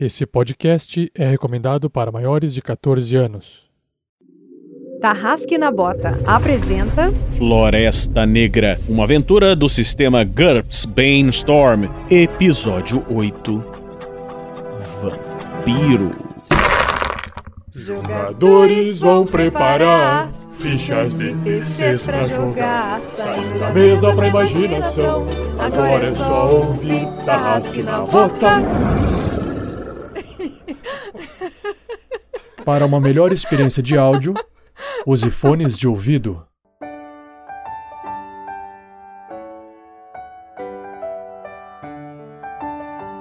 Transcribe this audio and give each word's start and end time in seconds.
Esse 0.00 0.24
podcast 0.24 1.10
é 1.12 1.26
recomendado 1.26 1.90
para 1.90 2.12
maiores 2.12 2.54
de 2.54 2.62
14 2.62 3.16
anos. 3.16 3.66
Tarrasque 5.00 5.58
na 5.58 5.72
Bota 5.72 6.20
apresenta 6.24 7.12
Floresta 7.36 8.24
Negra, 8.24 8.78
uma 8.88 9.02
aventura 9.02 9.56
do 9.56 9.68
sistema 9.68 10.22
GURPS 10.22 10.84
Brainstorm, 10.84 11.86
episódio 12.08 13.04
8 13.12 13.58
Vampiro. 15.02 16.12
Jogadores 17.74 19.00
vão 19.00 19.26
preparar 19.26 20.32
fichas 20.52 21.12
de 21.18 21.34
terceiros 21.38 22.06
pra 22.06 22.24
jogar. 22.24 23.00
Saindo 23.16 23.58
da 23.58 23.70
mesa 23.72 24.12
pra 24.14 24.28
imaginação. 24.28 25.26
Agora 25.58 26.06
é 26.06 26.14
só 26.14 26.54
ouvir 26.54 27.08
Tarrasque 27.24 27.82
na 27.82 28.00
Bota. 28.02 28.62
Para 32.64 32.84
uma 32.84 33.00
melhor 33.00 33.32
experiência 33.32 33.82
de 33.82 33.96
áudio, 33.96 34.34
use 35.06 35.30
fones 35.30 35.76
de 35.76 35.88
ouvido. 35.88 36.44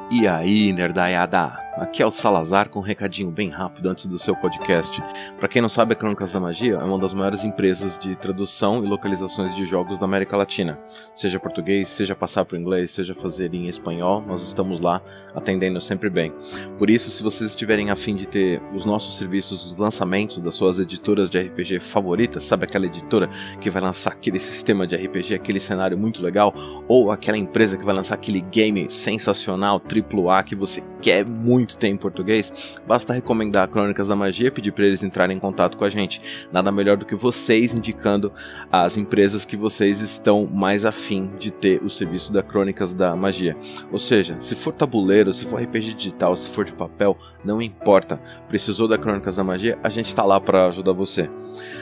E 0.09 0.27
aí, 0.27 0.73
nerdaiada? 0.73 1.66
Aqui 1.77 2.01
é 2.01 2.05
o 2.05 2.09
Salazar 2.09 2.69
com 2.69 2.79
um 2.79 2.81
recadinho 2.81 3.29
bem 3.29 3.49
rápido 3.49 3.87
antes 3.87 4.07
do 4.07 4.17
seu 4.17 4.35
podcast. 4.35 4.99
Para 5.37 5.47
quem 5.47 5.61
não 5.61 5.69
sabe, 5.69 5.93
a 5.93 5.95
Crônicas 5.95 6.33
da 6.33 6.39
Magia 6.39 6.73
é 6.73 6.83
uma 6.83 6.97
das 6.97 7.13
maiores 7.13 7.43
empresas 7.43 7.99
de 7.99 8.15
tradução 8.15 8.83
e 8.83 8.87
localizações 8.87 9.55
de 9.55 9.63
jogos 9.63 9.99
da 9.99 10.05
América 10.05 10.35
Latina. 10.35 10.79
Seja 11.15 11.39
português, 11.39 11.87
seja 11.87 12.15
passar 12.15 12.45
para 12.45 12.57
inglês, 12.57 12.89
seja 12.89 13.13
fazer 13.13 13.53
em 13.53 13.67
espanhol, 13.67 14.23
nós 14.25 14.41
estamos 14.41 14.81
lá 14.81 15.03
atendendo 15.35 15.79
sempre 15.79 16.09
bem. 16.09 16.33
Por 16.79 16.89
isso, 16.89 17.11
se 17.11 17.21
vocês 17.21 17.51
estiverem 17.51 17.91
afim 17.91 18.15
de 18.15 18.27
ter 18.27 18.59
os 18.73 18.83
nossos 18.83 19.15
serviços, 19.15 19.71
os 19.71 19.77
lançamentos 19.77 20.39
das 20.39 20.55
suas 20.55 20.79
editoras 20.79 21.29
de 21.29 21.39
RPG 21.39 21.79
favoritas, 21.79 22.43
sabe 22.43 22.63
aquela 22.63 22.87
editora 22.87 23.29
que 23.61 23.69
vai 23.69 23.83
lançar 23.83 24.13
aquele 24.13 24.39
sistema 24.39 24.87
de 24.87 24.95
RPG, 24.95 25.35
aquele 25.35 25.59
cenário 25.59 25.95
muito 25.95 26.23
legal, 26.23 26.55
ou 26.87 27.11
aquela 27.11 27.37
empresa 27.37 27.77
que 27.77 27.85
vai 27.85 27.93
lançar 27.93 28.15
aquele 28.15 28.41
game 28.41 28.89
sensacional, 28.89 29.79
AAA 29.79 30.41
que 30.41 30.55
você 30.55 30.81
quer 31.01 31.23
muito 31.23 31.66
ter 31.75 31.87
em 31.87 31.97
português, 31.97 32.79
basta 32.87 33.11
recomendar 33.11 33.67
Crônicas 33.67 34.07
da 34.07 34.15
Magia, 34.15 34.51
pedir 34.51 34.71
para 34.71 34.85
eles 34.85 35.03
entrarem 35.03 35.35
em 35.35 35.39
contato 35.39 35.77
com 35.77 35.83
a 35.83 35.89
gente. 35.89 36.21
Nada 36.51 36.71
melhor 36.71 36.97
do 36.97 37.05
que 37.05 37.15
vocês 37.15 37.73
indicando 37.73 38.31
as 38.71 38.95
empresas 38.95 39.43
que 39.43 39.57
vocês 39.57 40.01
estão 40.01 40.45
mais 40.45 40.85
afim 40.85 41.31
de 41.39 41.51
ter 41.51 41.83
o 41.83 41.89
serviço 41.89 42.31
da 42.31 42.43
Crônicas 42.43 42.93
da 42.93 43.15
Magia. 43.15 43.57
Ou 43.91 43.99
seja, 43.99 44.35
se 44.39 44.55
for 44.55 44.71
tabuleiro, 44.71 45.33
se 45.33 45.45
for 45.45 45.61
RPG 45.61 45.93
digital, 45.93 46.35
se 46.35 46.47
for 46.47 46.63
de 46.63 46.73
papel, 46.73 47.17
não 47.43 47.61
importa. 47.61 48.21
Precisou 48.47 48.87
da 48.87 48.97
Crônicas 48.97 49.35
da 49.35 49.43
Magia, 49.43 49.77
a 49.83 49.89
gente 49.89 50.07
está 50.07 50.23
lá 50.23 50.39
para 50.39 50.67
ajudar 50.67 50.93
você. 50.93 51.29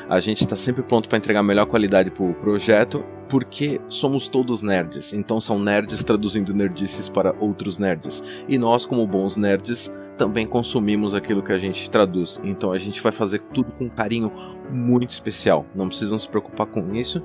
A 0.09 0.19
gente 0.19 0.41
está 0.41 0.55
sempre 0.55 0.83
pronto 0.83 1.09
para 1.09 1.17
entregar 1.17 1.41
a 1.41 1.43
melhor 1.43 1.65
qualidade 1.65 2.09
para 2.09 2.23
o 2.23 2.33
projeto 2.33 3.03
porque 3.29 3.81
somos 3.89 4.27
todos 4.27 4.61
nerds, 4.61 5.13
então 5.13 5.41
são 5.41 5.59
nerds 5.59 6.03
traduzindo 6.03 6.53
nerdices 6.53 7.09
para 7.09 7.35
outros 7.39 7.77
nerds. 7.77 8.23
E 8.47 8.57
nós, 8.57 8.85
como 8.85 9.05
bons 9.07 9.35
nerds, 9.35 9.91
também 10.17 10.45
consumimos 10.45 11.13
aquilo 11.13 11.43
que 11.43 11.51
a 11.51 11.57
gente 11.57 11.89
traduz. 11.89 12.39
Então 12.43 12.71
a 12.71 12.77
gente 12.77 13.01
vai 13.01 13.11
fazer 13.11 13.39
tudo 13.53 13.71
com 13.73 13.85
um 13.85 13.89
carinho 13.89 14.31
muito 14.71 15.09
especial. 15.09 15.65
Não 15.75 15.87
precisam 15.87 16.17
se 16.17 16.27
preocupar 16.27 16.67
com 16.67 16.95
isso. 16.95 17.21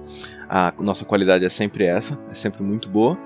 A 0.48 0.72
nossa 0.80 1.04
qualidade 1.04 1.44
é 1.44 1.48
sempre 1.48 1.84
essa, 1.84 2.18
é 2.30 2.34
sempre 2.34 2.62
muito 2.62 2.88
boa. 2.88 3.18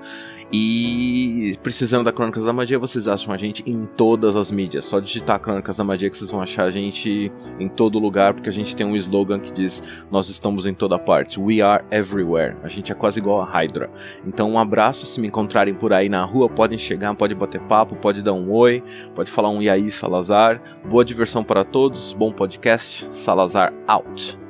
E 0.51 1.57
precisando 1.63 2.05
da 2.05 2.11
Crônicas 2.11 2.45
da 2.45 2.53
Magia, 2.53 2.77
vocês 2.77 3.07
acham 3.07 3.33
a 3.33 3.37
gente 3.37 3.63
em 3.65 3.85
todas 3.97 4.35
as 4.35 4.51
mídias. 4.51 4.85
Só 4.85 4.99
digitar 4.99 5.39
Crônicas 5.39 5.77
da 5.77 5.83
Magia 5.83 6.09
que 6.09 6.17
vocês 6.17 6.29
vão 6.29 6.41
achar 6.41 6.65
a 6.65 6.71
gente 6.71 7.31
em 7.59 7.67
todo 7.67 7.99
lugar, 7.99 8.33
porque 8.33 8.49
a 8.49 8.51
gente 8.51 8.75
tem 8.75 8.85
um 8.85 8.95
slogan 8.95 9.39
que 9.39 9.51
diz: 9.51 10.05
Nós 10.11 10.29
estamos 10.29 10.65
em 10.65 10.73
toda 10.73 10.99
parte. 10.99 11.39
We 11.39 11.61
are 11.61 11.83
everywhere. 11.91 12.55
A 12.63 12.67
gente 12.67 12.91
é 12.91 12.95
quase 12.95 13.19
igual 13.19 13.41
a 13.41 13.45
Hydra. 13.45 13.89
Então, 14.25 14.51
um 14.51 14.59
abraço. 14.59 15.05
Se 15.05 15.19
me 15.19 15.27
encontrarem 15.27 15.73
por 15.73 15.91
aí 15.91 16.09
na 16.09 16.23
rua, 16.23 16.47
podem 16.47 16.77
chegar, 16.77 17.13
podem 17.15 17.37
bater 17.37 17.61
papo, 17.61 17.95
pode 17.95 18.21
dar 18.21 18.33
um 18.33 18.51
oi, 18.51 18.83
pode 19.15 19.31
falar 19.31 19.49
um 19.49 19.61
e 19.61 19.69
aí, 19.69 19.89
Salazar. 19.89 20.61
Boa 20.87 21.03
diversão 21.03 21.43
para 21.43 21.63
todos, 21.63 22.13
bom 22.13 22.31
podcast. 22.31 23.13
Salazar 23.13 23.73
out. 23.87 24.44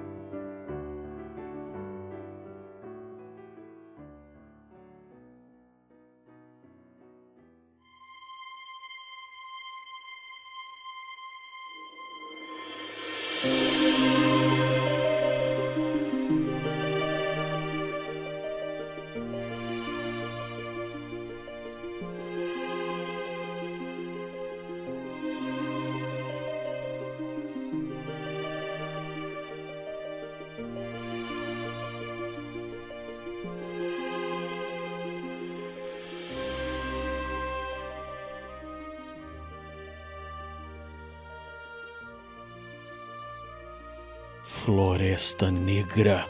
Floresta 45.06 45.52
Negra. 45.52 46.28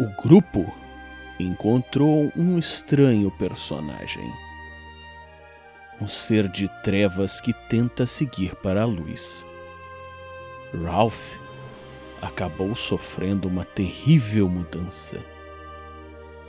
O 0.00 0.06
grupo 0.20 0.74
encontrou 1.38 2.32
um 2.36 2.58
estranho 2.58 3.30
personagem. 3.30 4.28
Um 6.00 6.08
ser 6.08 6.48
de 6.48 6.68
trevas 6.82 7.40
que 7.40 7.52
tenta 7.52 8.08
seguir 8.08 8.56
para 8.56 8.82
a 8.82 8.84
luz. 8.84 9.46
Ralph 10.84 11.36
acabou 12.20 12.74
sofrendo 12.74 13.46
uma 13.46 13.64
terrível 13.64 14.48
mudança. 14.48 15.18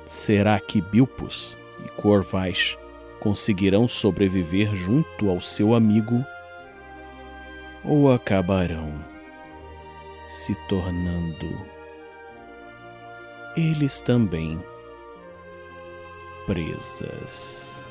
Será 0.07 0.59
que 0.59 0.81
Bilpus 0.81 1.55
e 1.85 1.89
Corvais 1.89 2.79
conseguirão 3.19 3.87
sobreviver 3.87 4.75
junto 4.75 5.29
ao 5.29 5.39
seu 5.39 5.75
amigo? 5.75 6.25
Ou 7.83 8.11
acabarão 8.11 9.15
se 10.28 10.56
tornando 10.68 11.75
eles 13.56 14.02
também 14.02 14.62
presas. 16.46 17.84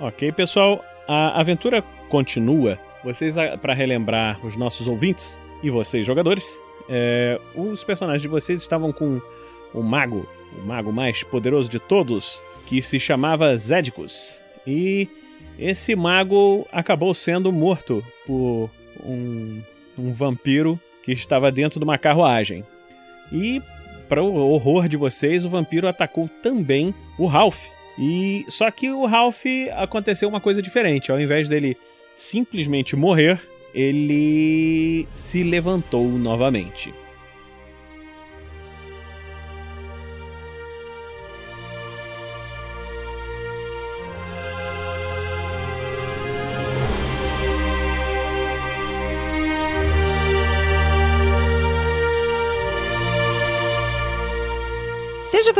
Ok, 0.00 0.32
pessoal, 0.32 0.84
a 1.06 1.40
aventura 1.40 1.80
continua. 2.08 2.76
Vocês, 3.04 3.36
para 3.60 3.72
relembrar 3.72 4.44
os 4.44 4.56
nossos 4.56 4.88
ouvintes 4.88 5.40
e 5.62 5.70
vocês, 5.70 6.04
jogadores, 6.04 6.58
é, 6.88 7.40
os 7.54 7.84
personagens 7.84 8.22
de 8.22 8.28
vocês 8.28 8.60
estavam 8.60 8.92
com 8.92 9.20
o 9.72 9.80
mago 9.80 10.26
o 10.58 10.66
mago 10.66 10.92
mais 10.92 11.22
poderoso 11.22 11.68
de 11.68 11.78
todos, 11.78 12.42
que 12.66 12.82
se 12.82 12.98
chamava 12.98 13.56
Zedicus. 13.56 14.40
E 14.66 15.08
esse 15.58 15.94
mago 15.94 16.66
acabou 16.72 17.14
sendo 17.14 17.52
morto 17.52 18.04
por 18.26 18.70
um, 19.04 19.60
um 19.98 20.12
vampiro 20.12 20.80
que 21.02 21.12
estava 21.12 21.50
dentro 21.50 21.78
de 21.78 21.84
uma 21.84 21.98
carruagem. 21.98 22.64
E, 23.32 23.60
para 24.08 24.22
o 24.22 24.34
horror 24.34 24.88
de 24.88 24.96
vocês, 24.96 25.44
o 25.44 25.48
vampiro 25.48 25.88
atacou 25.88 26.28
também 26.42 26.94
o 27.18 27.26
Ralph. 27.26 27.66
E 27.98 28.44
só 28.48 28.70
que 28.70 28.90
o 28.90 29.04
Ralph 29.04 29.44
aconteceu 29.76 30.28
uma 30.28 30.40
coisa 30.40 30.62
diferente. 30.62 31.10
Ao 31.10 31.20
invés 31.20 31.48
dele 31.48 31.76
simplesmente 32.14 32.96
morrer, 32.96 33.40
ele 33.74 35.08
se 35.12 35.42
levantou 35.42 36.08
novamente. 36.08 36.92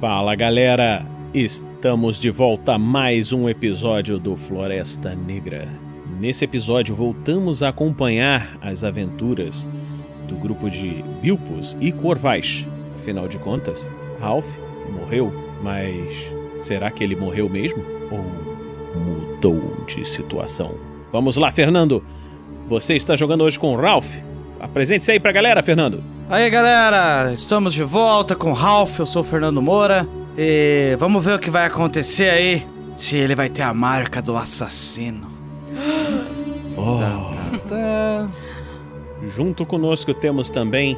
Fala 0.00 0.36
galera, 0.36 1.04
estamos 1.34 2.20
de 2.20 2.30
volta 2.30 2.74
a 2.74 2.78
mais 2.78 3.32
um 3.32 3.48
episódio 3.48 4.16
do 4.16 4.36
Floresta 4.36 5.12
Negra. 5.12 5.66
Nesse 6.20 6.44
episódio 6.44 6.94
voltamos 6.94 7.64
a 7.64 7.70
acompanhar 7.70 8.56
as 8.60 8.84
aventuras 8.84 9.68
do 10.28 10.36
grupo 10.36 10.70
de 10.70 11.02
Bilpos 11.20 11.76
e 11.80 11.90
Corvais. 11.90 12.64
Afinal 12.94 13.26
de 13.26 13.38
contas, 13.38 13.90
Ralph 14.20 14.46
morreu, 15.00 15.32
mas 15.64 16.32
será 16.62 16.92
que 16.92 17.02
ele 17.02 17.16
morreu 17.16 17.48
mesmo? 17.48 17.82
Ou 18.12 18.24
mudou 19.02 19.84
de 19.88 20.04
situação? 20.04 20.76
Vamos 21.10 21.36
lá, 21.36 21.50
Fernando! 21.50 22.04
Você 22.68 22.94
está 22.94 23.16
jogando 23.16 23.42
hoje 23.42 23.58
com 23.58 23.74
Ralph? 23.74 24.27
Apresente-se 24.60 25.12
aí 25.12 25.20
pra 25.20 25.32
galera, 25.32 25.62
Fernando! 25.62 26.02
Aí 26.28 26.50
galera, 26.50 27.32
estamos 27.32 27.72
de 27.72 27.82
volta 27.82 28.34
com 28.34 28.50
o 28.50 28.54
Ralph, 28.54 28.98
eu 28.98 29.06
sou 29.06 29.22
o 29.22 29.24
Fernando 29.24 29.62
Moura 29.62 30.06
e 30.36 30.96
vamos 30.98 31.24
ver 31.24 31.34
o 31.34 31.38
que 31.38 31.48
vai 31.48 31.64
acontecer 31.66 32.28
aí, 32.28 32.66
se 32.94 33.16
ele 33.16 33.34
vai 33.34 33.48
ter 33.48 33.62
a 33.62 33.72
marca 33.72 34.20
do 34.20 34.36
assassino. 34.36 35.28
Oh. 36.80 37.00
Tá, 37.00 37.58
tá. 37.68 38.28
Junto 39.34 39.66
conosco 39.66 40.14
temos 40.14 40.48
também 40.48 40.96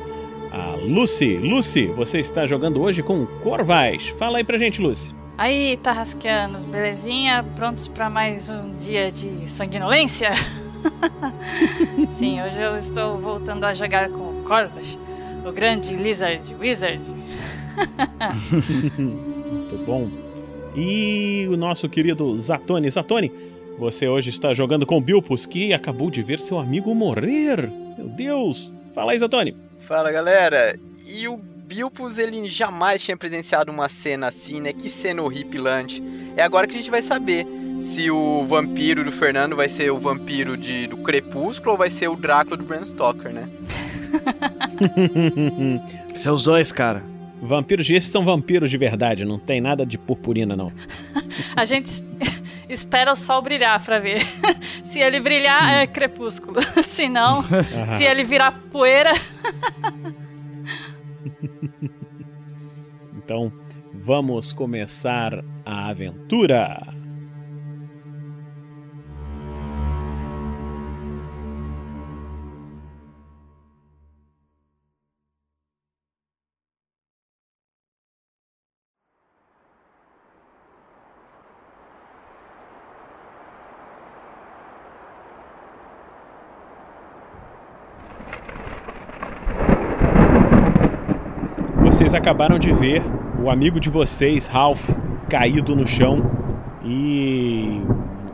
a 0.52 0.76
Lucy. 0.76 1.38
Lucy, 1.38 1.86
você 1.86 2.20
está 2.20 2.46
jogando 2.46 2.82
hoje 2.82 3.02
com 3.02 3.24
Corvais. 3.42 4.08
Fala 4.18 4.36
aí 4.36 4.44
pra 4.44 4.58
gente, 4.58 4.78
Lucy. 4.78 5.14
Aí, 5.38 5.78
Tarrasqueanos, 5.78 6.64
belezinha? 6.64 7.42
Prontos 7.56 7.88
para 7.88 8.10
mais 8.10 8.50
um 8.50 8.76
dia 8.78 9.10
de 9.10 9.48
sanguinolência? 9.48 10.32
Sim, 12.18 12.40
hoje 12.42 12.60
eu 12.60 12.76
estou 12.76 13.18
voltando 13.18 13.64
a 13.64 13.74
jogar 13.74 14.08
com 14.10 14.40
o 14.40 14.44
Corvas, 14.46 14.96
o 15.46 15.52
grande 15.52 15.94
Lizard 15.94 16.54
Wizard. 16.58 17.00
Muito 18.98 19.76
bom. 19.86 20.08
E 20.76 21.46
o 21.50 21.56
nosso 21.56 21.88
querido 21.88 22.36
Zatoni. 22.36 22.90
Zatoni, 22.90 23.32
você 23.78 24.08
hoje 24.08 24.30
está 24.30 24.52
jogando 24.54 24.86
com 24.86 25.00
Bilpus, 25.00 25.46
que 25.46 25.72
acabou 25.72 26.10
de 26.10 26.22
ver 26.22 26.38
seu 26.38 26.58
amigo 26.58 26.94
morrer. 26.94 27.68
Meu 27.96 28.08
Deus! 28.08 28.72
Fala 28.94 29.12
aí, 29.12 29.18
Zatoni. 29.18 29.56
Fala 29.80 30.12
galera, 30.12 30.78
e 31.06 31.26
o 31.26 31.36
Bilpus 31.36 32.18
ele 32.18 32.46
jamais 32.46 33.02
tinha 33.02 33.16
presenciado 33.16 33.72
uma 33.72 33.88
cena 33.88 34.28
assim, 34.28 34.60
né? 34.60 34.72
Que 34.72 34.88
cena 34.88 35.22
horripilante. 35.22 36.02
É 36.36 36.42
agora 36.42 36.66
que 36.66 36.74
a 36.74 36.78
gente 36.78 36.90
vai 36.90 37.02
saber 37.02 37.46
se 37.80 38.10
o 38.10 38.44
vampiro 38.46 39.02
do 39.04 39.10
Fernando 39.12 39.56
vai 39.56 39.68
ser 39.68 39.90
o 39.90 39.98
vampiro 39.98 40.56
de, 40.56 40.86
do 40.86 40.98
Crepúsculo 40.98 41.72
ou 41.72 41.78
vai 41.78 41.90
ser 41.90 42.08
o 42.08 42.16
Drácula 42.16 42.56
do 42.56 42.64
Bram 42.64 42.84
Stoker, 42.84 43.32
né? 43.32 43.48
São 46.14 46.34
os 46.34 46.42
dois, 46.44 46.70
cara. 46.72 47.02
Vampiros 47.42 47.88
esses 47.88 48.10
são 48.10 48.22
vampiros 48.22 48.70
de 48.70 48.76
verdade, 48.76 49.24
não 49.24 49.38
tem 49.38 49.62
nada 49.62 49.86
de 49.86 49.96
purpurina, 49.96 50.54
não. 50.54 50.70
A 51.56 51.64
gente 51.64 51.86
es- 51.86 52.04
espera 52.68 53.12
o 53.12 53.16
sol 53.16 53.40
brilhar 53.40 53.82
pra 53.82 53.98
ver. 53.98 54.20
Se 54.84 54.98
ele 54.98 55.20
brilhar, 55.20 55.72
é 55.82 55.86
crepúsculo. 55.86 56.60
Se 56.86 57.08
não, 57.08 57.42
se 57.42 58.04
ele 58.04 58.24
virar 58.24 58.60
poeira, 58.70 59.12
Então, 63.16 63.52
vamos 63.94 64.52
começar 64.52 65.42
a 65.64 65.88
aventura. 65.88 66.82
Acabaram 92.20 92.58
de 92.58 92.70
ver 92.70 93.02
o 93.42 93.48
amigo 93.48 93.80
de 93.80 93.88
vocês, 93.88 94.46
Ralph, 94.46 94.90
caído 95.30 95.74
no 95.74 95.86
chão 95.86 96.30
e 96.84 97.80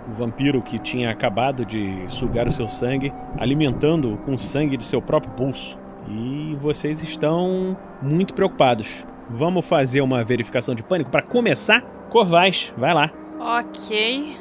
o 0.09 0.13
vampiro 0.13 0.61
que 0.61 0.77
tinha 0.77 1.09
acabado 1.09 1.65
de 1.65 2.03
sugar 2.09 2.49
o 2.49 2.51
seu 2.51 2.69
sangue, 2.69 3.13
alimentando 3.39 4.19
com 4.25 4.35
o 4.35 4.39
sangue 4.41 4.77
de 4.77 4.83
seu 4.83 5.01
próprio 5.01 5.33
pulso. 5.35 5.79
E 6.09 6.57
vocês 6.61 7.01
estão 7.05 7.77
muito 8.03 8.35
preocupados. 8.35 9.07
Vamos 9.31 9.65
fazer 9.65 10.01
uma 10.01 10.25
verificação 10.25 10.75
de 10.75 10.83
pânico 10.83 11.09
para 11.09 11.23
começar? 11.23 11.81
Corvais, 12.11 12.75
vai 12.77 12.93
lá. 12.93 13.11
ok. 13.39 14.37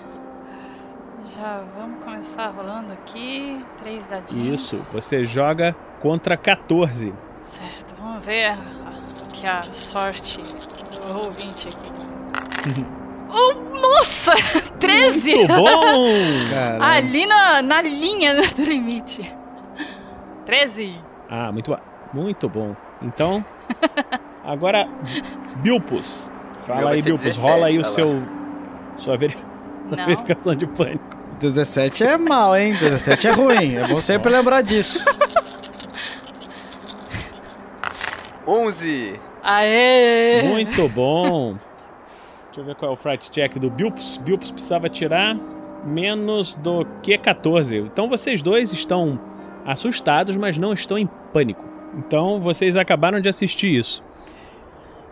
Já 1.36 1.62
vamos 1.78 2.04
começar 2.04 2.48
rolando 2.48 2.94
aqui. 2.94 3.64
Três 3.78 4.08
dadinhos. 4.08 4.62
Isso, 4.62 4.88
você 4.92 5.24
joga 5.24 5.76
contra 6.00 6.36
14. 6.36 7.14
Certo, 7.44 7.94
vamos 8.02 8.26
ver 8.26 8.58
que 9.36 9.46
a 9.46 9.62
sorte 9.62 10.38
do 10.40 11.26
ouvinte 11.26 11.68
aqui. 11.68 12.86
oh, 13.30 13.80
nossa! 13.80 14.32
13! 14.80 15.36
Muito 15.36 15.48
bom! 15.48 16.08
Ali 16.82 17.26
na, 17.26 17.62
na 17.62 17.82
linha 17.82 18.36
do 18.56 18.64
limite. 18.64 19.36
13. 20.46 20.96
Ah, 21.30 21.52
muito 21.52 21.72
bom. 21.72 21.80
Muito 22.14 22.50
bom. 22.50 22.76
Então, 23.02 23.44
agora, 24.44 24.88
Bilpus. 25.58 26.32
Fala 26.66 26.92
aí, 26.92 27.02
Bilpus. 27.02 27.24
17, 27.24 27.40
Rola 27.46 27.68
aí 27.68 27.78
o 27.78 27.84
seu. 27.84 28.24
Sua 28.98 29.18
Não. 29.18 30.06
verificação 30.06 30.56
de 30.56 30.66
pânico. 30.66 31.18
17 31.40 32.04
é 32.04 32.18
mal, 32.18 32.56
hein? 32.56 32.74
17 32.74 33.28
é 33.28 33.32
ruim. 33.32 33.76
É 33.76 33.88
bom 33.88 34.00
sempre 34.00 34.32
lembrar 34.32 34.62
disso. 34.62 35.04
11! 38.48 39.20
Aê! 39.44 40.44
Muito 40.48 40.88
bom. 40.90 41.56
Deixa 42.46 42.62
eu 42.62 42.64
ver 42.64 42.76
qual 42.76 42.92
é 42.92 42.94
o 42.94 42.98
fright 42.98 43.30
check 43.32 43.58
do 43.58 43.70
Bilpus. 43.70 44.18
Bilpus 44.18 44.52
precisava 44.52 44.90
tirar 44.90 45.36
menos 45.86 46.56
do 46.56 46.86
que 47.04 47.18
14. 47.18 47.78
Então 47.78 48.08
vocês 48.08 48.42
dois 48.42 48.72
estão 48.72 49.20
assustados, 49.66 50.38
mas 50.38 50.58
não 50.58 50.74
estão 50.74 50.98
em 50.98 51.08
pânico. 51.34 51.66
Então 51.98 52.40
vocês 52.40 52.78
acabaram 52.78 53.20
de 53.20 53.30
assistir 53.30 53.76
isso. 53.76 54.04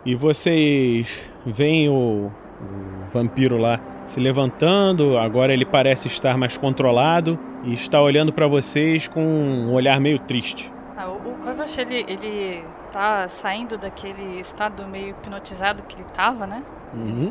E 0.04 0.14
vocês 0.14 1.22
veem 1.44 1.88
o, 1.88 2.30
o 2.30 3.06
vampiro 3.12 3.56
lá 3.56 3.80
se 4.04 4.20
levantando. 4.20 5.18
Agora 5.18 5.52
ele 5.52 5.64
parece 5.64 6.08
estar 6.08 6.36
mais 6.36 6.58
controlado 6.58 7.38
e 7.64 7.72
está 7.72 8.00
olhando 8.00 8.32
para 8.32 8.46
vocês 8.46 9.08
com 9.08 9.22
um 9.22 9.72
olhar 9.72 10.00
meio 10.00 10.18
triste. 10.18 10.72
Ah, 10.96 11.08
o 11.08 11.14
o 11.14 11.80
ele, 11.80 12.04
ele 12.08 12.64
tá 12.94 13.28
saindo 13.28 13.76
daquele 13.76 14.40
estado 14.40 14.86
meio 14.86 15.10
hipnotizado 15.10 15.82
que 15.82 15.96
ele 15.96 16.08
tava, 16.14 16.46
né? 16.46 16.62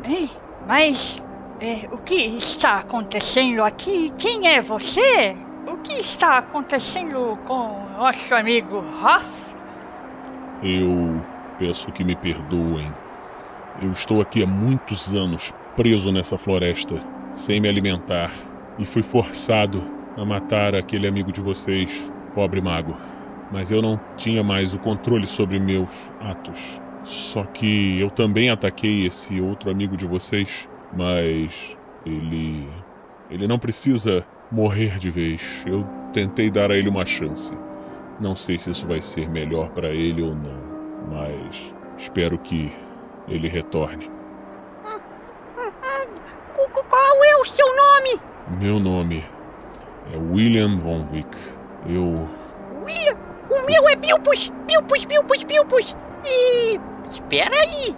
Ei, 0.04 0.30
mas 0.68 1.22
é, 1.58 1.88
o 1.90 1.96
que 1.96 2.14
está 2.14 2.80
acontecendo 2.80 3.64
aqui? 3.64 4.12
Quem 4.18 4.46
é 4.46 4.60
você? 4.60 5.34
O 5.66 5.78
que 5.78 5.94
está 5.94 6.36
acontecendo 6.36 7.38
com 7.46 7.86
nosso 7.96 8.34
amigo 8.34 8.80
Ruff? 8.80 9.54
Eu 10.62 11.24
peço 11.58 11.90
que 11.92 12.04
me 12.04 12.14
perdoem. 12.14 12.92
Eu 13.80 13.90
estou 13.90 14.20
aqui 14.20 14.42
há 14.42 14.46
muitos 14.46 15.14
anos 15.14 15.54
preso 15.74 16.12
nessa 16.12 16.36
floresta, 16.36 17.02
sem 17.32 17.58
me 17.58 17.70
alimentar, 17.70 18.30
e 18.78 18.84
fui 18.84 19.02
forçado 19.02 19.82
a 20.14 20.24
matar 20.26 20.74
aquele 20.74 21.08
amigo 21.08 21.32
de 21.32 21.40
vocês, 21.40 22.06
pobre 22.34 22.60
mago. 22.60 23.13
Mas 23.52 23.70
eu 23.70 23.80
não 23.82 24.00
tinha 24.16 24.42
mais 24.42 24.74
o 24.74 24.78
controle 24.78 25.26
sobre 25.26 25.58
meus 25.60 25.90
atos. 26.20 26.80
Só 27.04 27.44
que 27.44 27.98
eu 28.00 28.10
também 28.10 28.48
ataquei 28.50 29.06
esse 29.06 29.40
outro 29.40 29.70
amigo 29.70 29.96
de 29.96 30.06
vocês, 30.06 30.68
mas 30.96 31.76
ele. 32.04 32.68
Ele 33.30 33.46
não 33.46 33.58
precisa 33.58 34.24
morrer 34.50 34.98
de 34.98 35.10
vez. 35.10 35.62
Eu 35.66 35.86
tentei 36.12 36.50
dar 36.50 36.70
a 36.70 36.76
ele 36.76 36.88
uma 36.88 37.04
chance. 37.06 37.56
Não 38.20 38.34
sei 38.36 38.56
se 38.58 38.70
isso 38.70 38.86
vai 38.86 39.00
ser 39.00 39.28
melhor 39.28 39.70
para 39.70 39.88
ele 39.88 40.22
ou 40.22 40.34
não, 40.34 40.60
mas 41.10 41.74
espero 41.98 42.38
que 42.38 42.72
ele 43.28 43.48
retorne. 43.48 44.10
Qu- 46.54 46.68
qu- 46.72 46.84
Qual 46.88 47.24
é 47.24 47.36
o 47.36 47.44
seu 47.44 47.66
nome? 47.74 48.20
Meu 48.60 48.78
nome 48.78 49.24
é 50.12 50.16
William 50.16 50.76
Von 50.78 51.06
Wick. 51.12 51.36
Eu. 51.88 52.28
William. 52.84 53.16
O 53.50 53.66
meu 53.66 53.88
é 53.88 53.96
Bilpus. 53.96 54.50
Bilpus, 54.66 55.04
Bilpus, 55.04 55.44
Bilpus. 55.44 55.96
E... 56.24 56.80
Espera 57.10 57.54
aí. 57.60 57.96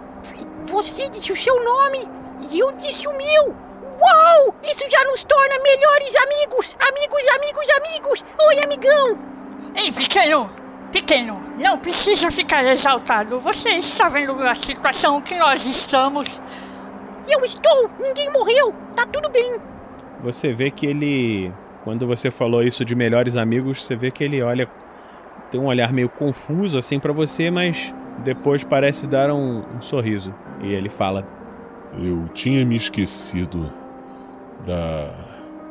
Você 0.65 1.07
disse 1.09 1.31
o 1.31 1.35
seu 1.35 1.63
nome 1.63 2.07
e 2.51 2.59
eu 2.59 2.71
disse 2.73 3.07
o 3.07 3.13
meu. 3.15 3.55
Uau! 3.99 4.55
Isso 4.63 4.83
já 4.89 5.03
nos 5.05 5.23
torna 5.23 5.55
melhores 5.59 6.15
amigos. 6.15 6.75
Amigos, 6.79 7.23
amigos, 7.35 7.69
amigos. 7.69 8.25
Oi, 8.47 8.63
amigão. 8.63 9.19
Ei, 9.75 9.91
pequeno. 9.91 10.49
Pequeno, 10.91 11.41
não 11.57 11.77
precisa 11.77 12.31
ficar 12.31 12.63
exaltado. 12.65 13.39
Você 13.39 13.71
está 13.71 14.07
vendo 14.07 14.41
a 14.41 14.55
situação 14.55 15.21
que 15.21 15.35
nós 15.35 15.65
estamos. 15.65 16.41
Eu 17.27 17.43
estou! 17.43 17.89
Ninguém 17.99 18.31
morreu! 18.31 18.73
Tá 18.95 19.05
tudo 19.05 19.29
bem! 19.29 19.57
Você 20.23 20.53
vê 20.53 20.71
que 20.71 20.85
ele. 20.85 21.51
Quando 21.83 22.07
você 22.07 22.31
falou 22.31 22.63
isso 22.63 22.85
de 22.85 22.95
melhores 22.95 23.35
amigos, 23.35 23.83
você 23.83 23.95
vê 23.95 24.11
que 24.11 24.23
ele 24.23 24.41
olha. 24.41 24.69
Tem 25.51 25.59
um 25.59 25.65
olhar 25.65 25.93
meio 25.93 26.09
confuso 26.09 26.77
assim 26.77 26.99
para 26.99 27.13
você, 27.13 27.49
mas 27.49 27.93
depois 28.23 28.63
parece 28.63 29.07
dar 29.07 29.31
um, 29.31 29.63
um 29.75 29.81
sorriso. 29.81 30.33
E 30.61 30.73
ele 30.73 30.89
fala: 30.89 31.27
Eu 31.97 32.27
tinha 32.33 32.65
me 32.65 32.75
esquecido 32.75 33.71
da 34.65 35.13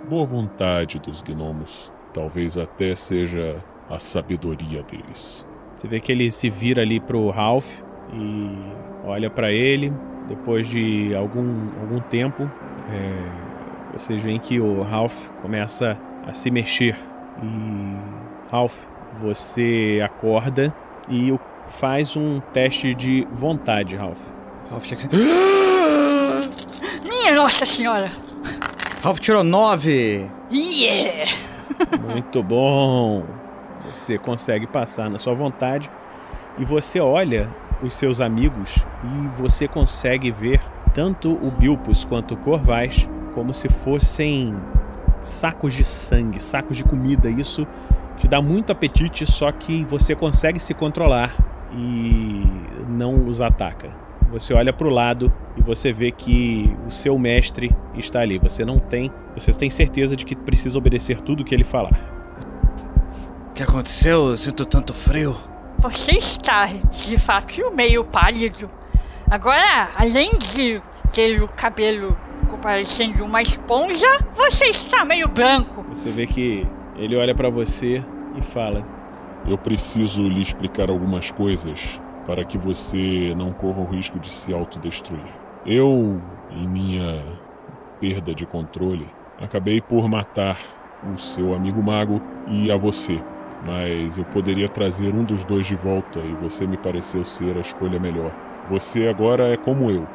boa 0.09 0.25
vontade 0.25 0.99
dos 0.99 1.23
gnomos. 1.23 1.93
Talvez 2.13 2.57
até 2.57 2.95
seja 2.95 3.63
a 3.91 3.99
sabedoria 3.99 4.83
deles. 4.83 5.49
Você 5.75 5.87
vê 5.87 6.01
que 6.01 6.11
ele 6.11 6.31
se 6.31 6.49
vira 6.49 6.83
ali 6.83 6.99
pro 6.99 7.29
Ralph 7.31 7.81
e 8.13 8.51
olha 9.05 9.29
para 9.29 9.53
ele. 9.53 9.93
Depois 10.27 10.67
de 10.67 11.15
algum, 11.15 11.69
algum 11.81 12.01
tempo, 12.01 12.51
é, 12.91 13.93
vocês 13.93 14.21
veem 14.23 14.39
que 14.39 14.59
o 14.59 14.83
Ralph 14.83 15.29
começa 15.43 15.99
a 16.27 16.33
se 16.33 16.51
mexer. 16.51 16.97
E 17.43 17.97
Ralph, 18.51 18.85
você 19.17 20.01
acorda 20.05 20.75
e 21.09 21.35
faz 21.67 22.17
um 22.17 22.41
teste 22.53 22.95
de 22.95 23.27
vontade, 23.33 23.97
Ralph. 23.97 24.21
Ralph 24.71 24.85
tinha 24.85 24.99
que 24.99 25.09
Minha 27.09 27.35
Nossa 27.35 27.65
Senhora! 27.67 28.11
Ralph 29.03 29.19
tirou 29.21 29.43
nove! 29.43 30.31
Yeah! 30.51 31.31
Muito 32.01 32.43
bom! 32.43 33.25
Você 33.93 34.19
consegue 34.19 34.67
passar 34.67 35.09
na 35.09 35.19
sua 35.19 35.35
vontade 35.35 35.91
e 36.59 36.65
você 36.65 37.01
olha 37.01 37.49
os 37.83 37.95
seus 37.95 38.21
amigos 38.21 38.85
e 39.05 39.29
você 39.37 39.69
consegue 39.69 40.31
ver 40.31 40.61
tanto 40.95 41.33
o 41.33 41.51
Bilpus 41.51 42.05
quanto 42.05 42.35
o 42.35 42.37
Corvais 42.37 43.09
como 43.35 43.53
se 43.53 43.69
fossem 43.69 44.57
sacos 45.21 45.75
de 45.75 45.85
sangue, 45.85 46.41
sacos 46.41 46.77
de 46.77 46.85
comida. 46.85 47.29
Isso 47.29 47.67
te 48.17 48.27
dá 48.27 48.41
muito 48.41 48.73
apetite, 48.73 49.27
só 49.27 49.51
que 49.53 49.85
você 49.85 50.15
consegue 50.15 50.59
se 50.59 50.75
controlar 50.75 51.35
e 51.73 52.43
não 52.89 53.27
os 53.27 53.41
ataca. 53.41 53.91
Você 54.31 54.53
olha 54.55 54.73
para 54.73 54.87
o 54.87 54.91
lado 54.91 55.33
e 55.57 55.63
você 55.63 55.93
vê 55.93 56.11
que 56.11 56.75
o 56.87 56.91
seu 56.91 57.19
mestre 57.19 57.75
está 57.95 58.21
ali. 58.21 58.39
Você 58.39 58.65
não 58.65 58.79
tem, 58.79 59.13
você 59.37 59.53
tem 59.53 59.71
certeza 59.71 60.17
de 60.17 60.25
que 60.25 60.35
precisa 60.35 60.77
obedecer 60.77 61.21
tudo 61.21 61.41
o 61.43 61.45
que 61.45 61.55
ele 61.55 61.65
falar. 61.65 62.15
O 63.51 63.53
que 63.53 63.63
aconteceu? 63.63 64.29
Eu 64.29 64.37
sinto 64.37 64.67
tanto 64.67 64.93
frio. 64.93 65.37
Você 65.79 66.13
está, 66.13 66.67
de 66.67 67.19
fato, 67.19 67.73
meio 67.73 68.05
pálido. 68.05 68.69
Agora, 69.31 69.91
além 69.97 70.31
de 70.39 70.83
ter 71.13 71.43
o 71.43 71.49
cabelo 71.49 72.17
parecendo 72.61 73.25
uma 73.25 73.43
esponja, 73.43 74.09
você 74.35 74.67
está 74.67 75.05
meio 75.05 75.29
branco. 75.29 75.85
Você 75.91 76.11
vê 76.11 76.27
que 76.27 76.67
ele 76.99 77.17
olha 77.17 77.35
para 77.35 77.51
você 77.51 78.03
e 78.37 78.43
fala: 78.43 78.87
Eu 79.47 79.59
preciso 79.59 80.23
lhe 80.29 80.41
explicar 80.41 80.91
algumas 80.91 81.31
coisas 81.31 82.01
para 82.27 82.45
que 82.45 82.59
você 82.59 83.35
não 83.37 83.53
corra 83.53 83.81
o 83.81 83.87
risco 83.87 84.19
de 84.19 84.31
se 84.31 84.53
autodestruir. 84.53 85.33
Eu, 85.65 86.21
em 86.51 86.67
minha 86.67 87.23
perda 88.01 88.35
de 88.35 88.45
controle, 88.47 89.07
acabei 89.41 89.81
por 89.81 90.09
matar 90.09 90.59
o 91.13 91.19
seu 91.19 91.55
amigo 91.55 91.83
mago 91.83 92.21
e 92.49 92.71
a 92.71 92.77
você. 92.77 93.21
Mas 93.67 94.19
eu 94.19 94.25
poderia 94.25 94.69
trazer 94.69 95.15
um 95.15 95.25
dos 95.25 95.45
dois 95.45 95.67
de 95.67 95.77
volta 95.77 96.21
e 96.21 96.35
você 96.35 96.67
me 96.67 96.77
pareceu 96.77 97.25
ser 97.25 97.57
a 97.57 97.61
escolha 97.61 97.99
melhor. 97.99 98.33
Você 98.69 99.09
agora 99.09 99.49
é 99.49 99.57
como 99.57 99.91
eu, 99.91 100.07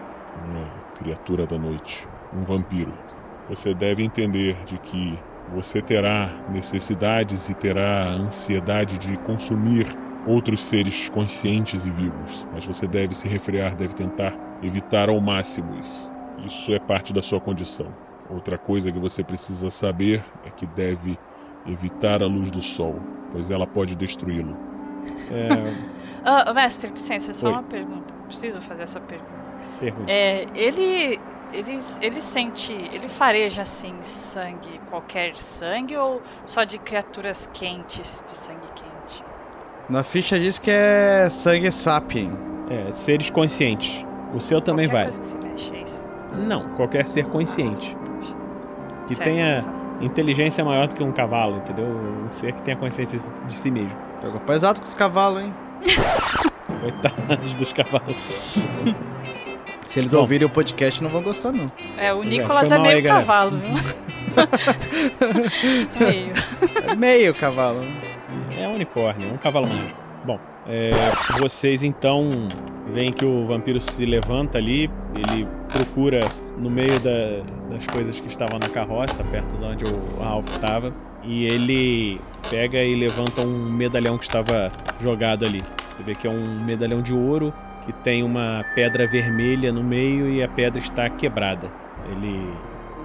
uma 0.46 0.66
criatura 0.96 1.46
da 1.46 1.58
noite, 1.58 2.08
um 2.34 2.44
vampiro. 2.44 2.94
Você 3.50 3.74
deve 3.74 4.04
entender 4.04 4.56
de 4.66 4.78
que 4.78 5.18
você 5.54 5.82
terá 5.82 6.30
necessidades 6.50 7.50
e 7.50 7.54
terá 7.54 8.06
ansiedade 8.08 8.98
de 8.98 9.18
consumir 9.18 9.88
outros 10.26 10.64
seres 10.64 11.10
conscientes 11.10 11.86
e 11.86 11.90
vivos, 11.90 12.48
mas 12.54 12.66
você 12.66 12.88
deve 12.88 13.16
se 13.16 13.28
refrear, 13.28 13.76
deve 13.76 13.94
tentar 13.94 14.34
evitar 14.62 15.10
ao 15.10 15.20
máximo 15.20 15.80
isso. 15.80 16.12
Isso 16.46 16.74
é 16.74 16.80
parte 16.80 17.14
da 17.14 17.22
sua 17.22 17.40
condição. 17.40 17.88
Outra 18.30 18.58
coisa 18.58 18.92
que 18.92 19.00
você 19.00 19.24
precisa 19.24 19.70
saber 19.70 20.24
é 20.46 20.50
que 20.50 20.66
deve 20.66 21.18
evitar 21.68 22.24
a 22.24 22.28
luz 22.28 22.50
do 22.50 22.62
sol, 22.62 23.00
pois 23.32 23.52
ela 23.52 23.68
pode 23.68 23.96
destruí-lo. 23.96 24.58
É... 25.32 25.50
oh, 26.50 26.54
mestre, 26.54 26.90
licença, 26.90 27.34
só 27.34 27.48
Oi. 27.48 27.54
uma 27.54 27.64
pergunta. 27.64 28.14
Preciso 28.28 28.62
fazer 28.62 28.84
essa 28.84 29.00
pergunta. 29.00 29.32
Pergunta. 29.80 30.12
É, 30.12 30.46
ele, 30.56 31.20
ele, 31.54 31.80
ele 32.02 32.22
sente, 32.22 32.74
ele 32.74 33.08
fareja 33.08 33.62
assim 33.62 33.96
sangue, 34.02 34.80
qualquer 34.90 35.36
sangue 35.36 35.96
ou 35.98 36.22
só 36.46 36.64
de 36.64 36.78
criaturas 36.80 37.50
quentes, 37.54 38.24
de 38.28 38.38
sangue 38.38 38.68
quente? 38.76 39.24
Na 39.90 40.04
ficha 40.04 40.40
diz 40.40 40.58
que 40.58 40.72
é 40.72 41.30
sangue 41.30 41.72
sapien. 41.72 42.32
É, 42.70 42.92
seres 42.92 43.30
conscientes. 43.30 44.06
O 44.34 44.40
seu 44.40 44.62
também 44.62 44.88
qualquer 44.88 45.12
vale. 45.12 45.18
Coisa 45.18 45.36
que 45.36 45.44
se 45.44 45.50
mexe, 45.50 45.76
é 45.76 45.84
isso. 45.84 46.04
Não, 46.38 46.70
qualquer 46.76 47.08
ser 47.08 47.26
consciente. 47.26 47.98
Que 49.06 49.16
Certo, 49.16 49.28
tenha 49.28 49.60
então. 49.60 50.06
inteligência 50.06 50.64
maior 50.64 50.88
do 50.88 50.96
que 50.96 51.04
um 51.04 51.12
cavalo, 51.12 51.58
entendeu? 51.58 51.86
Um 51.86 52.32
ser 52.32 52.54
que 52.54 52.62
tenha 52.62 52.78
consciência 52.78 53.20
de 53.46 53.54
si 53.54 53.70
mesmo. 53.70 53.98
Pegou 54.22 54.40
pesado 54.40 54.80
com 54.80 54.88
os 54.88 54.96
cavalos, 54.96 55.44
hein? 55.44 55.54
Coitados 56.80 57.54
dos 57.56 57.74
cavalos. 57.74 58.16
Se 59.92 60.00
eles 60.00 60.14
Bom. 60.14 60.20
ouvirem 60.20 60.48
o 60.48 60.50
podcast, 60.50 61.04
não 61.04 61.10
vão 61.10 61.22
gostar, 61.22 61.52
não. 61.52 61.70
É, 61.98 62.14
o 62.14 62.24
é, 62.24 62.26
Nicolas 62.26 62.72
é 62.72 62.76
mal 62.76 62.82
meio 62.82 62.96
aí, 62.96 63.04
cavalo, 63.04 63.58
viu? 63.58 63.76
meio. 66.00 66.34
É 66.90 66.96
meio 66.96 67.36
cavalo. 67.36 67.86
É 68.58 68.66
um 68.70 68.76
unicórnio, 68.76 69.28
é 69.30 69.34
um 69.34 69.38
cavalo 69.38 69.68
mágico. 69.68 70.02
Bom, 70.24 70.40
é, 70.66 70.92
vocês 71.42 71.84
então 71.84 72.48
veem 72.88 73.12
que 73.12 73.26
o 73.26 73.46
vampiro 73.46 73.82
se 73.82 74.06
levanta 74.06 74.58
ali, 74.58 74.90
ele 75.14 75.46
procura 75.68 76.26
no 76.58 76.70
meio 76.70 76.98
da- 77.02 77.42
das 77.70 77.86
coisas 77.88 78.18
que 78.22 78.30
estavam 78.30 78.60
na 78.60 78.70
carroça, 78.70 79.22
perto 79.26 79.58
de 79.58 79.66
onde 79.66 79.84
o 79.84 80.24
Ralph 80.24 80.48
estava, 80.52 80.94
e 81.22 81.48
ele 81.48 82.22
pega 82.50 82.82
e 82.82 82.96
levanta 82.96 83.42
um 83.42 83.70
medalhão 83.70 84.18
que 84.18 84.24
estava 84.24 84.72
jogado 85.02 85.46
ali. 85.46 85.62
Você 85.90 86.02
vê 86.02 86.16
que 86.16 86.28
é 86.28 86.30
um 86.30 86.64
medalhão 86.64 87.02
de 87.02 87.14
ouro 87.14 87.54
que 87.86 87.92
tem 87.92 88.24
uma 88.24 88.64
pedra 88.76 89.08
vermelha 89.08 89.72
no 89.72 89.84
meio 89.84 90.30
e 90.30 90.44
a 90.44 90.48
pedra 90.48 90.80
está 90.80 91.10
quebrada. 91.10 91.72
Ele 92.12 92.50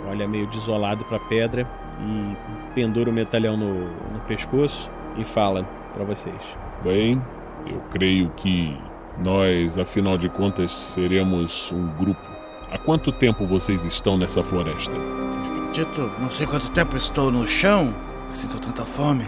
olha 0.09 0.27
meio 0.29 0.47
desolado 0.49 1.05
para 1.05 1.17
a 1.17 1.21
pedra 1.21 1.67
e 2.01 2.75
pendura 2.75 3.11
o 3.11 3.13
medalhão 3.13 3.57
no, 3.57 3.87
no 4.13 4.21
pescoço 4.27 4.91
e 5.17 5.25
fala 5.25 5.67
para 5.95 6.05
vocês. 6.05 6.35
Bem, 6.83 7.21
eu 7.67 7.81
creio 7.91 8.31
que 8.37 8.77
nós, 9.19 9.79
afinal 9.79 10.19
de 10.19 10.29
contas, 10.29 10.73
seremos 10.73 11.73
um 11.73 11.87
grupo. 11.97 12.21
Há 12.71 12.79
quanto 12.79 13.11
tempo 13.11 13.47
vocês 13.47 13.85
estão 13.85 14.19
nessa 14.19 14.43
floresta? 14.43 14.97
Dito, 15.73 16.11
não 16.19 16.31
sei 16.31 16.47
quanto 16.47 16.71
tempo 16.71 16.97
estou 16.97 17.31
no 17.31 17.47
chão. 17.47 17.95
Sinto 18.31 18.61
tanta 18.61 18.85
fome. 18.85 19.25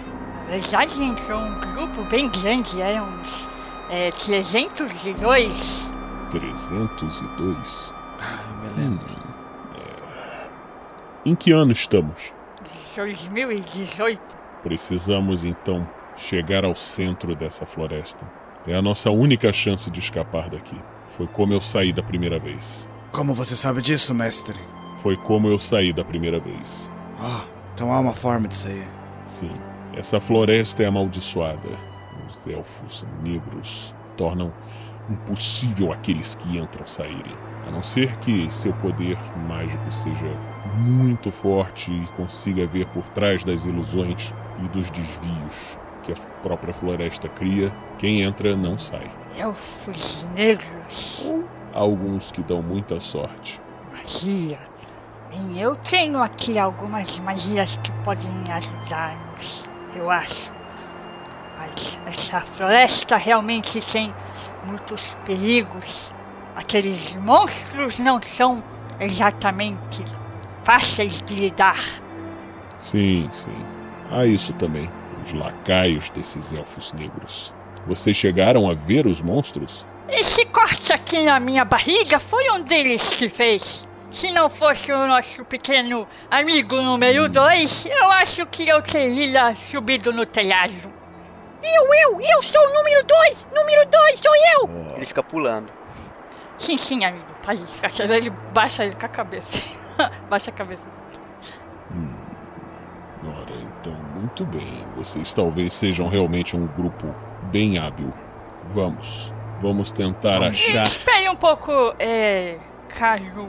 Verdade, 0.48 0.96
gente, 0.96 1.30
é 1.30 1.36
um 1.36 1.60
grupo 1.74 2.02
bem 2.04 2.30
grande, 2.30 2.80
é 2.80 3.00
uns 3.00 3.48
é, 3.90 4.10
302. 4.10 5.90
302? 6.30 7.94
Ah, 8.20 8.38
eu 8.50 8.56
me 8.56 8.80
lembro. 8.80 9.28
Em 11.24 11.34
que 11.34 11.52
ano 11.52 11.72
estamos? 11.72 12.32
2018. 12.96 14.20
Precisamos 14.62 15.44
então 15.44 15.86
chegar 16.16 16.64
ao 16.64 16.74
centro 16.74 17.34
dessa 17.34 17.66
floresta. 17.66 18.26
É 18.66 18.74
a 18.74 18.82
nossa 18.82 19.10
única 19.10 19.52
chance 19.52 19.90
de 19.90 20.00
escapar 20.00 20.48
daqui. 20.50 20.76
Foi 21.08 21.26
como 21.26 21.52
eu 21.52 21.60
saí 21.60 21.92
da 21.92 22.02
primeira 22.02 22.38
vez. 22.38 22.90
Como 23.12 23.34
você 23.34 23.56
sabe 23.56 23.80
disso, 23.80 24.14
mestre? 24.14 24.56
Foi 24.98 25.16
como 25.16 25.48
eu 25.48 25.58
saí 25.58 25.92
da 25.92 26.04
primeira 26.04 26.40
vez. 26.40 26.90
Ah, 27.20 27.44
então 27.74 27.92
há 27.92 28.00
uma 28.00 28.14
forma 28.14 28.48
de 28.48 28.56
sair. 28.56 28.88
Sim, 29.22 29.52
essa 29.94 30.18
floresta 30.20 30.82
é 30.82 30.86
amaldiçoada. 30.86 31.68
Os 32.38 32.46
elfos 32.46 33.06
negros 33.20 33.92
tornam 34.16 34.52
impossível 35.10 35.92
aqueles 35.92 36.36
que 36.36 36.56
entram 36.56 36.86
saírem. 36.86 37.34
A 37.66 37.70
não 37.72 37.82
ser 37.82 38.16
que 38.18 38.48
seu 38.48 38.72
poder 38.74 39.18
mágico 39.48 39.90
seja 39.90 40.32
muito 40.76 41.32
forte 41.32 41.90
e 41.90 42.06
consiga 42.16 42.64
ver 42.64 42.86
por 42.90 43.02
trás 43.08 43.42
das 43.42 43.64
ilusões 43.64 44.32
e 44.62 44.68
dos 44.68 44.88
desvios 44.90 45.76
que 46.04 46.12
a 46.12 46.14
própria 46.42 46.72
floresta 46.72 47.28
cria, 47.28 47.72
quem 47.98 48.22
entra 48.22 48.56
não 48.56 48.78
sai. 48.78 49.10
Elfos 49.36 50.24
negros. 50.36 51.26
Há 51.74 51.80
alguns 51.80 52.30
que 52.30 52.40
dão 52.40 52.62
muita 52.62 53.00
sorte. 53.00 53.60
Magia. 53.92 54.60
Bem, 55.28 55.58
eu 55.60 55.74
tenho 55.74 56.22
aqui 56.22 56.56
algumas 56.56 57.18
magias 57.18 57.76
que 57.76 57.90
podem 58.04 58.30
ajudar-nos, 58.50 59.68
eu 59.96 60.08
acho. 60.08 60.57
Mas 61.58 61.98
essa 62.06 62.40
floresta 62.40 63.16
realmente 63.16 63.80
tem 63.80 64.14
muitos 64.64 65.16
perigos. 65.24 66.12
Aqueles 66.54 67.14
monstros 67.16 67.98
não 67.98 68.22
são 68.22 68.62
exatamente 69.00 70.04
fáceis 70.64 71.22
de 71.22 71.34
lidar. 71.34 71.78
Sim, 72.78 73.28
sim. 73.30 73.64
Há 74.10 74.24
isso 74.26 74.52
também. 74.54 74.90
Os 75.24 75.32
lacaios 75.32 76.08
desses 76.10 76.52
elfos 76.52 76.92
negros. 76.92 77.52
Vocês 77.86 78.16
chegaram 78.16 78.70
a 78.70 78.74
ver 78.74 79.06
os 79.06 79.20
monstros? 79.20 79.86
Esse 80.08 80.44
corte 80.46 80.92
aqui 80.92 81.22
na 81.22 81.38
minha 81.38 81.64
barriga 81.64 82.18
foi 82.18 82.50
um 82.50 82.60
deles 82.62 83.10
que 83.10 83.28
fez. 83.28 83.86
Se 84.10 84.30
não 84.30 84.48
fosse 84.48 84.90
o 84.90 85.06
nosso 85.06 85.44
pequeno 85.44 86.08
amigo 86.30 86.76
número 86.80 87.28
2, 87.28 87.86
eu 87.86 88.10
acho 88.12 88.46
que 88.46 88.66
eu 88.66 88.80
teria 88.80 89.54
subido 89.54 90.12
no 90.12 90.24
telhado. 90.24 90.90
Eu, 91.62 91.94
eu, 91.94 92.20
eu 92.20 92.42
sou 92.42 92.60
o 92.60 92.74
número 92.74 93.04
2! 93.04 93.48
Número 93.54 93.86
2 93.86 94.20
sou 94.20 94.32
eu! 94.54 94.94
Ele 94.96 95.06
fica 95.06 95.22
pulando. 95.22 95.72
Sim, 96.56 96.76
sim, 96.76 97.04
amigo, 97.04 97.26
pode 97.42 97.64
ficar 97.66 97.90
quieto. 97.90 98.10
Ele 98.10 98.30
baixa 98.30 98.84
ele 98.84 98.94
com 98.94 99.06
a 99.06 99.08
cabeça. 99.08 99.62
baixa 100.28 100.50
a 100.50 100.54
cabeça. 100.54 100.98
Ora, 103.24 103.56
então, 103.56 103.94
muito 104.14 104.44
bem. 104.44 104.86
Vocês 104.96 105.34
talvez 105.34 105.74
sejam 105.74 106.08
realmente 106.08 106.56
um 106.56 106.66
grupo 106.66 107.14
bem 107.50 107.78
hábil. 107.78 108.12
Vamos. 108.66 109.32
Vamos 109.60 109.92
tentar 109.92 110.42
achar. 110.42 110.84
Espere 110.84 111.28
um 111.28 111.36
pouco, 111.36 111.72
é. 111.98 112.58
Caro. 112.88 113.48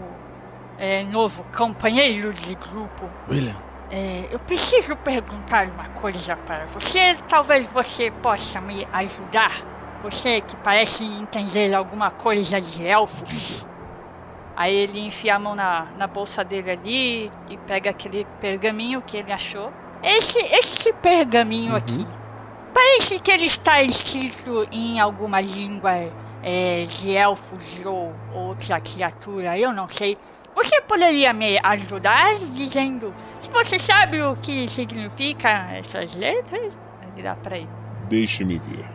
É, 0.77 1.03
novo 1.03 1.43
companheiro 1.55 2.33
de 2.33 2.55
grupo. 2.55 3.09
William, 3.29 3.55
É, 3.91 4.27
eu 4.31 4.39
preciso 4.39 4.95
perguntar 4.97 5.67
uma 5.67 5.89
coisa 5.89 6.35
para 6.35 6.65
você. 6.67 7.15
Talvez 7.27 7.65
você 7.67 8.11
possa 8.11 8.61
me 8.61 8.87
ajudar. 8.93 9.63
Você 10.03 10.41
que 10.41 10.55
parece 10.57 11.03
entender 11.03 11.73
alguma 11.73 12.11
coisa 12.11 12.61
de 12.61 12.85
elfos. 12.85 13.65
Aí 14.55 14.75
ele 14.75 14.99
enfia 14.99 15.35
a 15.35 15.39
mão 15.39 15.55
na, 15.55 15.87
na 15.97 16.05
bolsa 16.05 16.43
dele 16.43 16.71
ali 16.71 17.31
e 17.49 17.57
pega 17.65 17.89
aquele 17.89 18.27
pergaminho 18.39 19.01
que 19.01 19.17
ele 19.17 19.31
achou. 19.31 19.71
Esse, 20.03 20.37
esse 20.37 20.93
pergaminho 20.93 21.75
aqui. 21.75 22.05
Parece 22.73 23.19
que 23.19 23.31
ele 23.31 23.47
está 23.47 23.81
escrito 23.81 24.67
em 24.71 24.99
alguma 24.99 25.41
língua 25.41 25.91
é, 26.43 26.83
de 26.83 27.11
elfos 27.15 27.63
ou 27.83 28.13
outra 28.33 28.79
criatura, 28.79 29.57
eu 29.57 29.73
não 29.73 29.89
sei. 29.89 30.17
Você 30.61 30.81
poderia 30.81 31.31
me 31.33 31.57
ajudar 31.63 32.35
dizendo 32.35 33.13
se 33.39 33.49
você 33.49 33.79
sabe 33.79 34.21
o 34.21 34.35
que 34.35 34.67
significa 34.67 35.47
essas 35.73 36.15
letras? 36.15 36.77
Ele 37.13 37.23
dá 37.23 37.33
pra 37.35 37.57
ele. 37.57 37.69
Deixe-me 38.09 38.57
ver. 38.59 38.85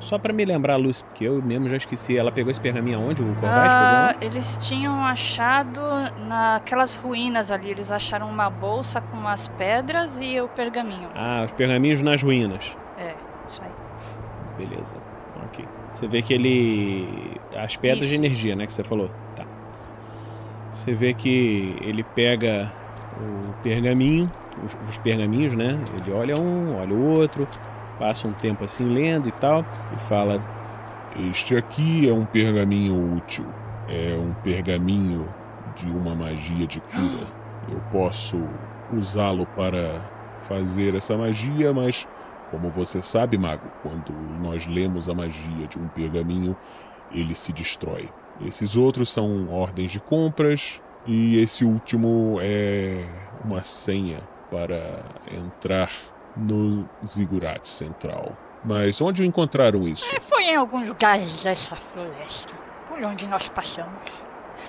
Só 0.00 0.18
pra 0.18 0.32
me 0.32 0.44
lembrar, 0.44 0.76
Luz, 0.76 1.04
que 1.14 1.24
eu 1.24 1.42
mesmo 1.42 1.68
já 1.68 1.76
esqueci. 1.76 2.18
Ela 2.18 2.32
pegou 2.32 2.50
esse 2.50 2.60
pergaminho 2.60 2.98
aonde? 2.98 3.22
O 3.22 3.34
Corvais 3.36 3.72
Ah, 3.72 4.14
pegou? 4.18 4.28
eles 4.30 4.58
tinham 4.62 5.04
achado 5.04 5.80
naquelas 6.26 6.94
ruínas 6.94 7.50
ali. 7.50 7.70
Eles 7.70 7.90
acharam 7.92 8.28
uma 8.28 8.48
bolsa 8.48 9.00
com 9.00 9.16
umas 9.18 9.46
pedras 9.48 10.18
e 10.20 10.40
o 10.40 10.48
pergaminho. 10.48 11.08
Ah, 11.14 11.42
os 11.44 11.52
pergaminhos 11.52 12.00
nas 12.02 12.22
ruínas. 12.22 12.76
É, 12.98 13.14
isso 13.46 13.60
aí. 13.62 14.66
Beleza. 14.66 14.96
Ok. 15.44 15.64
Você 15.92 16.06
vê 16.08 16.22
que 16.22 16.32
ele. 16.34 17.38
As 17.56 17.76
pedras 17.76 18.00
de 18.08 18.14
Isso. 18.14 18.24
energia, 18.24 18.56
né? 18.56 18.66
Que 18.66 18.72
você 18.72 18.82
falou. 18.84 19.10
Você 20.74 20.92
vê 20.92 21.14
que 21.14 21.76
ele 21.80 22.02
pega 22.02 22.70
o 23.16 23.52
pergaminho, 23.62 24.28
os, 24.64 24.76
os 24.88 24.98
pergaminhos, 24.98 25.54
né? 25.54 25.78
Ele 26.00 26.12
olha 26.12 26.34
um, 26.38 26.76
olha 26.76 26.92
o 26.92 27.12
outro, 27.16 27.46
passa 27.96 28.26
um 28.26 28.32
tempo 28.32 28.64
assim 28.64 28.84
lendo 28.92 29.28
e 29.28 29.32
tal, 29.32 29.64
e 29.92 29.96
fala: 30.08 30.42
Este 31.30 31.56
aqui 31.56 32.08
é 32.08 32.12
um 32.12 32.24
pergaminho 32.24 33.16
útil. 33.16 33.46
É 33.88 34.18
um 34.18 34.34
pergaminho 34.42 35.28
de 35.76 35.86
uma 35.86 36.12
magia 36.12 36.66
de 36.66 36.80
cura. 36.80 37.28
Eu 37.70 37.80
posso 37.92 38.42
usá-lo 38.92 39.46
para 39.54 40.02
fazer 40.42 40.96
essa 40.96 41.16
magia, 41.16 41.72
mas 41.72 42.06
como 42.50 42.68
você 42.68 43.00
sabe, 43.00 43.38
mago, 43.38 43.70
quando 43.80 44.12
nós 44.42 44.66
lemos 44.66 45.08
a 45.08 45.14
magia 45.14 45.68
de 45.68 45.78
um 45.78 45.86
pergaminho, 45.86 46.56
ele 47.12 47.34
se 47.34 47.52
destrói. 47.52 48.10
Esses 48.40 48.76
outros 48.76 49.10
são 49.10 49.52
ordens 49.52 49.92
de 49.92 50.00
compras 50.00 50.80
e 51.06 51.40
esse 51.40 51.64
último 51.64 52.38
é 52.40 53.04
uma 53.44 53.62
senha 53.62 54.20
para 54.50 55.02
entrar 55.30 55.90
no 56.36 56.88
Ziggurat 57.06 57.64
Central. 57.66 58.36
Mas 58.64 59.00
onde 59.00 59.26
encontraram 59.26 59.86
isso? 59.86 60.04
É, 60.14 60.20
foi 60.20 60.44
em 60.44 60.56
algum 60.56 60.84
lugar 60.86 61.18
dessa 61.18 61.76
floresta, 61.76 62.54
por 62.88 63.02
onde 63.02 63.26
nós 63.26 63.48
passamos. 63.48 64.00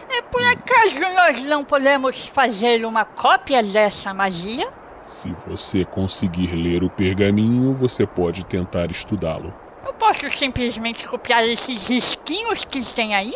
É, 0.09 0.21
por 0.21 0.41
acaso 0.43 0.99
nós 1.15 1.43
não 1.43 1.63
podemos 1.63 2.27
fazer 2.27 2.85
uma 2.85 3.05
cópia 3.05 3.63
dessa 3.63 4.13
magia? 4.13 4.71
Se 5.01 5.31
você 5.47 5.85
conseguir 5.85 6.55
ler 6.55 6.83
o 6.83 6.89
pergaminho, 6.89 7.73
você 7.73 8.05
pode 8.05 8.43
tentar 8.45 8.91
estudá-lo. 8.91 9.53
Eu 9.85 9.93
posso 9.93 10.29
simplesmente 10.29 11.07
copiar 11.07 11.47
esses 11.47 11.87
risquinhos 11.87 12.65
que 12.65 12.83
tem 12.93 13.15
aí? 13.15 13.35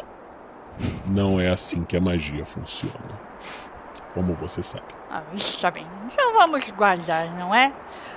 Não 1.10 1.40
é 1.40 1.50
assim 1.50 1.84
que 1.84 1.98
a 1.98 2.02
magia 2.02 2.46
funciona. 2.46 3.20
Como 4.14 4.34
você 4.34 4.62
sabe. 4.64 4.86
Ah, 5.10 5.24
está 5.34 5.72
bem. 5.72 5.88
Então 6.12 6.34
vamos 6.34 6.70
guardar, 6.72 7.30
não 7.36 7.54
é? 7.54 7.74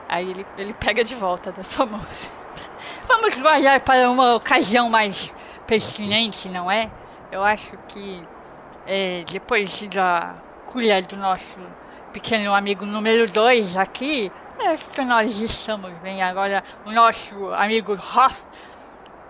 Aí 0.09 0.31
ele, 0.31 0.46
ele 0.59 0.75
pega 0.75 1.03
de 1.03 1.14
volta 1.14 1.51
da 1.53 1.62
sua 1.62 1.87
mão. 1.87 2.01
Vamos 3.09 3.35
guardar 3.35 3.81
para 3.81 4.11
uma 4.11 4.35
ocasião 4.35 4.88
mais 4.88 5.35
pertinente, 5.66 6.48
não 6.48 6.70
é? 6.70 6.90
Eu 7.31 7.42
acho 7.42 7.77
que 7.88 8.22
é, 8.87 9.25
depois 9.31 9.87
da 9.88 10.35
cura 10.66 11.01
do 11.03 11.16
nosso 11.16 11.59
pequeno 12.12 12.55
amigo 12.55 12.85
número 12.85 13.31
2 13.31 13.77
aqui, 13.77 14.31
acho 14.59 14.88
que 14.90 15.03
nós 15.03 15.40
estamos 15.40 15.92
bem. 16.03 16.22
Agora, 16.22 16.62
o 16.85 16.92
nosso 16.92 17.53
amigo 17.55 17.94
Hoff 17.94 18.42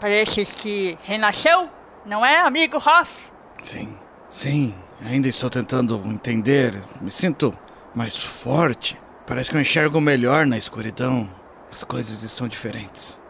parece 0.00 0.44
que 0.56 0.98
renasceu, 1.02 1.68
não 2.04 2.24
é, 2.24 2.40
amigo 2.40 2.76
Hoff? 2.78 3.26
sim, 3.62 3.96
sim, 4.28 4.74
ainda 5.04 5.28
estou 5.28 5.48
tentando 5.48 6.00
entender. 6.06 6.80
Me 7.00 7.10
sinto 7.10 7.54
mais 7.94 8.22
forte. 8.22 8.96
Parece 9.26 9.50
que 9.50 9.56
eu 9.56 9.60
enxergo 9.60 10.00
melhor 10.00 10.44
na 10.46 10.58
escuridão. 10.58 11.28
As 11.72 11.84
coisas 11.84 12.22
estão 12.22 12.48
diferentes. 12.48 13.20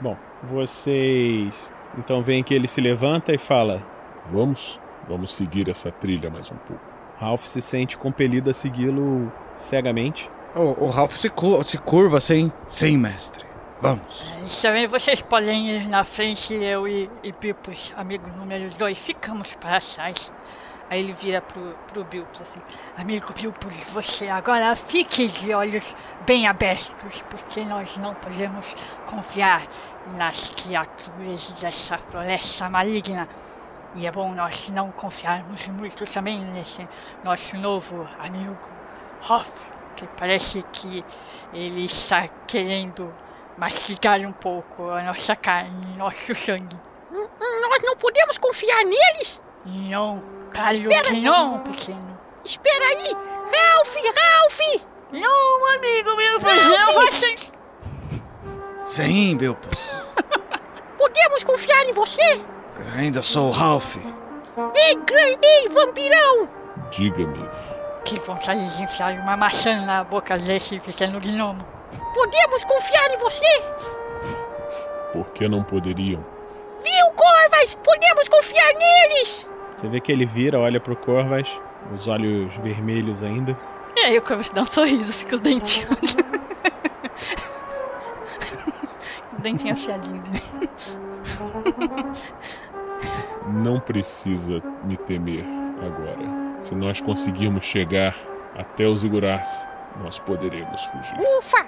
Bom, 0.00 0.16
vocês. 0.44 1.68
Então 1.98 2.22
veem 2.22 2.42
que 2.44 2.54
ele 2.54 2.68
se 2.68 2.80
levanta 2.80 3.34
e 3.34 3.38
fala: 3.38 3.84
Vamos? 4.30 4.80
Vamos 5.08 5.34
seguir 5.34 5.68
essa 5.68 5.90
trilha 5.90 6.30
mais 6.30 6.50
um 6.50 6.56
pouco. 6.56 6.82
Ralph 7.18 7.44
se 7.46 7.60
sente 7.60 7.98
compelido 7.98 8.48
a 8.50 8.54
segui-lo 8.54 9.32
cegamente. 9.56 10.30
O, 10.54 10.84
o 10.84 10.90
Ralph 10.90 11.16
se, 11.16 11.28
cu- 11.28 11.62
se 11.64 11.78
curva 11.78 12.20
sem. 12.20 12.52
Sim, 12.68 12.96
mestre. 12.96 13.44
Vamos. 13.80 14.34
Também 14.60 14.88
vocês 14.88 15.22
podem 15.22 15.70
ir 15.70 15.88
na 15.88 16.02
frente, 16.02 16.52
eu 16.52 16.88
e, 16.88 17.08
e 17.22 17.32
Pipos, 17.32 17.92
amigo 17.96 18.28
número 18.36 18.68
2, 18.70 18.98
ficamos 18.98 19.54
para 19.54 19.78
trás. 19.80 20.32
Aí 20.90 21.00
ele 21.00 21.12
vira 21.12 21.40
pro, 21.40 21.76
pro 21.92 22.02
Bilpus 22.02 22.42
assim: 22.42 22.60
Amigo 22.96 23.32
Bilpus, 23.32 23.74
você 23.92 24.26
agora 24.26 24.74
fique 24.74 25.28
de 25.28 25.54
olhos 25.54 25.94
bem 26.26 26.48
abertos, 26.48 27.22
porque 27.30 27.64
nós 27.64 27.96
não 27.98 28.14
podemos 28.14 28.74
confiar 29.06 29.68
nas 30.16 30.50
criaturas 30.50 31.52
dessa 31.60 31.98
floresta 31.98 32.68
maligna. 32.68 33.28
E 33.94 34.06
é 34.06 34.10
bom 34.10 34.34
nós 34.34 34.70
não 34.70 34.90
confiarmos 34.90 35.68
muito 35.68 36.04
também 36.04 36.40
nesse 36.40 36.86
nosso 37.22 37.56
novo 37.56 38.08
amigo 38.18 38.58
Hoff, 39.28 39.50
que 39.94 40.06
parece 40.16 40.62
que 40.72 41.04
ele 41.52 41.84
está 41.84 42.28
querendo 42.46 43.12
mastigar 43.58 44.20
um 44.20 44.32
pouco 44.32 44.88
a 44.90 45.02
nossa 45.02 45.34
carne, 45.36 45.96
nosso 45.96 46.34
sangue. 46.34 46.76
Hum, 47.12 47.26
Nós 47.40 47.82
não 47.82 47.96
podemos 47.96 48.38
confiar 48.38 48.84
neles? 48.84 49.42
Não, 49.66 50.22
claro 50.54 50.76
Espera. 50.76 51.02
que 51.02 51.20
não, 51.20 51.58
pequeno. 51.60 52.18
Espera 52.44 52.84
aí! 52.86 53.12
Ralph, 53.12 53.94
Ralph! 53.96 54.82
Não, 55.12 55.74
amigo 55.74 56.16
meu, 56.16 56.40
você 56.40 56.68
não 56.78 57.10
ser... 57.10 57.36
Sim, 58.84 59.36
Bilpus. 59.36 60.14
Podemos 60.96 61.42
confiar 61.42 61.84
em 61.84 61.92
você? 61.92 62.40
Ainda 62.96 63.20
sou 63.22 63.48
o 63.48 63.50
Ralph. 63.50 63.96
Ei, 64.74 64.94
Gran- 64.96 65.38
ei, 65.42 65.68
vampirão! 65.68 66.48
Diga-me, 66.90 67.48
Que 68.04 68.18
vontade 68.20 68.76
de 68.76 68.82
enfiar 68.82 69.12
uma 69.14 69.36
maçã 69.36 69.84
na 69.84 70.02
boca 70.04 70.38
desse 70.38 70.78
pequeno 70.80 71.20
gnomo. 71.20 71.64
Podemos 72.14 72.64
confiar 72.64 73.10
em 73.10 73.18
você? 73.18 73.62
por 75.12 75.30
que 75.32 75.48
não 75.48 75.62
poderiam? 75.62 76.24
Viu, 76.82 77.06
Corvas? 77.16 77.74
Podemos 77.82 78.28
confiar 78.28 78.72
neles! 78.74 79.48
Você 79.76 79.88
vê 79.88 80.00
que 80.00 80.12
ele 80.12 80.26
vira, 80.26 80.58
olha 80.58 80.80
pro 80.80 80.94
Corvas, 80.96 81.48
os 81.92 82.06
olhos 82.08 82.54
vermelhos 82.58 83.22
ainda. 83.22 83.58
E 83.96 84.00
aí 84.00 84.18
o 84.18 84.22
Corvus 84.22 84.50
dá 84.50 84.62
um 84.62 84.66
sorriso, 84.66 85.12
fica 85.12 85.36
os 85.36 85.40
dentinhos. 85.40 86.16
o 89.36 89.40
dentinho 89.42 89.72
afiadinho 89.72 90.22
dele. 90.22 90.70
Não 93.46 93.80
precisa 93.80 94.62
me 94.84 94.96
temer 94.96 95.44
agora. 95.80 96.60
Se 96.60 96.74
nós 96.74 97.00
conseguirmos 97.00 97.64
chegar 97.64 98.14
até 98.56 98.86
os 98.86 99.04
Iguraço, 99.04 99.66
nós 100.02 100.18
poderemos 100.18 100.84
fugir. 100.84 101.18
Ufa! 101.38 101.66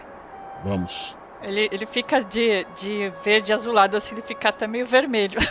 Vamos. 0.65 1.17
Ele, 1.43 1.69
ele 1.73 1.87
fica 1.87 2.23
de, 2.23 2.67
de 2.79 3.11
verde 3.25 3.51
azulado, 3.53 3.97
assim, 3.97 4.15
ele 4.15 4.23
fica 4.23 4.51
até 4.51 4.67
meio 4.67 4.87
vermelho. 4.87 5.39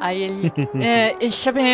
Aí 0.00 0.22
ele. 0.22 0.52
é, 0.82 1.16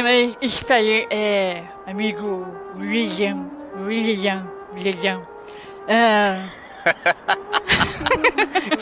mas 0.03 0.37
espera, 0.43 1.07
é, 1.11 1.63
amigo 1.87 2.47
William, 2.77 3.49
William, 3.87 4.47
William. 4.75 5.23
É, 5.87 6.43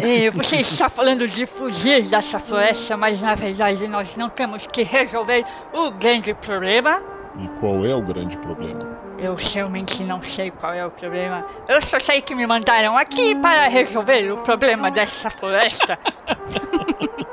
é, 0.00 0.30
você 0.30 0.56
está 0.56 0.88
falando 0.88 1.26
de 1.26 1.46
fugir 1.46 2.04
dessa 2.06 2.38
floresta, 2.38 2.96
mas 2.96 3.22
na 3.22 3.34
verdade 3.34 3.86
nós 3.88 4.16
não 4.16 4.28
temos 4.28 4.66
que 4.66 4.82
resolver 4.82 5.44
o 5.72 5.90
grande 5.90 6.34
problema. 6.34 7.02
E 7.38 7.48
qual 7.60 7.84
é 7.84 7.94
o 7.94 8.00
grande 8.00 8.36
problema? 8.38 8.98
Eu 9.18 9.34
realmente 9.34 10.04
não 10.04 10.22
sei 10.22 10.50
qual 10.50 10.72
é 10.72 10.84
o 10.86 10.90
problema. 10.90 11.46
Eu 11.68 11.80
só 11.82 11.98
sei 11.98 12.20
que 12.20 12.34
me 12.34 12.46
mandaram 12.46 12.96
aqui 12.96 13.34
para 13.34 13.68
resolver 13.68 14.32
o 14.32 14.38
problema 14.38 14.90
dessa 14.90 15.30
floresta. 15.30 15.98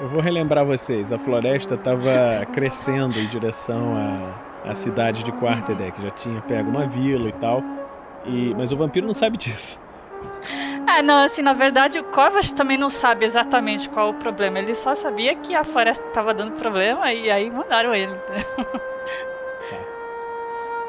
Eu 0.00 0.08
vou 0.08 0.20
relembrar 0.20 0.64
vocês, 0.64 1.12
a 1.12 1.18
floresta 1.18 1.74
estava 1.74 2.46
crescendo 2.52 3.18
em 3.18 3.26
direção 3.26 3.96
à, 4.64 4.70
à 4.70 4.74
cidade 4.74 5.24
de 5.24 5.32
Quarterdeck, 5.32 6.00
já 6.00 6.10
tinha 6.10 6.40
pego 6.40 6.70
uma 6.70 6.86
vila 6.86 7.28
e 7.28 7.32
tal. 7.32 7.64
E, 8.24 8.54
mas 8.56 8.70
o 8.70 8.76
vampiro 8.76 9.08
não 9.08 9.14
sabe 9.14 9.36
disso. 9.36 9.80
Ah, 10.90 11.02
não, 11.02 11.22
assim, 11.22 11.42
na 11.42 11.52
verdade 11.52 11.98
o 11.98 12.04
Corvus 12.04 12.50
também 12.50 12.78
não 12.78 12.88
sabe 12.88 13.26
exatamente 13.26 13.90
qual 13.90 14.08
o 14.08 14.14
problema. 14.14 14.58
Ele 14.58 14.74
só 14.74 14.94
sabia 14.94 15.34
que 15.34 15.54
a 15.54 15.62
floresta 15.62 16.06
estava 16.06 16.32
dando 16.32 16.52
problema 16.52 17.12
e 17.12 17.30
aí 17.30 17.50
mandaram 17.50 17.94
ele. 17.94 18.16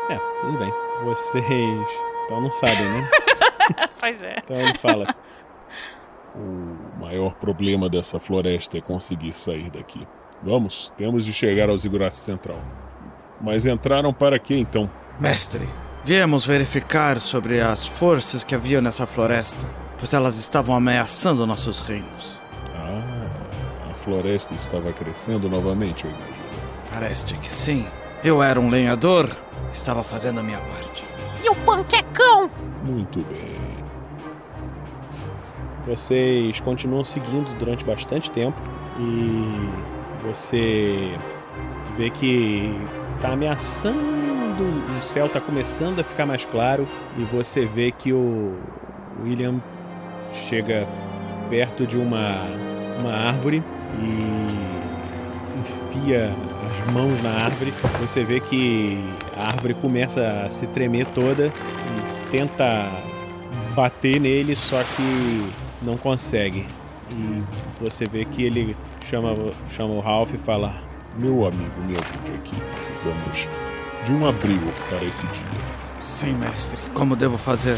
É, 0.10 0.18
tudo 0.42 0.58
bem. 0.58 0.74
Vocês 1.04 2.10
então 2.26 2.42
não 2.42 2.52
sabem, 2.52 2.84
né? 2.84 3.10
pois 4.00 4.22
é. 4.22 4.38
Então 4.44 4.56
ele 4.56 4.74
fala: 4.76 5.16
O 6.36 7.00
maior 7.00 7.34
problema 7.36 7.90
dessa 7.90 8.20
floresta 8.20 8.78
é 8.78 8.82
conseguir 8.82 9.34
sair 9.34 9.70
daqui. 9.70 10.08
Vamos, 10.42 10.94
temos 10.98 11.26
de 11.26 11.34
chegar 11.34 11.70
ao 11.70 11.78
Zigurato 11.78 12.16
Central. 12.16 12.60
Mas 13.42 13.66
entraram 13.66 14.14
para 14.14 14.40
quê 14.40 14.56
então? 14.56 14.90
Mestre, 15.20 15.68
viemos 16.04 16.46
verificar 16.46 17.20
sobre 17.20 17.62
as 17.62 17.86
forças 17.86 18.44
que 18.44 18.56
haviam 18.56 18.82
nessa 18.82 19.06
floresta, 19.06 19.66
pois 20.00 20.14
elas 20.14 20.38
estavam 20.38 20.76
ameaçando 20.76 21.46
nossos 21.46 21.82
reinos. 21.82 22.40
Ah, 22.74 23.28
a 23.92 23.94
floresta 23.94 24.54
estava 24.54 24.92
crescendo 24.94 25.50
novamente, 25.50 26.06
eu 26.06 26.12
imagino. 26.12 26.50
Parece 26.92 27.34
que 27.36 27.54
sim. 27.54 27.86
Eu 28.24 28.42
era 28.42 28.60
um 28.60 28.70
lenhador, 28.70 29.30
estava 29.72 30.04
fazendo 30.04 30.40
a 30.40 30.44
minha 30.44 30.60
parte. 30.60 31.04
E 31.44 31.50
o 31.50 31.56
panquecão? 31.56 32.50
Muito 32.84 33.20
bem. 33.30 33.60
Vocês 35.86 36.60
continuam 36.60 37.04
seguindo 37.04 37.58
durante 37.58 37.84
bastante 37.84 38.30
tempo 38.32 38.62
e 39.00 39.70
você 40.26 41.18
vê 41.98 42.10
que 42.10 42.74
tá 43.22 43.30
ameaçando, 43.30 43.98
o 44.98 45.02
céu 45.02 45.28
tá 45.28 45.40
começando 45.42 46.00
a 46.00 46.04
ficar 46.04 46.26
mais 46.26 46.46
claro 46.46 46.88
e 47.18 47.24
você 47.24 47.66
vê 47.66 47.92
que 47.92 48.14
o 48.14 48.58
William 49.24 49.62
chega 50.32 50.88
perto 51.50 51.86
de 51.86 51.98
uma, 51.98 52.46
uma 53.00 53.14
árvore 53.14 53.64
e 53.98 54.80
enfia 55.60 56.34
as 56.70 56.94
mãos 56.94 57.22
na 57.24 57.32
árvore. 57.46 57.74
Você 58.02 58.24
vê 58.24 58.40
que 58.40 59.04
a 59.38 59.44
árvore 59.44 59.74
começa 59.74 60.44
a 60.46 60.50
se 60.50 60.68
tremer 60.68 61.06
toda 61.08 61.48
e 61.48 62.32
tenta 62.32 62.90
bater 63.76 64.20
nele, 64.20 64.56
só 64.56 64.84
que 64.84 65.52
não 65.82 65.98
consegue. 65.98 66.66
E 67.12 67.44
você 67.82 68.06
vê 68.06 68.26
que 68.26 68.44
ele 68.44 68.76
chama, 69.06 69.36
chama 69.70 69.94
o 69.94 70.00
Ralph 70.00 70.34
e 70.34 70.38
fala: 70.38 70.76
Meu 71.18 71.46
amigo, 71.46 71.82
me 71.82 71.94
ajude 71.94 72.38
aqui. 72.38 72.56
Precisamos 72.76 73.48
de 74.06 74.12
um 74.12 74.28
abrigo 74.28 74.72
para 74.88 75.04
esse 75.04 75.26
dia. 75.28 75.80
Sim, 76.02 76.36
mestre. 76.36 76.80
Como 76.94 77.16
devo 77.16 77.38
fazer? 77.38 77.78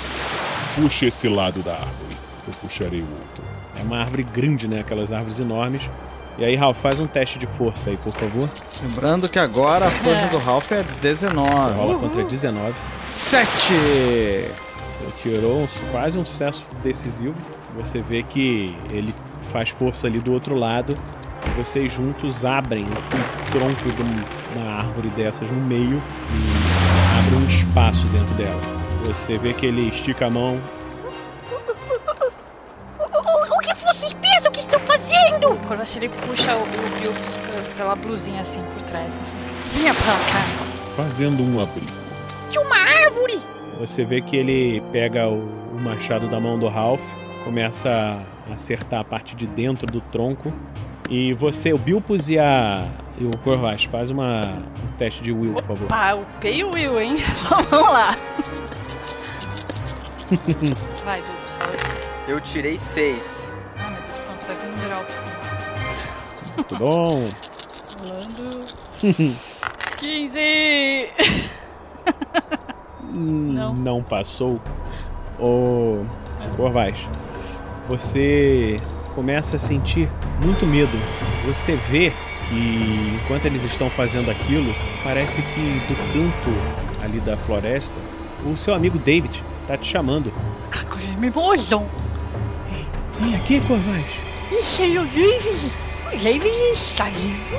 Puxe 0.76 1.08
esse 1.08 1.28
lado 1.28 1.62
da 1.62 1.74
árvore. 1.74 2.11
Eu 2.52 2.58
puxarei 2.62 3.02
o 3.02 3.06
outro. 3.06 3.44
É 3.80 3.82
uma 3.84 3.98
árvore 4.00 4.24
grande, 4.24 4.68
né? 4.68 4.82
Aquelas 4.82 5.12
árvores 5.12 5.40
enormes. 5.40 5.90
E 6.38 6.46
aí, 6.46 6.56
Ralph, 6.56 6.78
faz 6.78 7.00
um 7.00 7.08
teste 7.08 7.38
de 7.38 7.46
força 7.46 7.90
aí, 7.90 7.98
por 7.98 8.12
favor. 8.14 8.50
Lembrando 8.82 9.30
que 9.30 9.38
agora 9.38 9.88
a 9.88 9.92
força 9.92 10.28
do 10.28 10.38
Ralph 10.38 10.72
é 10.72 10.84
19. 11.02 11.74
Rola 11.76 12.00
contra 12.00 12.24
19. 12.24 12.74
7! 13.10 13.74
Você 14.94 15.06
tirou 15.18 15.64
um- 15.64 15.68
quase 15.92 16.18
um 16.18 16.26
sucesso 16.26 16.66
decisivo. 16.84 17.36
Você 17.76 18.02
vê 18.02 18.24
que 18.24 18.76
ele 18.92 19.14
faz 19.52 19.70
força 19.70 20.08
ali 20.08 20.20
do 20.20 20.32
outro 20.32 20.56
lado. 20.56 20.94
E 21.46 21.50
vocês 21.62 21.92
juntos 21.92 22.46
abrem 22.46 22.84
o 22.86 23.52
tronco 23.52 23.90
de 23.96 24.02
um- 24.02 24.60
uma 24.62 24.72
árvore 24.80 25.10
dessas 25.10 25.50
no 25.50 25.60
meio 25.62 26.02
e 26.34 27.20
abrem 27.20 27.40
um 27.44 27.46
espaço 27.48 28.08
dentro 28.08 28.34
dela. 28.36 28.62
Você 29.06 29.38
vê 29.38 29.52
que 29.54 29.66
ele 29.66 29.90
estica 29.90 30.28
a 30.28 30.30
mão. 30.30 30.60
Fazendo? 35.42 35.54
O 35.54 35.58
Corvus 35.68 35.96
ele 35.98 36.10
puxa 36.10 36.56
o, 36.56 36.62
o 36.62 36.66
pe- 36.66 37.76
pela 37.78 37.96
blusinha 37.96 38.42
assim 38.42 38.64
por 38.74 38.82
trás. 38.84 39.10
assim. 39.10 39.80
Vinha 39.80 39.94
pra 39.94 40.14
cá. 40.14 40.46
Fazendo 40.96 41.44
um 41.44 41.60
abrigo. 41.62 41.92
De 42.50 42.58
uma 42.60 42.76
árvore? 42.78 43.40
Você 43.80 44.04
vê 44.04 44.22
que 44.22 44.36
ele 44.36 44.82
pega 44.92 45.28
o, 45.28 45.44
o 45.74 45.80
machado 45.82 46.28
da 46.28 46.40
mão 46.40 46.60
do 46.60 46.68
Ralph, 46.68 47.02
começa 47.44 48.22
a 48.50 48.54
acertar 48.54 49.00
a 49.00 49.04
parte 49.04 49.36
de 49.36 49.48
dentro 49.48 49.88
do 49.88 50.02
tronco. 50.02 50.54
E 51.10 51.34
você, 51.34 51.74
o 51.74 51.78
Bilpus 51.78 52.30
e 52.30 52.40
a. 52.40 52.88
e 53.18 53.26
o 53.26 53.32
Corvas, 53.44 53.84
faz 53.84 54.10
uma, 54.12 54.60
um 54.84 54.88
teste 54.98 55.22
de 55.22 55.32
Will, 55.34 55.54
por 55.56 55.66
favor. 55.66 55.88
Pá, 55.88 56.14
o 56.14 56.24
P 56.40 56.54
e 56.54 56.64
o 56.64 56.72
Will, 56.74 57.00
hein? 57.02 57.18
Vamos 57.70 57.92
lá. 57.92 58.16
Vai, 61.04 61.20
aí. 61.20 61.24
Eu 62.30 62.40
tirei 62.40 62.80
seis. 62.80 63.46
Muito 66.72 66.78
bom. 66.78 67.22
Rolando. 68.00 68.66
15! 69.98 71.10
Não. 73.20 73.74
Não 73.74 74.04
passou. 74.04 74.60
Ô. 75.38 76.06
Corvaz, 76.56 76.98
você 77.88 78.80
começa 79.14 79.58
a 79.58 79.60
sentir 79.60 80.10
muito 80.42 80.66
medo. 80.66 80.98
Você 81.46 81.76
vê 81.76 82.12
que 82.50 83.20
enquanto 83.22 83.46
eles 83.46 83.64
estão 83.64 83.90
fazendo 83.90 84.32
aquilo, 84.32 84.74
parece 85.04 85.42
que 85.42 85.82
do 85.88 85.96
canto 86.14 87.04
ali 87.04 87.20
da 87.20 87.38
floresta, 87.38 87.96
o 88.46 88.58
seu 88.58 88.74
amigo 88.74 88.98
David 88.98 89.44
tá 89.68 89.78
te 89.78 89.88
chamando. 89.88 90.34
Eles 90.96 91.16
me 91.18 91.30
mojam. 91.30 91.88
Vem 93.20 93.36
aqui, 93.36 93.62
Corvaz. 93.62 94.06
Isso 94.52 94.84
o 94.84 95.06
David. 95.06 95.91
O 96.14 96.18
David 96.24 96.48
está 96.74 97.06
vivo. 97.06 97.58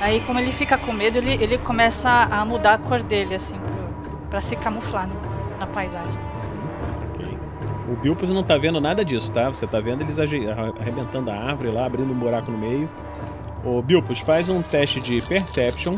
Aí, 0.00 0.20
como 0.26 0.38
ele 0.38 0.52
fica 0.52 0.76
com 0.76 0.92
medo, 0.92 1.18
ele, 1.18 1.32
ele 1.42 1.58
começa 1.58 2.08
a 2.10 2.44
mudar 2.44 2.74
a 2.74 2.78
cor 2.78 3.02
dele, 3.02 3.34
assim, 3.34 3.56
pro, 3.58 4.16
pra 4.30 4.40
se 4.40 4.54
camuflar 4.56 5.08
no- 5.08 5.16
na 5.58 5.66
paisagem. 5.66 6.14
Ok. 7.14 7.38
O 7.90 7.96
Bilpus 7.96 8.28
não 8.30 8.42
tá 8.42 8.58
vendo 8.58 8.80
nada 8.80 9.04
disso, 9.04 9.32
tá? 9.32 9.48
Você 9.48 9.66
tá 9.66 9.80
vendo 9.80 10.02
eles 10.02 10.18
arrebentando 10.18 11.30
a 11.30 11.34
árvore 11.34 11.70
lá, 11.70 11.86
abrindo 11.86 12.12
um 12.12 12.16
buraco 12.16 12.50
no 12.50 12.58
meio. 12.58 12.88
Ô, 13.64 13.80
Bilpus, 13.80 14.18
faz 14.20 14.50
um 14.50 14.60
teste 14.60 15.00
de 15.00 15.20
Perception. 15.22 15.92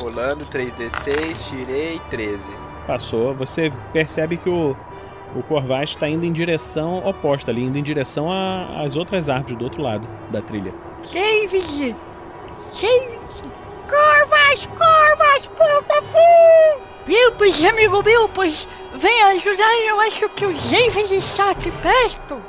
Rolando 0.00 0.44
3d6, 0.44 1.48
tirei 1.48 2.00
13. 2.10 2.50
Passou. 2.86 3.34
Você 3.34 3.72
percebe 3.92 4.36
que 4.36 4.48
o, 4.48 4.76
o 5.34 5.42
Corvaz 5.42 5.90
está 5.90 6.08
indo 6.08 6.24
em 6.24 6.32
direção 6.32 7.06
oposta 7.06 7.50
ali, 7.50 7.62
indo 7.62 7.78
em 7.78 7.82
direção 7.82 8.28
às 8.30 8.96
outras 8.96 9.28
árvores 9.28 9.56
do 9.56 9.64
outro 9.64 9.82
lado 9.82 10.06
da 10.30 10.40
trilha. 10.40 10.74
David! 11.10 11.96
David! 12.72 13.22
Corvas, 13.88 14.66
Corvas, 14.66 15.50
volta 15.58 15.94
aqui! 15.98 16.82
Bilpus, 17.06 17.64
amigo 17.64 18.02
Bilpus! 18.02 18.68
Vem 18.94 19.22
ajudar, 19.24 19.74
eu 19.86 20.00
acho 20.00 20.28
que 20.30 20.46
o 20.46 20.52
David 20.52 21.14
está 21.14 21.50
aqui 21.50 21.70
perto. 21.70 22.40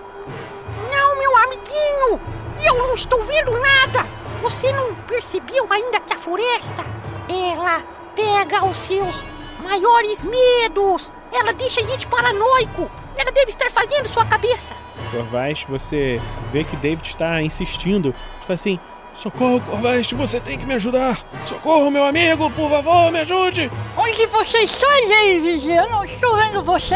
Não, 0.92 1.18
meu 1.18 1.36
amiguinho! 1.38 2.22
Eu 2.66 2.78
não 2.78 2.94
estou 2.94 3.24
vendo 3.24 3.52
nada! 3.52 4.06
Você 4.42 4.72
não 4.74 4.94
percebeu 5.08 5.66
ainda 5.70 6.02
que 6.02 6.14
a 6.14 6.18
floresta, 6.18 6.84
ela 7.30 7.82
pega 8.14 8.66
os 8.66 8.78
seus 8.78 9.24
maiores 9.64 10.24
medos. 10.24 11.14
Ela 11.34 11.52
deixa 11.52 11.82
a 11.82 11.84
gente 11.84 12.06
paranoico. 12.08 12.90
Ela 13.18 13.32
deve 13.32 13.50
estar 13.52 13.70
fazendo 13.72 14.08
sua 14.08 14.26
cabeça. 14.26 14.76
Corvais, 15.12 15.66
você 15.68 16.22
vê 16.52 16.64
que 16.64 16.76
David 16.78 17.08
está 17.08 17.42
insistindo. 17.42 18.14
Está 18.40 18.54
assim: 18.54 18.80
Socorro, 19.16 19.60
Corvais, 19.62 20.12
você 20.12 20.40
tem 20.40 20.58
que 20.58 20.66
me 20.66 20.74
ajudar. 20.74 21.24
Socorro, 21.46 21.90
meu 21.92 22.04
amigo, 22.04 22.50
por 22.52 22.70
favor, 22.70 23.12
me 23.12 23.20
ajude. 23.20 23.72
Onde 23.98 24.26
você 24.28 24.60
está, 24.60 24.88
David? 25.08 25.70
Eu 25.70 25.90
não 25.90 26.04
estou 26.04 26.36
vendo 26.36 26.64
você. 26.64 26.96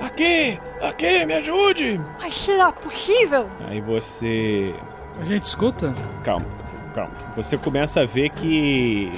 Aqui, 0.00 0.58
aqui, 0.82 1.24
me 1.24 1.34
ajude. 1.34 2.00
Mas 2.18 2.34
será 2.34 2.72
possível? 2.72 3.48
Aí 3.68 3.80
você. 3.80 4.74
A 5.20 5.24
gente 5.24 5.44
escuta? 5.44 5.94
Calma, 6.22 6.46
calma. 6.94 7.12
Você 7.36 7.56
começa 7.56 8.00
a 8.02 8.06
ver 8.06 8.30
que. 8.30 9.12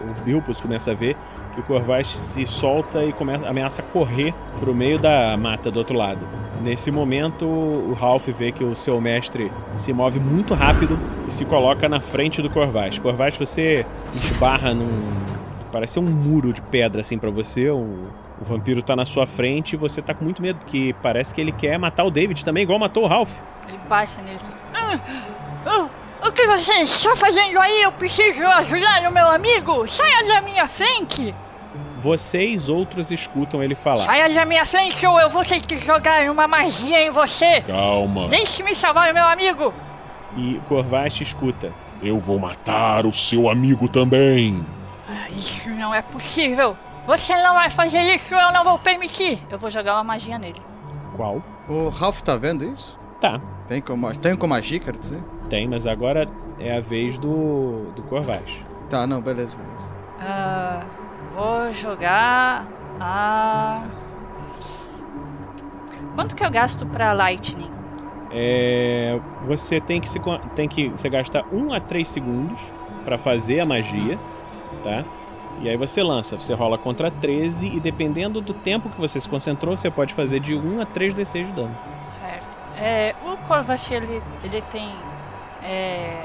O 0.00 0.22
Bilpus 0.22 0.60
começa 0.60 0.92
a 0.92 0.94
ver 0.94 1.16
que 1.58 1.60
o 1.60 1.62
Corvais 1.64 2.06
se 2.06 2.46
solta 2.46 3.04
e 3.04 3.12
começa, 3.12 3.48
ameaça 3.48 3.82
correr 3.82 4.32
pro 4.60 4.74
meio 4.74 4.98
da 4.98 5.36
mata 5.36 5.70
do 5.70 5.78
outro 5.78 5.96
lado. 5.96 6.20
Nesse 6.62 6.90
momento, 6.90 7.44
o 7.46 7.94
Ralph 7.98 8.26
vê 8.28 8.50
que 8.52 8.64
o 8.64 8.74
seu 8.74 9.00
mestre 9.00 9.50
se 9.76 9.92
move 9.92 10.18
muito 10.18 10.54
rápido 10.54 10.98
e 11.26 11.32
se 11.32 11.44
coloca 11.44 11.88
na 11.88 12.00
frente 12.00 12.42
do 12.42 12.50
Corvais. 12.50 12.98
Corvais, 12.98 13.36
você 13.36 13.84
esbarra 14.14 14.74
num. 14.74 14.88
Parece 15.72 15.98
um 15.98 16.02
muro 16.02 16.52
de 16.52 16.62
pedra 16.62 17.00
assim 17.00 17.18
para 17.18 17.30
você. 17.30 17.70
O, 17.70 18.08
o 18.40 18.44
vampiro 18.44 18.82
tá 18.82 18.96
na 18.96 19.04
sua 19.04 19.26
frente 19.26 19.74
e 19.74 19.76
você 19.76 20.00
tá 20.02 20.14
com 20.14 20.24
muito 20.24 20.40
medo, 20.42 20.58
porque 20.60 20.94
parece 21.02 21.34
que 21.34 21.40
ele 21.40 21.52
quer 21.52 21.78
matar 21.78 22.04
o 22.04 22.10
David 22.10 22.44
também, 22.44 22.62
igual 22.62 22.78
matou 22.78 23.04
o 23.04 23.06
Ralph. 23.06 23.36
Ele 23.68 23.78
baixa 23.88 24.20
nele 24.22 24.36
assim. 24.36 24.52
"Ah, 24.74 24.98
ah, 25.66 25.88
o 26.26 26.32
que 26.32 26.46
você 26.46 26.72
está 26.80 27.14
fazendo 27.14 27.58
aí? 27.60 27.82
Eu 27.82 27.92
preciso 27.92 28.44
ajudar 28.44 29.08
o 29.08 29.12
meu 29.12 29.28
amigo. 29.28 29.86
Saia 29.86 30.26
da 30.26 30.40
minha 30.40 30.66
frente. 30.66 31.34
Vocês 32.00 32.68
outros 32.68 33.10
escutam 33.10 33.62
ele 33.62 33.74
falar. 33.74 34.04
Saia 34.04 34.28
da 34.32 34.44
minha 34.44 34.64
frente 34.64 35.04
ou 35.06 35.18
eu 35.20 35.28
vou 35.28 35.42
ter 35.44 35.60
que 35.60 35.76
jogar 35.78 36.30
uma 36.30 36.46
magia 36.46 37.00
em 37.06 37.10
você. 37.10 37.60
Calma, 37.62 38.28
Deixe-me 38.28 38.74
salvar 38.74 39.10
o 39.10 39.14
meu 39.14 39.24
amigo. 39.24 39.72
E 40.36 40.56
o 40.56 40.60
Corvais 40.62 41.14
te 41.14 41.22
escuta. 41.22 41.72
eu 42.02 42.18
vou 42.18 42.38
matar 42.38 43.04
o 43.06 43.12
seu 43.12 43.50
amigo 43.50 43.88
também. 43.88 44.64
Isso 45.30 45.70
não 45.70 45.92
é 45.94 46.00
possível. 46.02 46.76
Você 47.06 47.34
não 47.42 47.54
vai 47.54 47.70
fazer 47.70 48.02
isso, 48.14 48.34
eu 48.34 48.52
não 48.52 48.62
vou 48.62 48.78
permitir. 48.78 49.38
Eu 49.50 49.58
vou 49.58 49.70
jogar 49.70 49.94
uma 49.94 50.04
magia 50.04 50.38
nele. 50.38 50.60
Qual? 51.16 51.42
O 51.68 51.88
Ralph 51.88 52.20
tá 52.20 52.36
vendo 52.36 52.64
isso? 52.64 52.96
Tá, 53.20 53.40
Tem 53.66 53.80
como, 53.80 54.14
tem 54.16 54.36
como 54.36 54.54
agir, 54.54 54.78
quer 54.78 54.96
dizer? 54.96 55.20
tem, 55.50 55.66
mas 55.66 55.86
agora 55.86 56.28
é 56.60 56.76
a 56.76 56.80
vez 56.80 57.18
do, 57.18 57.90
do 57.96 58.02
Corvais. 58.02 58.60
Tá, 58.90 59.06
não, 59.06 59.20
beleza, 59.20 59.56
beleza. 59.56 59.88
Ah, 60.20 60.82
vou 61.38 61.72
jogar 61.72 62.66
a. 63.00 63.84
Quanto 66.16 66.34
que 66.34 66.44
eu 66.44 66.50
gasto 66.50 66.84
pra 66.84 67.12
Lightning? 67.12 67.70
É, 68.32 69.18
você 69.46 69.80
tem 69.80 70.00
que, 70.00 70.08
se, 70.08 70.20
tem 70.56 70.68
que 70.68 70.88
você 70.88 71.08
gastar 71.08 71.44
1 71.52 71.72
a 71.72 71.80
3 71.80 72.06
segundos 72.06 72.60
pra 73.04 73.16
fazer 73.16 73.60
a 73.60 73.64
magia, 73.64 74.18
tá? 74.82 75.04
E 75.60 75.68
aí 75.68 75.76
você 75.76 76.02
lança, 76.02 76.36
você 76.36 76.52
rola 76.54 76.76
contra 76.76 77.10
13 77.10 77.68
e 77.68 77.80
dependendo 77.80 78.40
do 78.40 78.52
tempo 78.52 78.90
que 78.90 79.00
você 79.00 79.20
se 79.20 79.28
concentrou, 79.28 79.76
você 79.76 79.90
pode 79.90 80.14
fazer 80.14 80.40
de 80.40 80.54
1 80.54 80.82
a 80.82 80.86
3 80.86 81.14
d6 81.14 81.46
de 81.46 81.52
dano. 81.52 81.76
Certo. 82.18 82.58
É, 82.76 83.14
o 83.24 83.36
Corvash, 83.48 83.90
ele, 83.92 84.22
ele 84.44 84.62
tem 84.72 84.90
é, 85.62 86.20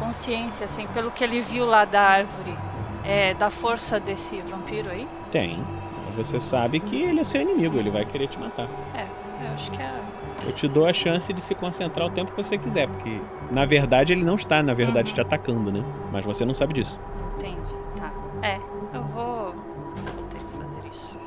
consciência, 0.00 0.64
assim, 0.64 0.86
pelo 0.88 1.10
que 1.10 1.22
ele 1.22 1.40
viu 1.40 1.64
lá 1.64 1.84
da 1.84 2.00
árvore, 2.00 2.54
é, 3.04 3.34
da 3.34 3.50
força 3.50 3.98
desse 4.00 4.40
vampiro 4.42 4.90
aí? 4.90 5.06
Tem. 5.30 5.58
Mas 6.06 6.26
Você 6.28 6.40
sabe 6.40 6.80
que 6.80 7.00
ele 7.02 7.20
é 7.20 7.24
seu 7.24 7.40
inimigo, 7.40 7.78
ele 7.78 7.90
vai 7.90 8.04
querer 8.04 8.28
te 8.28 8.38
matar. 8.38 8.68
É, 8.94 9.06
eu 9.46 9.54
acho 9.54 9.70
que 9.70 9.80
é. 9.82 10.00
Eu 10.46 10.52
te 10.52 10.68
dou 10.68 10.86
a 10.86 10.92
chance 10.92 11.32
de 11.32 11.40
se 11.40 11.54
concentrar 11.54 12.06
o 12.06 12.10
tempo 12.10 12.30
que 12.32 12.42
você 12.42 12.58
quiser, 12.58 12.86
porque 12.88 13.20
na 13.50 13.64
verdade 13.64 14.12
ele 14.12 14.24
não 14.24 14.34
está, 14.34 14.62
na 14.62 14.74
verdade, 14.74 15.08
Uhum. 15.10 15.14
te 15.14 15.20
atacando, 15.20 15.72
né? 15.72 15.82
Mas 16.12 16.24
você 16.24 16.44
não 16.44 16.52
sabe 16.54 16.74
disso. 16.74 16.98
Entendi, 17.36 17.72
tá. 17.96 18.12
É, 18.42 18.56
eu 18.92 19.02
vou. 19.04 19.54
Vou 19.54 20.24
ter 20.28 20.38
que 20.38 20.44
fazer 20.56 20.88
isso. 20.92 21.18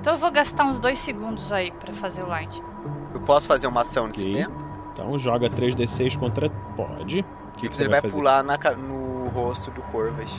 Então 0.00 0.14
eu 0.14 0.18
vou 0.18 0.30
gastar 0.32 0.64
uns 0.64 0.80
dois 0.80 0.98
segundos 0.98 1.52
aí 1.52 1.70
pra 1.70 1.92
fazer 1.94 2.22
o 2.22 2.26
light. 2.26 2.60
Eu 3.14 3.20
posso 3.20 3.46
fazer 3.46 3.66
uma 3.68 3.82
ação 3.82 4.06
nesse 4.08 4.22
Ok. 4.22 4.34
tempo? 4.34 4.52
Então 4.92 5.18
joga 5.18 5.48
3d6 5.48 6.16
contra. 6.18 6.50
Pode. 6.76 7.20
O 7.20 7.58
que, 7.58 7.68
que 7.68 7.76
você 7.76 7.84
Ele 7.84 7.90
vai, 7.90 8.00
fazer? 8.00 8.14
pular 8.14 8.42
na 8.42 8.58
no 8.76 9.11
rosto 9.32 9.70
do 9.70 9.82
Corvas. 9.82 10.30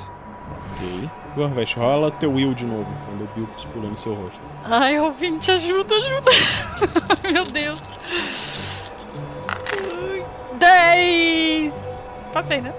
Ok. 0.75 1.09
Gorvas, 1.35 1.73
rola 1.73 2.11
teu 2.11 2.31
will 2.31 2.53
de 2.53 2.65
novo, 2.65 2.87
quando 3.05 3.23
o 3.23 3.27
Bilkus 3.35 3.65
pula 3.65 3.89
no 3.89 3.97
seu 3.97 4.13
rosto. 4.13 4.39
Ai, 4.63 4.99
ouvinte, 4.99 5.51
ajuda, 5.51 5.95
ajuda. 5.95 6.31
Meu 7.33 7.43
Deus. 7.43 7.81
Ai, 9.47 10.25
Dez. 10.57 11.73
Passei, 12.31 12.61
né? 12.61 12.73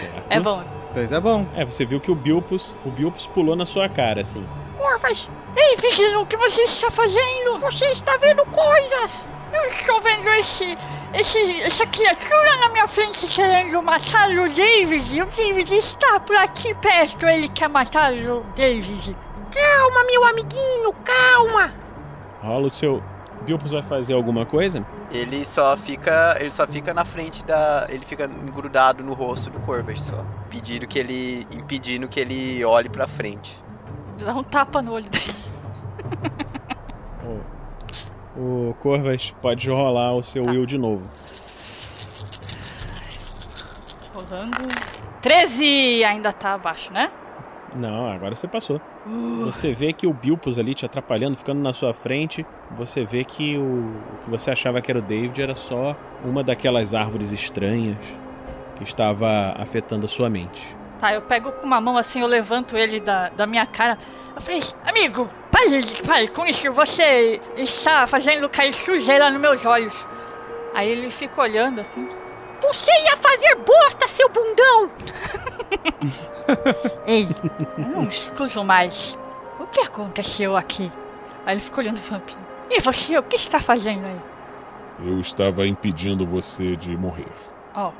Certo? 0.00 0.26
É 0.30 0.40
bom. 0.40 0.62
Pois 0.92 1.12
é 1.12 1.20
bom. 1.20 1.46
É, 1.54 1.64
você 1.64 1.84
viu 1.84 2.00
que 2.00 2.10
o 2.10 2.14
Bilpus, 2.14 2.76
o 2.84 2.90
Bilpus 2.90 3.26
pulou 3.26 3.54
na 3.56 3.66
sua 3.66 3.88
cara, 3.88 4.20
assim. 4.20 4.46
Corvas, 4.76 5.28
Ei, 5.56 5.76
pequeno, 5.76 6.22
o 6.22 6.26
que 6.26 6.36
você 6.36 6.62
está 6.62 6.90
fazendo? 6.90 7.58
você 7.60 7.86
está 7.86 8.16
vendo 8.16 8.44
coisas. 8.46 9.26
Eu 9.52 9.64
estou 9.66 10.00
vendo 10.00 10.28
esse, 10.28 10.76
esse, 11.14 11.38
essa 11.62 11.86
criatura 11.86 12.56
na 12.60 12.68
minha 12.68 12.86
frente 12.86 13.26
querendo 13.26 13.82
matar 13.82 14.30
o 14.30 14.48
David. 14.48 15.16
E 15.16 15.22
o 15.22 15.26
David 15.26 15.74
está 15.74 16.20
por 16.20 16.36
aqui 16.36 16.74
perto. 16.74 17.26
Ele 17.26 17.48
quer 17.48 17.68
matar 17.68 18.12
o 18.12 18.40
David. 18.54 19.16
Calma, 19.52 20.04
meu 20.04 20.24
amiguinho, 20.24 20.92
calma. 21.04 21.72
Rola 22.42 22.66
o 22.66 22.70
seu. 22.70 23.02
Bilpus 23.42 23.72
vai 23.72 23.82
fazer 23.82 24.14
alguma 24.14 24.44
coisa? 24.44 24.84
Ele 25.10 25.44
só 25.44 25.76
fica. 25.76 26.36
Ele 26.38 26.50
só 26.50 26.66
fica 26.66 26.92
na 26.92 27.04
frente 27.04 27.44
da. 27.44 27.86
Ele 27.88 28.04
fica 28.04 28.26
grudado 28.26 29.02
no 29.02 29.14
rosto 29.14 29.48
do 29.48 29.58
Corvas 29.60 30.02
só. 30.02 30.24
Pedindo 30.50 30.86
que 30.86 30.98
ele. 30.98 31.46
impedindo 31.50 32.08
que 32.08 32.20
ele 32.20 32.64
olhe 32.64 32.88
pra 32.88 33.06
frente. 33.06 33.58
Dá 34.18 34.34
um 34.34 34.42
tapa 34.42 34.82
no 34.82 34.92
olho 34.92 35.08
dele. 35.08 35.34
O 38.38 38.72
Corvas 38.78 39.34
pode 39.42 39.68
rolar 39.68 40.14
o 40.14 40.22
seu 40.22 40.44
Tá. 40.44 40.50
will 40.52 40.64
de 40.64 40.78
novo. 40.78 41.04
Rolando. 44.14 44.56
13 45.20 46.04
ainda 46.04 46.32
tá 46.32 46.54
abaixo, 46.54 46.92
né? 46.92 47.10
Não, 47.78 48.10
agora 48.10 48.34
você 48.34 48.46
passou. 48.46 48.80
Você 49.44 49.72
vê 49.72 49.92
que 49.92 50.06
o 50.06 50.12
Bilpus 50.12 50.58
ali 50.58 50.74
te 50.74 50.86
atrapalhando, 50.86 51.36
ficando 51.36 51.60
na 51.60 51.72
sua 51.72 51.92
frente. 51.92 52.46
Você 52.76 53.04
vê 53.04 53.24
que 53.24 53.58
o, 53.58 53.62
o 53.62 54.18
que 54.22 54.30
você 54.30 54.50
achava 54.52 54.80
que 54.80 54.90
era 54.90 55.00
o 55.00 55.02
David 55.02 55.42
era 55.42 55.54
só 55.54 55.96
uma 56.24 56.42
daquelas 56.44 56.94
árvores 56.94 57.32
estranhas 57.32 57.96
que 58.76 58.84
estava 58.84 59.54
afetando 59.58 60.06
a 60.06 60.08
sua 60.08 60.30
mente. 60.30 60.77
Tá, 60.98 61.14
eu 61.14 61.22
pego 61.22 61.52
com 61.52 61.64
uma 61.66 61.80
mão 61.80 61.96
assim, 61.96 62.20
eu 62.20 62.26
levanto 62.26 62.76
ele 62.76 62.98
da, 62.98 63.28
da 63.28 63.46
minha 63.46 63.66
cara. 63.66 63.96
Eu 64.34 64.40
falei, 64.42 64.60
amigo, 64.84 65.28
pare, 65.50 65.80
pare 66.06 66.28
com 66.28 66.44
isso, 66.44 66.72
você 66.72 67.40
está 67.56 68.06
fazendo 68.06 68.48
cair 68.48 68.72
sujeira 68.72 69.30
nos 69.30 69.40
meus 69.40 69.64
olhos. 69.64 70.06
Aí 70.74 70.88
ele 70.88 71.10
fica 71.10 71.40
olhando 71.40 71.80
assim. 71.80 72.08
Você 72.60 72.90
ia 73.04 73.16
fazer 73.16 73.54
bosta, 73.56 74.08
seu 74.08 74.28
bundão. 74.28 74.90
Ei, 77.06 77.28
não 77.76 78.08
escuto 78.08 78.64
mais. 78.64 79.16
O 79.60 79.66
que 79.66 79.80
aconteceu 79.80 80.56
aqui? 80.56 80.90
Aí 81.46 81.54
ele 81.54 81.60
fica 81.60 81.80
olhando 81.80 81.98
o 81.98 82.00
vampiro. 82.00 82.38
E 82.70 82.80
você, 82.80 83.16
o 83.16 83.22
que 83.22 83.36
está 83.36 83.60
fazendo 83.60 84.04
aí? 84.04 84.16
Eu 85.04 85.20
estava 85.20 85.66
impedindo 85.66 86.26
você 86.26 86.74
de 86.74 86.96
morrer. 86.96 87.28
Ó, 87.74 87.92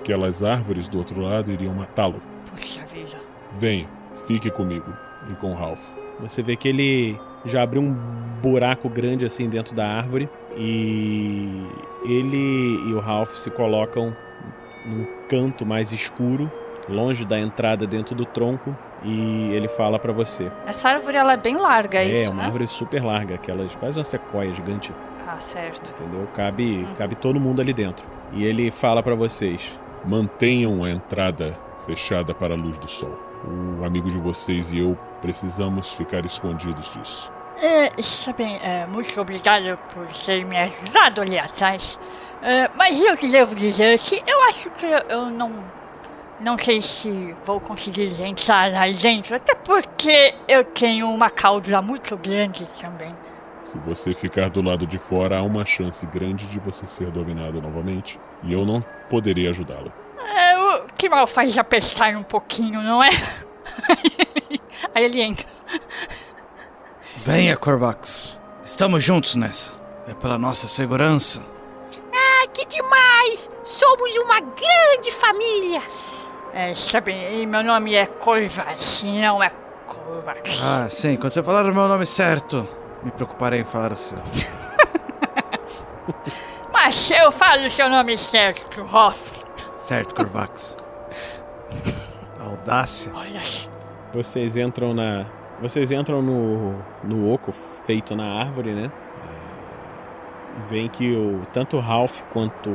Aquelas 0.00 0.42
árvores 0.42 0.88
do 0.88 0.98
outro 0.98 1.20
lado 1.20 1.50
iriam 1.52 1.74
matá-lo. 1.74 2.20
Puxa 2.56 2.84
vida. 2.86 3.18
Venha, 3.52 3.86
fique 4.26 4.50
comigo 4.50 4.92
e 5.30 5.34
com 5.34 5.52
o 5.52 5.54
Ralph. 5.54 5.82
Você 6.20 6.42
vê 6.42 6.56
que 6.56 6.68
ele 6.68 7.20
já 7.44 7.62
abriu 7.62 7.82
um 7.82 7.92
buraco 8.42 8.88
grande 8.88 9.24
assim 9.24 9.48
dentro 9.48 9.74
da 9.74 9.86
árvore 9.86 10.28
e 10.56 11.66
ele 12.04 12.80
e 12.88 12.92
o 12.94 13.00
Ralph 13.00 13.30
se 13.36 13.50
colocam 13.50 14.14
num 14.86 15.06
canto 15.28 15.66
mais 15.66 15.92
escuro, 15.92 16.50
longe 16.88 17.24
da 17.24 17.38
entrada 17.38 17.86
dentro 17.86 18.14
do 18.14 18.24
tronco 18.24 18.74
e 19.04 19.50
ele 19.52 19.68
fala 19.68 19.98
pra 19.98 20.12
você. 20.12 20.50
essa 20.66 20.88
árvore 20.88 21.16
ela 21.16 21.34
é 21.34 21.36
bem 21.36 21.56
larga, 21.56 21.98
é, 21.98 22.08
é 22.08 22.12
isso, 22.12 22.30
uma 22.30 22.40
né? 22.42 22.46
árvore 22.46 22.66
super 22.66 23.02
larga, 23.04 23.34
aquelas 23.34 23.74
quase 23.74 23.98
uma 23.98 24.04
sequoia 24.04 24.52
gigante, 24.52 24.92
Ah, 25.26 25.38
certo. 25.38 25.92
entendeu? 26.00 26.26
Cabe, 26.34 26.86
cabe 26.96 27.14
todo 27.16 27.38
mundo 27.40 27.60
ali 27.60 27.72
dentro. 27.72 28.06
E 28.32 28.44
ele 28.44 28.70
fala 28.70 29.02
pra 29.02 29.14
vocês: 29.14 29.78
Mantenham 30.04 30.82
a 30.84 30.90
entrada 30.90 31.56
fechada 31.86 32.34
para 32.34 32.54
a 32.54 32.56
luz 32.56 32.76
do 32.76 32.88
sol. 32.88 33.16
O 33.80 33.84
amigo 33.84 34.10
de 34.10 34.18
vocês 34.18 34.72
e 34.72 34.80
eu 34.80 34.98
precisamos 35.22 35.92
ficar 35.92 36.26
escondidos 36.26 36.92
disso. 36.92 37.32
É, 37.58 37.90
bem, 38.36 38.58
é, 38.62 38.86
muito 38.86 39.18
obrigado 39.18 39.78
por 39.94 40.06
ter 40.08 40.44
me 40.44 40.56
ajudado 40.58 41.22
ali 41.22 41.38
atrás. 41.38 41.98
É, 42.42 42.68
mas 42.76 43.00
eu 43.00 43.16
que 43.16 43.28
devo 43.28 43.54
dizer 43.54 43.98
que 43.98 44.22
eu 44.26 44.42
acho 44.44 44.68
que 44.72 44.86
eu 45.08 45.30
não 45.30 45.64
Não 46.38 46.58
sei 46.58 46.82
se 46.82 47.34
vou 47.46 47.58
conseguir 47.58 48.12
entrar 48.20 48.70
lá 48.70 48.86
dentro, 48.88 49.34
até 49.34 49.54
porque 49.54 50.34
eu 50.46 50.62
tenho 50.64 51.08
uma 51.08 51.30
cauda 51.30 51.80
muito 51.80 52.14
grande 52.18 52.66
também. 52.78 53.14
Se 53.64 53.78
você 53.78 54.12
ficar 54.12 54.50
do 54.50 54.62
lado 54.62 54.86
de 54.86 54.98
fora, 54.98 55.38
há 55.38 55.42
uma 55.42 55.64
chance 55.64 56.04
grande 56.06 56.46
de 56.46 56.60
você 56.60 56.86
ser 56.86 57.10
dominado 57.10 57.60
novamente. 57.62 58.20
E 58.42 58.52
eu 58.52 58.66
não 58.66 58.80
poderia 59.08 59.48
ajudá-lo. 59.48 59.90
É, 60.26 60.58
o 60.58 60.82
que 60.96 61.08
mal 61.08 61.26
faz 61.26 61.56
apertar 61.56 62.14
um 62.16 62.22
pouquinho, 62.22 62.82
não 62.82 63.02
é? 63.02 63.10
Aí 64.94 65.04
ele 65.04 65.22
entra. 65.22 65.46
Venha, 67.24 67.56
Corvax. 67.56 68.40
Estamos 68.64 69.02
juntos 69.02 69.36
nessa. 69.36 69.72
É 70.08 70.14
pela 70.14 70.38
nossa 70.38 70.66
segurança. 70.66 71.42
Ah, 72.12 72.46
que 72.52 72.64
demais! 72.66 73.50
Somos 73.64 74.10
uma 74.16 74.40
grande 74.40 75.12
família! 75.12 75.82
É, 76.52 76.74
sabe, 76.74 77.46
meu 77.46 77.62
nome 77.62 77.94
é 77.94 78.06
Corvax, 78.06 79.04
não 79.04 79.42
é 79.42 79.50
Corvax. 79.86 80.60
Ah, 80.62 80.88
sim. 80.90 81.16
Quando 81.16 81.32
você 81.32 81.42
falar 81.42 81.66
o 81.66 81.74
meu 81.74 81.86
nome 81.86 82.06
certo, 82.06 82.66
me 83.02 83.10
preocuparei 83.10 83.60
em 83.60 83.64
falar 83.64 83.92
o 83.92 83.96
seu. 83.96 84.18
Mas 86.72 87.10
eu 87.10 87.30
falo 87.30 87.66
o 87.66 87.70
seu 87.70 87.88
nome 87.88 88.16
certo, 88.16 88.82
Hoff. 88.92 89.35
Certo, 89.86 90.16
Corvax. 90.16 90.76
Audácia. 92.40 93.12
Olha, 93.14 93.40
Vocês 94.12 94.56
entram 94.56 94.92
na. 94.92 95.26
Vocês 95.62 95.92
entram 95.92 96.20
no, 96.20 96.74
no 97.04 97.32
oco 97.32 97.52
feito 97.52 98.16
na 98.16 98.24
árvore, 98.24 98.72
né? 98.72 98.90
É, 98.90 100.58
e 100.58 100.68
veem 100.68 100.88
que 100.88 101.14
o, 101.14 101.46
tanto 101.52 101.76
o 101.76 101.80
Ralph 101.80 102.20
quanto 102.32 102.68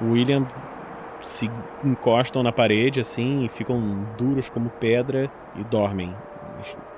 o 0.00 0.10
William 0.10 0.44
se 1.22 1.48
encostam 1.84 2.42
na 2.42 2.50
parede 2.50 3.00
assim 3.00 3.44
e 3.44 3.48
ficam 3.48 4.04
duros 4.18 4.50
como 4.50 4.68
pedra 4.68 5.30
e 5.54 5.62
dormem 5.62 6.12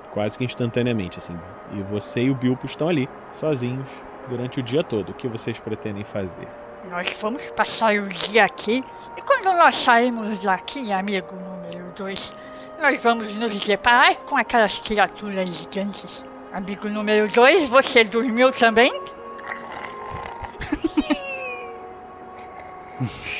quase 0.09 0.35
que 0.35 0.43
instantaneamente 0.43 1.19
assim. 1.19 1.37
E 1.73 1.83
você 1.83 2.23
e 2.23 2.31
o 2.31 2.35
Bilbo 2.35 2.65
estão 2.65 2.89
ali, 2.89 3.07
sozinhos, 3.31 3.87
durante 4.27 4.61
o 4.61 4.63
dia 4.63 4.83
todo. 4.83 5.11
O 5.11 5.13
que 5.13 5.27
vocês 5.27 5.59
pretendem 5.59 6.03
fazer? 6.03 6.47
Nós 6.89 7.15
vamos 7.21 7.49
passar 7.51 7.95
o 7.95 8.07
dia 8.07 8.45
aqui. 8.45 8.83
E 9.15 9.21
quando 9.21 9.55
nós 9.55 9.75
saímos 9.75 10.39
daqui, 10.39 10.91
amigo 10.91 11.35
número 11.35 11.93
2, 11.95 12.33
nós 12.81 13.01
vamos 13.01 13.35
nos 13.35 13.59
deparar 13.59 14.17
com 14.19 14.35
aquelas 14.35 14.79
criaturas 14.79 15.47
gigantes. 15.49 16.25
Amigo 16.51 16.89
número 16.89 17.27
2, 17.29 17.69
você 17.69 18.03
dormiu 18.03 18.51
também? 18.51 18.91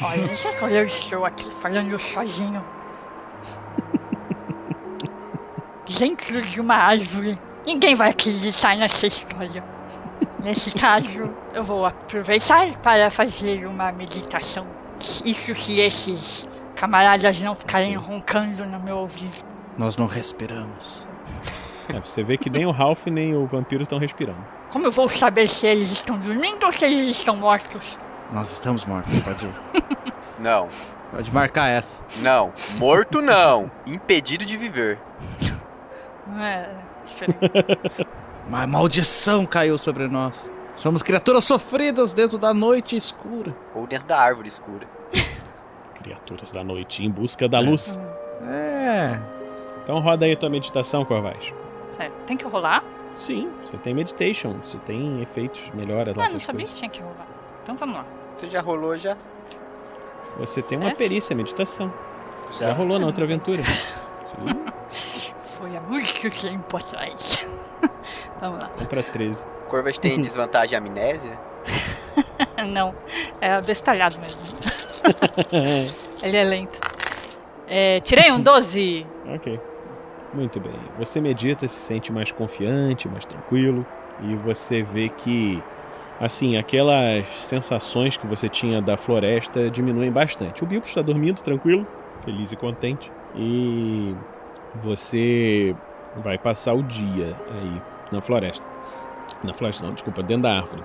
Olha, 0.01 0.31
isso 0.31 0.47
é 0.47 0.53
quando 0.53 0.73
eu 0.73 0.83
estou 0.83 1.25
aqui 1.25 1.49
falando 1.55 1.97
sozinho. 1.97 2.63
Dentro 5.97 6.39
de 6.41 6.61
uma 6.61 6.75
árvore. 6.75 7.39
Ninguém 7.65 7.95
vai 7.95 8.11
acreditar 8.11 8.75
nessa 8.75 9.07
história. 9.07 9.78
Nesse 10.43 10.71
caso, 10.71 11.29
eu 11.53 11.63
vou 11.63 11.85
aproveitar 11.85 12.77
para 12.77 13.09
fazer 13.09 13.65
uma 13.65 13.91
meditação. 13.91 14.65
Isso 15.25 15.53
se 15.55 15.79
esses 15.79 16.47
camaradas 16.75 17.41
não 17.41 17.55
ficarem 17.55 17.95
roncando 17.95 18.65
no 18.65 18.79
meu 18.79 18.97
ouvido. 18.97 19.35
Nós 19.77 19.97
não 19.97 20.07
respiramos. 20.07 21.07
É, 21.93 21.99
você 21.99 22.23
vê 22.23 22.37
que 22.37 22.49
nem 22.49 22.65
o 22.65 22.71
Ralph 22.71 23.07
nem 23.07 23.35
o 23.35 23.45
vampiro 23.45 23.83
estão 23.83 23.97
respirando. 23.97 24.45
Como 24.69 24.85
eu 24.85 24.91
vou 24.91 25.09
saber 25.09 25.47
se 25.47 25.65
eles 25.65 25.91
estão 25.91 26.17
dormindo 26.17 26.65
ou 26.65 26.71
se 26.71 26.85
eles 26.85 27.09
estão 27.09 27.35
mortos? 27.35 27.97
Nós 28.31 28.51
estamos 28.51 28.85
mortos, 28.85 29.19
pode 29.21 29.45
ir. 29.45 29.53
Não, 30.39 30.67
Pode 31.11 31.33
marcar 31.33 31.67
essa. 31.67 32.03
não. 32.21 32.53
Morto 32.77 33.19
não. 33.21 33.69
Impedido 33.85 34.45
de 34.45 34.55
viver. 34.55 34.99
Não 36.27 36.39
é 36.41 36.69
diferente. 37.03 37.39
Uma 38.49 38.65
maldição 38.65 39.45
caiu 39.45 39.77
sobre 39.77 40.07
nós. 40.07 40.51
Somos 40.75 41.03
criaturas 41.03 41.43
sofridas 41.43 42.13
dentro 42.13 42.37
da 42.39 42.51
noite 42.53 42.95
escura. 42.95 43.55
Ou 43.75 43.85
dentro 43.85 44.07
da 44.07 44.19
árvore 44.19 44.47
escura. 44.47 44.87
Criaturas 45.95 46.51
da 46.51 46.63
noite 46.63 47.05
em 47.05 47.11
busca 47.11 47.47
da 47.47 47.59
luz. 47.59 47.99
É. 48.43 49.21
Então 49.83 49.99
roda 49.99 50.25
aí 50.25 50.31
a 50.31 50.35
tua 50.35 50.49
meditação, 50.49 51.05
Corvais. 51.05 51.53
Certo. 51.91 52.13
Tem 52.25 52.35
que 52.35 52.45
rolar? 52.45 52.83
Sim, 53.15 53.51
você 53.63 53.77
tem 53.77 53.93
meditation, 53.93 54.53
você 54.63 54.77
tem 54.79 55.21
efeitos, 55.21 55.69
melhora 55.73 56.13
lá 56.15 56.25
Ah, 56.25 56.29
não 56.29 56.39
sabia 56.39 56.65
coisas. 56.65 56.73
que 56.73 56.77
tinha 56.79 56.89
que 56.89 57.01
rolar. 57.01 57.27
Então 57.61 57.75
vamos 57.75 57.95
lá. 57.97 58.05
Você 58.35 58.47
já 58.47 58.61
rolou 58.61 58.97
já? 58.97 59.15
Você 60.39 60.61
tem 60.61 60.77
uma 60.77 60.89
É? 60.91 60.95
perícia, 60.95 61.35
meditação. 61.35 61.93
Já 62.57 62.73
rolou 62.73 62.97
na 62.97 63.05
outra 63.05 63.25
aventura. 63.25 63.61
Foi 65.59 65.75
há 65.75 65.81
muito 65.81 66.31
tempo 66.39 66.77
atrás. 66.77 67.45
Vamos 68.39 68.59
lá. 68.59 68.69
contra 68.69 69.03
13. 69.03 69.45
Corvas 69.67 69.97
tem 69.97 70.19
desvantagem 70.21 70.77
amnésia? 70.77 71.37
Não, 72.67 72.93
é 73.39 73.51
abestalhado 73.51 74.17
mesmo. 74.19 74.41
Ele 76.21 76.37
é 76.37 76.43
lento. 76.43 76.79
É, 77.67 77.99
tirei 78.01 78.31
um 78.31 78.41
12. 78.41 79.05
Ok. 79.35 79.59
Muito 80.33 80.59
bem. 80.59 80.73
Você 80.97 81.19
medita, 81.21 81.67
se 81.67 81.75
sente 81.75 82.11
mais 82.11 82.31
confiante, 82.31 83.07
mais 83.07 83.25
tranquilo. 83.25 83.85
E 84.21 84.35
você 84.35 84.83
vê 84.83 85.09
que, 85.09 85.63
assim, 86.19 86.57
aquelas 86.57 87.25
sensações 87.37 88.17
que 88.17 88.27
você 88.27 88.49
tinha 88.49 88.81
da 88.81 88.97
floresta 88.97 89.69
diminuem 89.69 90.11
bastante. 90.11 90.63
O 90.63 90.67
Bilbo 90.67 90.85
está 90.85 91.01
dormindo 91.01 91.41
tranquilo, 91.41 91.87
feliz 92.25 92.51
e 92.51 92.55
contente. 92.55 93.11
E 93.35 94.15
você 94.75 95.75
vai 96.17 96.37
passar 96.37 96.73
o 96.73 96.83
dia 96.83 97.35
aí 97.51 97.81
na 98.11 98.21
floresta. 98.21 98.65
Na 99.43 99.53
floresta 99.53 99.85
não, 99.85 99.93
desculpa, 99.93 100.21
dentro 100.23 100.43
da 100.43 100.57
árvore. 100.57 100.83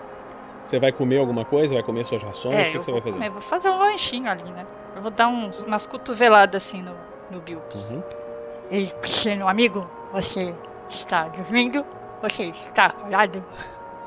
Você 0.64 0.78
vai 0.80 0.92
comer 0.92 1.18
alguma 1.18 1.44
coisa? 1.44 1.74
Vai 1.74 1.82
comer 1.82 2.04
suas 2.04 2.22
rações? 2.22 2.54
o 2.54 2.62
que, 2.62 2.68
É, 2.68 2.70
que 2.70 2.76
eu 2.78 2.82
você 2.82 2.90
vou, 2.90 3.00
vai 3.00 3.12
fazer? 3.12 3.18
comer, 3.18 3.30
vou 3.30 3.40
fazer 3.40 3.68
um 3.70 3.78
lanchinho 3.78 4.30
ali, 4.30 4.44
né? 4.50 4.66
Eu 4.96 5.02
vou 5.02 5.10
dar 5.10 5.28
uns, 5.28 5.60
umas 5.62 5.86
cotoveladas 5.86 6.62
assim 6.62 6.80
no, 6.82 6.94
no 7.30 7.40
Bilbo. 7.40 7.62
Uhum. 7.74 8.02
Ei, 8.70 8.86
pequeno 9.02 9.46
amigo, 9.48 9.88
você 10.12 10.54
está 10.88 11.24
dormindo? 11.28 11.84
Você 12.22 12.44
está 12.44 12.86
acordado? 12.86 13.44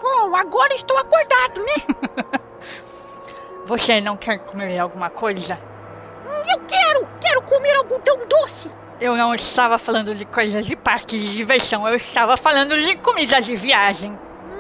Bom, 0.02 0.36
agora 0.36 0.74
estou 0.74 0.98
acordado, 0.98 1.60
né? 1.64 2.40
Você 3.66 4.00
não 4.00 4.16
quer 4.16 4.40
comer 4.40 4.78
alguma 4.80 5.10
coisa? 5.10 5.60
Eu 6.50 6.60
quero! 6.66 7.08
Quero 7.20 7.42
comer 7.42 7.74
algodão 7.76 8.18
doce! 8.28 8.72
Eu 9.00 9.16
não 9.16 9.36
estava 9.36 9.78
falando 9.78 10.16
de 10.16 10.26
coisas 10.26 10.66
de 10.66 10.76
parque 10.76 11.20
de 11.20 11.36
diversão, 11.36 11.88
eu 11.88 11.96
estava 11.96 12.36
falando 12.36 12.76
de 12.82 12.96
comida 12.98 13.40
de 13.40 13.56
viagem. 13.56 14.18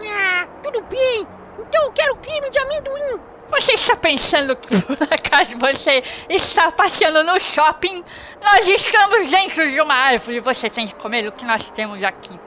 Ah, 0.07 0.47
tudo 0.63 0.79
bem. 0.83 1.27
Então 1.59 1.83
eu 1.85 1.91
quero 1.91 2.15
creme 2.17 2.49
de 2.51 2.59
amendoim. 2.59 3.19
Você 3.49 3.73
está 3.73 3.95
pensando 3.95 4.55
que 4.55 4.77
por 4.83 5.01
acaso 5.11 5.57
você 5.57 6.03
está 6.29 6.71
passeando 6.71 7.23
no 7.23 7.39
shopping? 7.39 8.03
Nós 8.41 8.67
estamos 8.67 9.31
dentro 9.31 9.67
de 9.71 9.81
uma 9.81 9.95
árvore 9.95 10.37
e 10.37 10.39
você 10.39 10.69
tem 10.69 10.87
que 10.87 10.93
comer 10.95 11.27
o 11.27 11.31
que 11.31 11.43
nós 11.43 11.71
temos 11.71 12.03
aqui. 12.03 12.39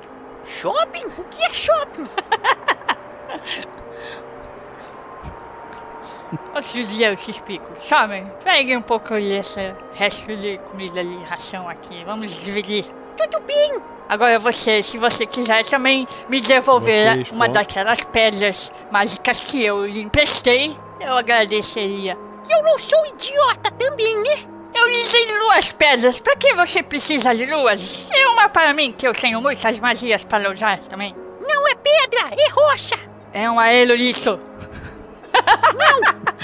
Shopping? 0.44 1.06
O 1.18 1.24
que 1.24 1.44
é 1.44 1.52
shopping? 1.52 2.08
Outro 6.54 6.84
dia 6.84 7.10
eu 7.10 7.16
te 7.16 7.30
explico. 7.30 7.70
Chame, 7.80 8.26
pegue 8.44 8.76
um 8.76 8.82
pouco 8.82 9.14
desse 9.14 9.74
resto 9.94 10.36
de 10.36 10.58
comida 10.70 11.04
de 11.04 11.16
ração 11.24 11.68
aqui. 11.68 12.04
Vamos 12.04 12.32
dividir. 12.32 12.84
Tudo 13.16 13.40
bem. 13.40 13.80
Agora 14.08 14.38
você, 14.38 14.82
se 14.82 14.98
você 14.98 15.26
quiser 15.26 15.64
também 15.66 16.06
me 16.28 16.40
devolver 16.40 17.14
Vocês 17.14 17.30
uma 17.30 17.48
daquelas 17.48 18.00
pedras 18.00 18.72
mágicas 18.90 19.40
que 19.40 19.64
eu 19.64 19.86
lhe 19.86 20.00
emprestei, 20.00 20.76
eu 21.00 21.14
agradeceria. 21.14 22.16
Eu 22.48 22.62
não 22.62 22.78
sou 22.78 23.06
idiota 23.06 23.70
também, 23.70 24.16
né? 24.16 24.50
Eu 24.74 24.88
lhe 24.88 25.04
dei 25.04 25.26
duas 25.26 25.72
pedras, 25.72 26.18
pra 26.18 26.36
que 26.36 26.54
você 26.54 26.82
precisa 26.82 27.34
de 27.34 27.46
duas? 27.46 28.08
E 28.10 28.26
uma 28.26 28.48
para 28.48 28.72
mim, 28.72 28.92
que 28.92 29.06
eu 29.06 29.12
tenho 29.12 29.40
muitas 29.40 29.78
magias 29.78 30.24
para 30.24 30.50
usar 30.50 30.78
também. 30.80 31.14
Não 31.40 31.68
é 31.68 31.74
pedra, 31.74 32.30
é 32.32 32.50
rocha. 32.50 32.96
É 33.32 33.50
um 33.50 33.60
aerolito. 33.60 34.40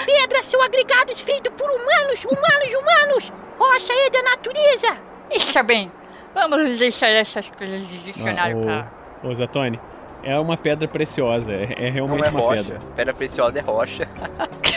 Pedras 0.05 0.47
são 0.47 0.63
agregados 0.63 1.21
feitos 1.21 1.53
por 1.57 1.69
humanos, 1.71 2.25
humanos, 2.25 2.75
humanos. 2.75 3.33
Rocha 3.59 3.93
é 3.93 4.11
da 4.11 4.23
natureza. 4.23 4.99
Está 5.31 5.63
bem, 5.63 5.91
vamos 6.35 6.79
deixar 6.79 7.09
essas 7.09 7.51
coisas 7.51 7.87
de 7.89 7.99
dicionário 7.99 8.61
pra... 8.61 8.81
Ah, 8.81 8.87
ô, 9.27 9.29
ô 9.29 9.35
Zatoni, 9.35 9.81
é 10.23 10.39
uma 10.39 10.57
pedra 10.57 10.87
preciosa, 10.87 11.53
é, 11.53 11.75
é 11.87 11.91
realmente 11.91 12.19
Não 12.21 12.27
é 12.27 12.31
uma 12.31 12.41
rocha. 12.41 12.63
pedra. 12.63 12.81
Pedra 12.95 13.15
preciosa 13.15 13.59
é 13.59 13.63
rocha. 13.63 14.09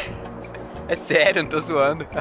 é 0.87 0.95
sério, 0.95 1.43
não 1.43 1.49
tô 1.49 1.59
zoando. 1.59 2.07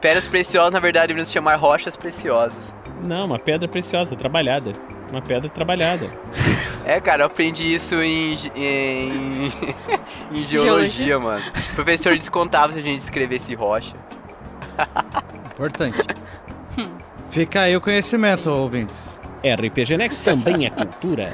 Pedras 0.00 0.28
preciosas, 0.28 0.72
na 0.72 0.78
verdade, 0.80 1.08
deveriam 1.08 1.26
se 1.26 1.32
chamar 1.32 1.56
rochas 1.56 1.96
preciosas. 1.96 2.72
Não, 3.02 3.26
uma 3.26 3.38
pedra 3.38 3.66
preciosa, 3.68 4.14
trabalhada. 4.14 4.72
Uma 5.10 5.22
pedra 5.22 5.48
trabalhada. 5.48 6.08
É, 6.84 7.00
cara, 7.00 7.22
eu 7.22 7.26
aprendi 7.26 7.74
isso 7.74 7.94
em, 8.02 8.34
em, 8.54 9.52
em 10.32 10.46
geologia, 10.46 11.06
Geologia. 11.06 11.18
mano. 11.18 11.44
O 11.72 11.74
professor 11.74 12.16
descontava 12.16 12.72
se 12.72 12.78
a 12.78 12.82
gente 12.82 12.98
escrevesse 12.98 13.54
rocha. 13.54 13.96
Importante. 15.52 15.98
Fica 17.28 17.62
aí 17.62 17.76
o 17.76 17.80
conhecimento, 17.80 18.50
ouvintes. 18.50 19.18
RPG 19.44 19.96
Next 19.96 20.22
também 20.24 20.66
é 20.66 20.70
cultura. 20.70 21.30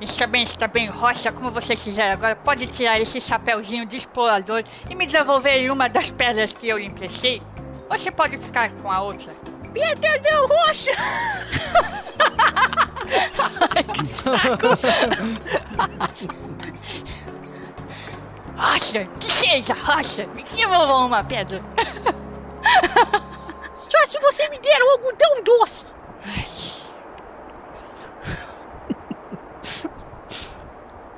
Está 0.00 0.26
bem, 0.26 0.42
está 0.42 0.66
bem, 0.66 0.88
Rocha, 0.88 1.30
como 1.30 1.50
você 1.50 1.76
quiser. 1.76 2.10
Agora 2.10 2.34
pode 2.34 2.66
tirar 2.66 2.98
esse 2.98 3.20
chapéuzinho 3.20 3.86
de 3.86 3.96
explorador 3.96 4.64
e 4.90 4.94
me 4.96 5.06
devolver 5.06 5.70
uma 5.70 5.88
das 5.88 6.10
pedras 6.10 6.52
que 6.52 6.68
eu 6.68 6.78
lhe 6.78 6.86
emprestei. 6.86 7.40
Você 7.88 8.10
pode 8.10 8.36
ficar 8.38 8.70
com 8.70 8.90
a 8.90 9.00
outra. 9.00 9.32
Pedra 9.72 10.20
não! 10.22 10.48
Ai, 13.74 13.84
que 13.84 14.06
saco! 14.06 14.68
Rocha, 18.56 19.04
que 19.18 19.32
seja, 19.32 19.74
Rocha, 19.74 20.26
me 20.34 20.44
devolva 20.44 20.96
uma 20.98 21.24
pedra. 21.24 21.62
Só 23.90 24.06
se 24.06 24.20
você 24.20 24.48
me 24.48 24.58
der 24.58 24.82
um 24.82 24.90
algodão 24.90 25.42
doce. 25.42 25.86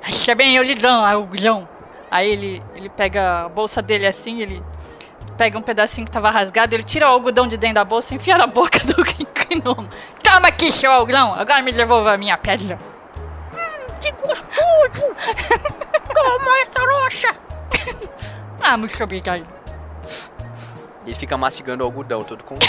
Está 0.07 0.33
bem, 0.33 0.55
eu 0.55 0.63
lhe 0.63 0.75
dou 0.75 0.89
algodão. 0.89 1.69
Aí 2.09 2.31
ele, 2.31 2.63
ele 2.73 2.89
pega 2.89 3.45
a 3.45 3.49
bolsa 3.49 3.81
dele 3.81 4.07
assim, 4.07 4.41
ele 4.41 4.63
pega 5.37 5.57
um 5.57 5.61
pedacinho 5.61 6.05
que 6.05 6.11
tava 6.11 6.29
rasgado, 6.29 6.73
ele 6.73 6.83
tira 6.83 7.05
o 7.07 7.09
algodão 7.09 7.47
de 7.47 7.57
dentro 7.57 7.75
da 7.75 7.85
bolsa 7.85 8.13
e 8.13 8.17
enfia 8.17 8.37
na 8.37 8.47
boca 8.47 8.79
do 8.79 8.95
gnomo. 9.03 9.89
Toma 10.23 10.47
aqui, 10.47 10.71
seu 10.71 10.91
algodão, 10.91 11.33
agora 11.33 11.61
me 11.61 11.71
devolva 11.71 12.13
a 12.13 12.17
minha 12.17 12.37
pedra. 12.37 12.79
Hum, 13.53 13.93
que 14.01 14.11
gostoso! 14.11 15.15
Toma 16.13 16.59
essa 16.61 16.79
rocha! 16.81 17.35
ah, 18.61 18.77
muito 18.77 19.03
obrigado. 19.03 19.45
Ele 21.05 21.15
fica 21.15 21.37
mastigando 21.37 21.83
o 21.83 21.85
algodão 21.87 22.23
todo 22.23 22.43
com. 22.43 22.57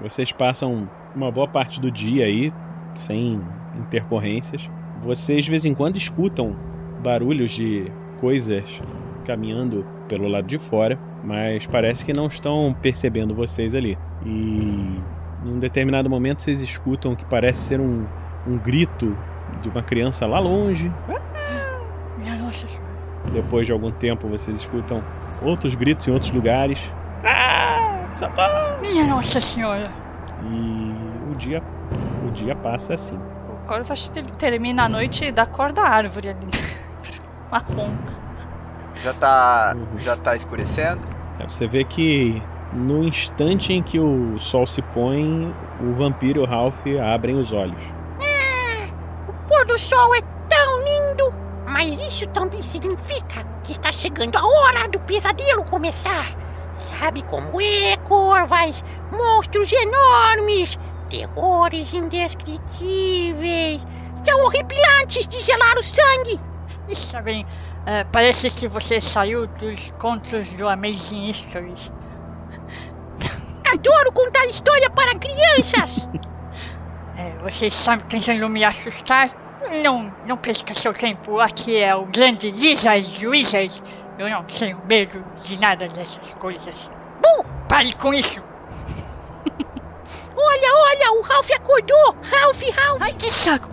Vocês 0.00 0.32
passam 0.32 0.88
uma 1.14 1.30
boa 1.30 1.46
parte 1.46 1.78
do 1.80 1.90
dia 1.90 2.24
aí, 2.24 2.50
sem 2.94 3.44
intercorrências. 3.76 4.68
Vocês 5.02 5.44
de 5.44 5.50
vez 5.50 5.64
em 5.64 5.74
quando 5.74 5.96
escutam 5.96 6.56
barulhos 7.02 7.50
de 7.50 7.90
coisas 8.20 8.80
caminhando 9.24 9.86
pelo 10.08 10.28
lado 10.28 10.46
de 10.46 10.58
fora, 10.58 10.98
mas 11.22 11.66
parece 11.66 12.04
que 12.04 12.12
não 12.12 12.26
estão 12.26 12.74
percebendo 12.80 13.34
vocês 13.34 13.74
ali. 13.74 13.96
E 14.24 15.00
num 15.44 15.58
determinado 15.58 16.10
momento 16.10 16.42
vocês 16.42 16.60
escutam 16.60 17.14
que 17.14 17.24
parece 17.24 17.60
ser 17.60 17.80
um, 17.80 18.06
um 18.46 18.58
grito 18.58 19.16
de 19.60 19.68
uma 19.68 19.82
criança 19.82 20.26
lá 20.26 20.38
longe. 20.38 20.90
Depois 23.32 23.66
de 23.66 23.72
algum 23.72 23.90
tempo 23.90 24.28
vocês 24.28 24.56
escutam 24.56 25.02
outros 25.42 25.74
gritos 25.74 26.06
em 26.08 26.10
outros 26.10 26.30
lugares. 26.32 26.92
Ah! 27.24 28.08
Minha 28.80 29.06
nossa 29.06 29.40
senhora. 29.40 29.90
E 30.42 31.30
o 31.30 31.34
dia, 31.36 31.62
o 32.26 32.30
dia 32.30 32.56
passa 32.56 32.94
assim. 32.94 33.16
O 33.16 33.68
Corvus 33.68 34.10
ele 34.16 34.26
termina 34.38 34.84
a 34.84 34.88
noite 34.88 35.30
da 35.30 35.46
cor 35.46 35.72
da 35.72 35.82
árvore 35.82 36.30
ali. 36.30 36.46
Marrom. 37.50 37.94
Já 39.02 39.12
tá. 39.14 39.76
Já 39.98 40.16
tá 40.16 40.36
escurecendo? 40.36 41.06
É, 41.38 41.46
Você 41.48 41.66
vê 41.66 41.84
que 41.84 42.42
no 42.72 43.02
instante 43.04 43.72
em 43.72 43.82
que 43.82 43.98
o 43.98 44.38
sol 44.38 44.66
se 44.66 44.82
põe, 44.82 45.52
o 45.80 45.92
vampiro 45.92 46.40
e 46.40 46.42
o 46.42 46.46
Ralph 46.46 46.80
abrem 47.02 47.36
os 47.36 47.52
olhos. 47.52 47.80
O 49.28 49.32
pôr 49.48 49.64
do 49.66 49.78
sol 49.78 50.14
é 50.14 50.20
tão 50.48 50.78
lindo, 50.84 51.32
mas 51.66 52.00
isso 52.00 52.26
também 52.28 52.62
significa 52.62 53.44
que 53.64 53.72
está 53.72 53.90
chegando 53.90 54.36
a 54.36 54.46
hora 54.46 54.88
do 54.88 55.00
pesadelo 55.00 55.64
começar. 55.64 56.26
Sabe 56.72 57.22
como 57.24 57.60
é, 57.60 57.96
Corvas? 58.04 58.84
Monstros 59.10 59.72
enormes, 59.72 60.78
terrores 61.08 61.92
indescritíveis. 61.92 63.84
São 64.24 64.44
horripilantes 64.44 65.26
de 65.26 65.40
gelar 65.40 65.76
o 65.76 65.82
sangue. 65.82 66.38
Está 66.90 67.22
bem. 67.22 67.46
é, 67.86 68.04
parece 68.04 68.50
que 68.50 68.66
você 68.66 69.00
saiu 69.00 69.46
dos 69.46 69.90
contos 69.98 70.50
do 70.50 70.68
Amazing 70.68 71.32
Stories. 71.32 71.92
Adoro 73.72 74.12
contar 74.12 74.44
história 74.46 74.90
para 74.90 75.14
crianças. 75.14 76.08
É, 77.16 77.36
você 77.42 77.66
está 77.66 77.96
tentando 77.98 78.48
me 78.48 78.64
assustar? 78.64 79.30
Não, 79.84 80.12
não 80.26 80.36
perca 80.36 80.74
seu 80.74 80.92
tempo. 80.92 81.38
Aqui 81.38 81.76
é 81.76 81.94
o 81.94 82.06
grande 82.06 82.50
Lizard 82.50 83.26
Wizard. 83.26 83.82
Eu 84.18 84.28
não 84.28 84.42
tenho 84.44 84.80
medo 84.88 85.24
de 85.40 85.60
nada 85.60 85.86
dessas 85.86 86.34
coisas. 86.34 86.90
Bu! 87.22 87.44
Pare 87.68 87.92
com 87.92 88.12
isso! 88.12 88.42
Olha, 90.36 90.74
olha, 90.74 91.12
o 91.12 91.22
Ralph 91.22 91.50
acordou. 91.54 92.16
Ralph, 92.22 92.62
Ralph. 92.74 93.02
Ai, 93.02 93.12
que 93.12 93.30
saco! 93.30 93.70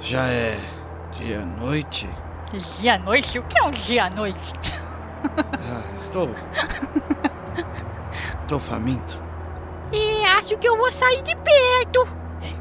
Já 0.00 0.26
é? 0.26 0.58
Dia 1.18 1.42
à 1.42 1.44
noite? 2.98 3.38
O 3.38 3.42
que 3.44 3.58
é 3.58 3.62
um 3.62 3.70
dia 3.70 4.04
à 4.04 4.10
noite? 4.10 4.52
Ah, 5.34 5.96
estou. 5.96 6.28
Estou 8.42 8.58
faminto. 8.58 9.22
E 9.92 10.24
acho 10.24 10.58
que 10.58 10.68
eu 10.68 10.76
vou 10.76 10.90
sair 10.90 11.22
de 11.22 11.36
perto. 11.36 12.08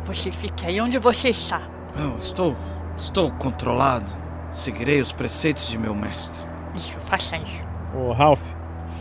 Você 0.05 0.31
fica 0.31 0.67
aí 0.67 0.79
onde 0.79 0.99
você 0.99 1.29
está. 1.29 1.59
Não, 1.95 2.19
estou. 2.19 2.55
Estou 2.95 3.31
controlado. 3.31 4.11
Seguirei 4.51 5.01
os 5.01 5.11
preceitos 5.11 5.67
de 5.69 5.77
meu 5.77 5.95
mestre. 5.95 6.45
Isso, 6.75 6.97
faça 6.99 7.35
isso. 7.37 7.65
Ô 7.95 8.13
Ralph, 8.13 8.43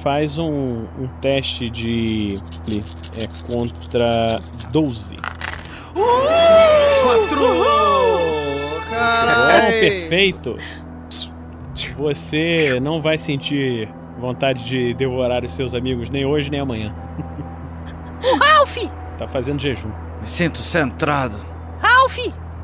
faz 0.02 0.38
um, 0.38 0.86
um 0.98 1.06
teste 1.20 1.68
de. 1.68 2.36
É 3.18 3.52
contra 3.52 4.40
12. 4.72 5.16
Quatro! 7.02 7.40
Bom, 7.40 8.80
Carai! 8.90 9.80
perfeito. 9.80 10.58
Você 11.96 12.78
não 12.80 13.00
vai 13.00 13.16
sentir 13.18 13.88
vontade 14.18 14.64
de 14.64 14.94
devorar 14.94 15.44
os 15.44 15.52
seus 15.52 15.74
amigos 15.74 16.08
nem 16.10 16.24
hoje 16.24 16.50
nem 16.50 16.60
amanhã. 16.60 16.94
O 18.22 18.36
Ralph! 18.36 18.76
Tá 19.18 19.26
fazendo 19.26 19.60
jejum. 19.60 19.90
Me 20.20 20.26
sinto 20.28 20.58
centrado. 20.58 21.36
Ralph! 21.80 22.18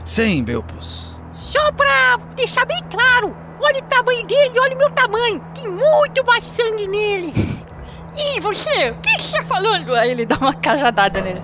Sim, 0.04 0.44
Belpus. 0.44 1.18
Só 1.32 1.72
pra 1.72 2.18
deixar 2.34 2.64
bem 2.66 2.80
claro, 2.90 3.34
olha 3.60 3.80
o 3.80 3.86
tamanho 3.86 4.26
dele, 4.26 4.58
olha 4.58 4.74
o 4.74 4.78
meu 4.78 4.90
tamanho. 4.90 5.40
Tem 5.54 5.68
muito 5.70 6.24
mais 6.26 6.44
sangue 6.44 6.86
nele. 6.86 7.32
Ih, 8.16 8.40
você, 8.40 8.90
o 8.90 9.00
que 9.00 9.18
você 9.18 9.38
tá 9.38 9.44
falando? 9.44 9.94
Aí 9.94 10.10
ele 10.10 10.24
dá 10.26 10.36
uma 10.36 10.54
cajadada 10.54 11.20
nele. 11.20 11.42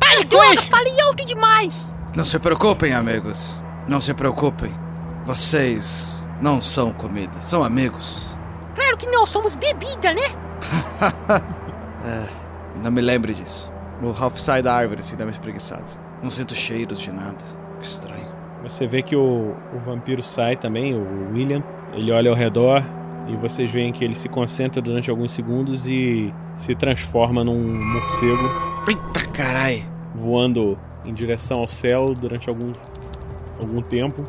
Pare 0.00 0.22
com 0.22 0.28
Droga, 0.28 0.54
isso! 0.54 0.68
falei 0.70 1.00
alto 1.00 1.24
demais. 1.24 1.90
Não 2.16 2.24
se 2.24 2.38
preocupem, 2.38 2.94
amigos. 2.94 3.62
Não 3.86 4.00
se 4.00 4.14
preocupem. 4.14 4.72
Vocês 5.26 6.26
não 6.40 6.62
são 6.62 6.90
comida, 6.90 7.42
são 7.42 7.62
amigos. 7.62 8.34
Claro 8.74 8.96
que 8.96 9.04
não, 9.04 9.26
somos 9.26 9.54
bebida, 9.54 10.14
né? 10.14 10.22
Não 12.82 12.90
me 12.90 13.02
lembre 13.02 13.34
disso. 13.34 13.70
O 14.02 14.12
Ralph 14.12 14.38
sai 14.38 14.62
da 14.62 14.74
árvore 14.74 15.00
assim, 15.00 15.14
dá 15.14 15.24
uma 15.24 15.30
espreguiçada. 15.30 15.84
Não 16.22 16.30
sinto 16.30 16.54
cheiros 16.54 17.00
de 17.00 17.12
nada. 17.12 17.44
Que 17.80 17.86
estranho. 17.86 18.28
Você 18.62 18.86
vê 18.86 19.02
que 19.02 19.14
o, 19.14 19.54
o 19.74 19.78
vampiro 19.84 20.22
sai 20.22 20.56
também, 20.56 20.94
o 20.94 21.32
William. 21.34 21.62
Ele 21.92 22.12
olha 22.12 22.30
ao 22.30 22.36
redor 22.36 22.82
e 23.28 23.36
vocês 23.36 23.70
veem 23.70 23.92
que 23.92 24.02
ele 24.02 24.14
se 24.14 24.28
concentra 24.28 24.80
durante 24.80 25.10
alguns 25.10 25.32
segundos 25.32 25.86
e 25.86 26.32
se 26.56 26.74
transforma 26.74 27.44
num 27.44 27.74
morcego 27.92 28.50
Eita 28.88 29.26
carai! 29.32 29.82
voando 30.14 30.78
em 31.06 31.14
direção 31.14 31.60
ao 31.60 31.68
céu 31.68 32.14
durante 32.14 32.48
algum, 32.48 32.72
algum 33.60 33.80
tempo. 33.82 34.24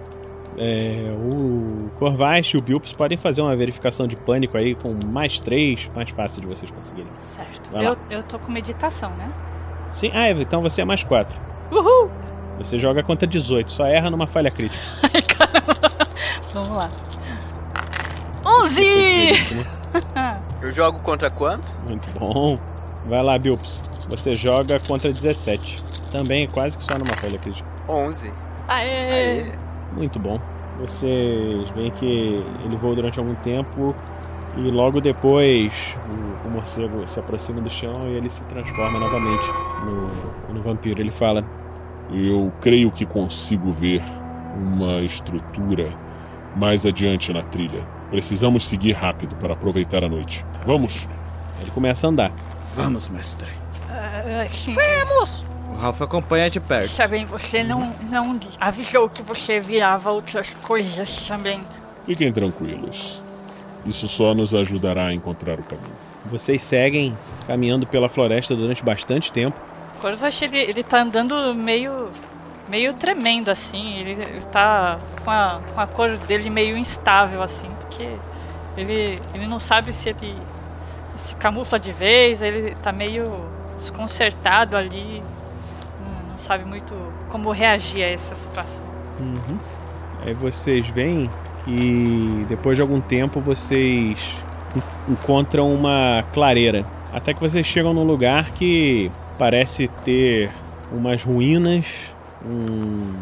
É, 0.59 1.13
o 1.15 1.89
Corvais 1.99 2.47
e 2.47 2.57
o 2.57 2.61
Bilpus 2.61 2.91
podem 2.91 3.15
fazer 3.15 3.41
uma 3.41 3.55
verificação 3.55 4.07
de 4.07 4.15
pânico 4.15 4.57
aí 4.57 4.73
com 4.73 4.95
mais 5.05 5.39
três, 5.39 5.89
mais 5.93 6.09
fácil 6.09 6.41
de 6.41 6.47
vocês 6.47 6.71
conseguirem. 6.71 7.11
Certo. 7.19 7.78
Eu, 7.78 7.97
eu 8.09 8.23
tô 8.23 8.39
com 8.39 8.51
meditação, 8.51 9.11
né? 9.11 9.32
Sim, 9.91 10.11
ah, 10.13 10.32
então 10.32 10.61
você 10.61 10.82
é 10.82 10.86
mais 10.86 11.03
quatro. 11.03 11.38
Uhul! 11.71 12.09
Você 12.57 12.80
joga 12.80 13.03
contra 13.03 13.28
18, 13.28 13.69
só 13.69 13.86
erra 13.86 14.09
numa 14.09 14.25
falha 14.25 14.49
crítica. 14.49 14.84
Ai, 15.13 15.21
caramba. 15.21 16.07
Vamos 16.53 16.69
lá. 16.69 16.89
11! 18.43 18.75
Belíssimo. 18.75 19.65
Eu 20.61 20.71
jogo 20.71 21.01
contra 21.01 21.30
quanto? 21.30 21.67
Muito 21.88 22.07
bom. 22.17 22.57
Vai 23.05 23.21
lá, 23.23 23.38
Bilpus. 23.38 23.82
Você 24.09 24.36
joga 24.36 24.80
contra 24.88 25.11
17. 25.11 25.96
Também 26.11 26.47
quase 26.47 26.77
que 26.77 26.83
só 26.83 26.97
numa 26.97 27.15
falha 27.15 27.37
crítica. 27.37 27.67
11. 27.87 28.31
Aê! 28.67 29.11
Aê. 29.11 29.51
Muito 29.93 30.19
bom. 30.19 30.39
Vocês 30.79 31.69
veem 31.71 31.91
que 31.91 32.35
ele 32.63 32.75
voa 32.75 32.95
durante 32.95 33.17
algum 33.17 33.35
tempo 33.35 33.95
e 34.55 34.61
logo 34.71 35.01
depois 35.01 35.95
o, 36.45 36.47
o 36.47 36.51
morcego 36.51 37.07
se 37.07 37.19
aproxima 37.19 37.59
do 37.59 37.69
chão 37.69 37.93
e 38.11 38.17
ele 38.17 38.29
se 38.29 38.41
transforma 38.43 38.99
novamente 38.99 39.47
no, 39.83 40.53
no 40.53 40.61
vampiro. 40.61 41.01
Ele 41.01 41.11
fala: 41.11 41.43
Eu 42.11 42.51
creio 42.61 42.91
que 42.91 43.05
consigo 43.05 43.71
ver 43.71 44.03
uma 44.55 45.01
estrutura 45.01 45.93
mais 46.55 46.85
adiante 46.85 47.31
na 47.33 47.43
trilha. 47.43 47.87
Precisamos 48.09 48.65
seguir 48.67 48.93
rápido 48.93 49.35
para 49.35 49.53
aproveitar 49.53 50.03
a 50.03 50.09
noite. 50.09 50.45
Vamos! 50.65 51.07
Ele 51.61 51.71
começa 51.71 52.07
a 52.07 52.09
andar. 52.09 52.31
Vamos, 52.75 53.09
mestre. 53.09 53.49
Uh, 53.89 54.49
sim. 54.49 54.75
Vamos! 54.75 55.43
O 55.78 55.80
Ralph 55.80 56.01
acompanha 56.01 56.49
de 56.49 56.59
perto. 56.59 56.88
Sabem, 56.88 57.23
você 57.28 57.63
não, 57.63 57.93
não 58.09 58.39
avisou 58.59 59.07
que 59.07 59.21
você 59.21 59.59
virava 59.59 60.11
outras 60.11 60.51
coisas 60.63 61.28
também. 61.28 61.61
Fiquem 62.03 62.34
tranquilos. 62.34 63.21
Isso 63.86 64.07
só 64.07 64.34
nos 64.34 64.55
ajudará 64.55 65.05
a 65.05 65.13
encontrar 65.13 65.59
o 65.59 65.63
caminho. 65.63 65.95
Vocês 66.25 66.63
seguem 66.63 67.15
caminhando 67.45 67.86
pela 67.86 68.09
floresta 68.09 68.55
durante 68.55 68.84
bastante 68.84 69.32
tempo. 69.32 69.61
Corvash, 70.01 70.41
ele, 70.41 70.57
ele 70.57 70.84
tá 70.84 71.01
andando 71.01 71.53
meio 71.53 72.09
meio 72.67 72.93
tremendo 72.95 73.49
assim, 73.49 73.99
ele 73.99 74.23
está 74.36 74.99
com 75.23 75.32
a, 75.32 75.61
com 75.73 75.80
a 75.80 75.88
cor 75.88 76.17
dele 76.17 76.49
meio 76.49 76.75
instável 76.75 77.41
assim, 77.41 77.69
porque 77.80 78.11
ele, 78.75 79.21
ele 79.34 79.47
não 79.47 79.57
sabe 79.57 79.93
se 79.93 80.09
ele 80.09 80.36
se 81.15 81.34
camufla 81.36 81.80
de 81.80 81.93
vez, 81.93 82.41
ele 82.41 82.75
tá 82.75 82.91
meio 82.91 83.47
desconcertado 83.78 84.75
ali, 84.75 85.23
não, 86.38 86.43
sabe 86.43 86.63
muito 86.63 86.93
como 87.29 87.51
reagir 87.51 88.03
a 88.03 88.09
essa 88.09 88.35
situação. 88.35 88.83
Uhum. 89.19 89.57
Aí 90.23 90.33
vocês 90.33 90.88
veem 90.88 91.29
que 91.65 92.45
depois 92.47 92.77
de 92.77 92.81
algum 92.81 93.01
tempo 93.01 93.41
vocês 93.41 94.38
encontram 95.09 95.73
uma 95.73 96.23
clareira. 96.31 96.85
Até 97.11 97.33
que 97.33 97.39
vocês 97.39 97.65
chegam 97.65 97.93
num 97.93 98.03
lugar 98.03 98.51
que 98.51 99.11
parece 99.38 99.88
ter 100.05 100.51
umas 100.91 101.23
ruínas, 101.23 102.13
um 102.45 103.13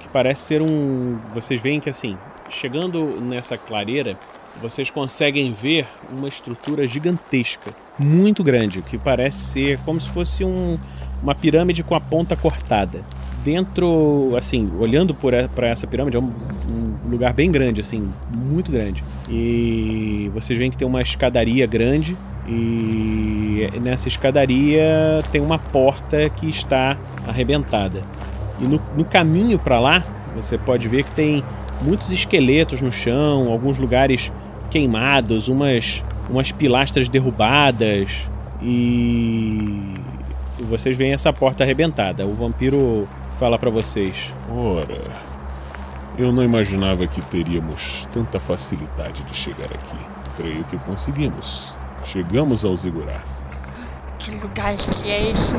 que 0.00 0.08
parece 0.08 0.42
ser 0.42 0.62
um, 0.62 1.18
vocês 1.32 1.60
veem 1.60 1.78
que 1.80 1.88
assim, 1.88 2.18
chegando 2.48 3.20
nessa 3.20 3.56
clareira, 3.56 4.18
vocês 4.60 4.90
conseguem 4.90 5.52
ver 5.52 5.86
uma 6.10 6.28
estrutura 6.28 6.86
gigantesca, 6.86 7.72
muito 7.98 8.42
grande, 8.42 8.82
que 8.82 8.98
parece 8.98 9.38
ser 9.38 9.78
como 9.84 10.00
se 10.00 10.10
fosse 10.10 10.44
um, 10.44 10.78
uma 11.26 11.34
pirâmide 11.34 11.82
com 11.82 11.96
a 11.96 12.00
ponta 12.00 12.36
cortada. 12.36 13.00
Dentro, 13.44 14.32
assim, 14.36 14.70
olhando 14.78 15.12
para 15.12 15.66
essa 15.66 15.84
pirâmide, 15.84 16.16
é 16.16 16.20
um, 16.20 16.30
um, 16.70 17.10
lugar 17.10 17.32
bem 17.32 17.50
grande, 17.50 17.80
assim, 17.80 18.08
muito 18.32 18.70
grande. 18.70 19.02
E 19.28 20.30
vocês 20.32 20.56
veem 20.56 20.70
que 20.70 20.76
tem 20.76 20.86
uma 20.86 21.02
escadaria 21.02 21.66
grande 21.66 22.16
e 22.48 23.68
nessa 23.82 24.06
escadaria 24.06 25.20
tem 25.32 25.40
uma 25.40 25.58
porta 25.58 26.30
que 26.30 26.48
está 26.48 26.96
arrebentada. 27.26 28.04
E 28.60 28.64
no, 28.64 28.80
no 28.96 29.04
caminho 29.04 29.58
para 29.58 29.80
lá, 29.80 30.04
você 30.34 30.56
pode 30.56 30.86
ver 30.86 31.02
que 31.02 31.10
tem 31.10 31.42
muitos 31.82 32.12
esqueletos 32.12 32.80
no 32.80 32.92
chão, 32.92 33.50
alguns 33.50 33.78
lugares 33.78 34.30
queimados, 34.70 35.48
umas, 35.48 36.04
umas 36.30 36.52
pilastras 36.52 37.08
derrubadas 37.08 38.28
e 38.62 39.94
vocês 40.64 40.96
veem 40.96 41.12
essa 41.12 41.32
porta 41.32 41.64
arrebentada. 41.64 42.26
O 42.26 42.34
vampiro 42.34 43.08
fala 43.38 43.58
para 43.58 43.70
vocês: 43.70 44.32
Ora, 44.50 45.10
eu 46.18 46.32
não 46.32 46.42
imaginava 46.42 47.06
que 47.06 47.20
teríamos 47.22 48.06
tanta 48.12 48.40
facilidade 48.40 49.22
de 49.24 49.34
chegar 49.34 49.66
aqui. 49.66 49.98
Creio 50.36 50.64
que 50.64 50.78
conseguimos. 50.78 51.74
Chegamos 52.04 52.64
ao 52.64 52.76
Zigurath. 52.76 53.26
Que 54.18 54.30
lugar 54.32 54.74
que 54.76 55.10
é 55.10 55.30
esse? 55.30 55.56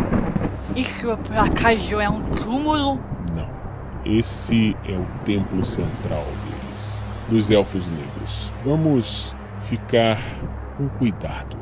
Isso 0.76 1.16
por 1.18 1.38
acaso 1.38 2.00
é 2.00 2.10
um 2.10 2.22
túmulo? 2.36 3.00
Não. 3.36 3.50
Esse 4.06 4.76
é 4.88 4.93
o 4.93 5.06
templo 5.26 5.64
central 5.64 6.24
deles, 6.24 7.04
dos 7.30 7.52
elfos 7.52 7.86
negros. 7.88 8.52
Vamos 8.64 9.36
ficar 9.62 10.20
com 10.78 10.88
cuidado. 10.88 11.58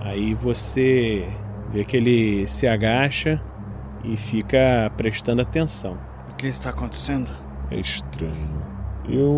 Aí 0.00 0.34
você 0.34 1.26
vê 1.70 1.84
que 1.84 1.96
ele 1.96 2.46
se 2.46 2.66
agacha 2.66 3.40
e 4.02 4.16
fica 4.16 4.90
prestando 4.96 5.42
atenção. 5.42 5.98
O 6.30 6.36
que 6.36 6.46
está 6.46 6.70
acontecendo? 6.70 7.30
É 7.70 7.78
estranho. 7.78 8.62
Eu 9.08 9.32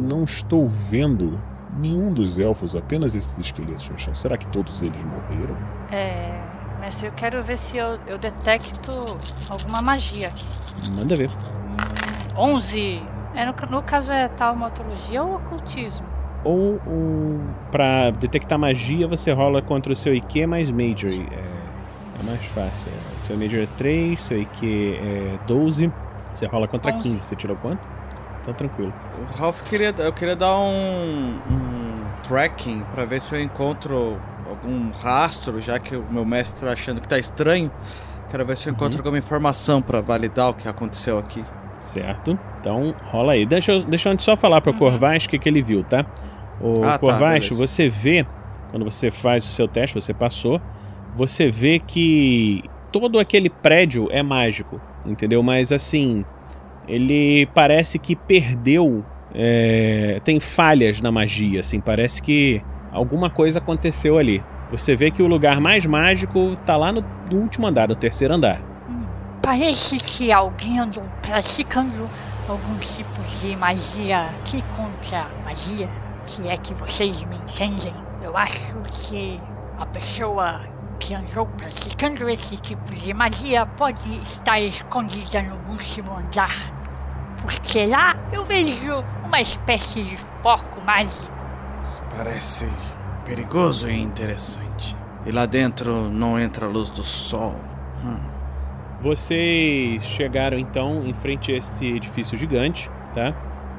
não 0.00 0.24
estou 0.24 0.68
vendo 0.68 1.40
nenhum 1.78 2.12
dos 2.12 2.38
elfos, 2.38 2.74
apenas 2.74 3.14
esses 3.14 3.38
esqueletos 3.38 3.88
no 3.88 3.98
chão. 3.98 4.14
Será 4.14 4.36
que 4.36 4.46
todos 4.48 4.82
eles 4.82 5.00
morreram? 5.04 5.56
É. 5.90 6.40
Mas 6.80 7.02
eu 7.02 7.10
quero 7.12 7.42
ver 7.42 7.56
se 7.56 7.76
eu, 7.76 7.98
eu 8.06 8.18
detecto 8.18 8.92
alguma 9.48 9.80
magia 9.82 10.28
aqui. 10.28 10.44
Manda 10.96 11.16
ver. 11.16 11.30
Hum, 12.36 12.54
11. 12.54 13.02
É, 13.34 13.44
no, 13.44 13.54
no 13.70 13.82
caso 13.82 14.12
é 14.12 14.28
taumatologia 14.28 15.22
ou 15.22 15.36
ocultismo? 15.36 16.06
Ou, 16.44 16.80
ou 16.86 17.40
para 17.70 18.10
detectar 18.10 18.58
magia 18.58 19.08
você 19.08 19.32
rola 19.32 19.60
contra 19.60 19.92
o 19.92 19.96
seu 19.96 20.14
IQ 20.14 20.46
mais 20.46 20.70
Major. 20.70 21.10
É, 21.10 21.45
é 22.18 22.22
mais 22.24 22.44
fácil. 22.46 22.88
É, 22.88 23.20
seu 23.20 23.36
Major 23.36 23.60
é 23.60 23.68
3, 23.76 24.20
seu 24.20 24.40
IQ 24.40 24.98
é 25.02 25.38
12. 25.46 25.92
Você 26.32 26.46
rola 26.46 26.68
contra 26.68 26.92
11. 26.92 27.02
15. 27.02 27.18
Você 27.18 27.36
tirou 27.36 27.56
quanto? 27.56 27.88
Então 28.40 28.54
tranquilo. 28.54 28.92
O 29.18 29.38
Ralph 29.38 29.62
queria. 29.62 29.94
Eu 29.98 30.12
queria 30.12 30.36
dar 30.36 30.58
um. 30.58 31.38
um 31.50 32.06
tracking 32.26 32.82
para 32.94 33.04
ver 33.04 33.20
se 33.20 33.34
eu 33.34 33.40
encontro 33.40 34.20
algum 34.48 34.90
rastro, 34.90 35.60
já 35.60 35.78
que 35.78 35.96
o 35.96 36.04
meu 36.10 36.24
mestre 36.24 36.66
tá 36.66 36.72
achando 36.72 37.00
que 37.00 37.08
tá 37.08 37.18
estranho. 37.18 37.70
Quero 38.28 38.44
ver 38.44 38.56
se 38.56 38.68
eu 38.68 38.72
encontro 38.72 38.98
uhum. 38.98 39.00
alguma 39.00 39.18
informação 39.18 39.80
para 39.80 40.00
validar 40.00 40.50
o 40.50 40.54
que 40.54 40.68
aconteceu 40.68 41.18
aqui. 41.18 41.44
Certo. 41.80 42.38
Então, 42.60 42.94
rola 43.10 43.32
aí. 43.32 43.46
Deixa 43.46 43.72
eu, 43.72 43.84
deixa 43.84 44.10
eu 44.10 44.18
só 44.18 44.36
falar 44.36 44.60
para 44.60 44.70
o 44.70 44.72
uhum. 44.72 44.78
Corvais 44.78 45.24
o 45.24 45.28
que, 45.28 45.38
que 45.38 45.48
ele 45.48 45.62
viu, 45.62 45.84
tá? 45.84 46.04
O 46.60 46.82
ah, 46.84 46.98
Corvais, 46.98 47.48
tá, 47.48 47.54
você 47.54 47.88
vê, 47.88 48.26
quando 48.70 48.84
você 48.84 49.10
faz 49.10 49.44
o 49.44 49.48
seu 49.48 49.68
teste, 49.68 49.94
você 49.94 50.12
passou, 50.12 50.60
você 51.16 51.48
vê 51.48 51.78
que 51.78 52.62
todo 52.92 53.18
aquele 53.18 53.48
prédio 53.48 54.08
é 54.12 54.22
mágico, 54.22 54.78
entendeu? 55.04 55.42
Mas 55.42 55.72
assim, 55.72 56.24
ele 56.86 57.46
parece 57.54 57.98
que 57.98 58.14
perdeu. 58.14 59.04
É, 59.34 60.20
tem 60.24 60.38
falhas 60.38 61.00
na 61.00 61.10
magia, 61.10 61.60
assim, 61.60 61.80
parece 61.80 62.22
que 62.22 62.62
alguma 62.92 63.28
coisa 63.28 63.58
aconteceu 63.58 64.18
ali. 64.18 64.42
Você 64.70 64.94
vê 64.94 65.10
que 65.10 65.22
o 65.22 65.26
lugar 65.26 65.60
mais 65.60 65.86
mágico 65.86 66.56
tá 66.64 66.76
lá 66.76 66.92
no, 66.92 67.04
no 67.30 67.38
último 67.38 67.66
andar, 67.66 67.88
no 67.88 67.96
terceiro 67.96 68.34
andar. 68.34 68.60
Parece 69.42 69.96
que 69.98 70.32
alguém 70.32 70.78
andou 70.78 71.04
praticando 71.22 72.10
algum 72.48 72.76
tipo 72.78 73.22
de 73.40 73.56
magia 73.56 74.26
aqui 74.26 74.62
contra 74.76 75.28
magia. 75.44 75.88
Se 76.24 76.46
é 76.48 76.56
que 76.56 76.74
vocês 76.74 77.24
me 77.24 77.36
entendem. 77.36 77.94
Eu 78.22 78.36
acho 78.36 78.76
que 78.92 79.40
a 79.78 79.86
pessoa 79.86 80.60
que 80.98 81.14
andou 81.14 81.46
praticando 81.46 82.28
esse 82.28 82.56
tipo 82.56 82.94
de 82.94 83.14
magia 83.14 83.66
pode 83.66 84.20
estar 84.22 84.60
escondida 84.60 85.42
no 85.42 85.72
último 85.72 86.16
andar. 86.16 86.54
Porque 87.42 87.86
lá 87.86 88.16
eu 88.32 88.44
vejo 88.44 89.04
uma 89.24 89.40
espécie 89.40 90.02
de 90.02 90.16
foco 90.42 90.80
mágico 90.80 91.36
Parece 92.16 92.68
perigoso 93.24 93.88
e 93.88 94.00
interessante. 94.00 94.96
E 95.24 95.32
lá 95.32 95.46
dentro 95.46 96.08
não 96.08 96.38
entra 96.38 96.66
a 96.66 96.68
luz 96.68 96.90
do 96.90 97.04
sol. 97.04 97.54
Hum. 98.04 98.18
Vocês 99.00 100.02
chegaram 100.04 100.58
então 100.58 101.06
em 101.06 101.12
frente 101.12 101.52
a 101.52 101.56
esse 101.56 101.84
edifício 101.84 102.36
gigante, 102.38 102.90
tá? 103.12 103.34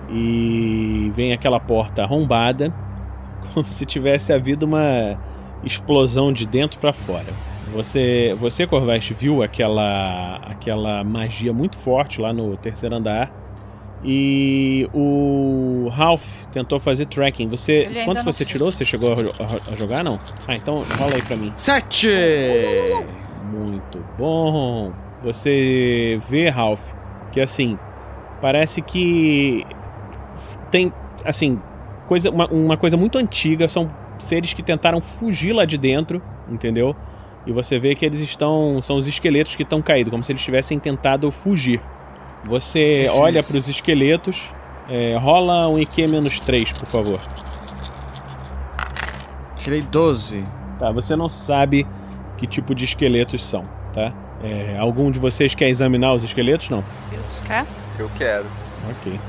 E 0.09 1.11
vem 1.15 1.33
aquela 1.33 1.59
porta 1.59 2.03
arrombada, 2.03 2.73
como 3.53 3.65
se 3.65 3.85
tivesse 3.85 4.31
havido 4.31 4.65
uma 4.65 5.19
explosão 5.63 6.31
de 6.31 6.45
dentro 6.45 6.79
para 6.79 6.93
fora. 6.93 7.25
Você, 7.73 8.35
você 8.39 8.65
Corveste, 8.65 9.13
viu 9.13 9.43
aquela 9.43 10.37
aquela 10.37 11.03
magia 11.03 11.51
muito 11.51 11.77
forte 11.77 12.21
lá 12.21 12.31
no 12.31 12.55
terceiro 12.55 12.95
andar 12.95 13.31
e 14.03 14.87
o 14.93 15.89
Ralph 15.91 16.45
tentou 16.51 16.79
fazer 16.79 17.07
tracking. 17.07 17.49
Você. 17.49 17.85
Quantos 18.05 18.23
você 18.23 18.45
fez. 18.45 18.51
tirou? 18.51 18.71
Você 18.71 18.85
chegou 18.85 19.11
a, 19.11 19.15
a, 19.15 19.73
a, 19.73 19.75
jogar, 19.75 20.03
não? 20.03 20.19
Ah, 20.47 20.55
então 20.55 20.83
rola 20.97 21.15
aí 21.15 21.21
pra 21.21 21.35
mim. 21.35 21.51
Sete! 21.57 22.09
Muito 23.51 24.03
bom. 24.17 24.93
Você 25.23 26.19
vê, 26.29 26.49
Ralph, 26.49 26.91
que 27.31 27.41
assim. 27.41 27.77
Parece 28.41 28.81
que. 28.81 29.65
Tem. 30.69 30.93
Assim. 31.25 31.59
Coisa, 32.07 32.29
uma, 32.29 32.47
uma 32.47 32.77
coisa 32.77 32.95
muito 32.95 33.17
antiga. 33.17 33.67
São 33.67 33.91
seres 34.19 34.53
que 34.53 34.63
tentaram 34.63 35.01
fugir 35.01 35.53
lá 35.53 35.65
de 35.65 35.77
dentro, 35.77 36.21
entendeu? 36.49 36.95
E 37.45 37.51
você 37.51 37.79
vê 37.79 37.95
que 37.95 38.05
eles 38.05 38.19
estão. 38.19 38.81
São 38.81 38.97
os 38.97 39.07
esqueletos 39.07 39.55
que 39.55 39.63
estão 39.63 39.81
caídos, 39.81 40.11
como 40.11 40.23
se 40.23 40.31
eles 40.31 40.43
tivessem 40.43 40.77
tentado 40.77 41.31
fugir. 41.31 41.81
Você 42.45 42.79
Esses... 42.79 43.17
olha 43.17 43.41
para 43.41 43.55
os 43.55 43.67
esqueletos. 43.67 44.53
É, 44.89 45.17
rola 45.17 45.67
um 45.67 45.77
IQ 45.79 46.09
menos 46.09 46.39
3, 46.39 46.71
por 46.73 46.87
favor. 46.87 47.17
Tirei 49.57 49.81
12. 49.81 50.45
Tá, 50.79 50.91
você 50.91 51.15
não 51.15 51.27
sabe 51.27 51.85
que 52.37 52.47
tipo 52.47 52.73
de 52.73 52.85
esqueletos 52.85 53.43
são, 53.43 53.65
tá? 53.91 54.13
É, 54.41 54.77
algum 54.77 55.09
de 55.09 55.19
vocês 55.19 55.55
quer 55.55 55.67
examinar 55.67 56.13
os 56.13 56.23
esqueletos? 56.23 56.69
Não. 56.69 56.83
Deus 57.09 57.41
quer? 57.41 57.65
Eu 57.97 58.09
quero. 58.17 58.45
Ok. 58.89 59.19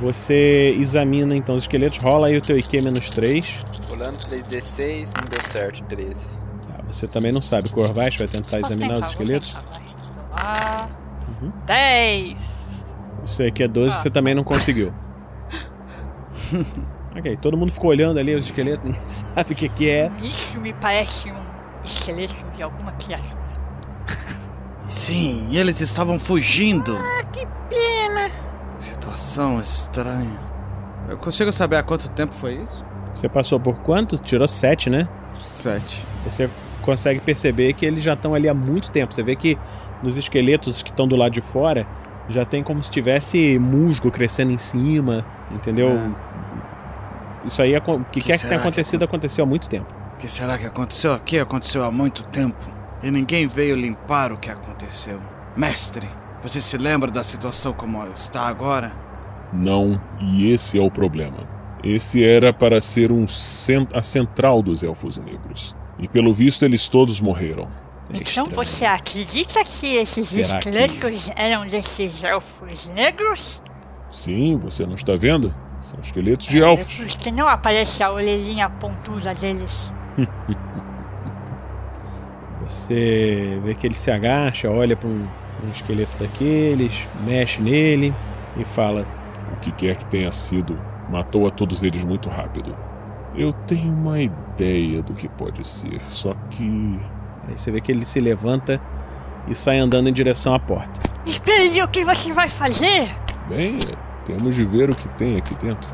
Você 0.00 0.74
examina 0.78 1.34
então 1.34 1.54
os 1.54 1.64
esqueletos, 1.64 1.98
rola 2.02 2.26
aí 2.28 2.36
o 2.36 2.40
teu 2.40 2.56
IQ 2.58 2.82
menos 2.82 3.08
3. 3.10 3.64
Rolando 3.88 4.16
3D6, 4.18 5.12
não 5.18 5.28
deu 5.28 5.40
certo, 5.42 5.82
13. 5.84 6.28
Tá, 6.68 6.82
você 6.86 7.06
também 7.06 7.32
não 7.32 7.40
sabe. 7.40 7.70
Corvais 7.70 8.14
vai 8.16 8.26
tentar 8.28 8.58
Posso 8.60 8.72
examinar 8.72 8.94
tentar, 8.94 9.06
os 9.06 9.12
esqueletos? 9.12 9.48
tentar, 9.48 9.62
vai. 9.70 9.82
Ah, 10.32 10.88
Uhum. 11.42 11.50
10! 11.66 12.38
Isso 13.24 13.42
aqui 13.42 13.62
é 13.62 13.68
12, 13.68 13.94
Ah. 13.94 13.98
você 13.98 14.10
também 14.10 14.34
não 14.34 14.44
conseguiu. 14.44 14.92
ok, 17.16 17.36
todo 17.38 17.56
mundo 17.56 17.72
ficou 17.72 17.90
olhando 17.90 18.18
ali 18.20 18.34
os 18.34 18.44
esqueletos, 18.46 18.84
ninguém 18.84 19.00
sabe 19.08 19.52
o 19.52 19.56
que, 19.56 19.68
que 19.68 19.88
é. 19.88 20.10
Isso 20.22 20.58
me 20.60 20.72
parece 20.74 21.30
um 21.32 21.36
esqueleto 21.84 22.34
de 22.54 22.62
alguma 22.62 22.92
criatura. 22.92 23.34
Sim, 24.88 25.48
e 25.50 25.58
eles 25.58 25.80
estavam 25.80 26.18
fugindo. 26.18 26.96
Ah, 26.96 27.24
que 27.24 27.44
pena. 27.68 28.30
Situação 28.78 29.60
estranha. 29.60 30.38
Eu 31.08 31.16
consigo 31.16 31.52
saber 31.52 31.76
há 31.76 31.82
quanto 31.82 32.08
tempo 32.10 32.34
foi 32.34 32.54
isso? 32.62 32.84
Você 33.14 33.28
passou 33.28 33.58
por 33.58 33.76
quanto? 33.78 34.18
Tirou 34.18 34.46
7, 34.46 34.90
né? 34.90 35.08
Sete. 35.42 36.04
Você 36.24 36.50
consegue 36.82 37.20
perceber 37.20 37.72
que 37.72 37.86
eles 37.86 38.02
já 38.02 38.12
estão 38.14 38.34
ali 38.34 38.48
há 38.48 38.54
muito 38.54 38.90
tempo. 38.90 39.14
Você 39.14 39.22
vê 39.22 39.34
que 39.36 39.56
nos 40.02 40.16
esqueletos 40.16 40.82
que 40.82 40.90
estão 40.90 41.06
do 41.08 41.16
lado 41.16 41.32
de 41.32 41.40
fora 41.40 41.86
já 42.28 42.44
tem 42.44 42.62
como 42.62 42.82
se 42.82 42.90
tivesse 42.90 43.58
musgo 43.58 44.10
crescendo 44.10 44.52
em 44.52 44.58
cima, 44.58 45.24
entendeu? 45.50 46.12
Isso 47.44 47.62
aí, 47.62 47.76
aco- 47.76 47.94
o 47.94 48.04
que, 48.04 48.20
Que 48.20 48.26
quer 48.26 48.32
que 48.32 48.38
será 48.38 48.48
tenha 48.50 48.60
que 48.60 48.66
acontecido, 48.68 49.04
aconteceu 49.04 49.44
há 49.44 49.46
muito 49.46 49.68
tempo. 49.68 49.94
O 50.14 50.16
que 50.18 50.28
será 50.28 50.58
que 50.58 50.66
aconteceu 50.66 51.12
aqui? 51.12 51.38
Aconteceu 51.38 51.84
há 51.84 51.90
muito 51.90 52.24
tempo. 52.24 52.66
E 53.02 53.10
ninguém 53.10 53.46
veio 53.46 53.76
limpar 53.76 54.32
o 54.32 54.36
que 54.38 54.50
aconteceu. 54.50 55.20
Mestre, 55.56 56.08
você 56.42 56.60
se 56.60 56.76
lembra 56.76 57.10
da 57.10 57.22
situação 57.22 57.72
como 57.72 58.04
está 58.14 58.42
agora? 58.42 58.92
Não, 59.52 60.00
e 60.20 60.50
esse 60.52 60.78
é 60.78 60.82
o 60.82 60.90
problema. 60.90 61.38
Esse 61.82 62.24
era 62.24 62.52
para 62.52 62.80
ser 62.80 63.12
um 63.12 63.26
cen- 63.28 63.86
a 63.92 64.02
central 64.02 64.62
dos 64.62 64.82
elfos 64.82 65.18
negros. 65.18 65.74
E 65.98 66.08
pelo 66.08 66.32
visto 66.32 66.64
eles 66.64 66.88
todos 66.88 67.20
morreram. 67.20 67.64
É 68.12 68.18
Então 68.18 68.22
estranho. 68.44 68.50
você 68.50 68.84
acredita 68.84 69.62
que 69.64 69.94
esses 69.96 70.28
Será 70.28 70.58
que- 70.60 70.68
esqueletos 70.68 71.30
eram 71.36 71.66
desses 71.66 72.22
elfos 72.22 72.86
negros? 72.88 73.62
Sim, 74.10 74.56
você 74.58 74.86
não 74.86 74.94
está 74.94 75.16
vendo? 75.16 75.54
São 75.80 75.98
esqueletos 76.00 76.46
de 76.46 76.62
É, 76.62 76.66
elfos. 76.66 76.96
Por 76.96 77.06
que 77.06 77.30
não 77.30 77.46
aparece 77.48 78.02
a 78.02 78.10
orelhinha 78.12 78.68
pontuda 78.70 79.34
deles? 79.34 79.92
Você 82.66 83.60
vê 83.62 83.74
que 83.74 83.86
ele 83.86 83.94
se 83.94 84.10
agacha, 84.10 84.68
olha 84.70 84.96
para 84.96 85.08
um, 85.08 85.26
um 85.66 85.70
esqueleto 85.70 86.16
daqueles, 86.18 87.06
mexe 87.24 87.60
nele 87.60 88.14
e 88.56 88.64
fala: 88.64 89.06
O 89.52 89.56
que 89.60 89.72
quer 89.72 89.96
que 89.96 90.06
tenha 90.06 90.30
sido, 90.30 90.78
matou 91.10 91.46
a 91.46 91.50
todos 91.50 91.82
eles 91.82 92.04
muito 92.04 92.28
rápido. 92.28 92.76
Eu 93.34 93.52
tenho 93.52 93.92
uma 93.92 94.20
ideia 94.20 95.02
do 95.02 95.12
que 95.12 95.28
pode 95.28 95.66
ser, 95.66 96.00
só 96.08 96.34
que. 96.50 97.00
Aí 97.48 97.56
você 97.56 97.70
vê 97.70 97.80
que 97.80 97.92
ele 97.92 98.04
se 98.04 98.20
levanta 98.20 98.80
e 99.46 99.54
sai 99.54 99.78
andando 99.78 100.08
em 100.08 100.12
direção 100.12 100.54
à 100.54 100.58
porta. 100.58 101.00
Espere, 101.24 101.82
o 101.82 101.88
que 101.88 102.04
você 102.04 102.32
vai 102.32 102.48
fazer? 102.48 103.14
Bem, 103.48 103.78
temos 104.24 104.54
de 104.54 104.64
ver 104.64 104.90
o 104.90 104.94
que 104.94 105.08
tem 105.10 105.36
aqui 105.36 105.54
dentro. 105.56 105.88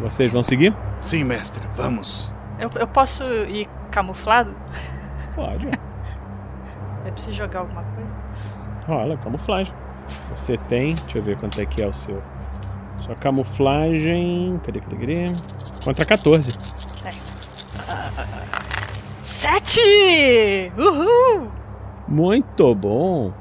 Vocês 0.00 0.32
vão 0.32 0.42
seguir? 0.42 0.74
Sim, 1.00 1.24
mestre, 1.24 1.62
vamos. 1.76 2.34
Eu, 2.58 2.70
eu 2.76 2.86
posso 2.86 3.24
ir 3.24 3.66
camuflado? 3.90 4.54
Pode. 5.34 5.68
Eu 7.04 7.12
preciso 7.12 7.36
jogar 7.36 7.60
alguma 7.60 7.82
coisa? 7.82 8.10
Olha, 8.88 9.16
camuflagem. 9.16 9.72
Você 10.34 10.56
tem, 10.56 10.94
deixa 10.94 11.18
eu 11.18 11.22
ver 11.22 11.36
quanto 11.38 11.60
é 11.60 11.66
que 11.66 11.80
é 11.82 11.86
o 11.86 11.92
seu. 11.92 12.22
Sua 13.00 13.14
camuflagem. 13.14 14.60
Cadê, 14.64 14.80
cadê, 14.80 14.96
cadê? 14.96 15.26
Contra 15.84 16.04
14. 16.04 16.52
Sete! 19.22 20.72
Uhul! 20.76 21.48
Muito 22.08 22.74
bom. 22.74 23.32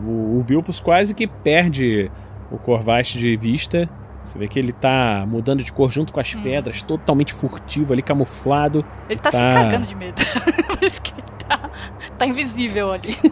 O, 0.00 0.38
o 0.40 0.44
Bilpus 0.46 0.80
quase 0.80 1.14
que 1.14 1.26
perde 1.26 2.10
o 2.50 2.58
Corvaste 2.58 3.18
de 3.18 3.36
vista. 3.36 3.88
Você 4.24 4.38
vê 4.38 4.48
que 4.48 4.58
ele 4.58 4.72
tá 4.72 5.24
mudando 5.26 5.62
de 5.62 5.72
cor 5.72 5.90
junto 5.90 6.12
com 6.12 6.18
as 6.18 6.34
pedras, 6.34 6.82
totalmente 6.82 7.32
furtivo 7.32 7.92
ali, 7.92 8.02
camuflado. 8.02 8.84
Ele 9.08 9.20
tá, 9.20 9.30
se 9.30 9.36
Tá. 9.38 9.52
cagando 9.52 9.86
de 9.86 9.94
medo. 9.94 10.20
Por 10.66 10.82
isso 10.82 11.00
que 11.00 11.12
ele 11.12 11.22
tá, 11.46 11.70
tá 12.16 12.26
invisível 12.26 12.92
ali. 12.92 13.16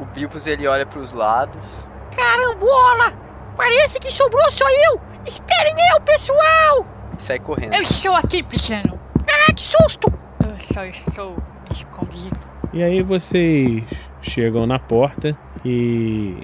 O 0.00 0.04
Bilbos 0.06 0.46
ele 0.46 0.66
olha 0.66 0.86
pros 0.86 1.12
lados. 1.12 1.86
Carambola! 2.16 3.12
Parece 3.54 4.00
que 4.00 4.10
sobrou 4.10 4.50
só 4.50 4.64
eu! 4.88 4.98
Esperem 5.26 5.74
eu, 5.92 6.00
pessoal! 6.00 6.86
e 7.18 7.22
sai 7.22 7.38
correndo. 7.38 7.74
Eu 7.74 7.82
estou 7.82 8.14
aqui, 8.14 8.42
pequeno. 8.42 8.98
Ah, 9.28 9.52
que 9.52 9.60
susto! 9.60 10.10
Eu 10.42 10.56
só 10.72 10.84
estou 10.86 11.36
escondido. 11.70 12.38
E 12.72 12.82
aí 12.82 13.02
vocês 13.02 13.84
chegam 14.22 14.66
na 14.66 14.78
porta 14.78 15.36
e 15.62 16.38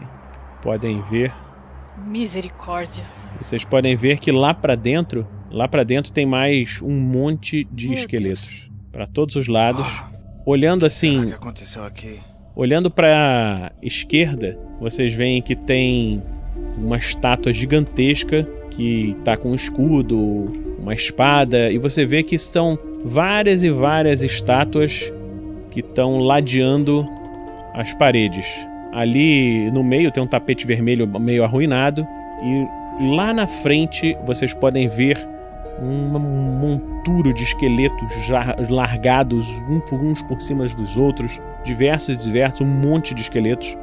podem 0.61 1.01
ver, 1.01 1.33
Misericórdia. 1.97 3.05
vocês 3.41 3.65
podem 3.65 3.97
ver 3.97 4.19
que 4.19 4.31
lá 4.31 4.53
pra 4.53 4.75
dentro, 4.75 5.27
lá 5.51 5.67
para 5.67 5.83
dentro 5.83 6.13
tem 6.13 6.27
mais 6.27 6.83
um 6.83 6.93
monte 6.93 7.65
de 7.73 7.89
Meu 7.89 7.99
esqueletos 7.99 8.71
Pra 8.93 9.07
todos 9.07 9.37
os 9.37 9.47
lados. 9.49 9.87
Olhando 10.47 10.87
assim, 10.87 11.25
O 11.25 11.27
que 11.27 11.35
aconteceu 11.35 11.83
aqui? 11.83 12.21
Olhando 12.55 12.89
para 12.89 13.73
esquerda, 13.83 14.57
vocês 14.81 15.13
veem 15.13 15.43
que 15.43 15.57
tem 15.57 16.23
uma 16.79 16.97
estátua 16.97 17.53
gigantesca 17.53 18.49
que 18.71 19.17
tá 19.25 19.37
com 19.37 19.51
um 19.51 19.55
escudo, 19.57 20.17
uma 20.79 20.95
espada, 20.95 21.69
e 21.73 21.79
você 21.79 22.07
vê 22.07 22.23
que 22.23 22.39
são 22.39 22.79
várias 23.05 23.65
e 23.65 23.71
várias 23.71 24.23
estátuas 24.23 25.13
que 25.73 25.81
estão 25.81 26.19
ladeando 26.19 27.05
as 27.75 27.93
paredes. 27.95 28.47
Ali 28.93 29.69
no 29.73 29.83
meio 29.83 30.13
tem 30.13 30.23
um 30.23 30.29
tapete 30.29 30.65
vermelho 30.65 31.09
meio 31.19 31.43
arruinado, 31.43 32.07
e 32.45 33.13
lá 33.17 33.35
na 33.35 33.49
frente 33.49 34.17
vocês 34.25 34.55
podem 34.55 34.87
ver 34.87 35.19
um 35.81 36.19
monturo 36.59 37.33
de 37.33 37.43
esqueletos 37.43 38.29
largados 38.71 39.47
um 39.69 39.81
por 39.81 40.01
uns 40.01 40.23
por 40.23 40.41
cima 40.41 40.67
dos 40.67 40.97
outros, 40.97 41.41
diversos 41.65 42.17
e 42.17 42.19
diversos, 42.19 42.61
um 42.63 42.67
monte 42.67 43.15
de 43.15 43.23
esqueletos, 43.23 43.77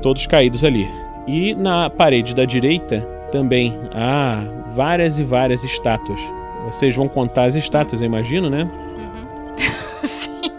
todos 0.00 0.26
caídos 0.26 0.64
ali. 0.64 0.88
E 1.26 1.54
na 1.54 1.88
parede 1.88 2.34
da 2.34 2.44
direita 2.44 3.00
também 3.30 3.78
há 3.92 4.42
várias 4.70 5.18
e 5.18 5.22
várias 5.22 5.64
estátuas. 5.64 6.20
Vocês 6.64 6.94
vão 6.94 7.08
contar 7.08 7.44
as 7.44 7.54
estátuas, 7.54 8.00
eu 8.00 8.06
imagino, 8.06 8.48
né? 8.48 8.64
Uhum. 8.96 9.56
Sim. 10.06 10.50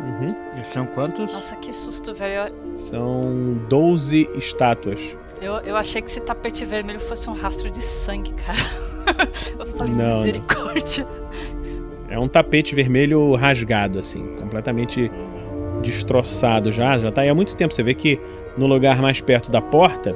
Uhum. 0.00 0.34
E 0.58 0.64
são 0.64 0.86
quantos? 0.86 1.32
Nossa, 1.32 1.56
que 1.56 1.72
susto, 1.72 2.14
velho. 2.14 2.52
São 2.74 3.58
12 3.68 4.28
estátuas. 4.36 5.16
Eu, 5.40 5.54
eu 5.60 5.76
achei 5.76 6.02
que 6.02 6.10
esse 6.10 6.20
tapete 6.20 6.64
vermelho 6.64 7.00
fosse 7.00 7.28
um 7.30 7.32
rastro 7.32 7.70
de 7.70 7.82
sangue, 7.82 8.32
cara. 8.34 8.89
Eu 9.58 9.66
falei, 9.66 9.92
Não, 9.96 10.08
não. 10.08 10.16
misericórdia. 10.18 11.06
É 12.08 12.18
um 12.18 12.26
tapete 12.28 12.74
vermelho 12.74 13.34
rasgado, 13.34 13.98
assim, 13.98 14.34
completamente 14.38 15.10
destroçado 15.82 16.72
já. 16.72 16.98
Já 16.98 17.10
tá 17.10 17.22
aí 17.22 17.28
há 17.28 17.34
muito 17.34 17.56
tempo. 17.56 17.72
Você 17.74 17.82
vê 17.82 17.94
que 17.94 18.18
no 18.56 18.66
lugar 18.66 19.00
mais 19.00 19.20
perto 19.20 19.50
da 19.50 19.60
porta, 19.62 20.14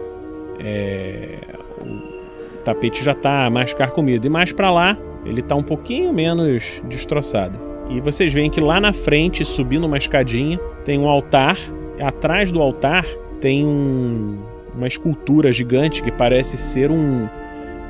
é, 0.59 1.39
o 1.81 2.59
tapete 2.65 3.05
já 3.05 3.15
tá 3.15 3.49
mais 3.51 3.73
carcomido. 3.73 4.27
E 4.27 4.31
mais 4.31 4.53
pra 4.53 4.71
lá, 4.73 4.99
ele 5.25 5.41
tá 5.43 5.55
um 5.55 5.63
pouquinho 5.63 6.13
menos 6.13 6.83
destroçado. 6.89 7.59
E 7.91 8.01
vocês 8.01 8.33
veem 8.33 8.51
que 8.51 8.61
lá 8.61 8.81
na 8.81 8.93
frente, 8.93 9.45
subindo 9.45 9.85
uma 9.87 9.99
escadinha, 9.99 10.59
tem 10.85 10.99
um 10.99 11.09
altar. 11.09 11.57
Atrás 12.01 12.51
do 12.51 12.61
altar 12.61 13.05
tem 13.41 13.65
um- 13.65 14.39
uma 14.75 14.89
escultura 14.89 15.53
gigante 15.53 16.03
que 16.03 16.11
parece 16.11 16.59
ser 16.59 16.91
um, 16.91 17.29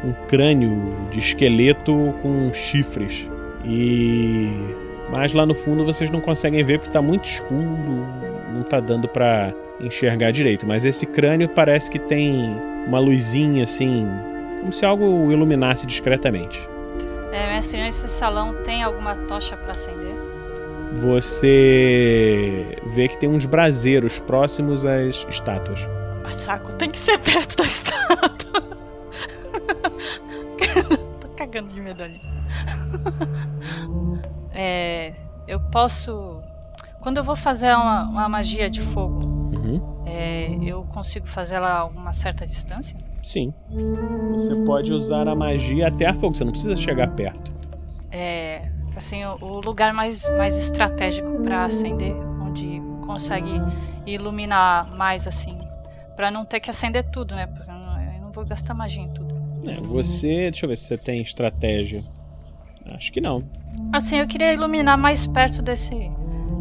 um 0.05 0.13
crânio 0.27 1.09
de 1.11 1.19
esqueleto 1.19 2.15
com 2.21 2.53
chifres. 2.53 3.29
E 3.65 4.49
mas 5.11 5.33
lá 5.33 5.47
no 5.47 5.55
fundo 5.55 5.85
vocês 5.85 6.11
não 6.11 6.21
conseguem 6.21 6.65
ver 6.65 6.79
porque 6.79 6.93
tá 6.93 7.03
muito 7.03 7.25
escuro, 7.25 8.07
não 8.53 8.63
tá 8.63 8.81
dando 8.81 9.07
pra 9.09 9.53
enxergar 9.81 10.31
direito, 10.31 10.67
mas 10.67 10.85
esse 10.85 11.07
crânio 11.07 11.49
parece 11.49 11.91
que 11.91 11.99
tem 11.99 12.57
uma 12.87 12.99
luzinha 12.99 13.65
assim, 13.65 14.07
como 14.61 14.73
se 14.73 14.85
algo 14.85 15.31
iluminasse 15.31 15.87
discretamente. 15.87 16.69
É, 17.33 17.49
mestre, 17.49 17.81
nesse 17.81 18.09
salão 18.09 18.55
tem 18.63 18.83
alguma 18.83 19.15
tocha 19.15 19.57
pra 19.57 19.73
acender? 19.73 20.15
Você 20.95 22.79
vê 22.87 23.09
que 23.09 23.19
tem 23.19 23.29
uns 23.29 23.47
braseiros 23.47 24.21
próximos 24.21 24.87
às 24.87 25.27
estátuas. 25.29 25.89
Ah, 26.23 26.31
saco, 26.31 26.75
tem 26.77 26.91
que 26.91 26.99
ser 26.99 27.19
perto 27.19 27.57
da 27.57 27.65
estátua. 27.67 28.44
Tô 31.21 31.29
cagando 31.37 31.69
de 31.73 31.81
medo 31.81 32.03
ali. 32.03 32.21
É. 34.57 35.13
Eu 35.47 35.61
posso 35.61 36.41
quando 37.01 37.19
eu 37.19 37.25
vou 37.25 37.37
fazer 37.37 37.75
uma, 37.75 38.05
uma 38.05 38.29
magia 38.29 38.71
de 38.71 38.81
fogo, 38.81 39.25
Uhum. 39.55 40.05
é, 40.07 40.57
eu 40.63 40.85
consigo 40.85 41.27
fazer 41.27 41.57
ela 41.57 41.81
a 41.81 41.85
uma 41.85 42.13
certa 42.15 42.47
distância? 42.47 42.97
Sim. 43.23 43.53
Você 44.33 44.55
pode 44.65 44.91
usar 44.93 45.29
a 45.29 45.35
magia 45.35 45.89
até 45.89 46.07
a 46.07 46.15
fogo, 46.15 46.35
você 46.35 46.45
não 46.45 46.53
precisa 46.53 46.75
chegar 46.77 47.09
perto. 47.09 47.53
É, 48.11 48.71
assim, 48.97 49.23
o, 49.25 49.37
o 49.45 49.61
lugar 49.61 49.93
mais, 49.93 50.27
mais 50.39 50.57
estratégico 50.57 51.31
pra 51.43 51.65
acender, 51.65 52.15
onde 52.41 52.81
consegue 53.05 53.61
iluminar 54.07 54.91
mais, 54.97 55.27
assim, 55.27 55.61
Pra 56.17 56.31
não 56.31 56.45
ter 56.45 56.61
que 56.61 56.71
acender 56.71 57.11
tudo, 57.11 57.35
né? 57.35 57.47
Porque 57.49 57.69
eu 57.69 57.75
não 58.23 58.31
vou 58.31 58.45
gastar 58.47 58.73
magia 58.73 59.03
em 59.03 59.13
tudo. 59.13 59.24
É, 59.67 59.81
você. 59.81 60.51
Deixa 60.51 60.65
eu 60.67 60.69
ver 60.71 60.77
se 60.77 60.85
você 60.85 60.99
tem 60.99 61.21
estratégia. 61.21 62.03
Acho 62.87 63.13
que 63.13 63.21
não. 63.21 63.43
Assim, 63.93 64.17
eu 64.17 64.27
queria 64.27 64.53
iluminar 64.53 64.97
mais 64.99 65.27
perto 65.27 65.63
desse, 65.63 66.11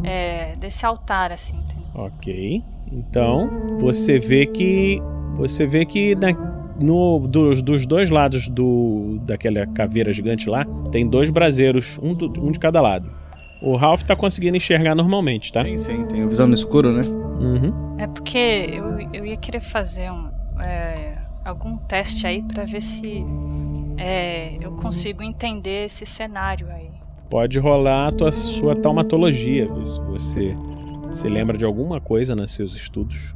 é, 0.02 0.56
desse 0.56 0.84
altar, 0.86 1.30
assim. 1.32 1.56
entendeu? 1.56 1.84
Ok. 1.94 2.62
Então, 2.92 3.76
você 3.78 4.18
vê 4.18 4.46
que. 4.46 5.00
Você 5.36 5.66
vê 5.66 5.84
que 5.84 6.14
na, 6.14 6.28
no, 6.80 7.18
dos, 7.26 7.60
dos 7.62 7.86
dois 7.86 8.08
lados 8.10 8.48
do 8.48 9.18
daquela 9.22 9.66
caveira 9.66 10.12
gigante 10.12 10.48
lá, 10.48 10.64
tem 10.92 11.06
dois 11.08 11.28
braseiros, 11.30 11.98
um, 12.02 12.14
do- 12.14 12.32
um 12.40 12.52
de 12.52 12.58
cada 12.58 12.80
lado. 12.80 13.10
O 13.60 13.76
Ralph 13.76 14.02
tá 14.02 14.14
conseguindo 14.14 14.56
enxergar 14.56 14.94
normalmente, 14.94 15.52
tá? 15.52 15.64
Sim, 15.64 15.76
sim, 15.78 16.04
tem 16.06 16.26
visão 16.28 16.46
no 16.46 16.54
escuro, 16.54 16.92
né? 16.92 17.02
Uhum. 17.02 17.96
É 17.98 18.06
porque 18.06 18.38
eu, 18.38 19.00
eu 19.12 19.24
ia 19.26 19.36
querer 19.36 19.60
fazer 19.60 20.10
um, 20.10 20.28
é, 20.60 21.16
algum 21.44 21.76
teste 21.76 22.26
aí 22.26 22.42
pra 22.42 22.64
ver 22.64 22.80
se 22.80 23.24
é, 23.96 24.56
eu 24.60 24.72
consigo 24.72 25.22
entender 25.22 25.86
esse 25.86 26.06
cenário 26.06 26.68
aí. 26.70 26.90
Pode 27.30 27.58
rolar 27.58 28.08
a 28.08 28.12
tua, 28.12 28.32
sua 28.32 28.76
taumatologia, 28.76 29.68
se 29.84 30.00
você 30.02 30.56
se 31.10 31.28
lembra 31.28 31.56
de 31.56 31.64
alguma 31.64 32.00
coisa 32.00 32.34
nos 32.34 32.52
seus 32.52 32.74
estudos. 32.74 33.34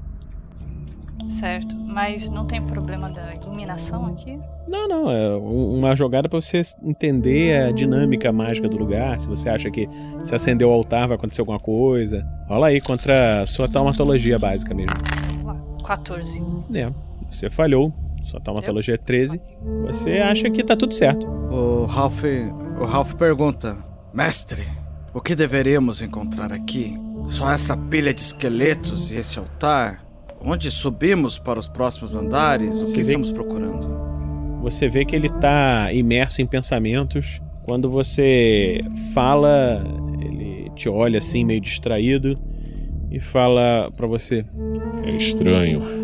Certo? 1.30 1.76
Mas 1.76 2.28
não 2.30 2.46
tem 2.46 2.62
problema 2.62 3.10
da 3.10 3.34
iluminação 3.34 4.06
aqui? 4.06 4.38
Não, 4.66 4.88
não, 4.88 5.10
é 5.10 5.36
um- 5.36 5.78
uma 5.78 5.94
jogada 5.94 6.28
pra 6.28 6.40
você 6.40 6.62
entender 6.82 7.64
a 7.66 7.70
dinâmica 7.72 8.32
mágica 8.32 8.68
do 8.68 8.78
lugar. 8.78 9.20
Se 9.20 9.28
você 9.28 9.48
acha 9.48 9.70
que 9.70 9.88
se 10.22 10.34
acender 10.34 10.66
o 10.66 10.70
altar 10.70 11.06
vai 11.08 11.16
acontecer 11.16 11.40
alguma 11.42 11.58
coisa. 11.58 12.26
Rola 12.48 12.68
aí 12.68 12.80
contra 12.80 13.42
a 13.42 13.46
sua 13.46 13.68
taumatologia 13.68 14.38
básica 14.38 14.74
mesmo. 14.74 14.94
14. 15.84 16.42
É, 16.74 16.90
você 17.30 17.48
falhou. 17.50 17.92
Sua 18.24 18.40
taumatologia 18.40 18.94
é 18.94 18.98
13. 18.98 19.40
Você 19.86 20.18
acha 20.18 20.50
que 20.50 20.62
tá 20.62 20.76
tudo 20.76 20.92
certo. 20.92 21.26
O 21.26 21.86
Ralph, 21.86 22.22
o 22.80 22.84
Ralph 22.84 23.14
pergunta: 23.14 23.76
Mestre, 24.12 24.64
o 25.14 25.20
que 25.20 25.34
deveríamos 25.34 26.02
encontrar 26.02 26.52
aqui? 26.52 26.94
Só 27.30 27.50
essa 27.50 27.76
pilha 27.76 28.12
de 28.12 28.20
esqueletos 28.20 29.10
e 29.10 29.16
esse 29.16 29.38
altar? 29.38 30.04
Onde 30.40 30.70
subimos 30.70 31.38
para 31.38 31.58
os 31.58 31.66
próximos 31.66 32.14
andares? 32.14 32.76
O 32.76 32.84
Você 32.84 32.92
que 32.92 33.02
vê- 33.02 33.08
estamos 33.08 33.32
procurando? 33.32 34.08
Você 34.62 34.88
vê 34.88 35.04
que 35.04 35.16
ele 35.16 35.28
tá 35.28 35.92
imerso 35.92 36.42
em 36.42 36.46
pensamentos. 36.46 37.40
Quando 37.64 37.90
você 37.90 38.80
fala, 39.14 39.82
ele 40.20 40.70
te 40.74 40.88
olha 40.88 41.18
assim, 41.18 41.44
meio 41.44 41.60
distraído, 41.60 42.38
e 43.10 43.20
fala 43.20 43.90
pra 43.96 44.06
você. 44.06 44.44
É 45.04 45.10
estranho. 45.16 45.97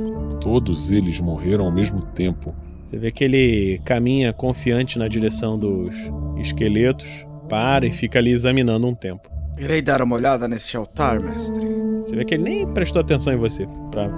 Todos 0.45 0.91
eles 0.91 1.21
morreram 1.21 1.65
ao 1.65 1.73
mesmo 1.73 2.03
tempo. 2.03 2.55
Você 2.85 2.99
vê 2.99 3.11
que 3.11 3.25
ele 3.25 3.81
caminha 3.83 4.31
confiante 4.31 4.99
na 4.99 5.09
direção 5.09 5.59
dos 5.59 5.97
esqueletos, 6.37 7.27
para 7.49 7.87
e 7.87 7.91
fica 7.91 8.19
ali 8.19 8.31
examinando 8.31 8.87
um 8.87 8.95
tempo. 8.95 9.31
Irei 9.59 9.81
dar 9.81 10.03
uma 10.03 10.17
olhada 10.17 10.47
nesse 10.47 10.77
altar, 10.77 11.19
mestre. 11.19 11.65
Você 12.01 12.15
vê 12.15 12.27
que 12.27 12.35
ele 12.35 12.43
nem 12.43 12.67
prestou 12.67 13.01
atenção 13.01 13.33
em 13.33 13.39
você. 13.39 13.67
Pra... 13.91 14.11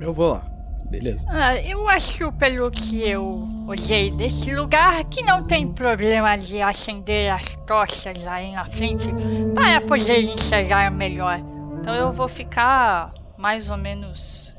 Eu 0.00 0.14
vou 0.14 0.30
lá. 0.34 0.46
Beleza. 0.88 1.26
Ah, 1.28 1.56
eu 1.56 1.88
acho, 1.88 2.30
pelo 2.34 2.70
que 2.70 3.02
eu 3.02 3.48
olhei 3.66 4.12
desse 4.12 4.54
lugar, 4.54 5.02
que 5.06 5.24
não 5.24 5.42
tem 5.42 5.66
problema 5.66 6.36
de 6.36 6.62
acender 6.62 7.32
as 7.32 7.56
tochas 7.66 8.24
aí 8.28 8.52
na 8.52 8.66
frente 8.66 9.08
para 9.52 9.80
poder 9.80 10.22
enxergar 10.22 10.88
melhor. 10.92 11.40
Então 11.80 11.92
eu 11.96 12.12
vou 12.12 12.28
ficar 12.28 13.12
mais 13.36 13.70
ou 13.70 13.76
menos 13.76 14.53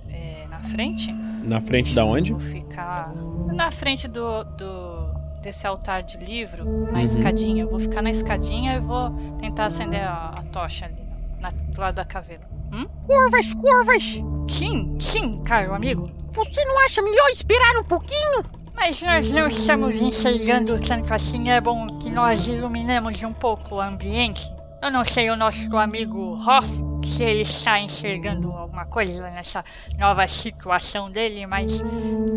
frente? 0.65 1.11
Na 1.13 1.61
frente 1.61 1.93
da 1.93 2.03
onde? 2.03 2.31
Vou 2.31 2.41
ficar 2.41 3.13
na 3.53 3.71
frente 3.71 4.07
do, 4.07 4.43
do 4.43 5.05
desse 5.41 5.65
altar 5.67 6.01
de 6.03 6.17
livro, 6.17 6.65
na 6.91 6.93
Uhum. 6.97 6.99
escadinha. 7.01 7.63
Eu 7.63 7.69
vou 7.69 7.79
ficar 7.79 8.01
na 8.01 8.09
escadinha 8.09 8.73
e 8.75 8.79
vou 8.79 9.11
tentar 9.39 9.65
acender 9.65 10.01
a, 10.01 10.33
a 10.39 10.43
tocha 10.51 10.85
ali, 10.85 10.95
na, 11.39 11.51
do 11.51 11.79
lado 11.79 11.95
da 11.95 12.03
caveira. 12.05 12.41
Hum? 12.73 12.85
Curvas, 13.05 13.53
curvas! 13.53 14.21
Sim, 14.49 14.97
sim, 14.99 15.41
caro 15.43 15.73
amigo. 15.73 16.09
Você 16.33 16.65
não 16.65 16.79
acha 16.83 17.01
melhor 17.01 17.29
esperar 17.29 17.77
um 17.79 17.83
pouquinho? 17.83 18.43
Mas 18.75 19.01
nós 19.01 19.31
não 19.31 19.47
estamos 19.47 19.95
enxergando 20.01 20.77
tanto 20.79 21.13
assim, 21.13 21.49
é 21.49 21.61
bom 21.61 21.97
que 21.99 22.09
nós 22.09 22.45
iluminemos 22.47 23.21
um 23.23 23.31
pouco 23.31 23.75
o 23.75 23.81
ambiente. 23.81 24.43
Eu 24.81 24.91
não 24.91 25.05
sei 25.05 25.29
o 25.29 25.35
nosso 25.37 25.77
amigo 25.77 26.33
Hoff, 26.45 26.67
se 27.05 27.23
ele 27.23 27.41
está 27.41 27.79
enxergando 27.79 28.51
alguma 28.51 28.85
coisa 28.85 29.29
nessa 29.29 29.63
nova 29.97 30.27
situação 30.27 31.09
dele, 31.09 31.45
mas 31.45 31.81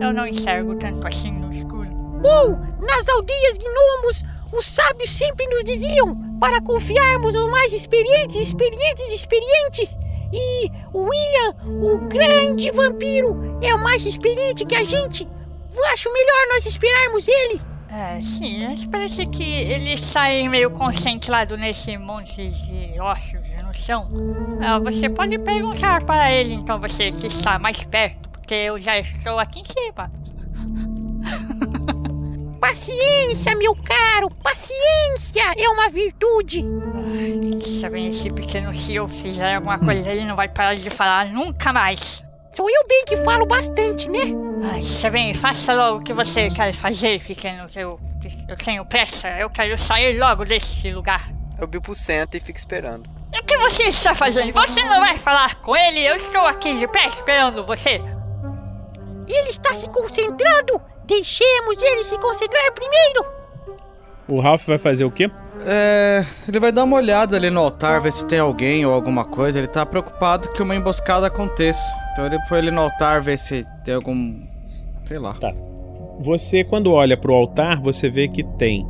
eu 0.01 0.13
não 0.13 0.27
enxergo 0.27 0.75
tanto 0.77 1.07
assim 1.07 1.33
no 1.33 1.51
escuro. 1.51 1.89
Bom, 2.21 2.59
nas 2.81 3.09
aldeias 3.09 3.59
gnomos, 3.59 4.25
os 4.53 4.67
sábios 4.67 5.11
sempre 5.11 5.47
nos 5.47 5.65
diziam 5.65 6.39
para 6.39 6.61
confiarmos 6.61 7.33
nos 7.33 7.51
mais 7.51 7.73
experientes, 7.73 8.37
experientes, 8.37 9.13
experientes. 9.13 9.99
E 10.33 10.71
o 10.93 11.05
William, 11.05 11.55
o 11.83 11.99
grande 12.07 12.71
vampiro, 12.71 13.59
é 13.63 13.75
o 13.75 13.79
mais 13.79 14.05
experiente 14.05 14.67
que 14.67 14.75
a 14.75 14.85
gente. 14.85 15.27
Acho 15.93 16.13
melhor 16.13 16.49
nós 16.55 16.67
esperarmos 16.67 17.29
ele. 17.29 17.61
É, 17.91 18.21
sim, 18.23 18.67
mas 18.67 18.85
parece 18.85 19.25
que 19.27 19.43
ele 19.43 19.95
está 19.95 20.23
aí 20.23 20.47
meio 20.49 20.71
concentrado 20.71 21.57
nesse 21.57 21.97
monte 21.97 22.49
de 22.49 23.01
ossos 23.01 23.49
no 23.65 23.73
chão. 23.73 24.09
Ah, 24.61 24.79
você 24.79 25.09
pode 25.09 25.39
perguntar 25.39 26.05
para 26.05 26.31
ele, 26.31 26.55
então, 26.55 26.79
você 26.79 27.09
que 27.09 27.27
está 27.27 27.59
mais 27.59 27.83
perto, 27.85 28.29
porque 28.29 28.55
eu 28.55 28.79
já 28.79 28.99
estou 28.99 29.39
aqui 29.39 29.61
em 29.61 29.65
cima. 29.65 30.11
Paciência, 32.61 33.57
meu 33.57 33.75
caro, 33.75 34.29
paciência 34.43 35.43
é 35.57 35.69
uma 35.69 35.89
virtude. 35.89 36.65
Sabe, 37.81 38.09
esse 38.09 38.29
pequeno 38.29 38.75
se 38.75 38.97
eu 38.97 39.09
fizer 39.09 39.55
alguma 39.55 39.79
coisa, 39.79 40.11
ele 40.11 40.25
não 40.25 40.37
vai 40.37 40.49
parar 40.49 40.75
de 40.75 40.91
falar 40.91 41.27
nunca 41.27 41.73
mais. 41.73 42.23
Sou 42.53 42.69
eu 42.69 42.87
bem 42.87 43.05
que 43.05 43.17
falo 43.19 43.47
bastante, 43.47 44.09
né? 44.09 44.21
Ai, 44.63 44.83
Sabine, 44.83 45.35
faça 45.35 45.75
logo 45.75 45.99
o 45.99 46.03
que 46.03 46.13
você 46.13 46.49
quer 46.49 46.73
fazer, 46.73 47.23
pequeno, 47.23 47.69
que 47.69 47.79
eu, 47.79 48.01
eu 48.49 48.57
tenho 48.57 48.85
pressa. 48.85 49.29
Eu 49.39 49.51
quero 49.51 49.79
sair 49.79 50.19
logo 50.19 50.45
desse 50.45 50.91
lugar. 50.91 51.31
O 51.61 51.67
Bilbo 51.67 51.95
senta 51.95 52.37
e 52.37 52.41
fica 52.41 52.59
esperando. 52.59 53.09
O 53.09 53.45
que 53.45 53.57
você 53.59 53.85
está 53.85 54.15
fazendo? 54.15 54.53
Você 54.53 54.83
não 54.85 55.01
vai 55.01 55.17
falar 55.19 55.57
com 55.57 55.77
ele? 55.77 56.05
Eu 56.05 56.17
estou 56.17 56.41
aqui 56.47 56.75
de 56.75 56.89
pé 56.89 57.07
esperando 57.07 57.65
você. 57.65 58.01
Ele 59.27 59.51
está 59.51 59.73
se 59.73 59.89
concentrando. 59.91 60.81
Deixemos 61.05 61.81
ele 61.83 62.05
se 62.05 62.17
concentrar 62.19 62.73
primeiro. 62.73 63.38
O 64.29 64.41
Ralph 64.41 64.67
vai 64.67 64.79
fazer 64.79 65.05
o 65.05 65.11
quê? 65.11 65.31
É. 65.67 66.25
Ele 66.47 66.61
vai 66.61 66.71
dar 66.71 66.85
uma 66.85 66.97
olhada 66.97 67.37
ali 67.37 67.51
no 67.51 67.61
altar, 67.61 68.01
ver 68.03 68.13
se 68.13 68.27
tem 68.27 68.39
alguém 68.39 68.85
ou 68.85 68.93
alguma 68.93 69.25
coisa. 69.25 69.59
Ele 69.59 69.67
tá 69.67 69.85
preocupado 69.87 70.53
que 70.53 70.63
uma 70.63 70.77
emboscada 70.77 71.27
aconteça. 71.27 71.91
Então 72.13 72.27
ele 72.27 72.39
foi 72.49 72.59
ali 72.59 72.71
no 72.71 72.83
altar 72.83 73.23
ver 73.23 73.39
se 73.39 73.65
tem 73.85 73.95
algum. 73.95 74.43
Sei 75.07 75.19
lá. 75.19 75.33
Tá. 75.35 75.53
Você, 76.21 76.63
quando 76.63 76.93
olha 76.93 77.17
pro 77.17 77.33
altar, 77.33 77.81
você 77.81 78.11
vê 78.11 78.29
que 78.29 78.45
tem 78.45 78.87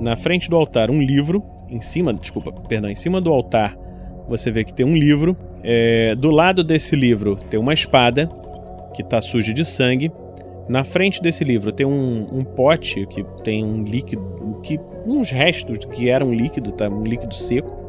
na 0.00 0.16
frente 0.16 0.50
do 0.50 0.56
altar 0.56 0.90
um 0.90 1.00
livro. 1.00 1.42
Em 1.68 1.80
cima, 1.80 2.12
desculpa, 2.12 2.52
perdão, 2.68 2.90
em 2.90 2.94
cima 2.94 3.20
do 3.20 3.32
altar 3.32 3.76
você 4.28 4.50
vê 4.50 4.64
que 4.64 4.72
tem 4.72 4.86
um 4.86 4.96
livro. 4.96 5.36
É, 5.62 6.14
do 6.14 6.30
lado 6.30 6.62
desse 6.62 6.94
livro 6.94 7.36
tem 7.48 7.58
uma 7.58 7.72
espada 7.72 8.28
que 8.94 9.02
tá 9.02 9.20
suja 9.20 9.52
de 9.52 9.64
sangue. 9.64 10.10
Na 10.68 10.82
frente 10.82 11.20
desse 11.20 11.44
livro 11.44 11.70
tem 11.72 11.86
um, 11.86 12.26
um 12.32 12.44
pote 12.44 13.06
que 13.06 13.24
tem 13.42 13.64
um 13.64 13.82
líquido, 13.82 14.58
que 14.62 14.80
uns 15.06 15.30
restos 15.30 15.78
que 15.84 16.08
era 16.08 16.24
um 16.24 16.32
líquido, 16.32 16.72
tá? 16.72 16.88
Um 16.88 17.04
líquido 17.04 17.34
seco. 17.34 17.84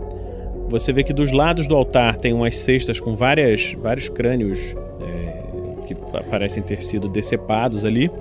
Você 0.67 0.91
vê 0.91 1.03
que 1.03 1.13
dos 1.13 1.31
lados 1.31 1.67
do 1.67 1.75
altar 1.75 2.17
tem 2.17 2.33
umas 2.33 2.57
cestas 2.57 2.99
com 2.99 3.15
várias, 3.15 3.73
vários 3.73 4.09
crânios 4.09 4.75
é, 5.01 5.85
que 5.85 5.95
pa- 5.95 6.23
parecem 6.23 6.61
ter 6.61 6.81
sido 6.81 7.07
decepados 7.07 7.85
ali. 7.85 8.11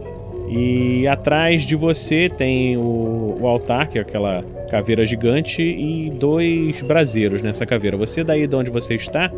E 0.48 1.06
atrás 1.08 1.62
de 1.62 1.74
você 1.74 2.28
tem 2.28 2.76
o, 2.76 3.38
o 3.40 3.46
altar, 3.48 3.88
que 3.88 3.98
é 3.98 4.02
aquela 4.02 4.44
caveira 4.70 5.04
gigante, 5.06 5.62
e 5.62 6.10
dois 6.10 6.82
braseiros 6.82 7.40
nessa 7.42 7.64
caveira. 7.64 7.96
Você, 7.96 8.22
daí 8.22 8.46
de 8.46 8.54
onde 8.54 8.70
você 8.70 8.94
está, 8.94 9.32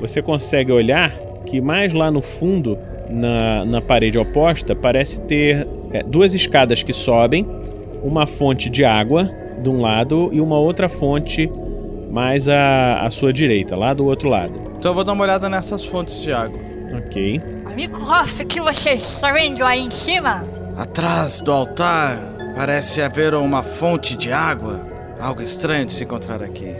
você 0.00 0.22
consegue 0.22 0.70
olhar 0.70 1.12
que 1.44 1.60
mais 1.60 1.92
lá 1.92 2.10
no 2.10 2.20
fundo, 2.22 2.78
na, 3.14 3.64
na 3.64 3.80
parede 3.80 4.18
oposta, 4.18 4.74
parece 4.74 5.20
ter 5.22 5.66
é, 5.92 6.02
duas 6.02 6.34
escadas 6.34 6.82
que 6.82 6.92
sobem, 6.92 7.46
uma 8.02 8.26
fonte 8.26 8.68
de 8.68 8.84
água 8.84 9.30
de 9.58 9.68
um 9.68 9.80
lado 9.80 10.30
e 10.32 10.40
uma 10.40 10.58
outra 10.58 10.88
fonte 10.88 11.50
mais 12.10 12.48
à, 12.48 13.00
à 13.00 13.10
sua 13.10 13.32
direita, 13.32 13.76
lá 13.76 13.94
do 13.94 14.04
outro 14.04 14.28
lado. 14.28 14.60
Então 14.78 14.90
eu 14.90 14.94
vou 14.94 15.04
dar 15.04 15.12
uma 15.12 15.24
olhada 15.24 15.48
nessas 15.48 15.84
fontes 15.84 16.20
de 16.20 16.32
água. 16.32 16.58
Ok. 16.94 17.40
Amigo 17.64 17.98
Hoff, 18.02 18.42
o 18.42 18.46
que 18.46 18.60
você 18.60 18.90
está 18.90 19.32
vendo 19.32 19.64
aí 19.64 19.80
em 19.80 19.90
cima? 19.90 20.44
Atrás 20.76 21.40
do 21.40 21.50
altar 21.50 22.18
parece 22.54 23.00
haver 23.00 23.34
uma 23.34 23.62
fonte 23.62 24.16
de 24.16 24.30
água. 24.30 24.86
Algo 25.18 25.42
estranho 25.42 25.86
de 25.86 25.92
se 25.92 26.04
encontrar 26.04 26.42
aqui. 26.42 26.74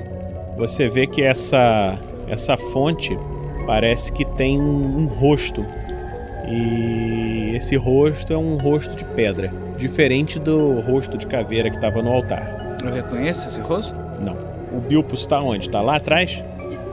Você 0.56 0.88
vê 0.88 1.06
que 1.06 1.22
essa 1.22 1.98
essa 2.28 2.56
fonte 2.56 3.18
parece 3.66 4.12
que 4.12 4.24
tem 4.24 4.60
um, 4.60 4.98
um 4.98 5.06
rosto. 5.06 5.64
E 6.48 7.52
esse 7.54 7.76
rosto 7.76 8.32
é 8.32 8.36
um 8.38 8.56
rosto 8.56 8.94
de 8.94 9.04
pedra, 9.04 9.50
diferente 9.76 10.38
do 10.38 10.80
rosto 10.80 11.16
de 11.16 11.26
caveira 11.26 11.70
que 11.70 11.76
estava 11.76 12.02
no 12.02 12.12
altar. 12.12 12.78
Eu 12.84 12.92
reconheço 12.92 13.48
esse 13.48 13.60
rosto? 13.60 13.94
Não. 14.20 14.36
O 14.76 14.80
Bilpus 14.80 15.20
está 15.20 15.40
onde? 15.40 15.66
Está 15.68 15.80
lá 15.80 15.96
atrás? 15.96 16.42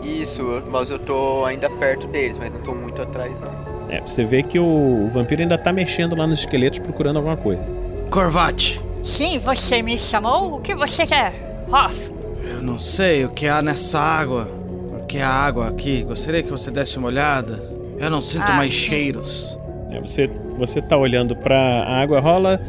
Isso, 0.04 0.64
mas 0.72 0.90
eu 0.90 1.00
tô 1.00 1.44
ainda 1.46 1.70
perto 1.70 2.08
deles, 2.08 2.38
mas 2.38 2.52
não 2.52 2.62
tô 2.62 2.74
muito 2.74 3.02
atrás 3.02 3.34
não. 3.40 3.52
É, 3.90 4.00
você 4.00 4.24
vê 4.24 4.42
que 4.42 4.58
o, 4.58 5.06
o 5.06 5.10
vampiro 5.10 5.42
ainda 5.42 5.58
tá 5.58 5.74
mexendo 5.74 6.16
lá 6.16 6.26
nos 6.26 6.40
esqueletos 6.40 6.80
procurando 6.80 7.18
alguma 7.18 7.36
coisa. 7.36 7.62
Corvate! 8.10 8.82
Sim, 9.04 9.38
você 9.40 9.82
me 9.82 9.98
chamou? 9.98 10.56
O 10.56 10.60
que 10.60 10.74
você 10.76 11.06
quer? 11.06 11.66
Hoff, 11.72 12.12
Eu 12.44 12.62
não 12.62 12.78
sei 12.80 13.26
o 13.26 13.30
que 13.30 13.48
há 13.48 13.62
nessa 13.62 14.00
água. 14.00 14.48
Porque 14.90 15.20
a 15.20 15.30
água 15.30 15.68
aqui, 15.68 16.04
gostaria 16.04 16.42
que 16.42 16.50
você 16.52 16.72
desse 16.72 16.98
uma 16.98 17.08
olhada. 17.08 17.62
Eu 18.02 18.10
não 18.10 18.22
sinto 18.22 18.50
Ah, 18.52 18.54
mais 18.58 18.72
sim. 18.72 18.90
cheiros. 18.90 19.58
É, 19.92 20.00
você, 20.00 20.28
você 20.58 20.82
tá 20.82 20.98
olhando 20.98 21.36
pra 21.36 21.84
água, 21.84 22.20
rola. 22.20 22.60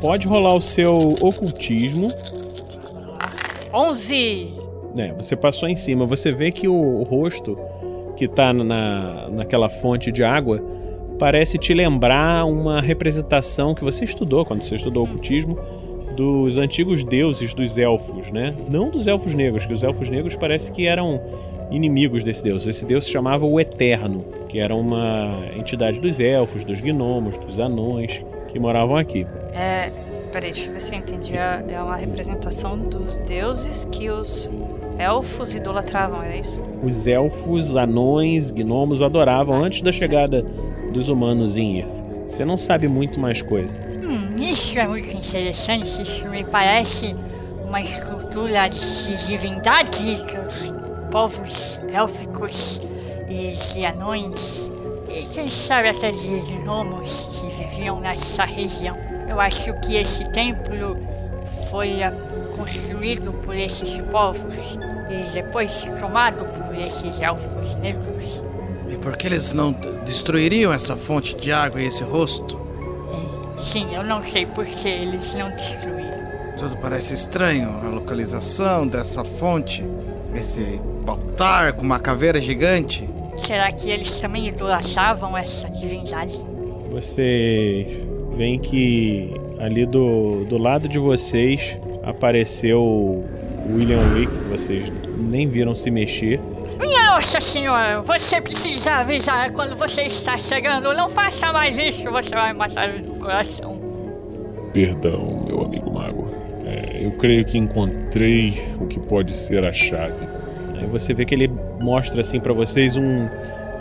Pode 0.00 0.26
rolar 0.26 0.54
o 0.54 0.60
seu 0.60 0.92
ocultismo. 1.22 2.08
11. 3.72 4.54
É, 4.96 5.12
você 5.12 5.36
passou 5.36 5.68
em 5.68 5.76
cima. 5.76 6.06
Você 6.06 6.32
vê 6.32 6.50
que 6.50 6.66
o, 6.68 6.74
o 6.74 7.02
rosto 7.02 7.58
que 8.16 8.26
tá 8.26 8.52
na, 8.52 9.28
naquela 9.30 9.68
fonte 9.68 10.10
de 10.10 10.24
água 10.24 10.62
parece 11.18 11.58
te 11.58 11.72
lembrar 11.74 12.44
uma 12.46 12.80
representação 12.80 13.74
que 13.74 13.84
você 13.84 14.04
estudou 14.04 14.44
quando 14.44 14.62
você 14.62 14.74
estudou 14.74 15.04
ocultismo 15.04 15.58
dos 16.14 16.56
antigos 16.56 17.04
deuses 17.04 17.52
dos 17.52 17.76
elfos, 17.76 18.30
né? 18.30 18.54
Não 18.70 18.88
dos 18.90 19.06
elfos 19.06 19.34
negros, 19.34 19.66
que 19.66 19.72
os 19.72 19.82
elfos 19.84 20.08
negros 20.08 20.34
parece 20.34 20.72
que 20.72 20.86
eram 20.86 21.20
inimigos 21.70 22.22
desse 22.22 22.42
deus. 22.42 22.66
Esse 22.66 22.84
deus 22.84 23.04
se 23.04 23.10
chamava 23.10 23.46
o 23.46 23.58
Eterno, 23.60 24.24
que 24.48 24.58
era 24.58 24.74
uma 24.74 25.42
entidade 25.56 26.00
dos 26.00 26.20
elfos, 26.20 26.64
dos 26.64 26.80
gnomos, 26.80 27.36
dos 27.38 27.58
anões 27.58 28.22
que 28.48 28.58
moravam 28.58 28.96
aqui. 28.96 29.26
É. 29.52 29.90
Peraí, 30.32 30.52
deixa 30.52 30.68
eu 30.68 30.74
ver 30.74 30.80
se 30.82 30.92
eu 30.92 30.98
entendi. 30.98 31.34
É 31.34 31.64
é 31.68 31.80
uma 31.80 31.96
representação 31.96 32.76
dos 32.76 33.16
deuses 33.18 33.86
que 33.90 34.10
os 34.10 34.50
elfos 34.98 35.54
idolatravam, 35.54 36.22
era 36.22 36.36
isso? 36.36 36.60
Os 36.82 37.06
elfos, 37.06 37.76
anões, 37.76 38.50
gnomos 38.50 39.02
adoravam 39.02 39.62
antes 39.62 39.80
da 39.80 39.92
chegada 39.92 40.42
dos 40.92 41.08
humanos 41.08 41.56
em 41.56 41.78
Earth. 41.80 41.94
Você 42.28 42.44
não 42.44 42.56
sabe 42.56 42.88
muito 42.88 43.20
mais 43.20 43.40
coisa. 43.40 43.78
Hum, 43.78 44.36
isso 44.42 44.78
é 44.78 44.86
muito 44.86 45.16
interessante. 45.16 46.02
Isso 46.02 46.28
me 46.28 46.44
parece 46.44 47.14
uma 47.64 47.80
escultura 47.80 48.68
de 48.68 49.26
divindade 49.26 50.16
dos 50.16 50.85
povos 51.10 51.78
élficos 51.92 52.80
e 53.28 53.52
de 53.72 53.84
anões. 53.84 54.70
E 55.08 55.26
quem 55.26 55.48
sabe 55.48 55.88
até 55.88 56.10
de 56.10 56.40
gnomos 56.62 57.40
que 57.40 57.46
viviam 57.56 58.00
nessa 58.00 58.44
região. 58.44 58.96
Eu 59.28 59.40
acho 59.40 59.72
que 59.80 59.96
esse 59.96 60.24
templo 60.30 60.96
foi 61.70 62.02
ah, 62.02 62.12
construído 62.56 63.32
por 63.44 63.54
esses 63.54 63.98
povos 64.10 64.78
e 65.10 65.32
depois 65.32 65.84
tomado 66.00 66.44
por 66.44 66.74
esses 66.74 67.20
elfos 67.20 67.74
negros. 67.76 68.42
E 68.88 68.96
por 68.96 69.16
que 69.16 69.26
eles 69.26 69.52
não 69.52 69.72
destruiriam 70.04 70.72
essa 70.72 70.96
fonte 70.96 71.34
de 71.36 71.52
água 71.52 71.80
e 71.80 71.86
esse 71.86 72.04
rosto? 72.04 72.64
Sim, 73.58 73.94
eu 73.94 74.04
não 74.04 74.22
sei 74.22 74.46
por 74.46 74.64
que 74.64 74.88
eles 74.88 75.34
não 75.34 75.50
destruíram. 75.50 76.06
Tudo 76.56 76.76
parece 76.76 77.14
estranho. 77.14 77.68
A 77.84 77.88
localização 77.88 78.86
dessa 78.86 79.24
fonte, 79.24 79.84
esse 80.34 80.80
altar 81.10 81.72
com 81.74 81.82
uma 81.82 81.98
caveira 81.98 82.40
gigante. 82.40 83.08
Será 83.36 83.70
que 83.70 83.90
eles 83.90 84.20
também 84.20 84.48
idolatravam 84.48 85.36
essa 85.36 85.68
divindade? 85.68 86.38
Vocês 86.90 87.86
veem 88.34 88.58
que 88.58 89.34
ali 89.58 89.86
do, 89.86 90.44
do 90.44 90.58
lado 90.58 90.88
de 90.88 90.98
vocês 90.98 91.78
apareceu 92.02 92.82
o 92.82 93.24
William 93.74 94.00
Wick, 94.14 94.32
vocês 94.50 94.92
nem 95.18 95.48
viram 95.48 95.74
se 95.74 95.90
mexer. 95.90 96.40
Minha 96.78 97.06
nossa 97.06 97.40
senhora, 97.40 98.00
você 98.02 98.40
precisa 98.40 98.90
avisar 98.92 99.50
quando 99.52 99.74
você 99.76 100.02
está 100.02 100.36
chegando. 100.36 100.92
Não 100.94 101.08
faça 101.08 101.52
mais 101.52 101.76
isso, 101.76 102.10
você 102.10 102.34
vai 102.34 102.52
matar 102.52 102.90
o 102.90 103.18
coração. 103.18 103.80
Perdão, 104.72 105.44
meu 105.46 105.64
amigo 105.64 105.92
mago. 105.92 106.28
É, 106.64 107.04
eu 107.04 107.12
creio 107.12 107.44
que 107.44 107.56
encontrei 107.56 108.62
o 108.80 108.86
que 108.86 109.00
pode 109.00 109.34
ser 109.34 109.64
a 109.64 109.72
chave. 109.72 110.35
Você 110.90 111.12
vê 111.12 111.24
que 111.24 111.34
ele 111.34 111.50
mostra 111.80 112.20
assim 112.20 112.40
pra 112.40 112.52
vocês 112.52 112.96
um, 112.96 113.28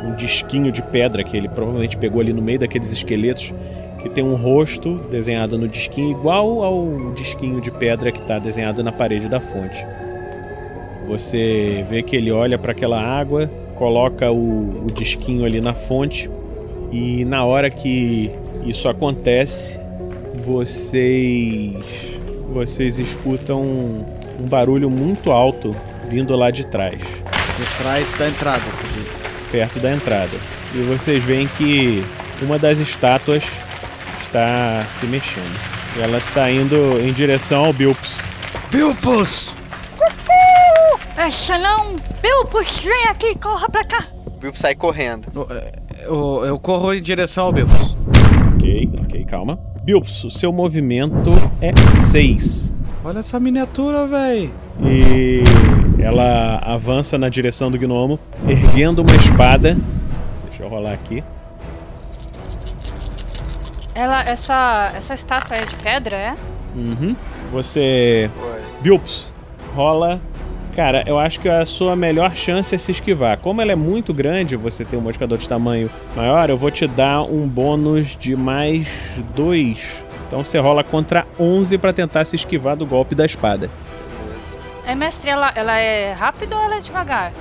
um 0.03 0.15
disquinho 0.15 0.71
de 0.71 0.81
pedra 0.81 1.23
que 1.23 1.35
ele 1.35 1.47
provavelmente 1.47 1.97
pegou 1.97 2.21
ali 2.21 2.33
no 2.33 2.41
meio 2.41 2.59
daqueles 2.59 2.91
esqueletos, 2.91 3.53
que 4.01 4.09
tem 4.09 4.23
um 4.23 4.35
rosto 4.35 4.95
desenhado 5.09 5.57
no 5.57 5.67
disquinho 5.67 6.11
igual 6.11 6.63
ao 6.63 7.13
disquinho 7.13 7.61
de 7.61 7.71
pedra 7.71 8.11
que 8.11 8.21
tá 8.21 8.39
desenhado 8.39 8.83
na 8.83 8.91
parede 8.91 9.27
da 9.27 9.39
fonte. 9.39 9.85
Você 11.07 11.83
vê 11.87 12.01
que 12.01 12.15
ele 12.15 12.31
olha 12.31 12.57
para 12.57 12.71
aquela 12.71 13.01
água, 13.01 13.49
coloca 13.75 14.31
o, 14.31 14.85
o 14.85 14.87
disquinho 14.93 15.45
ali 15.45 15.61
na 15.61 15.73
fonte 15.73 16.29
e 16.91 17.25
na 17.25 17.45
hora 17.45 17.69
que 17.69 18.31
isso 18.65 18.87
acontece, 18.87 19.79
vocês 20.35 21.75
vocês 22.49 22.99
escutam 22.99 23.61
um, 23.61 24.05
um 24.39 24.47
barulho 24.47 24.89
muito 24.89 25.31
alto 25.31 25.75
vindo 26.09 26.35
lá 26.35 26.51
de 26.51 26.65
trás, 26.65 26.99
De 26.99 27.65
trás 27.83 28.11
da 28.13 28.27
entrada, 28.29 28.61
você 28.71 28.83
disse. 29.01 29.23
perto 29.51 29.79
da 29.79 29.91
entrada. 29.93 30.37
E 30.73 30.79
vocês 30.83 31.23
veem 31.23 31.47
que 31.57 32.03
uma 32.41 32.57
das 32.59 32.79
estátuas 32.79 33.43
está 34.21 34.83
se 34.91 35.05
mexendo. 35.05 35.57
E 35.97 36.01
ela 36.01 36.17
está 36.17 36.49
indo 36.51 36.99
em 36.99 37.13
direção 37.13 37.65
ao 37.65 37.73
Bilpus. 37.73 38.11
Bilpus! 38.71 39.53
Essa 41.17 41.57
não! 41.57 41.95
Bilpus, 42.21 42.79
vem 42.79 43.05
aqui, 43.09 43.35
corra 43.39 43.69
pra 43.69 43.85
cá! 43.85 44.05
O 44.25 44.31
Bilbo 44.31 44.57
sai 44.57 44.75
correndo. 44.75 45.27
No- 45.33 45.47
é, 45.49 45.71
Eu, 46.03 46.43
eu 46.45 46.59
corro 46.59 46.93
em 46.93 47.01
direção 47.01 47.45
ao 47.45 47.53
Bilpus. 47.53 47.95
Ok, 48.55 48.89
ok, 49.01 49.25
calma. 49.25 49.57
Bilpus, 49.83 50.23
o 50.25 50.29
seu 50.29 50.51
movimento 50.51 51.31
é 51.61 51.71
6. 51.89 52.73
Olha 53.03 53.19
essa 53.19 53.39
miniatura, 53.39 54.05
véi. 54.05 54.51
E 54.83 55.43
ela 56.05 56.59
avança 56.61 57.17
na 57.17 57.29
direção 57.29 57.71
do 57.71 57.79
gnomo, 57.79 58.19
erguendo 58.47 58.99
uma 58.99 59.15
espada. 59.15 59.75
Deixa 60.45 60.61
eu 60.61 60.69
rolar 60.69 60.93
aqui. 60.93 61.23
Ela, 63.95 64.21
essa, 64.21 64.91
essa 64.95 65.15
estátua 65.15 65.57
é 65.57 65.65
de 65.65 65.75
pedra, 65.77 66.15
é? 66.15 66.35
Uhum. 66.75 67.15
Você. 67.51 68.29
Bilps, 68.81 69.33
rola. 69.75 70.21
Cara, 70.75 71.03
eu 71.07 71.17
acho 71.17 71.39
que 71.39 71.49
a 71.49 71.65
sua 71.65 71.95
melhor 71.95 72.35
chance 72.35 72.75
é 72.75 72.77
se 72.77 72.91
esquivar. 72.91 73.39
Como 73.39 73.59
ela 73.59 73.71
é 73.71 73.75
muito 73.75 74.13
grande, 74.13 74.55
você 74.55 74.85
tem 74.85 74.99
um 74.99 75.01
modificador 75.01 75.39
de 75.39 75.49
tamanho 75.49 75.89
maior, 76.15 76.51
eu 76.51 76.57
vou 76.57 76.69
te 76.69 76.85
dar 76.85 77.23
um 77.23 77.47
bônus 77.47 78.15
de 78.15 78.35
mais 78.35 78.87
2. 79.35 80.05
Então 80.27 80.43
você 80.43 80.59
rola 80.59 80.83
contra 80.83 81.25
11 81.39 81.79
pra 81.79 81.91
tentar 81.91 82.25
se 82.25 82.35
esquivar 82.35 82.75
do 82.75 82.85
golpe 82.85 83.15
da 83.15 83.25
espada. 83.25 83.71
É, 84.85 84.93
mestre, 84.95 85.29
ela, 85.29 85.51
ela 85.55 85.77
é 85.77 86.13
rápida 86.13 86.55
ou 86.55 86.63
ela 86.63 86.75
é 86.75 86.79
devagar? 86.79 87.31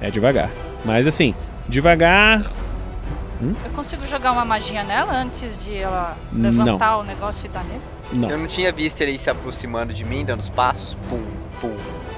É 0.00 0.10
devagar. 0.10 0.50
Mas 0.84 1.06
assim, 1.06 1.34
devagar. 1.68 2.42
Eu 3.42 3.70
consigo 3.74 4.06
jogar 4.06 4.32
uma 4.32 4.44
magia 4.44 4.82
nela 4.84 5.12
antes 5.12 5.62
de 5.62 5.76
ela 5.76 6.16
Não. 6.32 6.50
levantar 6.50 6.96
o 6.98 7.02
negócio 7.02 7.44
e 7.46 7.48
dar 7.48 7.62
nele? 7.64 7.80
Não. 8.12 8.30
Eu 8.30 8.38
não 8.38 8.46
tinha 8.46 8.72
visto 8.72 9.00
ele 9.00 9.18
se 9.18 9.28
aproximando 9.28 9.92
de 9.92 10.04
mim, 10.04 10.24
dando 10.24 10.40
os 10.40 10.48
passos. 10.48 10.96
Pum, 11.10 11.22
pum. 11.60 11.74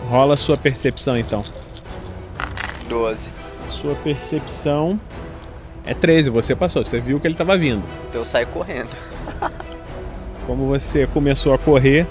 Rola 0.08 0.34
a 0.34 0.36
sua 0.36 0.56
percepção 0.56 1.18
então. 1.18 1.42
12. 2.88 3.30
Sua 3.70 3.94
percepção 3.96 5.00
é 5.84 5.94
13, 5.94 6.30
você 6.30 6.54
passou, 6.54 6.84
você 6.84 7.00
viu 7.00 7.18
que 7.18 7.26
ele 7.26 7.34
tava 7.34 7.56
vindo. 7.56 7.82
Então 8.08 8.20
eu 8.20 8.24
saio 8.24 8.46
correndo. 8.48 8.90
Como 10.46 10.66
você 10.66 11.06
começou 11.08 11.54
a 11.54 11.58
correr, 11.58 12.06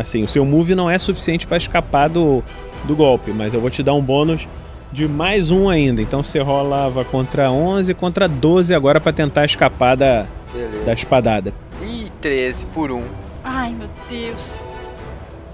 assim, 0.00 0.22
o 0.22 0.28
seu 0.28 0.44
move 0.44 0.74
não 0.74 0.88
é 0.88 0.98
suficiente 0.98 1.46
para 1.46 1.56
escapar 1.56 2.08
do, 2.08 2.42
do 2.84 2.94
golpe, 2.94 3.30
mas 3.30 3.54
eu 3.54 3.60
vou 3.60 3.70
te 3.70 3.82
dar 3.82 3.94
um 3.94 4.02
bônus 4.02 4.46
de 4.92 5.06
mais 5.06 5.50
um 5.50 5.68
ainda. 5.68 6.00
Então 6.00 6.22
você 6.22 6.40
rolava 6.40 7.04
contra 7.04 7.50
11 7.50 7.94
contra 7.94 8.28
12 8.28 8.74
agora 8.74 9.00
para 9.00 9.12
tentar 9.12 9.44
escapar 9.44 9.96
da, 9.96 10.26
Beleza. 10.52 10.84
da 10.84 10.92
espadada. 10.92 11.52
Ih, 11.82 12.10
13 12.20 12.66
por 12.66 12.90
1. 12.90 13.02
Ai, 13.44 13.72
meu 13.72 13.88
Deus. 14.08 14.52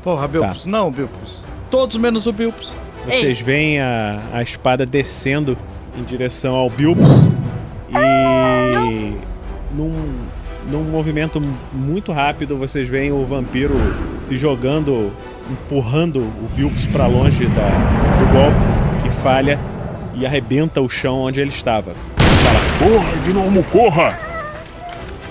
Porra, 0.02 0.28
Bilpus. 0.28 0.66
Não, 0.66 0.90
Bilpus. 0.90 1.44
todos 1.70 1.96
menos 1.96 2.26
o 2.26 2.32
Bilpus. 2.32 2.72
Vocês 3.04 3.40
veem 3.40 3.80
a, 3.80 4.20
a 4.32 4.42
espada 4.42 4.86
descendo 4.86 5.56
em 5.98 6.02
direção 6.04 6.54
ao 6.54 6.70
Bilbos 6.70 7.08
e 7.90 9.14
num, 9.74 9.92
num 10.70 10.82
movimento 10.84 11.40
muito 11.72 12.12
rápido 12.12 12.56
vocês 12.56 12.88
veem 12.88 13.12
o 13.12 13.24
vampiro 13.24 13.74
se 14.22 14.36
jogando, 14.36 15.12
empurrando 15.50 16.20
o 16.20 16.48
Bilbos 16.54 16.86
para 16.86 17.06
longe 17.06 17.46
da, 17.46 17.68
do 18.18 18.32
golpe 18.32 19.02
que 19.02 19.10
falha 19.22 19.58
e 20.14 20.24
arrebenta 20.24 20.80
o 20.80 20.88
chão 20.88 21.18
onde 21.20 21.40
ele 21.40 21.50
estava. 21.50 21.94
Fala, 21.94 22.60
corra, 22.78 23.12
gnomo, 23.26 23.64
corra! 23.64 24.18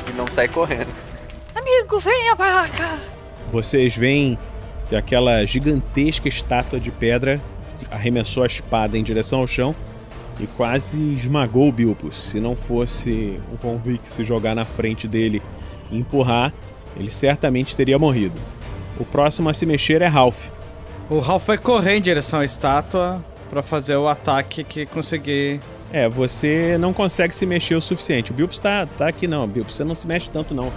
E 0.09 0.17
não 0.17 0.31
sai 0.31 0.47
correndo. 0.47 0.89
Amigo, 1.55 1.99
venha 1.99 2.35
para 2.35 2.67
cá. 2.67 2.97
Vocês 3.47 3.95
veem 3.95 4.37
que 4.89 4.95
aquela 4.95 5.45
gigantesca 5.45 6.27
estátua 6.27 6.79
de 6.79 6.91
pedra 6.91 7.41
arremessou 7.89 8.43
a 8.43 8.47
espada 8.47 8.97
em 8.97 9.03
direção 9.03 9.39
ao 9.39 9.47
chão 9.47 9.75
e 10.39 10.47
quase 10.47 10.99
esmagou 11.13 11.69
o 11.69 11.71
Bilbos. 11.71 12.21
Se 12.29 12.39
não 12.39 12.55
fosse 12.55 13.39
o 13.53 13.55
Von 13.55 13.77
Vick 13.77 14.09
se 14.09 14.23
jogar 14.23 14.55
na 14.55 14.65
frente 14.65 15.07
dele 15.07 15.41
e 15.91 15.97
empurrar, 15.97 16.53
ele 16.97 17.09
certamente 17.09 17.75
teria 17.75 17.99
morrido. 17.99 18.39
O 18.99 19.05
próximo 19.05 19.49
a 19.49 19.53
se 19.53 19.65
mexer 19.65 20.01
é 20.01 20.07
Ralph. 20.07 20.45
O 21.09 21.19
Ralph 21.19 21.45
vai 21.45 21.57
correr 21.57 21.95
em 21.95 22.01
direção 22.01 22.39
à 22.39 22.45
estátua 22.45 23.23
para 23.49 23.61
fazer 23.61 23.95
o 23.95 24.07
ataque 24.07 24.63
que 24.63 24.85
conseguir. 24.85 25.59
É, 25.91 26.09
você 26.09 26.77
não 26.79 26.91
consegue 26.91 27.35
se 27.35 27.45
mexer 27.45 27.75
o 27.75 27.81
suficiente. 27.81 28.31
O 28.31 28.33
Bilbos 28.33 28.57
tá, 28.57 28.87
tá 28.97 29.07
aqui 29.07 29.27
não, 29.27 29.47
Bilbos, 29.47 29.75
você 29.75 29.83
não 29.83 29.93
se 29.93 30.07
mexe 30.07 30.29
tanto 30.29 30.55
não. 30.55 30.71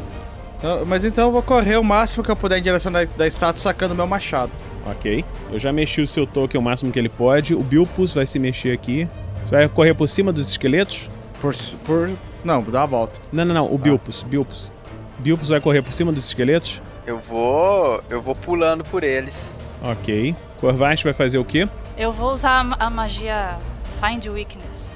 Mas 0.87 1.05
então 1.05 1.27
eu 1.27 1.33
vou 1.33 1.43
correr 1.43 1.77
o 1.77 1.85
máximo 1.85 2.25
que 2.25 2.31
eu 2.31 2.37
puder 2.37 2.59
em 2.59 2.63
direção 2.63 2.91
da, 2.91 3.05
da 3.05 3.27
estátua 3.27 3.61
sacando 3.61 3.95
meu 3.95 4.07
machado. 4.07 4.51
Ok. 4.87 5.25
Eu 5.51 5.59
já 5.59 5.73
mexi 5.73 6.01
o 6.01 6.07
seu 6.07 6.27
token 6.27 6.61
o 6.61 6.63
máximo 6.63 6.91
que 6.91 6.99
ele 6.99 7.09
pode. 7.09 7.55
O 7.55 7.63
Bilpus 7.63 8.15
vai 8.15 8.27
se 8.27 8.39
mexer 8.39 8.73
aqui. 8.73 9.09
Você 9.47 9.55
vai 9.55 9.69
correr 9.69 9.95
por 9.95 10.09
cima 10.09 10.33
dos 10.33 10.49
esqueletos? 10.49 11.09
Por. 11.41 11.55
por... 11.85 12.11
Não, 12.45 12.65
dá 12.65 12.83
a 12.83 12.87
volta. 12.87 13.21
Não, 13.33 13.45
não, 13.45 13.55
não. 13.55 13.67
O 13.71 13.77
ah. 13.77 13.79
Bilpus. 13.79 14.25
Bilpus. 14.25 14.73
Bilpus 15.21 15.51
vai 15.51 15.61
correr 15.61 15.83
por 15.83 15.93
cima 15.93 16.11
dos 16.11 16.25
esqueletos? 16.25 16.83
Eu 17.07 17.21
vou. 17.21 18.03
Eu 18.11 18.21
vou 18.21 18.35
pulando 18.35 18.83
por 18.83 19.05
eles. 19.05 19.49
Ok. 19.85 20.35
Corvash 20.59 21.05
vai 21.05 21.13
fazer 21.13 21.39
o 21.39 21.45
quê? 21.45 21.69
Eu 21.97 22.13
vou 22.13 22.33
usar 22.33 22.77
a 22.77 22.91
magia 22.91 23.57
Find 24.01 24.27
Weakness. 24.27 24.93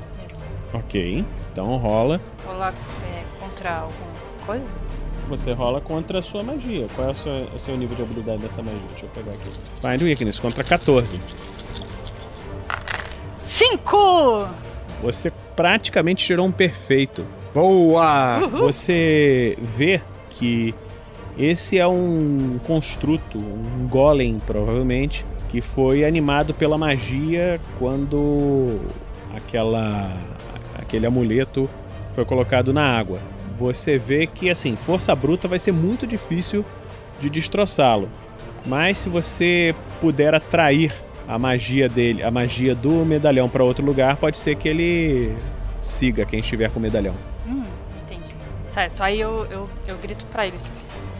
Ok. 0.74 1.24
Então 1.52 1.76
rola. 1.76 2.20
Rolar 2.44 2.74
é, 3.04 3.22
contra 3.38 3.70
alguma 3.70 4.10
coisa? 4.44 4.64
Você 5.28 5.52
rola 5.52 5.80
contra 5.80 6.18
a 6.18 6.22
sua 6.22 6.42
magia. 6.42 6.88
Qual 6.96 7.06
é 7.06 7.12
o 7.12 7.14
seu, 7.14 7.32
o 7.54 7.58
seu 7.60 7.76
nível 7.76 7.94
de 7.94 8.02
habilidade 8.02 8.42
dessa 8.42 8.60
magia? 8.60 8.80
Deixa 8.90 9.06
eu 9.06 9.10
pegar 9.10 9.30
aqui. 9.30 9.48
Find 9.80 10.02
Weakness 10.02 10.40
contra 10.40 10.64
14. 10.64 11.20
5! 13.60 14.48
Você 15.02 15.30
praticamente 15.54 16.24
tirou 16.24 16.46
um 16.46 16.52
perfeito. 16.52 17.24
Boa! 17.54 18.38
Uhum. 18.38 18.58
Você 18.60 19.56
vê 19.60 20.00
que 20.30 20.74
esse 21.38 21.78
é 21.78 21.86
um 21.86 22.58
construto, 22.66 23.38
um 23.38 23.86
golem, 23.86 24.38
provavelmente, 24.38 25.26
que 25.48 25.60
foi 25.60 26.04
animado 26.04 26.54
pela 26.54 26.78
magia 26.78 27.60
quando 27.78 28.80
aquela 29.34 30.10
aquele 30.78 31.06
amuleto 31.06 31.68
foi 32.12 32.24
colocado 32.24 32.72
na 32.72 32.98
água 32.98 33.20
você 33.60 33.98
vê 33.98 34.26
que 34.26 34.48
assim, 34.48 34.74
força 34.74 35.14
bruta 35.14 35.46
vai 35.46 35.58
ser 35.58 35.72
muito 35.72 36.06
difícil 36.06 36.64
de 37.20 37.28
destroçá-lo. 37.28 38.08
Mas 38.64 38.98
se 38.98 39.10
você 39.10 39.74
puder 40.00 40.34
atrair 40.34 40.92
a 41.30 41.38
magia 41.38 41.88
dele, 41.88 42.24
a 42.24 42.30
magia 42.30 42.74
do 42.74 43.04
medalhão 43.04 43.48
para 43.48 43.62
outro 43.62 43.84
lugar, 43.84 44.16
pode 44.16 44.36
ser 44.36 44.56
que 44.56 44.68
ele 44.68 45.36
siga 45.80 46.26
quem 46.26 46.40
estiver 46.40 46.68
com 46.70 46.80
o 46.80 46.82
medalhão. 46.82 47.14
Hum, 47.46 47.62
entendi. 48.02 48.34
Certo, 48.72 49.00
aí 49.00 49.20
eu, 49.20 49.46
eu, 49.48 49.70
eu 49.86 49.96
grito 49.98 50.24
para 50.26 50.48
eles. 50.48 50.60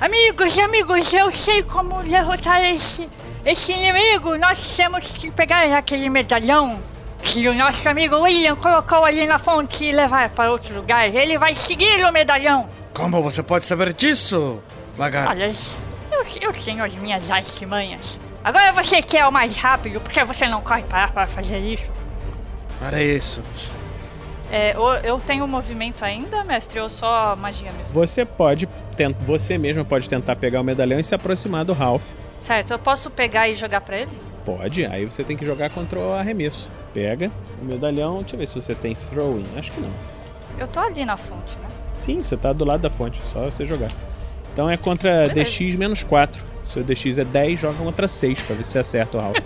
Amigos 0.00 0.56
e 0.56 0.60
amigos, 0.60 1.12
eu 1.12 1.30
sei 1.30 1.62
como 1.62 2.02
derrotar 2.02 2.60
esse, 2.64 3.08
esse 3.46 3.72
inimigo. 3.72 4.36
Nós 4.36 4.76
temos 4.76 5.14
que 5.14 5.30
pegar 5.30 5.72
aquele 5.78 6.10
medalhão 6.10 6.80
que 7.22 7.46
o 7.48 7.54
nosso 7.54 7.88
amigo 7.88 8.16
William 8.16 8.56
colocou 8.56 9.04
ali 9.04 9.26
na 9.26 9.38
fonte 9.38 9.84
e 9.84 9.92
levar 9.92 10.28
para 10.30 10.50
outro 10.50 10.74
lugar. 10.74 11.14
Ele 11.14 11.38
vai 11.38 11.54
seguir 11.54 12.04
o 12.04 12.10
medalhão. 12.10 12.66
Como 12.92 13.22
você 13.22 13.44
pode 13.44 13.64
saber 13.64 13.92
disso, 13.92 14.60
lagarto? 14.98 15.30
Olha, 15.30 15.52
eu, 16.10 16.24
eu 16.40 16.52
tenho 16.52 16.82
as 16.82 16.94
minhas 16.96 17.30
artimanhas. 17.30 18.18
Agora 18.42 18.72
você 18.72 19.02
que 19.02 19.16
é 19.18 19.26
o 19.26 19.32
mais 19.32 19.56
rápido, 19.56 20.00
porque 20.00 20.22
você 20.24 20.48
não 20.48 20.60
corre 20.62 20.82
para 20.82 21.08
para 21.08 21.26
fazer 21.26 21.58
isso? 21.58 21.90
Para 22.78 23.02
isso. 23.02 23.42
É, 24.50 24.74
eu 25.04 25.20
tenho 25.20 25.46
movimento 25.46 26.04
ainda, 26.04 26.42
mestre, 26.42 26.80
ou 26.80 26.88
só 26.88 27.36
magia 27.36 27.70
mesmo? 27.70 27.92
Você 27.92 28.24
pode, 28.24 28.68
você 29.20 29.56
mesmo 29.56 29.84
pode 29.84 30.08
tentar 30.08 30.34
pegar 30.36 30.60
o 30.60 30.64
medalhão 30.64 30.98
e 30.98 31.04
se 31.04 31.14
aproximar 31.14 31.64
do 31.64 31.72
Ralph. 31.72 32.02
Certo, 32.40 32.72
eu 32.72 32.78
posso 32.78 33.10
pegar 33.10 33.48
e 33.48 33.54
jogar 33.54 33.82
para 33.82 33.98
ele? 33.98 34.18
Pode, 34.44 34.86
aí 34.86 35.04
você 35.04 35.22
tem 35.22 35.36
que 35.36 35.44
jogar 35.44 35.70
contra 35.70 35.98
o 35.98 36.14
arremesso. 36.14 36.70
Pega 36.92 37.30
o 37.60 37.64
medalhão, 37.64 38.18
deixa 38.18 38.34
eu 38.34 38.40
ver 38.40 38.48
se 38.48 38.54
você 38.54 38.74
tem 38.74 38.94
throwing. 38.94 39.44
Acho 39.56 39.70
que 39.70 39.80
não. 39.80 39.92
Eu 40.58 40.66
tô 40.66 40.80
ali 40.80 41.04
na 41.04 41.16
fonte, 41.16 41.56
né? 41.58 41.68
Sim, 41.98 42.18
você 42.18 42.36
tá 42.36 42.52
do 42.52 42.64
lado 42.64 42.80
da 42.80 42.90
fonte, 42.90 43.20
só 43.22 43.44
você 43.44 43.64
jogar. 43.64 43.90
Então 44.52 44.68
é 44.68 44.76
contra 44.76 45.26
DX 45.26 45.76
menos 45.76 46.02
4. 46.02 46.50
Seu 46.64 46.84
DX 46.84 47.18
é 47.18 47.24
10, 47.24 47.60
joga 47.60 47.78
contra 47.78 48.06
6 48.06 48.42
pra 48.42 48.56
ver 48.56 48.64
se 48.64 48.72
você 48.72 48.78
acerta 48.78 49.18
o 49.18 49.20
Ralph. 49.20 49.36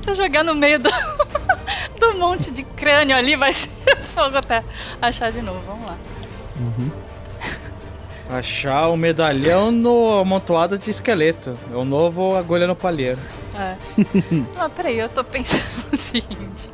se 0.00 0.10
eu 0.10 0.14
jogar 0.14 0.44
no 0.44 0.54
meio 0.54 0.78
do, 0.78 0.90
do 1.98 2.18
monte 2.18 2.50
de 2.50 2.62
crânio 2.62 3.16
ali, 3.16 3.36
vai 3.36 3.52
ser 3.52 3.70
fogo 4.14 4.36
até 4.36 4.62
achar 5.00 5.32
de 5.32 5.40
novo. 5.40 5.60
Vamos 5.66 5.86
lá. 5.86 5.96
Uhum. 6.58 6.90
Achar 8.28 8.88
o 8.88 8.96
medalhão 8.96 9.72
no 9.72 10.20
amontoado 10.20 10.78
de 10.78 10.90
esqueleto. 10.90 11.58
É 11.72 11.76
o 11.76 11.84
novo 11.84 12.36
agulha 12.36 12.66
no 12.66 12.76
palheiro. 12.76 13.18
É. 13.54 13.76
ah, 14.56 14.68
peraí, 14.68 14.98
eu 14.98 15.08
tô 15.08 15.24
pensando 15.24 15.92
o 15.92 15.96
seguinte. 15.96 16.70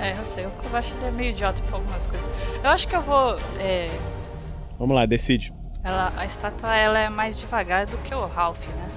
É, 0.00 0.12
eu 0.12 0.24
sei, 0.24 0.44
eu 0.44 0.52
acho 0.72 0.92
que 0.92 0.98
ele 0.98 1.06
é 1.08 1.10
meio 1.10 1.30
idiota 1.30 1.60
pra 1.64 1.76
algumas 1.76 2.06
coisas. 2.06 2.26
Eu 2.62 2.70
acho 2.70 2.88
que 2.88 2.96
eu 2.96 3.02
vou. 3.02 3.36
É... 3.58 3.90
Vamos 4.78 4.96
lá, 4.96 5.04
decide. 5.04 5.52
Ela, 5.88 6.12
a 6.18 6.26
estátua 6.26 6.76
ela 6.76 6.98
é 6.98 7.08
mais 7.08 7.38
devagar 7.38 7.86
do 7.86 7.96
que 7.98 8.14
o 8.14 8.26
Ralph, 8.26 8.66
né? 8.66 8.88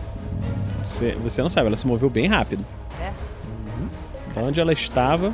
Você, 0.86 1.14
você 1.16 1.42
não 1.42 1.50
sabe, 1.50 1.68
ela 1.68 1.78
se 1.78 1.88
moveu 1.88 2.10
bem 2.10 2.28
rápido. 2.28 2.66
É. 3.00 3.14
Uhum. 3.48 3.90
Da 4.36 4.42
onde 4.42 4.60
ela 4.60 4.74
estava. 4.74 5.34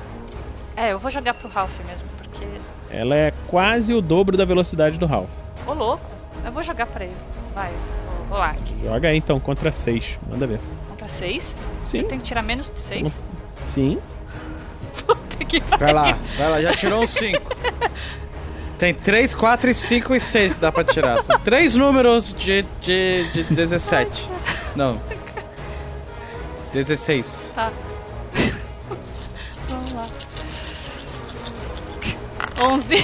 É, 0.75 0.91
eu 0.91 0.99
vou 0.99 1.09
jogar 1.09 1.33
pro 1.33 1.49
Ralph 1.49 1.79
mesmo, 1.79 2.05
porque. 2.15 2.45
Ela 2.91 3.15
é 3.15 3.33
quase 3.47 3.91
o 3.91 4.01
dobro 4.01 4.37
da 4.37 4.45
velocidade 4.45 4.99
do 4.99 5.07
Ralph. 5.07 5.31
Ô, 5.65 5.73
louco. 5.73 6.05
Eu 6.45 6.51
vou 6.51 6.61
jogar 6.61 6.85
pra 6.85 7.05
ele. 7.05 7.15
Vai, 7.55 7.71
vou 8.05 8.37
rolar 8.37 8.51
aqui. 8.51 8.75
Joga 8.83 9.09
aí 9.09 9.17
então, 9.17 9.39
contra 9.39 9.71
6. 9.71 10.19
Manda 10.29 10.45
ver. 10.45 10.59
Contra 10.89 11.09
6? 11.09 11.55
Sim. 11.83 11.97
Eu 11.97 12.07
tenho 12.07 12.21
que 12.21 12.27
tirar 12.27 12.43
menos 12.43 12.69
de 12.69 12.79
6? 12.79 13.11
Sim. 13.63 13.99
Puta 15.07 15.43
que 15.43 15.59
pariu. 15.59 15.79
Vai 15.79 15.93
lá, 15.93 16.19
vai 16.37 16.49
lá, 16.51 16.61
já 16.61 16.73
tirou 16.73 17.01
um 17.01 17.07
5. 17.07 17.41
Tem 18.77 18.93
3, 18.93 19.33
4, 19.33 19.73
5 19.73 20.15
e 20.15 20.19
6 20.19 20.53
que 20.53 20.59
dá 20.59 20.71
pra 20.71 20.83
tirar. 20.83 21.21
São 21.23 21.37
3 21.41 21.75
números 21.75 22.33
de, 22.33 22.63
de, 22.81 23.29
de 23.31 23.43
17. 23.43 24.29
Não. 24.75 25.01
16. 26.71 27.53
Tá. 27.55 27.71
Vamos 29.69 29.93
lá. 29.93 30.05
11. 32.59 33.03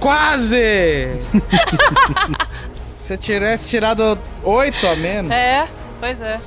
Quase! 0.00 1.16
Se 2.94 3.16
tivesse 3.16 3.68
tirado 3.70 4.18
8 4.42 4.86
a 4.86 4.96
menos. 4.96 5.30
É, 5.30 5.66
pois 5.98 6.20
é. 6.20 6.38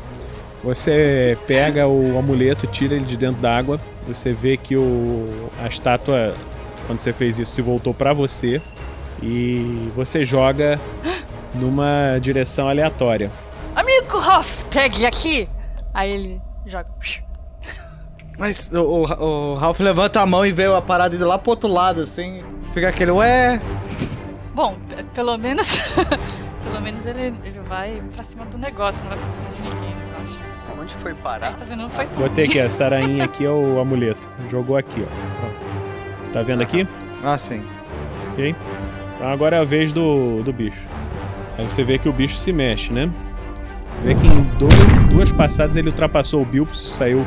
Você 0.64 1.38
pega 1.48 1.88
o 1.88 2.18
amuleto, 2.18 2.68
tira 2.68 2.96
ele 2.96 3.06
de 3.06 3.16
dentro 3.18 3.42
d'água. 3.42 3.80
Você 4.08 4.34
vê 4.34 4.58
que 4.58 4.76
o, 4.76 5.50
a 5.64 5.68
estátua, 5.68 6.36
quando 6.88 7.02
você 7.02 7.14
fez 7.14 7.38
isso, 7.38 7.52
se 7.52 7.62
voltou 7.62 7.94
para 7.94 8.14
você. 8.14 8.62
E 9.22 9.92
você 9.96 10.24
joga 10.24 10.80
numa 11.54 12.18
direção 12.20 12.68
aleatória. 12.70 13.32
Amigo 13.76 14.18
Hoff, 14.18 14.64
pegue 14.72 15.06
aqui! 15.06 15.50
Aí 15.94 16.12
ele 16.12 16.42
joga. 16.66 16.88
Mas 18.38 18.72
o, 18.72 18.82
o, 18.82 19.02
o, 19.02 19.54
Ralph 19.56 19.80
levanta 19.80 20.22
a 20.22 20.26
mão 20.26 20.46
e 20.46 20.52
vê 20.52 20.66
a 20.66 20.82
parada 20.82 21.16
indo 21.16 21.26
lá 21.26 21.40
pro 21.40 21.52
outro 21.52 21.68
lado, 21.68 22.02
assim. 22.02 22.44
Fica 22.72 22.90
aquele, 22.90 23.12
ué. 23.12 23.60
Bom, 24.54 24.76
pelo 25.14 25.38
menos. 25.38 25.78
pelo 26.64 26.82
menos 26.82 27.06
ele, 27.06 27.34
ele 27.44 27.60
vai 27.62 28.02
pra 28.14 28.24
cima 28.24 28.46
do 28.46 28.58
negócio, 28.58 29.02
não 29.02 29.10
vai 29.10 29.18
pra 29.18 29.30
cima 29.30 29.50
de 29.50 29.62
ninguém, 29.62 29.96
eu 30.12 30.24
acho. 30.24 30.80
Onde 30.80 30.96
foi 30.98 31.16
parar? 31.16 31.56
tá 31.56 31.66
vendo? 31.66 31.82
Não 31.82 31.90
foi 31.90 32.06
Botei 32.06 32.46
aqui, 32.46 32.60
essa 32.60 32.86
arainha 32.86 33.24
aqui 33.24 33.44
é 33.44 33.50
o 33.50 33.80
amuleto. 33.80 34.30
Jogou 34.52 34.78
aqui, 34.78 35.04
ó. 35.04 35.40
Pronto. 35.40 35.77
Tá 36.38 36.44
vendo 36.44 36.62
aqui? 36.62 36.88
Ah, 37.24 37.36
sim. 37.36 37.64
Ok? 38.32 38.56
Então 39.16 39.28
agora 39.28 39.56
é 39.56 39.60
a 39.60 39.64
vez 39.64 39.92
do, 39.92 40.44
do 40.44 40.54
bicho. 40.54 40.86
Aí 41.58 41.68
você 41.68 41.84
vê 41.84 41.98
que 41.98 42.08
o 42.08 42.14
bicho 42.14 42.36
se 42.36 42.54
mexe, 42.54 42.94
né? 42.94 43.10
Vê 44.04 44.14
que 44.14 44.28
em 44.28 44.44
dois, 44.60 44.76
duas 45.10 45.32
passadas 45.32 45.76
ele 45.76 45.88
ultrapassou 45.88 46.44
o 46.44 46.46
Bilpus, 46.46 46.92
saiu 46.94 47.26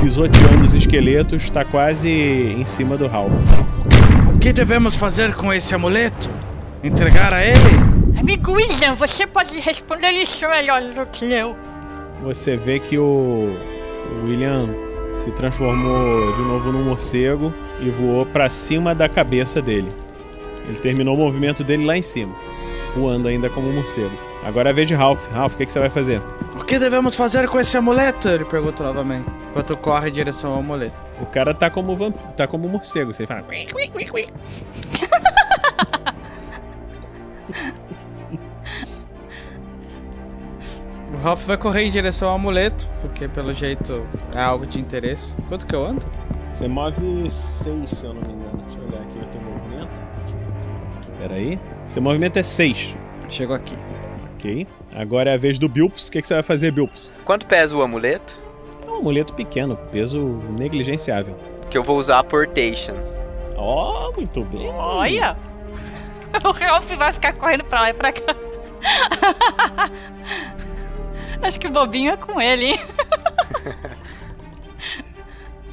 pisoteando 0.00 0.64
os 0.64 0.72
esqueletos, 0.72 1.42
está 1.42 1.64
quase 1.64 2.08
em 2.08 2.64
cima 2.64 2.96
do 2.96 3.08
Ralph. 3.08 3.32
O 4.32 4.38
que 4.38 4.52
devemos 4.52 4.94
fazer 4.94 5.34
com 5.34 5.52
esse 5.52 5.74
amuleto? 5.74 6.30
Entregar 6.84 7.32
a 7.32 7.44
ele? 7.44 8.20
Amigo 8.20 8.52
William, 8.52 8.94
você 8.94 9.26
pode 9.26 9.58
responder 9.58 10.12
isso 10.12 10.48
melhor 10.48 10.80
do 10.80 11.04
que 11.06 11.24
eu. 11.24 11.56
Você 12.22 12.56
vê 12.56 12.78
que 12.78 12.96
o 12.96 13.52
William 14.22 14.68
se 15.18 15.30
transformou 15.32 16.32
de 16.32 16.42
novo 16.42 16.72
num 16.72 16.84
morcego 16.84 17.52
e 17.80 17.90
voou 17.90 18.24
para 18.24 18.48
cima 18.48 18.94
da 18.94 19.08
cabeça 19.08 19.60
dele. 19.60 19.88
Ele 20.66 20.78
terminou 20.78 21.14
o 21.14 21.18
movimento 21.18 21.64
dele 21.64 21.84
lá 21.84 21.96
em 21.96 22.02
cima, 22.02 22.34
voando 22.94 23.28
ainda 23.28 23.50
como 23.50 23.68
um 23.68 23.74
morcego. 23.74 24.12
Agora 24.44 24.70
é 24.70 24.72
a 24.72 24.74
vez 24.74 24.86
de 24.86 24.94
Ralph. 24.94 25.26
Ralph, 25.32 25.54
o 25.54 25.56
que, 25.56 25.66
que 25.66 25.72
você 25.72 25.80
vai 25.80 25.90
fazer? 25.90 26.22
O 26.54 26.64
que 26.64 26.78
devemos 26.78 27.16
fazer 27.16 27.48
com 27.48 27.58
esse 27.58 27.76
amuleto? 27.76 28.28
Ele 28.28 28.44
pergunta 28.44 28.84
novamente, 28.84 29.26
enquanto 29.50 29.76
corre 29.76 30.08
em 30.08 30.12
direção 30.12 30.52
ao 30.52 30.60
amuleto. 30.60 30.94
O 31.20 31.26
cara 31.26 31.52
tá 31.52 31.68
como 31.68 31.96
vamp... 31.96 32.14
tá 32.36 32.46
como 32.46 32.68
morcego, 32.68 33.12
você 33.12 33.26
fala. 33.26 33.44
O 41.12 41.16
Ralph 41.16 41.46
vai 41.46 41.56
correr 41.56 41.84
em 41.84 41.90
direção 41.90 42.28
ao 42.28 42.34
amuleto, 42.34 42.88
porque 43.00 43.26
pelo 43.28 43.52
jeito 43.52 44.06
é 44.34 44.40
algo 44.40 44.66
de 44.66 44.78
interesse. 44.78 45.34
Quanto 45.48 45.66
que 45.66 45.74
eu 45.74 45.84
ando? 45.84 46.04
Você 46.52 46.68
move 46.68 47.30
6, 47.30 47.90
se 47.90 48.04
eu 48.04 48.14
não 48.14 48.22
me 48.22 48.32
engano. 48.32 48.62
Deixa 48.66 48.78
eu 48.78 48.88
olhar 48.88 49.02
aqui 49.02 49.18
o 49.18 49.26
teu 49.26 49.40
movimento. 49.40 50.00
Pera 51.18 51.34
aí. 51.34 51.58
Seu 51.86 52.02
movimento 52.02 52.38
é 52.38 52.42
6. 52.42 52.94
Chego 53.30 53.54
aqui. 53.54 53.74
Ok. 54.34 54.66
Agora 54.94 55.30
é 55.30 55.34
a 55.34 55.36
vez 55.36 55.58
do 55.58 55.68
Bilpus. 55.68 56.08
O 56.08 56.12
que, 56.12 56.20
que 56.20 56.28
você 56.28 56.34
vai 56.34 56.42
fazer, 56.42 56.70
Bilpus? 56.72 57.12
Quanto 57.24 57.46
pesa 57.46 57.74
o 57.76 57.82
amuleto? 57.82 58.38
É 58.86 58.90
um 58.90 58.96
amuleto 58.96 59.32
pequeno, 59.34 59.76
peso 59.90 60.20
negligenciável. 60.58 61.36
Que 61.70 61.78
eu 61.78 61.82
vou 61.82 61.98
usar 61.98 62.18
a 62.18 62.24
Portation. 62.24 62.94
Ó, 63.56 64.08
oh, 64.08 64.12
muito 64.12 64.44
bem. 64.44 64.68
Olha! 64.68 65.36
O 66.44 66.50
Ralph 66.50 66.90
vai 66.92 67.10
ficar 67.10 67.32
correndo 67.32 67.64
pra 67.64 67.80
lá 67.80 67.90
e 67.90 67.94
pra 67.94 68.12
cá. 68.12 68.36
Acho 71.42 71.60
que 71.60 71.66
o 71.66 71.70
bobinho 71.70 72.12
é 72.12 72.16
com 72.16 72.40
ele, 72.40 72.66
hein? 72.72 72.78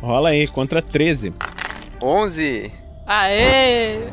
Rola 0.02 0.30
aí, 0.30 0.48
contra 0.48 0.82
13. 0.82 1.34
11. 2.02 2.72
Aê! 3.08 4.08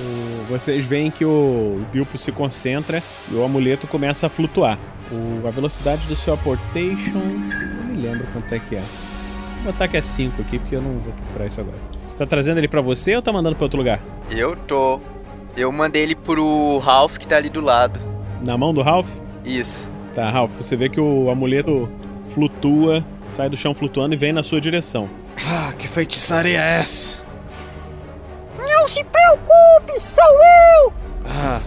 O- 0.00 0.44
vocês 0.48 0.84
veem 0.86 1.10
que 1.10 1.24
o 1.24 1.82
Bilpo 1.92 2.16
se 2.18 2.32
concentra 2.32 3.02
e 3.30 3.34
o 3.34 3.44
amuleto 3.44 3.86
começa 3.86 4.26
a 4.26 4.30
flutuar. 4.30 4.78
O- 5.10 5.46
a 5.46 5.50
velocidade 5.50 6.06
do 6.06 6.16
seu 6.16 6.34
apportation. 6.34 7.12
Não 7.18 7.94
me 7.94 8.02
lembro 8.02 8.26
quanto 8.32 8.52
é 8.54 8.58
que 8.58 8.76
é. 8.76 8.82
Vou 9.62 9.72
botar 9.72 9.88
que 9.88 9.96
é 9.96 10.02
5 10.02 10.40
aqui, 10.42 10.58
porque 10.58 10.76
eu 10.76 10.82
não 10.82 10.98
vou 10.98 11.12
procurar 11.12 11.46
isso 11.46 11.60
agora. 11.60 11.76
Você 12.06 12.16
tá 12.16 12.26
trazendo 12.26 12.58
ele 12.58 12.68
pra 12.68 12.80
você 12.80 13.14
ou 13.16 13.22
tá 13.22 13.32
mandando 13.32 13.56
pra 13.56 13.64
outro 13.64 13.78
lugar? 13.78 14.00
Eu 14.30 14.56
tô. 14.56 15.00
Eu 15.56 15.70
mandei 15.72 16.02
ele 16.02 16.14
pro 16.14 16.78
Ralph 16.78 17.18
que 17.18 17.26
tá 17.26 17.36
ali 17.36 17.48
do 17.50 17.60
lado. 17.60 17.98
Na 18.44 18.56
mão 18.56 18.72
do 18.72 18.82
Ralph? 18.82 19.10
Isso. 19.44 19.88
Tá, 20.18 20.30
Ralph, 20.30 20.50
você 20.56 20.74
vê 20.74 20.88
que 20.88 21.00
o 21.00 21.30
amuleto 21.30 21.88
flutua, 22.30 23.06
sai 23.28 23.48
do 23.48 23.56
chão 23.56 23.72
flutuando 23.72 24.16
e 24.16 24.18
vem 24.18 24.32
na 24.32 24.42
sua 24.42 24.60
direção. 24.60 25.08
Ah, 25.46 25.72
que 25.78 25.86
feitiçaria 25.86 26.60
é 26.60 26.80
essa? 26.80 27.22
Não 28.58 28.88
se 28.88 29.04
preocupe, 29.04 30.00
sou 30.00 30.24
eu! 30.24 30.92
Ah, 31.24 31.60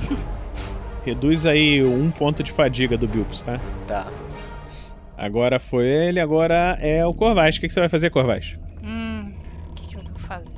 Reduz 1.06 1.46
aí 1.46 1.82
um 1.82 2.12
ponto 2.12 2.44
de 2.44 2.52
fadiga 2.52 2.98
do 2.98 3.08
Bilpus, 3.08 3.42
tá? 3.42 3.58
Tá. 3.88 4.08
Agora 5.18 5.58
foi 5.58 5.86
ele, 5.88 6.20
agora 6.20 6.78
é 6.82 7.06
o 7.06 7.14
Corvais. 7.14 7.56
O 7.56 7.62
que, 7.62 7.70
que 7.70 7.74
você 7.74 7.80
vai 7.80 7.88
fazer, 7.88 8.10
Corvais? 8.10 8.60
Hum, 8.84 9.32
o 9.70 9.74
que, 9.76 9.88
que 9.88 9.96
eu 9.96 10.04
vou 10.04 10.20
fazer? 10.20 10.52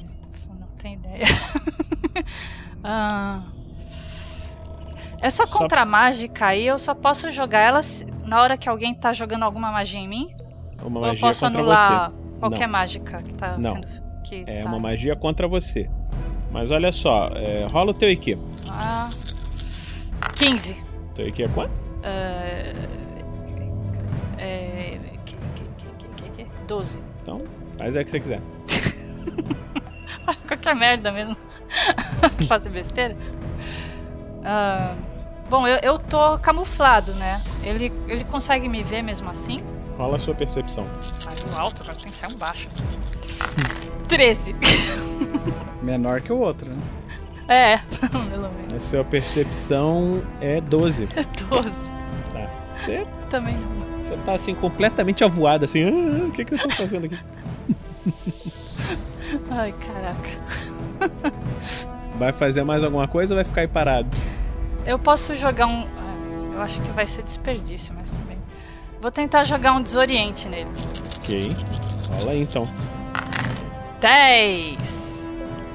Eu 0.49 0.55
não 0.55 0.67
tenho 0.81 0.95
ideia. 0.95 1.25
Ah, 2.85 3.43
essa 5.23 5.47
Só 5.47 5.57
contra 5.59 5.77
pra- 5.81 5.85
mágica 5.85 6.47
aí, 6.47 6.67
eu 6.67 6.77
só 6.77 6.93
posso 6.93 7.31
jogar 7.31 7.59
ela 7.59 7.81
na 8.25 8.41
hora 8.41 8.57
que 8.57 8.67
alguém 8.69 8.93
tá 8.93 9.13
jogando 9.13 9.43
alguma 9.43 9.71
magia 9.71 9.99
em 9.99 10.07
mim? 10.07 10.35
Uma 10.83 10.99
ou 10.99 11.05
eu 11.07 11.17
posso 11.19 11.45
anular 11.45 12.11
você. 12.11 12.39
qualquer 12.39 12.65
Não. 12.67 12.71
mágica 12.73 13.23
que 13.23 13.33
tá 13.33 13.57
Não. 13.57 13.71
sendo. 13.71 13.87
Que 14.23 14.43
É 14.45 14.61
tá... 14.61 14.69
uma 14.69 14.79
magia 14.79 15.15
contra 15.15 15.47
você. 15.47 15.89
Mas 16.51 16.69
olha 16.71 16.91
só, 16.91 17.29
é, 17.35 17.65
rola 17.65 17.91
o 17.91 17.93
teu 17.93 18.09
IQ. 18.11 18.37
Ah, 18.71 19.07
15. 20.35 20.77
Teu 21.15 21.27
IQ 21.27 21.43
é 21.43 21.47
quanto? 21.47 21.81
É, 22.03 22.73
é, 24.37 24.99
que, 25.25 25.35
que, 25.35 25.63
que, 25.77 25.85
que, 26.07 26.29
que, 26.31 26.43
que? 26.43 26.49
12. 26.67 27.01
Então, 27.21 27.41
faz 27.77 27.95
aí 27.95 28.01
o 28.01 28.05
que 28.05 28.11
você 28.11 28.19
quiser. 28.19 28.41
Qualquer 30.47 30.75
merda 30.75 31.11
mesmo. 31.11 31.35
Fazer 32.47 32.69
besteira. 32.69 33.15
Ah, 34.43 34.93
bom, 35.53 35.67
eu, 35.67 35.77
eu 35.83 35.99
tô 35.99 36.39
camuflado, 36.39 37.13
né? 37.13 37.39
Ele, 37.61 37.93
ele 38.07 38.23
consegue 38.23 38.67
me 38.67 38.81
ver 38.81 39.03
mesmo 39.03 39.29
assim? 39.29 39.63
Rola 39.99 40.15
a 40.15 40.19
sua 40.19 40.33
percepção. 40.33 40.87
Saiu 40.99 41.59
alto, 41.59 41.83
agora 41.83 41.95
tem 41.95 42.11
que 42.11 42.17
sair 42.17 42.33
um 42.33 42.39
baixo. 42.39 42.67
13. 44.09 44.55
menor 45.83 46.21
que 46.21 46.33
o 46.33 46.39
outro, 46.39 46.71
né? 46.71 46.81
É, 47.47 47.77
pelo 48.09 48.49
menos. 48.49 48.73
A 48.75 48.79
sua 48.79 49.03
percepção 49.03 50.23
é 50.41 50.59
12. 50.59 51.07
É 51.15 51.23
12. 51.43 51.69
Tá. 52.31 52.49
Você, 52.81 53.05
Também 53.29 53.53
não. 53.55 54.03
você 54.03 54.17
tá 54.25 54.33
assim, 54.33 54.55
completamente 54.55 55.23
avoado, 55.23 55.65
assim. 55.65 55.83
"Ah, 55.83 56.25
o 56.25 56.31
que, 56.31 56.45
que 56.45 56.55
eu 56.55 56.57
tô 56.57 56.69
fazendo 56.71 57.05
aqui? 57.05 57.19
Ai, 59.51 59.71
caraca. 59.73 61.13
Vai 62.17 62.33
fazer 62.33 62.63
mais 62.63 62.83
alguma 62.83 63.07
coisa 63.07 63.33
ou 63.33 63.35
vai 63.35 63.45
ficar 63.45 63.61
aí 63.61 63.67
parado? 63.67 64.09
Eu 64.85 64.99
posso 64.99 65.35
jogar 65.35 65.67
um. 65.67 65.83
ah, 65.97 66.53
Eu 66.55 66.61
acho 66.61 66.81
que 66.81 66.91
vai 66.91 67.07
ser 67.07 67.23
desperdício, 67.23 67.93
mas 67.95 68.11
bem. 68.27 68.37
Vou 69.01 69.11
tentar 69.11 69.43
jogar 69.43 69.73
um 69.73 69.81
desoriente 69.81 70.47
nele. 70.47 70.67
Ok. 71.17 71.49
Rola 72.19 72.31
aí 72.31 72.41
então. 72.41 72.63
10! 74.01 74.77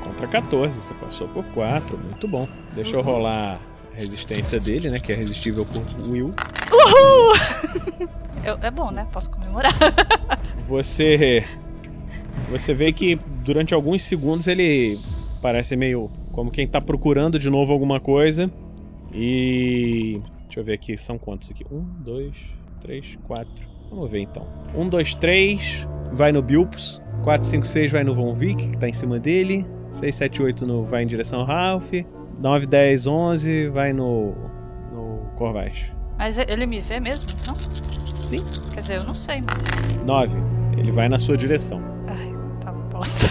Contra 0.05 0.27
14, 0.27 0.83
você 0.83 0.95
passou 0.95 1.28
por 1.28 1.45
4, 1.47 1.97
muito 1.99 2.28
bom. 2.28 2.47
Deixa 2.74 2.97
eu 2.97 3.03
rolar 3.03 3.59
a 3.93 3.95
resistência 3.95 4.61
dele, 4.61 4.91
né? 4.91 4.99
Que 4.99 5.12
é 5.12 5.15
resistível 5.15 5.65
por 5.65 5.83
Will. 6.11 6.35
Uhul! 6.73 8.09
Eu- 8.45 8.59
é 8.62 8.70
bom, 8.70 8.91
né? 8.91 9.07
Posso 9.12 9.31
comemorar. 9.31 9.73
Você. 10.66 11.45
Você 12.51 12.73
vê 12.73 12.93
que 12.93 13.16
durante 13.45 13.74
alguns 13.74 14.03
segundos 14.03 14.47
ele 14.47 14.99
parece 15.43 15.77
meio 15.77 16.11
como 16.33 16.51
quem 16.51 16.66
tá 16.69 16.81
procurando 16.81 17.39
de 17.39 17.51
novo 17.51 17.73
alguma 17.73 17.99
coisa. 18.01 18.51
E. 19.13 20.21
Deixa 20.45 20.61
eu 20.61 20.65
ver 20.65 20.75
aqui, 20.75 20.97
são 20.97 21.19
quantos 21.19 21.51
aqui? 21.51 21.65
Um, 21.71 21.85
dois, 22.01 22.37
três, 22.81 23.19
quatro. 23.27 23.69
Vamos 23.91 24.11
ver 24.11 24.21
então. 24.21 24.47
Um, 24.75 24.89
dois, 24.89 25.15
três, 25.15 25.87
vai 26.13 26.33
no 26.33 26.43
Bilpus. 26.43 27.03
4, 27.23 27.47
5, 27.47 27.67
6 27.67 27.93
vai 27.93 28.05
no 28.05 28.15
Von 28.15 28.33
Vick, 28.33 28.71
que 28.71 28.79
tá 28.79 28.89
em 28.89 28.93
cima 28.93 29.19
dele. 29.19 29.67
6, 29.91 30.15
7, 30.15 30.43
8 30.43 30.67
no, 30.67 30.83
vai 30.85 31.03
em 31.03 31.07
direção 31.07 31.41
ao 31.41 31.47
Ralph. 31.47 31.93
9, 32.41 32.67
10, 32.67 33.07
11 33.07 33.69
vai 33.69 33.93
no. 33.93 34.35
no 34.93 35.19
Corvais. 35.37 35.93
Mas 36.17 36.39
ele 36.39 36.67
me 36.67 36.81
vê 36.81 37.01
mesmo, 37.01 37.25
então? 37.31 37.55
Sim. 37.55 38.39
Quer 38.73 38.81
dizer, 38.81 38.97
eu 38.99 39.05
não 39.05 39.15
sei, 39.15 39.43
mas. 39.43 40.05
9, 40.05 40.37
ele 40.77 40.91
vai 40.91 41.09
na 41.09 41.19
sua 41.19 41.37
direção. 41.37 41.81
Ai, 42.07 42.33
tá 42.61 42.73
bosta. 42.73 43.27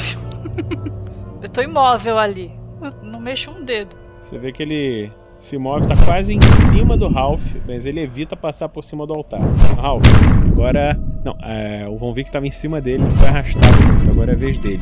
eu 1.42 1.50
tô 1.50 1.62
imóvel 1.62 2.18
ali. 2.18 2.52
Eu 2.82 2.92
não 3.04 3.20
mexo 3.20 3.52
um 3.52 3.64
dedo. 3.64 3.96
Você 4.20 4.38
vê 4.38 4.52
que 4.52 4.64
ele 4.64 5.12
se 5.40 5.58
move, 5.58 5.88
tá 5.88 5.96
quase 6.04 6.34
em 6.34 6.42
cima 6.72 6.98
do 6.98 7.08
Ralph, 7.08 7.46
mas 7.66 7.86
ele 7.86 8.02
evita 8.02 8.36
passar 8.36 8.70
por 8.70 8.84
cima 8.84 9.06
do 9.06 9.14
altar. 9.14 9.42
Ralph, 9.76 10.04
agora. 10.52 11.00
Não, 11.24 11.36
é, 11.42 11.86
o 11.90 11.98
Von 11.98 12.14
Vick 12.14 12.32
tava 12.32 12.48
em 12.48 12.52
cima 12.52 12.80
dele, 12.80 13.04
ele 13.04 13.12
foi 13.12 13.28
arrastado 13.28 13.84
muito, 13.84 14.10
agora 14.10 14.32
é 14.32 14.36
a 14.36 14.38
vez 14.38 14.58
dele. 14.58 14.82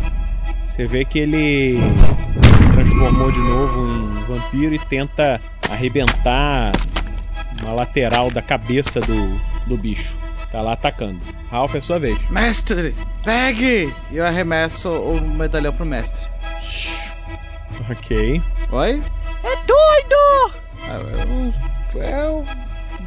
Você 0.68 0.86
vê 0.86 1.06
que 1.06 1.20
ele 1.20 1.78
se 1.78 2.72
transformou 2.72 3.32
de 3.32 3.40
novo 3.40 3.88
em 3.88 4.24
vampiro 4.26 4.76
e 4.76 4.80
tenta 4.80 5.42
arrebentar 5.70 6.72
uma 7.62 7.74
lateral 7.74 8.30
da 8.30 8.42
cabeça 8.42 9.00
do, 9.02 9.40
do 9.66 9.78
bicho. 9.78 10.18
Tá 10.52 10.62
lá 10.62 10.74
atacando. 10.74 11.20
Ralph, 11.50 11.76
é 11.76 11.82
sua 11.82 12.00
vez. 12.00 12.18
Mestre, 12.30 12.96
pegue! 13.24 13.94
E 14.12 14.18
eu 14.18 14.26
arremesso 14.26 14.90
o 14.90 15.20
medalhão 15.22 15.74
pro 15.74 15.86
mestre. 15.86 16.28
Ok. 17.90 18.42
Oi? 18.72 19.04
É 19.46 19.56
doido! 19.66 20.54
Ah, 20.88 21.00
Eu, 21.94 22.02
eu, 22.02 22.46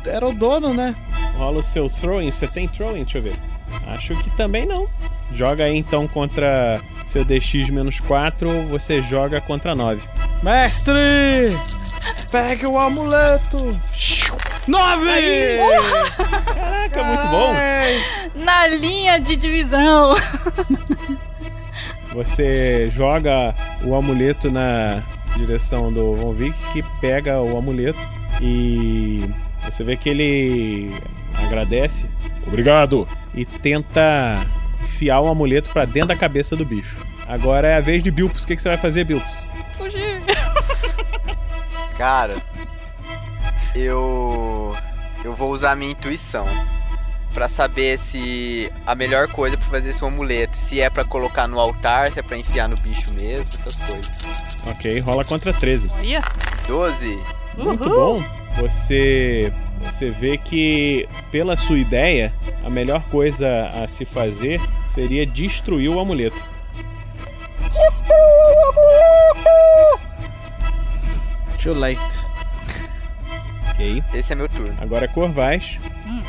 era 0.06 0.26
o 0.26 0.32
dono, 0.32 0.72
né? 0.72 0.94
Rola 1.36 1.58
o 1.58 1.62
seu 1.62 1.88
throwing. 1.88 2.30
Você 2.30 2.46
tem 2.46 2.66
throwing? 2.68 3.02
Deixa 3.02 3.18
eu 3.18 3.22
ver. 3.22 3.36
Acho 3.88 4.14
que 4.16 4.30
também 4.30 4.64
não. 4.64 4.88
Joga 5.32 5.64
aí 5.64 5.76
então 5.76 6.06
contra 6.08 6.80
seu 7.06 7.24
DX 7.24 7.70
menos 7.70 8.00
4. 8.00 8.66
Você 8.68 9.02
joga 9.02 9.40
contra 9.40 9.74
9. 9.74 10.00
Mestre! 10.42 10.94
Pegue 12.30 12.66
o 12.66 12.78
amuleto! 12.78 13.58
Nove! 14.66 15.58
Caraca, 16.54 17.02
muito 17.04 17.26
bom. 17.28 17.52
Na 18.34 18.66
linha 18.68 19.18
de 19.18 19.34
divisão. 19.36 20.14
Você 22.12 22.88
joga 22.90 23.54
o 23.84 23.94
amuleto 23.94 24.50
na 24.50 25.02
direção 25.36 25.92
do 25.92 26.16
Von 26.16 26.32
Vick, 26.32 26.56
que 26.72 26.82
pega 27.00 27.40
o 27.40 27.56
amuleto 27.56 27.98
e 28.40 29.28
você 29.64 29.84
vê 29.84 29.96
que 29.96 30.08
ele 30.08 30.92
agradece 31.34 32.06
Obrigado. 32.46 33.06
e 33.34 33.44
tenta 33.44 34.46
enfiar 34.80 35.20
o 35.20 35.28
amuleto 35.28 35.70
pra 35.70 35.84
dentro 35.84 36.08
da 36.08 36.16
cabeça 36.16 36.56
do 36.56 36.64
bicho. 36.64 36.96
Agora 37.26 37.68
é 37.68 37.76
a 37.76 37.80
vez 37.80 38.02
de 38.02 38.10
Bilpus. 38.10 38.44
O 38.44 38.46
que, 38.46 38.56
que 38.56 38.62
você 38.62 38.68
vai 38.68 38.78
fazer, 38.78 39.04
Bilpus? 39.04 39.46
Fugir. 39.76 40.22
Cara, 41.98 42.36
eu. 43.74 44.74
Eu 45.24 45.34
vou 45.34 45.52
usar 45.52 45.72
a 45.72 45.76
minha 45.76 45.90
intuição. 45.90 46.46
Pra 47.38 47.48
saber 47.48 47.96
se 48.00 48.68
a 48.84 48.96
melhor 48.96 49.28
coisa 49.28 49.56
pra 49.56 49.64
fazer 49.68 49.90
esse 49.90 50.04
amuleto, 50.04 50.56
se 50.56 50.80
é 50.80 50.90
pra 50.90 51.04
colocar 51.04 51.46
no 51.46 51.60
altar, 51.60 52.10
se 52.10 52.18
é 52.18 52.22
pra 52.22 52.36
enfiar 52.36 52.68
no 52.68 52.76
bicho 52.76 53.14
mesmo, 53.14 53.46
essas 53.56 53.76
coisas. 53.76 54.10
Ok, 54.66 54.98
rola 54.98 55.24
contra 55.24 55.52
13. 55.52 55.88
Olha. 55.98 56.20
12. 56.66 57.16
Muito 57.56 57.88
bom. 57.88 58.20
Você 58.56 59.52
você 59.82 60.10
vê 60.10 60.36
que 60.36 61.08
pela 61.30 61.56
sua 61.56 61.78
ideia, 61.78 62.34
a 62.64 62.68
melhor 62.68 63.04
coisa 63.04 63.68
a 63.68 63.86
se 63.86 64.04
fazer 64.04 64.60
seria 64.88 65.24
destruir 65.24 65.90
o 65.90 66.00
amuleto. 66.00 66.42
Destrua 67.72 68.16
o 68.16 68.68
amuleto! 68.68 70.00
Too 71.62 71.74
late. 71.74 72.24
Ok. 73.70 74.02
Esse 74.12 74.32
é 74.32 74.34
meu 74.34 74.48
turno. 74.48 74.76
Agora 74.80 75.04
é 75.04 75.08
Corvais. 75.08 75.78
Hum, 76.04 76.20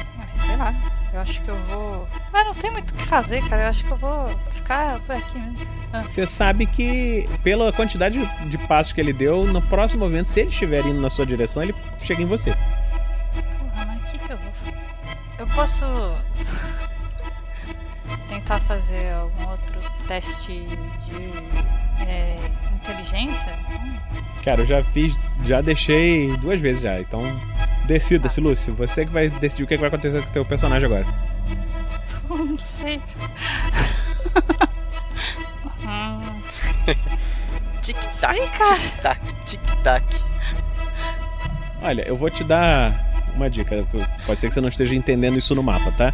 sei 0.46 0.56
lá. 0.56 0.99
Eu 1.14 1.22
acho 1.22 1.42
que 1.42 1.48
eu 1.48 1.58
vou. 1.66 2.08
Mas 2.32 2.46
não 2.46 2.54
tem 2.54 2.72
muito 2.72 2.92
o 2.92 2.94
que 2.94 3.06
fazer, 3.06 3.48
cara. 3.50 3.64
Eu 3.64 3.68
acho 3.70 3.84
que 3.84 3.92
eu 3.92 3.98
vou 3.98 4.30
ficar 4.54 5.00
por 5.02 5.16
aqui 5.16 5.40
mesmo. 5.40 5.68
Ah. 5.92 6.04
Você 6.04 6.28
sabe 6.28 6.66
que, 6.66 7.28
pela 7.44 7.74
quantidade 7.74 8.20
de 8.48 8.58
passos 8.60 8.94
que 8.94 9.02
ele 9.02 9.12
deu, 9.12 9.46
no 9.46 9.62
próximo 9.62 10.02
movimento, 10.02 10.28
se 10.28 10.42
ele 10.42 10.50
estiver 10.50 10.86
indo 10.86 11.02
na 11.02 11.10
sua 11.10 11.26
direção, 11.26 11.64
ele 11.64 11.76
chega 12.00 12.22
em 12.22 12.26
você. 12.26 12.52
Porra, 12.52 13.86
mas 13.86 14.02
o 14.02 14.12
que, 14.12 14.20
que 14.20 14.32
eu 14.32 14.38
vou 14.38 14.52
fazer? 14.52 14.78
Eu 15.40 15.48
posso. 15.48 15.84
tentar 18.30 18.60
fazer 18.62 19.12
algum 19.14 19.50
outro 19.50 19.80
teste 20.08 20.68
de. 21.06 22.04
é, 22.08 22.40
inteligência? 22.76 23.60
Cara, 24.44 24.62
eu 24.62 24.66
já 24.66 24.84
fiz, 24.84 25.18
já 25.44 25.62
deixei 25.62 26.36
duas 26.38 26.62
vezes 26.62 26.84
já, 26.84 27.00
então 27.00 27.22
decida-se, 27.86 28.40
Lúcio. 28.40 28.74
Você 28.76 29.06
que 29.06 29.12
vai 29.12 29.30
decidir 29.30 29.64
o 29.64 29.68
que 29.68 29.78
vai 29.78 29.88
acontecer 29.88 30.22
com 30.22 30.30
o 30.30 30.32
teu 30.32 30.46
personagem 30.46 30.86
agora. 30.86 31.06
não 32.30 32.58
sei. 32.58 33.02
Hum, 35.82 36.42
Tic-tac, 37.82 38.40
tic-tac, 38.40 39.20
tic-tac. 39.46 40.06
Olha, 41.82 42.04
eu 42.08 42.16
vou 42.16 42.30
te 42.30 42.44
dar 42.44 42.94
uma 43.36 43.50
dica. 43.50 43.86
Pode 44.26 44.40
ser 44.40 44.48
que 44.48 44.54
você 44.54 44.62
não 44.62 44.70
esteja 44.70 44.96
entendendo 44.96 45.38
isso 45.38 45.56
no 45.56 45.64
mapa, 45.64 45.92
tá? 45.92 46.14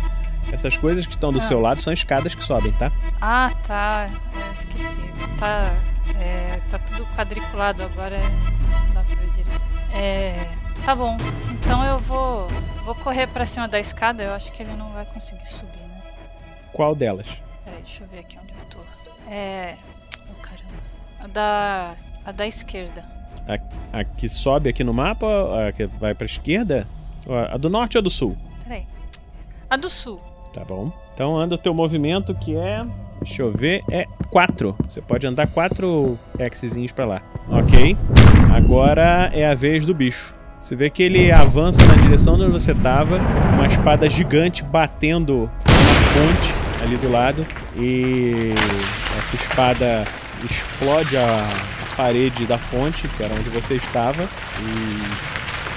Essas 0.52 0.78
coisas 0.78 1.06
que 1.06 1.14
estão 1.14 1.32
do 1.34 1.40
Ah. 1.40 1.42
seu 1.42 1.60
lado 1.60 1.82
são 1.82 1.92
escadas 1.92 2.34
que 2.36 2.44
sobem, 2.44 2.72
tá? 2.74 2.92
Ah, 3.22 3.52
tá. 3.68 4.10
Eu 4.34 4.52
esqueci. 4.54 5.14
Tá. 5.40 5.74
É, 6.20 6.60
tá 6.70 6.80
tudo 6.80 7.06
quadriculado 7.16 7.84
agora. 7.84 8.20
Não 8.20 8.94
dá 8.94 9.02
pra 9.04 9.16
ver 9.16 9.30
direito. 9.32 9.62
É. 9.94 10.48
Tá 10.86 10.96
bom. 10.96 11.18
Então 11.52 11.84
eu 11.84 12.00
vou. 12.00 12.48
Vou 12.86 12.96
correr 12.96 13.28
pra 13.28 13.46
cima 13.46 13.68
da 13.68 13.80
escada. 13.80 14.24
Eu 14.24 14.34
acho 14.34 14.52
que 14.52 14.62
ele 14.62 14.74
não 14.74 14.92
vai 14.94 15.06
conseguir 15.06 15.46
subir, 15.48 15.78
né? 15.80 16.02
Qual 16.72 16.94
delas? 16.96 17.28
Peraí, 17.64 17.82
deixa 17.82 18.04
eu 18.04 18.08
ver 18.08 18.20
aqui 18.20 18.38
onde 18.42 18.52
eu 18.52 18.66
tô. 18.70 18.80
É. 19.32 19.76
Oh, 20.30 20.42
caramba. 20.42 20.64
A 21.20 21.28
da. 21.28 21.94
A 22.26 22.32
da 22.32 22.48
esquerda. 22.48 23.04
A, 23.48 24.00
a 24.00 24.04
que 24.04 24.30
sobe 24.30 24.70
aqui 24.70 24.84
no 24.84 24.94
mapa, 24.94 25.26
a 25.68 25.72
que 25.72 25.86
vai 25.88 26.14
pra 26.16 26.26
esquerda? 26.26 26.88
A 27.52 27.58
do 27.58 27.70
norte 27.70 27.98
ou 27.98 28.00
a 28.00 28.04
do 28.04 28.10
sul? 28.10 28.38
Peraí. 28.64 28.86
A 29.70 29.76
do 29.78 29.90
sul. 29.90 30.22
Tá 30.56 30.64
bom. 30.64 30.90
Então 31.14 31.38
anda 31.38 31.56
o 31.56 31.58
teu 31.58 31.74
movimento 31.74 32.34
que 32.34 32.56
é. 32.56 32.82
Deixa 33.22 33.42
eu 33.42 33.52
ver, 33.52 33.82
é 33.92 34.06
4. 34.30 34.74
Você 34.90 35.02
pode 35.02 35.28
andar 35.28 35.48
4 35.48 36.18
Xzinhos 36.54 36.94
pra 36.94 37.06
lá. 37.06 37.22
Ok. 37.50 37.98
Agora 38.54 39.30
é 39.34 39.46
a 39.46 39.54
vez 39.54 39.86
do 39.86 39.94
bicho. 39.94 40.34
Você 40.62 40.74
vê 40.78 40.90
que 40.90 41.04
ele 41.04 41.30
avança 41.30 41.86
na 41.86 41.96
direção 41.96 42.38
de 42.38 42.44
onde 42.44 42.54
você 42.54 42.74
tava, 42.74 43.20
uma 43.54 43.68
espada 43.68 44.10
gigante 44.10 44.64
batendo 44.64 45.50
na 45.66 46.12
fonte 46.14 46.54
ali 46.82 46.96
do 46.96 47.12
lado. 47.12 47.46
E 47.78 48.54
essa 49.20 49.36
espada 49.36 50.06
explode 50.44 51.18
a, 51.18 51.22
a 51.22 51.96
parede 51.98 52.46
da 52.46 52.58
fonte, 52.58 53.10
que 53.10 53.24
era 53.24 53.34
onde 53.34 53.50
você 53.50 53.76
estava, 53.76 54.24
e 54.24 55.36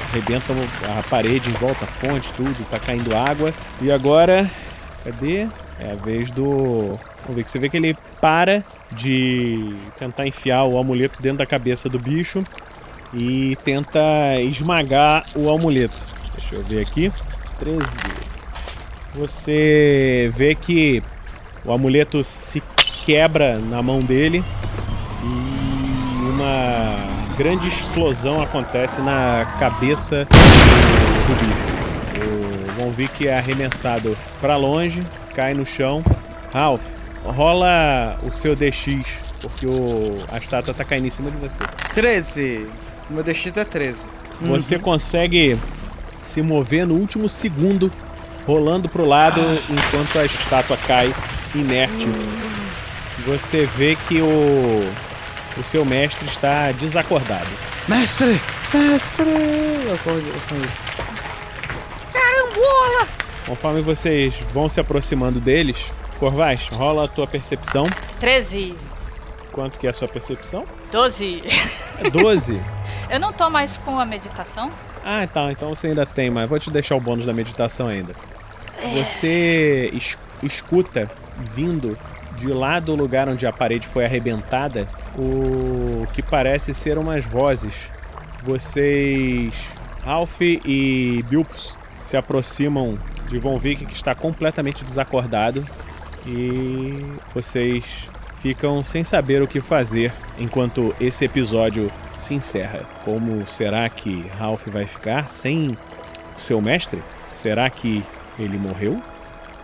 arrebenta 0.09 0.55
a 0.98 1.02
parede 1.09 1.50
em 1.50 1.52
volta, 1.52 1.84
a 1.84 1.88
fonte, 1.88 2.32
tudo, 2.32 2.64
tá 2.70 2.78
caindo 2.78 3.14
água. 3.14 3.52
E 3.80 3.92
agora, 3.92 4.48
cadê? 5.09 5.48
É 5.80 5.93
a 5.93 5.94
vez 5.94 6.30
do. 6.30 6.98
Vamos 7.22 7.36
ver 7.36 7.44
que 7.44 7.51
você 7.51 7.59
vê 7.59 7.68
que 7.68 7.76
ele 7.76 7.97
para 8.20 8.64
de 8.93 9.74
tentar 9.98 10.26
enfiar 10.26 10.64
o 10.64 10.78
amuleto 10.78 11.20
dentro 11.20 11.39
da 11.39 11.47
cabeça 11.47 11.89
do 11.89 11.98
bicho 11.98 12.44
e 13.12 13.56
tenta 13.64 14.01
esmagar 14.40 15.24
o 15.35 15.51
amuleto. 15.51 15.98
Deixa 16.36 16.55
eu 16.56 16.64
ver 16.64 16.80
aqui. 16.80 17.12
13. 17.59 17.78
Você 19.14 20.30
vê 20.35 20.55
que 20.55 21.02
o 21.64 21.72
amuleto 21.72 22.22
se 22.22 22.62
quebra 23.05 23.59
na 23.59 23.82
mão 23.82 24.01
dele 24.01 24.44
e 25.24 26.30
uma 26.30 27.35
grande 27.36 27.68
explosão 27.68 28.40
acontece 28.40 29.01
na 29.01 29.56
cabeça 29.59 30.26
do 30.26 31.35
bicho. 31.47 31.77
Vick 32.98 33.28
é 33.28 33.38
arremessado 33.38 34.18
para 34.40 34.56
longe, 34.56 35.04
cai 35.32 35.54
no 35.54 35.64
chão. 35.64 36.02
Ralph, 36.52 36.82
rola 37.24 38.18
o 38.24 38.32
seu 38.32 38.56
DX, 38.56 39.16
porque 39.40 39.66
o, 39.66 40.16
a 40.32 40.38
estátua 40.38 40.74
tá 40.74 40.84
caindo 40.84 41.06
em 41.06 41.10
cima 41.10 41.30
de 41.30 41.40
você. 41.40 41.62
13. 41.94 42.66
Meu 43.08 43.22
DX 43.22 43.56
é 43.56 43.64
13. 43.64 44.04
Você 44.40 44.80
consegue 44.80 45.56
se 46.20 46.42
mover 46.42 46.84
no 46.88 46.94
último 46.94 47.28
segundo, 47.28 47.92
rolando 48.44 48.88
pro 48.88 49.04
lado 49.04 49.40
enquanto 49.70 50.18
a 50.18 50.24
estátua 50.24 50.76
cai 50.76 51.14
inerte. 51.54 52.08
Você 53.24 53.64
vê 53.76 53.96
que 54.08 54.20
o, 54.20 54.90
o 55.56 55.62
seu 55.62 55.84
mestre 55.84 56.26
está 56.26 56.72
desacordado. 56.72 57.46
Mestre! 57.86 58.40
Mestre! 58.74 59.24
Eu 59.86 59.94
acordo- 59.94 60.28
eu 60.28 61.18
Conforme 63.47 63.80
vocês 63.80 64.35
vão 64.52 64.68
se 64.68 64.78
aproximando 64.80 65.40
deles, 65.40 65.90
Corvais, 66.18 66.66
rola 66.68 67.05
a 67.05 67.09
tua 67.09 67.26
percepção. 67.26 67.86
13. 68.18 68.74
Quanto 69.52 69.78
que 69.78 69.86
é 69.86 69.90
a 69.90 69.93
sua 69.93 70.09
percepção? 70.09 70.64
12. 70.93 71.43
É 72.05 72.10
12. 72.10 72.60
Eu 73.09 73.20
não 73.20 73.32
tô 73.32 73.48
mais 73.48 73.78
com 73.78 73.98
a 74.01 74.05
meditação. 74.05 74.70
Ah, 75.05 75.26
tá. 75.32 75.51
Então 75.52 75.68
você 75.74 75.86
ainda 75.89 76.05
tem, 76.05 76.28
mas 76.28 76.48
vou 76.48 76.59
te 76.59 76.70
deixar 76.70 76.97
o 76.97 77.01
bônus 77.01 77.24
da 77.24 77.32
meditação 77.32 77.86
ainda. 77.89 78.14
Você 78.94 79.90
es- 79.94 80.18
escuta 80.43 81.09
vindo 81.39 81.97
de 82.36 82.48
lá 82.48 82.78
do 82.80 82.94
lugar 82.97 83.28
onde 83.28 83.47
a 83.47 83.52
parede 83.52 83.86
foi 83.86 84.05
arrebentada 84.05 84.89
o 85.16 86.05
que 86.12 86.20
parece 86.22 86.74
ser 86.74 86.98
umas 86.98 87.24
vozes. 87.24 87.89
Vocês, 88.43 89.55
Ralph 90.05 90.40
e 90.40 91.24
Bilpus, 91.28 91.77
se 92.09 92.16
aproximam 92.16 92.98
de 93.28 93.39
Von 93.39 93.59
Vick 93.59 93.85
que 93.85 93.93
está 93.93 94.14
completamente 94.14 94.82
desacordado 94.82 95.62
e 96.26 97.05
vocês 97.35 98.09
ficam 98.39 98.82
sem 98.82 99.05
saber 99.05 99.43
o 99.43 99.47
que 99.47 99.60
fazer 99.60 100.10
enquanto 100.39 100.97
esse 100.98 101.26
episódio 101.26 101.93
se 102.16 102.32
encerra. 102.32 102.80
Como 103.05 103.47
será 103.47 103.86
que 103.90 104.26
Ralph 104.39 104.68
vai 104.68 104.86
ficar 104.86 105.28
sem 105.28 105.76
o 106.35 106.40
seu 106.40 106.62
mestre? 106.62 107.02
Será 107.30 107.68
que 107.68 108.02
ele 108.39 108.56
morreu? 108.56 109.02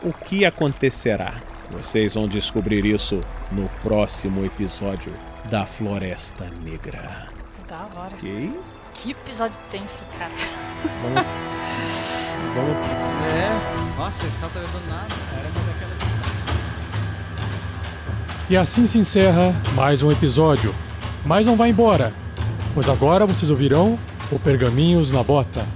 O 0.02 0.12
que 0.12 0.44
acontecerá? 0.44 1.32
Vocês 1.70 2.12
vão 2.12 2.28
descobrir 2.28 2.84
isso 2.84 3.24
no 3.50 3.70
próximo 3.82 4.44
episódio 4.44 5.14
da 5.46 5.64
Floresta 5.64 6.44
Negra. 6.62 7.26
Da 7.66 7.86
hora. 7.96 8.12
Ok? 8.12 8.52
Que 8.92 9.12
episódio 9.12 9.58
tenso, 9.70 10.04
cara. 10.18 10.32
Vamos. 11.02 11.24
Vamos. 12.54 12.76
É. 13.34 13.98
Nossa, 13.98 14.26
esse 14.26 14.38
tá 14.38 14.46
do 14.46 14.88
nada. 14.88 15.14
E 18.48 18.56
assim 18.56 18.86
se 18.86 18.98
encerra 18.98 19.54
mais 19.74 20.02
um 20.02 20.12
episódio. 20.12 20.74
Mas 21.24 21.46
não 21.46 21.56
vá 21.56 21.66
embora, 21.66 22.12
pois 22.74 22.88
agora 22.88 23.26
vocês 23.26 23.50
ouvirão 23.50 23.98
o 24.30 24.38
Pergaminhos 24.38 25.10
na 25.10 25.22
Bota. 25.22 25.66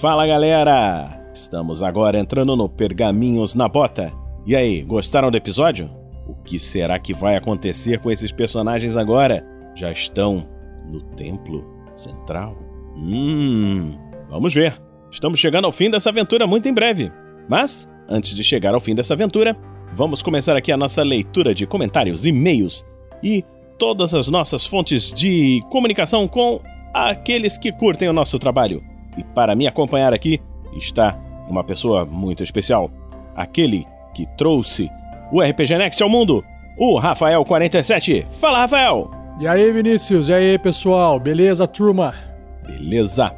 Fala 0.00 0.24
galera! 0.28 1.28
Estamos 1.34 1.82
agora 1.82 2.20
entrando 2.20 2.54
no 2.54 2.68
Pergaminhos 2.68 3.56
na 3.56 3.68
Bota. 3.68 4.12
E 4.46 4.54
aí, 4.54 4.80
gostaram 4.82 5.28
do 5.28 5.36
episódio? 5.36 5.90
O 6.24 6.36
que 6.36 6.56
será 6.56 7.00
que 7.00 7.12
vai 7.12 7.34
acontecer 7.34 7.98
com 7.98 8.08
esses 8.08 8.30
personagens 8.30 8.96
agora? 8.96 9.44
Já 9.74 9.90
estão 9.90 10.48
no 10.86 11.00
Templo 11.16 11.66
Central? 11.96 12.56
Hum, 12.96 13.98
vamos 14.30 14.54
ver. 14.54 14.80
Estamos 15.10 15.40
chegando 15.40 15.64
ao 15.64 15.72
fim 15.72 15.90
dessa 15.90 16.10
aventura 16.10 16.46
muito 16.46 16.68
em 16.68 16.72
breve. 16.74 17.10
Mas, 17.48 17.88
antes 18.08 18.36
de 18.36 18.44
chegar 18.44 18.74
ao 18.74 18.80
fim 18.80 18.94
dessa 18.94 19.14
aventura, 19.14 19.56
vamos 19.94 20.22
começar 20.22 20.56
aqui 20.56 20.70
a 20.70 20.76
nossa 20.76 21.02
leitura 21.02 21.52
de 21.52 21.66
comentários, 21.66 22.24
e-mails 22.24 22.86
e 23.20 23.44
todas 23.76 24.14
as 24.14 24.28
nossas 24.28 24.64
fontes 24.64 25.12
de 25.12 25.60
comunicação 25.72 26.28
com 26.28 26.60
aqueles 26.94 27.58
que 27.58 27.72
curtem 27.72 28.08
o 28.08 28.12
nosso 28.12 28.38
trabalho. 28.38 28.80
E 29.18 29.24
para 29.34 29.54
me 29.54 29.66
acompanhar 29.66 30.14
aqui 30.14 30.40
está 30.72 31.18
uma 31.48 31.64
pessoa 31.64 32.06
muito 32.06 32.42
especial. 32.42 32.90
Aquele 33.34 33.84
que 34.14 34.26
trouxe 34.36 34.88
o 35.32 35.42
RPG 35.42 35.76
Next 35.76 36.02
ao 36.02 36.08
mundo, 36.08 36.44
o 36.78 36.98
Rafael47. 37.00 38.26
Fala, 38.40 38.58
Rafael! 38.58 39.10
E 39.40 39.46
aí, 39.46 39.70
Vinícius? 39.72 40.28
E 40.28 40.32
aí, 40.32 40.58
pessoal? 40.58 41.18
Beleza, 41.20 41.66
turma? 41.66 42.14
Beleza. 42.66 43.32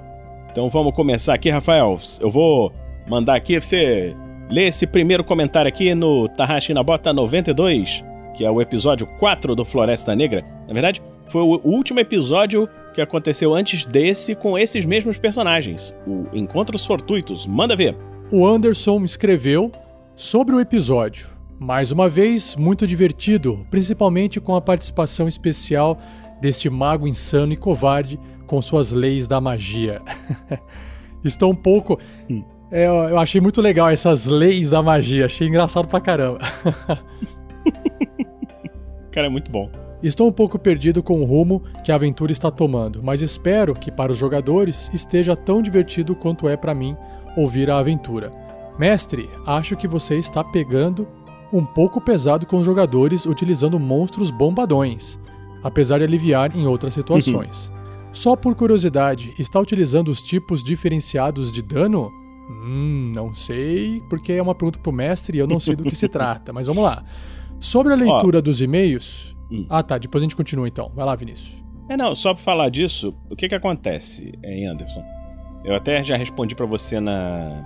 Então 0.51 0.69
vamos 0.69 0.94
começar 0.94 1.35
aqui, 1.35 1.51
Rafael. 1.51 1.98
Eu 2.20 2.31
vou 2.31 2.73
mandar 3.09 3.36
aqui 3.36 3.61
você 3.61 4.16
ler 4.51 4.69
esse 4.69 4.86
primeiro 4.86 5.23
comentário 5.23 5.69
aqui 5.69 5.94
no 5.94 6.28
Tahashi 6.28 6.74
Nabota 6.74 7.12
92, 7.12 8.05
que 8.35 8.44
é 8.44 8.51
o 8.51 8.61
episódio 8.61 9.07
4 9.19 9.55
do 9.55 9.65
Floresta 9.65 10.15
Negra. 10.16 10.44
Na 10.66 10.73
verdade, 10.73 11.02
foi 11.27 11.43
o 11.43 11.61
último 11.65 12.01
episódio 12.01 12.69
que 12.92 13.00
aconteceu 13.00 13.54
antes 13.54 13.84
desse 13.84 14.34
com 14.34 14.58
esses 14.58 14.84
mesmos 14.84 15.18
personagens, 15.18 15.94
o 16.06 16.26
Encontros 16.32 16.84
Fortuitos. 16.84 17.46
Manda 17.46 17.76
ver. 17.76 17.96
O 18.32 18.46
Anderson 18.46 19.04
escreveu 19.04 19.70
sobre 20.14 20.54
o 20.54 20.60
episódio. 20.60 21.28
Mais 21.58 21.92
uma 21.92 22.08
vez, 22.08 22.56
muito 22.56 22.86
divertido, 22.86 23.66
principalmente 23.70 24.40
com 24.40 24.54
a 24.54 24.60
participação 24.60 25.28
especial 25.28 25.98
deste 26.40 26.70
mago 26.70 27.06
insano 27.06 27.52
e 27.52 27.56
covarde 27.56 28.18
com 28.46 28.60
suas 28.62 28.92
leis 28.92 29.28
da 29.28 29.40
magia. 29.40 30.00
Estou 31.22 31.52
um 31.52 31.56
pouco. 31.56 32.00
Hum. 32.30 32.42
É, 32.70 32.86
eu 32.86 33.18
achei 33.18 33.40
muito 33.40 33.60
legal 33.60 33.90
essas 33.90 34.26
leis 34.26 34.70
da 34.70 34.82
magia, 34.82 35.26
achei 35.26 35.48
engraçado 35.48 35.88
pra 35.88 36.00
caramba. 36.00 36.38
Cara, 39.10 39.26
é 39.26 39.30
muito 39.30 39.50
bom. 39.50 39.68
Estou 40.02 40.28
um 40.28 40.32
pouco 40.32 40.59
perdido 40.59 41.02
com 41.02 41.20
o 41.20 41.24
rumo 41.24 41.62
que 41.85 41.93
a 41.93 41.94
aventura 41.94 42.32
está 42.32 42.51
tomando, 42.51 43.02
mas 43.02 43.20
espero 43.20 43.74
que 43.74 43.90
para 43.90 44.10
os 44.10 44.18
jogadores 44.18 44.90
esteja 44.94 45.36
tão 45.36 45.60
divertido 45.60 46.14
quanto 46.14 46.48
é 46.48 46.56
para 46.56 46.74
mim 46.74 46.97
ouvir 47.36 47.70
a 47.70 47.78
aventura. 47.78 48.31
Mestre, 48.78 49.28
acho 49.47 49.77
que 49.77 49.86
você 49.86 50.16
está 50.16 50.43
pegando 50.43 51.06
um 51.52 51.64
pouco 51.64 52.01
pesado 52.01 52.47
com 52.47 52.59
os 52.59 52.64
jogadores 52.64 53.27
utilizando 53.27 53.78
monstros 53.78 54.31
bombadões, 54.31 55.18
apesar 55.62 55.98
de 55.98 56.05
aliviar 56.05 56.56
em 56.56 56.66
outras 56.66 56.94
situações. 56.94 57.68
Uhum. 57.68 57.81
Só 58.12 58.35
por 58.35 58.55
curiosidade, 58.55 59.35
está 59.39 59.60
utilizando 59.60 60.09
os 60.09 60.22
tipos 60.22 60.64
diferenciados 60.64 61.52
de 61.52 61.60
dano? 61.60 62.10
Hum, 62.48 63.12
não 63.14 63.35
sei, 63.35 64.02
porque 64.09 64.32
é 64.32 64.43
uma 64.43 64.55
pergunta 64.55 64.78
pro 64.78 64.90
mestre 64.90 65.36
e 65.36 65.40
eu 65.40 65.47
não 65.47 65.60
sei 65.60 65.77
do 65.77 65.85
que 65.85 65.94
se 65.94 66.09
trata, 66.10 66.52
mas 66.52 66.66
vamos 66.66 66.82
lá. 66.82 67.05
Sobre 67.60 67.93
a 67.93 67.97
leitura 67.97 68.39
Ó, 68.39 68.40
dos 68.40 68.60
e-mails. 68.60 69.30
Hum. 69.51 69.66
Ah, 69.68 69.82
tá, 69.82 69.98
depois 69.98 70.22
a 70.22 70.24
gente 70.24 70.36
continua 70.36 70.68
então. 70.68 70.90
Vai 70.94 71.05
lá, 71.05 71.14
Vinícius. 71.14 71.62
É, 71.89 71.97
não, 71.97 72.14
só 72.14 72.32
pra 72.35 72.43
falar 72.43 72.68
disso, 72.68 73.14
o 73.28 73.35
que 73.35 73.48
que 73.48 73.55
acontece, 73.55 74.32
hein, 74.44 74.66
Anderson? 74.66 75.02
Eu 75.64 75.74
até 75.74 76.02
já 76.05 76.16
respondi 76.16 76.55
para 76.55 76.66
você 76.66 77.01
na 77.01 77.64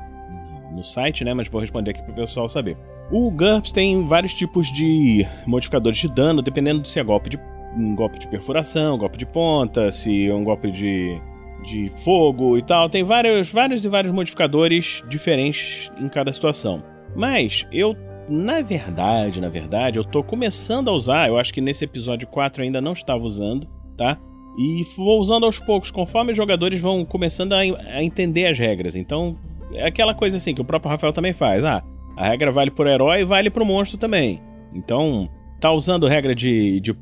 no 0.75 0.83
site, 0.83 1.25
né, 1.25 1.33
mas 1.33 1.47
vou 1.47 1.61
responder 1.61 1.93
aqui 1.93 2.03
pro 2.03 2.15
pessoal 2.15 2.49
saber. 2.49 2.77
O 3.11 3.31
GURPS 3.31 3.71
tem 3.71 4.07
vários 4.07 4.35
tipos 4.35 4.73
de 4.73 5.25
modificadores 5.47 5.99
de 5.99 6.09
dano, 6.09 6.43
dependendo 6.43 6.87
se 6.89 6.99
é 6.99 7.05
golpe 7.05 7.31
de 7.31 7.39
um 7.77 7.95
golpe 7.95 8.19
de 8.19 8.27
perfuração, 8.27 8.97
um 8.97 8.99
golpe 8.99 9.19
de 9.19 9.27
ponta, 9.27 9.91
se 9.91 10.29
é 10.29 10.35
um 10.35 10.45
golpe 10.45 10.71
de, 10.71 11.21
de 11.63 11.91
fogo 11.97 12.57
e 12.57 12.63
tal. 12.63 12.89
Tem 12.89 13.03
vários, 13.03 13.51
vários 13.51 13.85
e 13.85 13.89
vários 13.89 14.13
modificadores 14.13 15.03
diferentes 15.09 15.91
em 15.99 16.09
cada 16.09 16.33
situação. 16.33 16.83
Mas 17.15 17.67
eu, 17.73 17.97
na 18.29 18.61
verdade, 18.63 19.41
na 19.41 19.49
verdade, 19.49 19.99
eu 19.99 20.05
tô 20.05 20.23
começando 20.23 20.89
a 20.89 20.93
usar, 20.93 21.29
eu 21.29 21.39
acho 21.39 21.53
que 21.53 21.61
nesse 21.61 21.85
episódio 21.85 22.27
4 22.29 22.63
ainda 22.63 22.81
não 22.81 22.93
estava 22.93 23.25
usando, 23.25 23.67
tá? 23.97 24.19
E 24.59 24.85
vou 24.97 25.21
usando 25.21 25.45
aos 25.45 25.59
poucos, 25.59 25.91
conforme 25.91 26.33
os 26.33 26.37
jogadores 26.37 26.81
vão 26.81 27.05
começando 27.05 27.53
a, 27.53 27.59
a 27.59 28.03
entender 28.03 28.47
as 28.47 28.59
regras. 28.59 28.95
Então, 28.95 29.37
é 29.73 29.87
aquela 29.87 30.15
coisa 30.15 30.37
assim 30.37 30.55
que 30.55 30.61
o 30.61 30.65
próprio 30.65 30.91
Rafael 30.91 31.13
também 31.13 31.33
faz. 31.33 31.65
Ah, 31.65 31.83
a 32.17 32.29
regra 32.29 32.53
vale 32.53 32.71
pro 32.71 32.89
herói 32.89 33.23
e 33.23 33.25
vale 33.25 33.51
pro 33.51 33.65
monstro 33.65 33.99
também. 33.99 34.41
Então, 34.73 35.29
tá 35.61 35.73
usando 35.73 36.07
regra 36.07 36.35
de, 36.35 36.81
de 36.81 36.97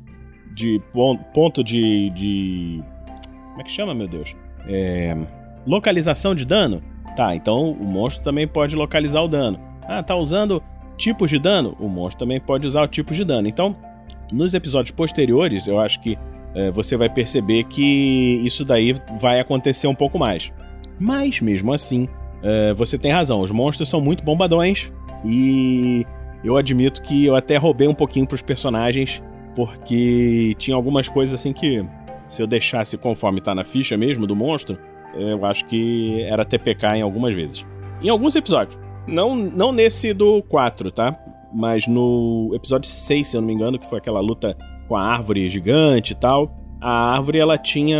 de 0.53 0.81
ponto 1.33 1.63
de, 1.63 2.09
de. 2.11 2.83
Como 3.49 3.61
é 3.61 3.63
que 3.63 3.71
chama, 3.71 3.93
meu 3.93 4.07
Deus? 4.07 4.35
É, 4.67 5.15
localização 5.65 6.33
de 6.33 6.45
dano? 6.45 6.81
Tá, 7.15 7.35
então 7.35 7.71
o 7.71 7.83
monstro 7.83 8.23
também 8.23 8.47
pode 8.47 8.75
localizar 8.75 9.21
o 9.21 9.27
dano. 9.27 9.59
Ah, 9.83 10.01
tá 10.01 10.15
usando 10.15 10.63
tipos 10.97 11.29
de 11.29 11.39
dano? 11.39 11.75
O 11.79 11.87
monstro 11.87 12.25
também 12.25 12.39
pode 12.39 12.67
usar 12.67 12.83
o 12.83 12.87
tipo 12.87 13.13
de 13.13 13.23
dano. 13.23 13.47
Então, 13.47 13.75
nos 14.31 14.53
episódios 14.53 14.91
posteriores, 14.91 15.67
eu 15.67 15.79
acho 15.79 15.99
que 16.01 16.17
é, 16.55 16.71
você 16.71 16.95
vai 16.95 17.09
perceber 17.09 17.63
que 17.65 18.41
isso 18.43 18.63
daí 18.63 18.95
vai 19.19 19.39
acontecer 19.39 19.87
um 19.87 19.95
pouco 19.95 20.19
mais. 20.19 20.51
Mas, 20.99 21.39
mesmo 21.41 21.73
assim, 21.73 22.07
é, 22.41 22.73
você 22.73 22.97
tem 22.97 23.11
razão. 23.11 23.41
Os 23.41 23.51
monstros 23.51 23.89
são 23.89 23.99
muito 23.99 24.23
bombadões 24.23 24.91
e 25.25 26.05
eu 26.43 26.57
admito 26.57 27.01
que 27.01 27.25
eu 27.25 27.35
até 27.35 27.57
roubei 27.57 27.87
um 27.87 27.95
pouquinho 27.95 28.27
pros 28.27 28.41
personagens 28.41 29.21
porque 29.55 30.53
tinha 30.57 30.75
algumas 30.75 31.07
coisas 31.07 31.39
assim 31.39 31.53
que, 31.53 31.85
se 32.27 32.41
eu 32.41 32.47
deixasse 32.47 32.97
conforme 32.97 33.39
tá 33.39 33.53
na 33.53 33.63
ficha 33.63 33.95
mesmo 33.95 34.25
do 34.25 34.35
monstro, 34.35 34.77
eu 35.15 35.45
acho 35.45 35.65
que 35.65 36.21
era 36.23 36.43
TPK 36.43 36.97
em 36.97 37.01
algumas 37.01 37.33
vezes. 37.35 37.65
Em 38.01 38.09
alguns 38.09 38.35
episódios. 38.35 38.77
Não, 39.07 39.35
não 39.35 39.71
nesse 39.71 40.13
do 40.13 40.41
4, 40.43 40.91
tá? 40.91 41.17
Mas 41.53 41.87
no 41.87 42.51
episódio 42.53 42.89
6, 42.89 43.27
se 43.27 43.37
eu 43.37 43.41
não 43.41 43.47
me 43.47 43.53
engano, 43.53 43.77
que 43.77 43.87
foi 43.87 43.99
aquela 43.99 44.19
luta 44.19 44.57
com 44.87 44.95
a 44.95 45.05
árvore 45.05 45.49
gigante 45.49 46.13
e 46.13 46.15
tal. 46.15 46.57
A 46.81 47.13
árvore 47.13 47.39
ela 47.39 47.57
tinha 47.57 47.97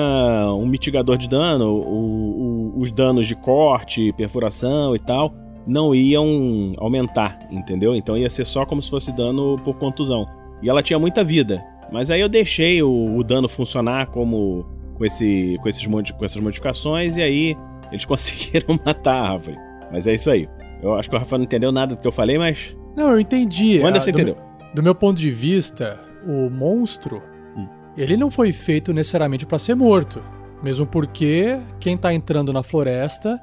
um 0.54 0.66
mitigador 0.66 1.18
de 1.18 1.30
dano, 1.30 1.70
o, 1.70 2.74
o, 2.76 2.80
os 2.80 2.92
danos 2.92 3.28
de 3.28 3.36
corte, 3.36 4.12
perfuração 4.14 4.96
e 4.96 5.00
tal 5.00 5.34
não 5.66 5.94
iam 5.96 6.74
aumentar, 6.78 7.40
entendeu? 7.52 7.96
Então 7.96 8.18
ia 8.18 8.30
ser 8.30 8.46
só 8.46 8.66
como 8.66 8.82
se 8.82 8.90
fosse 8.90 9.12
dano 9.12 9.58
por 9.64 9.76
contusão. 9.76 10.28
E 10.62 10.70
ela 10.70 10.84
tinha 10.84 11.00
muita 11.00 11.24
vida. 11.24 11.64
Mas 11.92 12.10
aí 12.10 12.22
eu 12.22 12.30
deixei 12.30 12.82
o, 12.82 13.16
o 13.16 13.24
dano 13.24 13.48
funcionar 13.48 14.08
como 14.08 14.66
com, 14.96 15.06
esse, 15.06 15.58
com, 15.62 15.70
esses, 15.70 15.86
com 15.86 16.26
essas 16.26 16.42
modificações, 16.42 17.18
e 17.18 17.22
aí 17.22 17.58
eles 17.92 18.06
conseguiram 18.06 18.80
matar 18.86 19.16
a 19.16 19.32
árvore. 19.32 19.58
Mas 19.92 20.08
é 20.08 20.14
isso 20.14 20.30
aí. 20.30 20.48
Eu 20.84 20.96
acho 20.96 21.10
que 21.10 21.16
o 21.16 21.20
Rafa 21.20 21.38
não 21.38 21.46
entendeu 21.46 21.72
nada 21.72 21.96
do 21.96 22.02
que 22.02 22.08
eu 22.08 22.12
falei, 22.12 22.38
mas. 22.38 22.76
Não, 22.96 23.12
eu 23.12 23.20
entendi. 23.20 23.80
Quando 23.80 23.96
ah, 23.96 24.02
você 24.02 24.12
entendeu? 24.12 24.36
Do, 24.36 24.76
do 24.76 24.84
meu 24.84 24.94
ponto 24.94 25.18
de 25.18 25.32
vista, 25.32 25.98
o 26.28 26.50
monstro, 26.50 27.24
hum. 27.56 27.68
ele 27.98 28.18
não 28.18 28.30
foi 28.30 28.52
feito 28.52 28.92
necessariamente 28.92 29.46
para 29.46 29.58
ser 29.58 29.76
morto. 29.76 30.22
Mesmo 30.62 30.86
porque 30.86 31.58
quem 31.80 31.98
tá 31.98 32.14
entrando 32.14 32.52
na 32.52 32.62
floresta 32.64 33.42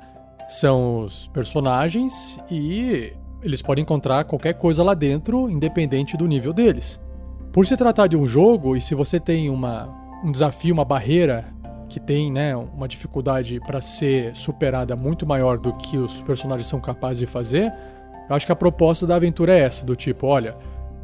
são 0.48 1.00
os 1.00 1.28
personagens 1.28 2.38
e 2.50 3.12
eles 3.42 3.62
podem 3.62 3.82
encontrar 3.82 4.24
qualquer 4.24 4.54
coisa 4.54 4.82
lá 4.82 4.92
dentro, 4.92 5.48
independente 5.48 6.16
do 6.16 6.26
nível 6.26 6.52
deles. 6.52 7.00
Por 7.52 7.66
se 7.66 7.76
tratar 7.76 8.06
de 8.06 8.16
um 8.16 8.26
jogo, 8.26 8.76
e 8.76 8.80
se 8.80 8.94
você 8.94 9.18
tem 9.18 9.48
uma, 9.48 9.88
um 10.24 10.30
desafio, 10.30 10.74
uma 10.74 10.84
barreira 10.84 11.46
que 11.90 12.00
tem 12.00 12.32
né, 12.32 12.56
uma 12.56 12.86
dificuldade 12.88 13.60
para 13.60 13.80
ser 13.80 14.34
superada 14.34 14.94
muito 14.94 15.26
maior 15.26 15.58
do 15.58 15.72
que 15.72 15.98
os 15.98 16.22
personagens 16.22 16.66
são 16.66 16.80
capazes 16.80 17.18
de 17.18 17.26
fazer, 17.26 17.72
eu 18.28 18.36
acho 18.36 18.46
que 18.46 18.52
a 18.52 18.56
proposta 18.56 19.06
da 19.06 19.16
aventura 19.16 19.52
é 19.52 19.58
essa, 19.58 19.84
do 19.84 19.96
tipo, 19.96 20.28
olha, 20.28 20.56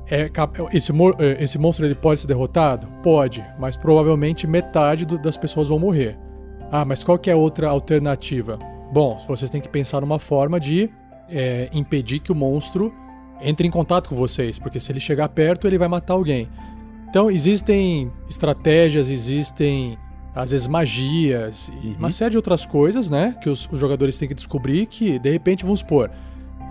é, 0.09 0.31
esse, 0.73 0.93
é, 0.93 1.43
esse 1.43 1.59
monstro 1.59 1.85
ele 1.85 1.97
pode 1.97 2.21
ser 2.21 2.29
derrotado? 2.29 2.87
Pode, 3.03 3.45
mas 3.59 3.77
provavelmente 3.77 4.47
metade 4.47 5.05
do, 5.05 5.19
das 5.19 5.37
pessoas 5.37 5.69
vão 5.69 5.79
morrer. 5.79 6.17
Ah, 6.71 6.85
mas 6.85 7.03
qual 7.03 7.19
que 7.19 7.29
é 7.29 7.33
a 7.33 7.37
outra 7.37 7.69
alternativa? 7.69 8.57
Bom, 8.93 9.19
vocês 9.27 9.51
têm 9.51 9.61
que 9.61 9.69
pensar 9.69 10.01
numa 10.01 10.21
forma 10.21 10.61
de 10.61 10.89
é, 11.29 11.69
impedir 11.73 12.21
que 12.21 12.31
o 12.31 12.35
monstro 12.35 12.95
entre 13.41 13.67
em 13.67 13.71
contato 13.71 14.09
com 14.09 14.17
vocês, 14.17 14.59
porque 14.59 14.81
se 14.81 14.91
ele 14.93 15.01
chegar 15.01 15.29
perto, 15.29 15.67
ele 15.67 15.77
vai 15.77 15.89
matar 15.89 16.15
alguém. 16.15 16.49
Então, 17.09 17.31
existem 17.31 18.11
estratégias, 18.29 19.09
existem 19.09 19.99
às 20.37 20.51
vezes 20.51 20.67
magias 20.67 21.71
e 21.83 21.89
uhum. 21.89 21.97
uma 21.99 22.11
série 22.11 22.33
de 22.33 22.37
outras 22.37 22.67
coisas, 22.67 23.09
né? 23.09 23.35
Que 23.41 23.49
os, 23.49 23.67
os, 23.73 23.81
jogadores 23.81 24.19
têm 24.19 24.29
que 24.29 24.35
descobrir 24.35 24.87
que, 24.87 25.19
de 25.19 25.31
repente, 25.31 25.65
vamos 25.65 25.81
supor, 25.81 26.11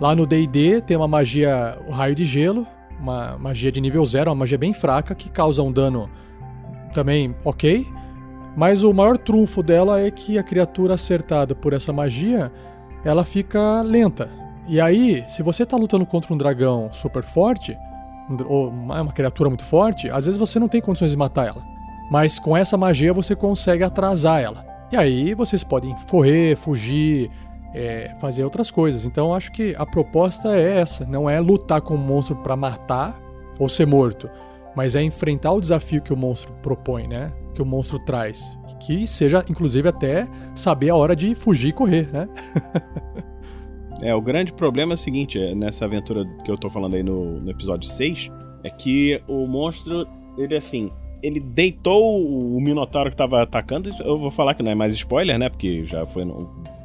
lá 0.00 0.14
no 0.14 0.24
DD 0.24 0.82
tem 0.82 0.96
uma 0.96 1.08
magia, 1.08 1.76
o 1.88 1.90
raio 1.90 2.14
de 2.14 2.24
gelo, 2.24 2.64
uma 3.00 3.36
magia 3.36 3.72
de 3.72 3.80
nível 3.80 4.06
zero, 4.06 4.30
uma 4.30 4.36
magia 4.36 4.56
bem 4.56 4.72
fraca 4.72 5.16
que 5.16 5.28
causa 5.28 5.62
um 5.64 5.72
dano 5.72 6.08
também 6.94 7.34
ok. 7.44 7.84
Mas 8.56 8.84
o 8.84 8.94
maior 8.94 9.18
trunfo 9.18 9.64
dela 9.64 10.00
é 10.00 10.12
que 10.12 10.38
a 10.38 10.44
criatura 10.44 10.94
acertada 10.94 11.52
por 11.52 11.72
essa 11.72 11.92
magia, 11.92 12.52
ela 13.04 13.24
fica 13.24 13.82
lenta. 13.82 14.30
E 14.68 14.80
aí, 14.80 15.24
se 15.28 15.42
você 15.42 15.66
tá 15.66 15.76
lutando 15.76 16.06
contra 16.06 16.32
um 16.32 16.38
dragão 16.38 16.88
super 16.92 17.22
forte, 17.24 17.76
ou 18.48 18.68
uma 18.68 19.12
criatura 19.12 19.50
muito 19.50 19.64
forte, 19.64 20.08
às 20.08 20.24
vezes 20.24 20.38
você 20.38 20.58
não 20.58 20.68
tem 20.68 20.80
condições 20.80 21.10
de 21.10 21.16
matar 21.16 21.48
ela. 21.48 21.75
Mas 22.10 22.38
com 22.38 22.56
essa 22.56 22.76
magia 22.76 23.12
você 23.12 23.34
consegue 23.34 23.82
atrasar 23.82 24.40
ela. 24.40 24.64
E 24.92 24.96
aí 24.96 25.34
vocês 25.34 25.64
podem 25.64 25.94
correr, 26.08 26.56
fugir, 26.56 27.30
é, 27.74 28.14
fazer 28.20 28.44
outras 28.44 28.70
coisas. 28.70 29.04
Então 29.04 29.34
acho 29.34 29.52
que 29.52 29.74
a 29.76 29.84
proposta 29.84 30.56
é 30.56 30.78
essa, 30.78 31.04
não 31.04 31.28
é 31.28 31.38
lutar 31.40 31.80
com 31.80 31.94
o 31.94 31.98
monstro 31.98 32.36
para 32.36 32.56
matar 32.56 33.20
ou 33.58 33.68
ser 33.68 33.86
morto, 33.86 34.30
mas 34.74 34.94
é 34.94 35.02
enfrentar 35.02 35.52
o 35.52 35.60
desafio 35.60 36.02
que 36.02 36.12
o 36.12 36.16
monstro 36.16 36.52
propõe, 36.62 37.06
né? 37.06 37.32
Que 37.54 37.62
o 37.62 37.66
monstro 37.66 37.98
traz, 37.98 38.58
que 38.80 39.06
seja 39.06 39.44
inclusive 39.48 39.88
até 39.88 40.28
saber 40.54 40.90
a 40.90 40.96
hora 40.96 41.16
de 41.16 41.34
fugir 41.34 41.68
e 41.68 41.72
correr, 41.72 42.08
né? 42.12 42.28
é, 44.02 44.14
o 44.14 44.20
grande 44.20 44.52
problema 44.52 44.92
é 44.92 44.94
o 44.94 44.98
seguinte, 44.98 45.38
é, 45.38 45.54
nessa 45.54 45.84
aventura 45.86 46.24
que 46.44 46.50
eu 46.50 46.56
tô 46.56 46.68
falando 46.70 46.94
aí 46.94 47.02
no, 47.02 47.40
no 47.40 47.50
episódio 47.50 47.88
6, 47.88 48.30
é 48.62 48.70
que 48.70 49.22
o 49.26 49.46
monstro, 49.46 50.06
ele 50.36 50.54
assim, 50.54 50.90
ele 51.22 51.40
deitou 51.40 52.22
o 52.24 52.60
Minotauro 52.60 53.10
que 53.10 53.16
tava 53.16 53.42
atacando. 53.42 53.90
Eu 54.00 54.18
vou 54.18 54.30
falar 54.30 54.54
que 54.54 54.62
não 54.62 54.70
é 54.70 54.74
mais 54.74 54.94
spoiler, 54.94 55.38
né? 55.38 55.48
Porque 55.48 55.84
já 55.84 56.06
foi 56.06 56.24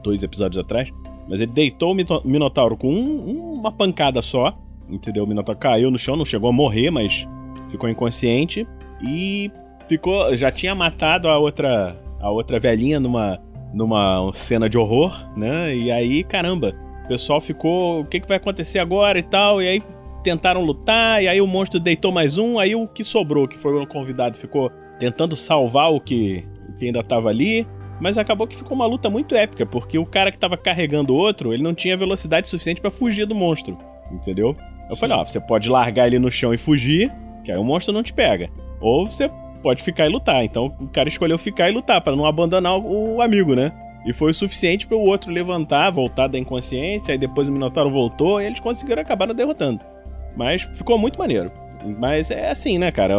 dois 0.03 0.23
episódios 0.23 0.63
atrás. 0.63 0.91
Mas 1.27 1.41
ele 1.41 1.51
deitou 1.51 1.91
o 1.91 2.27
Minotauro 2.27 2.75
com 2.75 2.91
um, 2.91 3.53
uma 3.53 3.71
pancada 3.71 4.21
só. 4.21 4.53
Entendeu? 4.89 5.23
O 5.23 5.27
Minotauro 5.27 5.59
caiu 5.59 5.91
no 5.91 5.97
chão, 5.97 6.15
não 6.15 6.25
chegou 6.25 6.49
a 6.49 6.53
morrer, 6.53 6.91
mas 6.91 7.27
ficou 7.69 7.89
inconsciente. 7.89 8.67
E 9.03 9.51
ficou. 9.87 10.35
Já 10.35 10.51
tinha 10.51 10.75
matado 10.75 11.27
a 11.27 11.37
outra. 11.37 11.99
A 12.19 12.29
outra 12.29 12.59
velhinha 12.59 12.99
numa. 12.99 13.39
numa 13.73 14.31
cena 14.33 14.69
de 14.69 14.77
horror, 14.77 15.13
né? 15.35 15.75
E 15.75 15.91
aí, 15.91 16.23
caramba, 16.23 16.73
o 17.05 17.07
pessoal 17.07 17.41
ficou. 17.41 18.01
O 18.01 18.05
que, 18.05 18.19
que 18.19 18.27
vai 18.27 18.37
acontecer 18.37 18.79
agora 18.79 19.19
e 19.19 19.23
tal? 19.23 19.61
E 19.61 19.67
aí 19.67 19.81
tentaram 20.21 20.63
lutar, 20.63 21.21
e 21.23 21.27
aí 21.27 21.41
o 21.41 21.47
monstro 21.47 21.79
deitou 21.79 22.11
mais 22.11 22.37
um, 22.37 22.59
aí 22.59 22.75
o 22.75 22.87
que 22.87 23.03
sobrou, 23.03 23.47
que 23.47 23.57
foi 23.57 23.73
o 23.73 23.87
convidado, 23.87 24.37
ficou 24.37 24.71
tentando 24.99 25.35
salvar 25.35 25.91
o 25.91 25.99
que, 25.99 26.45
o 26.69 26.73
que 26.73 26.85
ainda 26.85 27.03
tava 27.03 27.29
ali. 27.29 27.67
Mas 27.99 28.17
acabou 28.17 28.47
que 28.47 28.55
ficou 28.55 28.73
uma 28.73 28.87
luta 28.87 29.09
muito 29.09 29.35
épica, 29.35 29.63
porque 29.63 29.97
o 29.99 30.05
cara 30.05 30.31
que 30.31 30.37
tava 30.37 30.57
carregando 30.57 31.13
o 31.13 31.17
outro, 31.17 31.53
ele 31.53 31.61
não 31.61 31.73
tinha 31.73 31.95
velocidade 31.95 32.47
suficiente 32.47 32.81
para 32.81 32.89
fugir 32.89 33.25
do 33.25 33.35
monstro, 33.35 33.77
entendeu? 34.11 34.55
Eu 34.89 34.95
Sim. 34.95 35.01
falei, 35.01 35.17
ó, 35.17 35.23
você 35.23 35.39
pode 35.39 35.69
largar 35.69 36.07
ele 36.07 36.17
no 36.17 36.31
chão 36.31 36.51
e 36.51 36.57
fugir, 36.57 37.13
que 37.43 37.51
aí 37.51 37.57
o 37.57 37.63
monstro 37.63 37.93
não 37.93 38.01
te 38.01 38.11
pega. 38.11 38.49
Ou 38.79 39.05
você 39.05 39.29
pode 39.61 39.83
ficar 39.83 40.07
e 40.07 40.09
lutar. 40.09 40.43
Então 40.43 40.75
o 40.79 40.87
cara 40.87 41.07
escolheu 41.07 41.37
ficar 41.37 41.69
e 41.69 41.73
lutar, 41.73 42.01
para 42.01 42.15
não 42.15 42.25
abandonar 42.25 42.77
o 42.77 43.21
amigo, 43.21 43.53
né? 43.53 43.71
E 44.05 44.11
foi 44.11 44.31
o 44.31 44.33
suficiente 44.33 44.87
para 44.87 44.97
o 44.97 45.01
outro 45.01 45.31
levantar, 45.31 45.91
voltar 45.91 46.27
da 46.27 46.39
inconsciência, 46.39 47.11
aí 47.11 47.17
depois 47.17 47.47
o 47.47 47.51
Minotauro 47.51 47.91
voltou 47.91 48.41
e 48.41 48.45
eles 48.45 48.59
conseguiram 48.59 49.01
acabar 49.01 49.31
derrotando. 49.31 49.90
Mas 50.35 50.63
ficou 50.63 50.97
muito 50.97 51.17
maneiro. 51.17 51.51
Mas 51.99 52.31
é 52.31 52.51
assim, 52.51 52.77
né, 52.77 52.91
cara? 52.91 53.15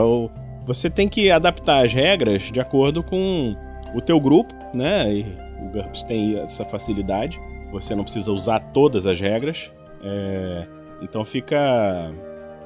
Você 0.65 0.89
tem 0.89 1.09
que 1.09 1.31
adaptar 1.31 1.85
as 1.85 1.93
regras 1.93 2.51
de 2.51 2.61
acordo 2.61 3.03
com 3.03 3.57
o 3.95 4.01
teu 4.01 4.21
grupo, 4.21 4.55
né? 4.75 5.13
E 5.13 5.35
o 5.61 5.69
GURPS 5.71 6.03
tem 6.05 6.39
essa 6.39 6.65
facilidade. 6.65 7.41
Você 7.73 7.95
não 7.95 8.05
precisa 8.05 8.33
usar 8.33 8.61
todas 8.73 9.07
as 9.07 9.21
regras. 9.21 9.73
É... 10.03 10.67
Então 11.03 11.25
fica 11.25 12.13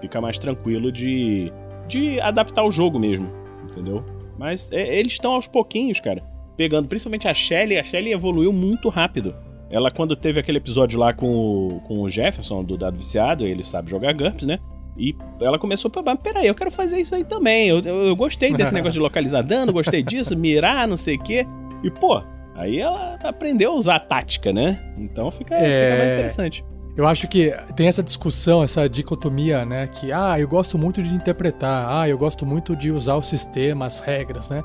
fica 0.01 0.21
mais 0.21 0.39
tranquilo 0.39 0.93
de, 0.93 1.51
de 1.89 2.21
adaptar 2.21 2.65
o 2.65 2.71
jogo 2.71 2.99
mesmo, 2.99 3.33
entendeu? 3.65 4.05
Mas 4.39 4.71
é, 4.71 4.99
eles 4.99 5.13
estão 5.13 5.33
aos 5.33 5.47
pouquinhos, 5.47 6.01
cara, 6.01 6.21
pegando 6.57 6.89
principalmente 6.89 7.27
a 7.29 7.35
Shelly. 7.35 7.79
A 7.79 7.83
Shelly 7.83 8.13
evoluiu 8.13 8.53
muito 8.53 8.89
rápido. 8.89 9.35
Ela, 9.71 9.91
quando 9.91 10.15
teve 10.15 10.39
aquele 10.39 10.59
episódio 10.59 10.99
lá 10.99 11.13
com 11.13 11.27
o, 11.27 11.81
com 11.81 12.01
o 12.01 12.09
Jefferson, 12.09 12.63
do 12.63 12.77
Dado 12.77 12.97
Viciado, 12.97 13.45
ele 13.45 13.63
sabe 13.63 13.91
jogar 13.91 14.13
GURPS, 14.13 14.47
né? 14.47 14.59
E 14.97 15.15
ela 15.41 15.59
começou 15.59 15.91
a 15.95 16.17
peraí, 16.17 16.47
eu 16.47 16.55
quero 16.55 16.71
fazer 16.71 16.99
isso 16.99 17.15
aí 17.15 17.25
também. 17.25 17.69
Eu, 17.69 17.81
eu, 17.81 18.07
eu 18.07 18.17
gostei 18.17 18.55
desse 18.55 18.73
negócio 18.75 18.95
de 18.95 19.01
localizar 19.01 19.43
dano, 19.43 19.73
gostei 19.73 20.03
disso, 20.03 20.37
mirar, 20.37 20.89
não 20.89 20.97
sei 20.97 21.17
o 21.17 21.23
quê. 21.23 21.47
E, 21.83 21.91
pô, 21.91 22.23
aí 22.55 22.79
ela 22.79 23.19
aprendeu 23.23 23.73
a 23.73 23.75
usar 23.75 23.97
a 23.97 24.01
tática, 24.01 24.53
né? 24.53 24.81
Então 24.97 25.31
fica, 25.31 25.55
é... 25.55 25.91
fica 25.91 25.99
mais 25.99 26.13
interessante. 26.13 26.65
Eu 26.97 27.07
acho 27.07 27.29
que 27.29 27.55
tem 27.77 27.89
essa 27.89 28.03
discussão, 28.03 28.63
essa 28.63 28.89
dicotomia, 28.89 29.67
né? 29.67 29.87
Que, 29.87 30.11
ah, 30.13 30.41
eu 30.41 30.49
gosto 30.49 30.79
muito 30.79 31.03
de 31.03 31.13
interpretar, 31.13 31.87
ah, 31.91 32.09
eu 32.09 32.17
gosto 32.17 32.47
muito 32.47 32.75
de 32.75 32.91
usar 32.91 33.17
o 33.17 33.23
sistema, 33.23 33.85
as 33.85 34.01
regras, 34.01 34.49
né? 34.49 34.63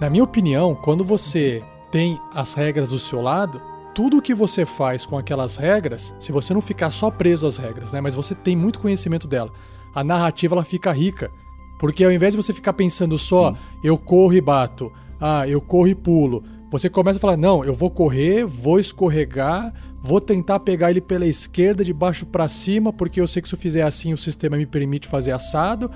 Na 0.00 0.08
minha 0.08 0.24
opinião, 0.24 0.74
quando 0.74 1.04
você 1.04 1.62
tem 1.92 2.18
as 2.34 2.54
regras 2.54 2.88
do 2.90 2.98
seu 2.98 3.20
lado, 3.20 3.60
tudo 3.94 4.18
o 4.18 4.22
que 4.22 4.34
você 4.34 4.66
faz 4.66 5.06
com 5.06 5.16
aquelas 5.16 5.56
regras, 5.56 6.14
se 6.18 6.32
você 6.32 6.52
não 6.52 6.60
ficar 6.60 6.90
só 6.90 7.10
preso 7.10 7.46
às 7.46 7.56
regras, 7.56 7.92
né, 7.92 8.00
mas 8.00 8.14
você 8.14 8.34
tem 8.34 8.56
muito 8.56 8.80
conhecimento 8.80 9.28
dela, 9.28 9.50
a 9.94 10.02
narrativa 10.02 10.54
ela 10.54 10.64
fica 10.64 10.92
rica. 10.92 11.30
Porque 11.78 12.04
ao 12.04 12.10
invés 12.12 12.32
de 12.32 12.42
você 12.42 12.52
ficar 12.52 12.72
pensando 12.72 13.18
só, 13.18 13.52
Sim. 13.52 13.58
eu 13.82 13.98
corro 13.98 14.32
e 14.34 14.40
bato, 14.40 14.92
ah, 15.20 15.46
eu 15.46 15.60
corro 15.60 15.88
e 15.88 15.94
pulo, 15.94 16.42
você 16.70 16.90
começa 16.90 17.18
a 17.18 17.20
falar, 17.20 17.36
não, 17.36 17.64
eu 17.64 17.72
vou 17.72 17.90
correr, 17.90 18.44
vou 18.44 18.80
escorregar, 18.80 19.72
vou 20.02 20.20
tentar 20.20 20.60
pegar 20.60 20.90
ele 20.90 21.00
pela 21.00 21.26
esquerda 21.26 21.84
de 21.84 21.92
baixo 21.92 22.26
para 22.26 22.48
cima, 22.48 22.92
porque 22.92 23.20
eu 23.20 23.28
sei 23.28 23.40
que 23.40 23.48
se 23.48 23.54
eu 23.54 23.58
fizer 23.58 23.82
assim 23.82 24.12
o 24.12 24.16
sistema 24.16 24.56
me 24.56 24.66
permite 24.66 25.06
fazer 25.06 25.30
assado. 25.30 25.90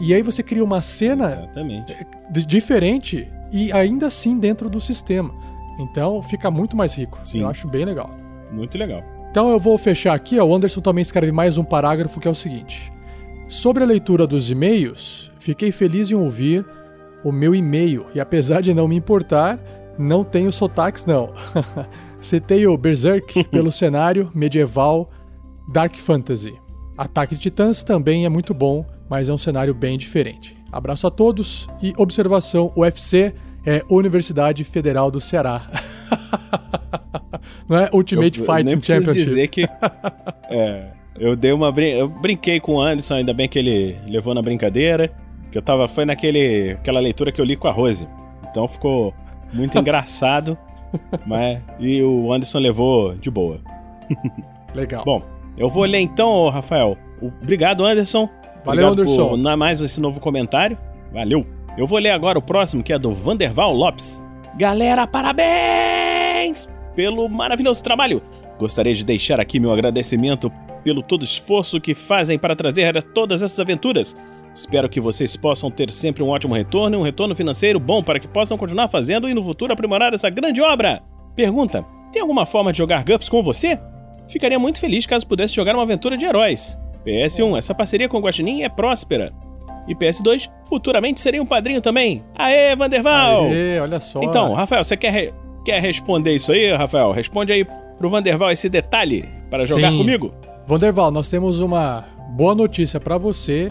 E 0.00 0.12
aí 0.12 0.22
você 0.22 0.42
cria 0.42 0.64
uma 0.64 0.82
cena 0.82 1.26
Exatamente. 1.26 1.96
diferente 2.46 3.28
e 3.52 3.70
ainda 3.70 4.08
assim 4.08 4.38
dentro 4.38 4.68
do 4.68 4.80
sistema. 4.80 5.32
Então 5.78 6.22
fica 6.22 6.50
muito 6.50 6.76
mais 6.76 6.94
rico. 6.94 7.18
Sim. 7.24 7.40
Eu 7.40 7.48
acho 7.48 7.68
bem 7.68 7.84
legal. 7.84 8.10
Muito 8.50 8.78
legal. 8.78 9.02
Então 9.30 9.50
eu 9.50 9.58
vou 9.58 9.76
fechar 9.76 10.14
aqui. 10.14 10.38
O 10.38 10.54
Anderson 10.54 10.80
também 10.80 11.02
escreve 11.02 11.32
mais 11.32 11.58
um 11.58 11.64
parágrafo 11.64 12.20
que 12.20 12.28
é 12.28 12.30
o 12.30 12.34
seguinte: 12.34 12.92
Sobre 13.48 13.82
a 13.82 13.86
leitura 13.86 14.26
dos 14.26 14.50
e-mails, 14.50 15.30
fiquei 15.38 15.72
feliz 15.72 16.10
em 16.10 16.14
ouvir 16.14 16.64
o 17.24 17.32
meu 17.32 17.54
e-mail 17.54 18.06
e 18.14 18.20
apesar 18.20 18.60
de 18.60 18.72
não 18.72 18.86
me 18.86 18.96
importar, 18.96 19.58
não 19.98 20.24
tenho 20.24 20.52
sotaques 20.52 21.04
não. 21.04 21.32
Citei 22.20 22.66
o 22.66 22.76
Berserk 22.76 23.44
pelo 23.50 23.70
cenário 23.70 24.30
medieval 24.34 25.10
Dark 25.72 25.94
Fantasy. 25.96 26.54
Ataque 26.96 27.34
de 27.34 27.42
Titãs 27.42 27.82
também 27.82 28.24
é 28.24 28.28
muito 28.28 28.54
bom, 28.54 28.86
mas 29.10 29.28
é 29.28 29.32
um 29.32 29.38
cenário 29.38 29.74
bem 29.74 29.98
diferente. 29.98 30.56
Abraço 30.70 31.06
a 31.06 31.10
todos 31.10 31.68
e 31.82 31.92
observação: 31.96 32.72
UFC 32.76 33.34
é 33.66 33.82
Universidade 33.88 34.64
Federal 34.64 35.10
do 35.10 35.20
Ceará. 35.20 35.62
Não 37.68 37.78
é 37.78 37.90
Ultimate 37.92 38.38
eu, 38.38 38.46
Fighting 38.46 38.74
eu 38.74 38.82
Championship. 38.82 39.24
dizer 39.24 39.48
que 39.48 39.64
é, 40.50 40.88
eu 41.18 41.34
dei 41.34 41.52
uma 41.52 41.72
brin 41.72 41.90
eu 41.90 42.08
brinquei 42.08 42.60
com 42.60 42.74
o 42.74 42.80
Anderson, 42.80 43.14
ainda 43.14 43.32
bem 43.32 43.48
que 43.48 43.58
ele 43.58 43.96
levou 44.06 44.34
na 44.34 44.42
brincadeira, 44.42 45.10
que 45.50 45.56
eu 45.56 45.62
tava 45.62 45.88
foi 45.88 46.04
naquele 46.04 46.72
aquela 46.72 47.00
leitura 47.00 47.32
que 47.32 47.40
eu 47.40 47.44
li 47.44 47.56
com 47.56 47.68
a 47.68 47.72
Rose. 47.72 48.06
Então 48.50 48.68
ficou 48.68 49.14
muito 49.52 49.76
engraçado, 49.78 50.58
mas 51.26 51.60
e 51.78 52.02
o 52.02 52.32
Anderson 52.32 52.58
levou 52.58 53.14
de 53.14 53.30
boa. 53.30 53.60
Legal. 54.74 55.04
Bom, 55.04 55.22
eu 55.56 55.68
vou 55.68 55.84
ler 55.84 56.00
então, 56.00 56.48
Rafael. 56.50 56.98
Obrigado, 57.42 57.84
Anderson. 57.84 58.28
Valeu, 58.64 58.88
Obrigado 58.88 59.02
Anderson. 59.02 59.42
Por 59.42 59.56
mais 59.56 59.80
esse 59.80 60.00
novo 60.00 60.20
comentário. 60.20 60.76
Valeu. 61.12 61.46
Eu 61.76 61.88
vou 61.88 61.98
ler 61.98 62.10
agora 62.10 62.38
o 62.38 62.42
próximo, 62.42 62.82
que 62.82 62.92
é 62.92 62.98
do 62.98 63.12
Vanderval 63.12 63.72
Lopes. 63.72 64.22
Galera, 64.56 65.06
parabéns 65.06 66.68
pelo 66.94 67.28
maravilhoso 67.28 67.82
trabalho! 67.82 68.22
Gostaria 68.58 68.94
de 68.94 69.04
deixar 69.04 69.40
aqui 69.40 69.58
meu 69.58 69.72
agradecimento 69.72 70.52
pelo 70.84 71.02
todo 71.02 71.24
esforço 71.24 71.80
que 71.80 71.92
fazem 71.92 72.38
para 72.38 72.54
trazer 72.54 73.02
todas 73.02 73.42
essas 73.42 73.58
aventuras. 73.58 74.14
Espero 74.54 74.88
que 74.88 75.00
vocês 75.00 75.34
possam 75.34 75.68
ter 75.68 75.90
sempre 75.90 76.22
um 76.22 76.28
ótimo 76.28 76.54
retorno 76.54 76.96
e 76.96 77.00
um 77.00 77.02
retorno 77.02 77.34
financeiro 77.34 77.80
bom 77.80 78.04
para 78.04 78.20
que 78.20 78.28
possam 78.28 78.56
continuar 78.56 78.86
fazendo 78.86 79.28
e 79.28 79.34
no 79.34 79.42
futuro 79.42 79.72
aprimorar 79.72 80.14
essa 80.14 80.30
grande 80.30 80.60
obra. 80.60 81.02
Pergunta: 81.34 81.84
tem 82.12 82.22
alguma 82.22 82.46
forma 82.46 82.70
de 82.70 82.78
jogar 82.78 83.04
GUPS 83.04 83.28
com 83.28 83.42
você? 83.42 83.80
Ficaria 84.28 84.60
muito 84.60 84.78
feliz 84.78 85.06
caso 85.06 85.26
pudesse 85.26 85.52
jogar 85.52 85.74
uma 85.74 85.82
aventura 85.82 86.16
de 86.16 86.24
heróis. 86.24 86.78
PS1, 87.04 87.58
essa 87.58 87.74
parceria 87.74 88.08
com 88.08 88.18
o 88.18 88.20
Guaxinim 88.20 88.62
é 88.62 88.68
próspera. 88.68 89.32
E 89.86 89.94
PS2, 89.94 90.50
futuramente 90.64 91.20
seria 91.20 91.42
um 91.42 91.46
padrinho 91.46 91.80
também. 91.80 92.24
Aê, 92.34 92.74
Vanderval! 92.74 93.44
Aê, 93.44 93.78
olha 93.80 94.00
só. 94.00 94.22
Então, 94.22 94.52
Rafael, 94.54 94.82
você 94.82 94.96
quer, 94.96 95.10
re 95.12 95.34
quer 95.64 95.80
responder 95.80 96.34
isso 96.34 96.52
aí, 96.52 96.74
Rafael? 96.74 97.12
Responde 97.12 97.52
aí 97.52 97.66
pro 97.98 98.08
Vanderval 98.08 98.50
esse 98.50 98.68
detalhe 98.68 99.28
para 99.50 99.64
jogar 99.64 99.90
sim. 99.90 99.98
comigo. 99.98 100.32
Vanderval, 100.66 101.10
nós 101.10 101.28
temos 101.28 101.60
uma 101.60 102.04
boa 102.30 102.54
notícia 102.54 102.98
para 102.98 103.18
você 103.18 103.70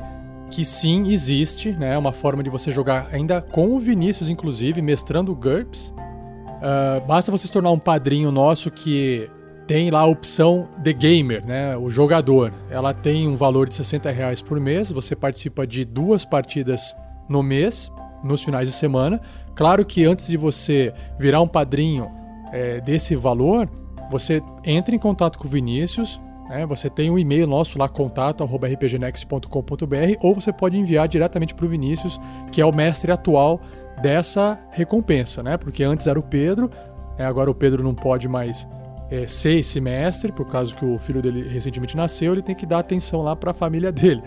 que 0.51 0.63
sim 0.63 1.11
existe, 1.11 1.71
né? 1.71 1.97
Uma 1.97 2.11
forma 2.11 2.43
de 2.43 2.49
você 2.49 2.71
jogar 2.71 3.07
ainda 3.11 3.41
com 3.41 3.75
o 3.75 3.79
Vinícius, 3.79 4.29
inclusive, 4.29 4.81
mestrando 4.81 5.33
GURPS. 5.35 5.89
Uh, 5.89 7.05
basta 7.07 7.31
você 7.31 7.47
se 7.47 7.51
tornar 7.51 7.71
um 7.71 7.79
padrinho 7.79 8.31
nosso 8.31 8.69
que 8.69 9.29
tem 9.67 9.89
lá 9.89 10.01
a 10.01 10.05
opção 10.05 10.67
The 10.83 10.93
Gamer, 10.93 11.43
né? 11.45 11.75
O 11.77 11.89
jogador. 11.89 12.53
Ela 12.69 12.93
tem 12.93 13.27
um 13.27 13.35
valor 13.35 13.67
de 13.67 13.73
60 13.75 14.11
reais 14.11 14.41
por 14.41 14.59
mês. 14.59 14.91
Você 14.91 15.15
participa 15.15 15.65
de 15.65 15.85
duas 15.85 16.25
partidas 16.25 16.93
no 17.29 17.41
mês, 17.41 17.89
nos 18.23 18.43
finais 18.43 18.67
de 18.67 18.73
semana. 18.73 19.21
Claro 19.55 19.85
que 19.85 20.05
antes 20.05 20.27
de 20.27 20.37
você 20.37 20.93
virar 21.17 21.41
um 21.41 21.47
padrinho 21.47 22.11
é, 22.51 22.81
desse 22.81 23.15
valor, 23.15 23.69
você 24.09 24.41
entra 24.65 24.93
em 24.95 24.99
contato 24.99 25.39
com 25.39 25.47
o 25.47 25.49
Vinícius, 25.49 26.19
né? 26.49 26.65
você 26.65 26.89
tem 26.89 27.09
o 27.09 27.13
um 27.13 27.19
e-mail 27.19 27.47
nosso 27.47 27.79
lá, 27.79 27.87
contato.rpgnext.com.br, 27.87 30.17
ou 30.21 30.35
você 30.35 30.51
pode 30.51 30.77
enviar 30.77 31.07
diretamente 31.07 31.55
para 31.55 31.65
o 31.65 31.69
Vinícius, 31.69 32.19
que 32.51 32.59
é 32.61 32.65
o 32.65 32.73
mestre 32.73 33.09
atual 33.11 33.61
dessa 34.01 34.59
recompensa, 34.71 35.43
né? 35.43 35.55
Porque 35.55 35.83
antes 35.83 36.07
era 36.07 36.19
o 36.19 36.23
Pedro, 36.23 36.71
é, 37.17 37.25
agora 37.25 37.49
o 37.49 37.55
Pedro 37.55 37.83
não 37.83 37.93
pode 37.93 38.27
mais 38.27 38.67
é, 39.09 39.27
ser 39.27 39.59
esse 39.59 39.79
mestre, 39.79 40.31
por 40.31 40.45
causa 40.49 40.73
que 40.73 40.85
o 40.85 40.97
filho 40.97 41.21
dele 41.21 41.47
recentemente 41.47 41.95
nasceu, 41.95 42.33
ele 42.33 42.41
tem 42.41 42.55
que 42.55 42.65
dar 42.65 42.79
atenção 42.79 43.21
lá 43.21 43.35
para 43.35 43.51
a 43.51 43.53
família 43.53 43.91
dele. 43.93 44.21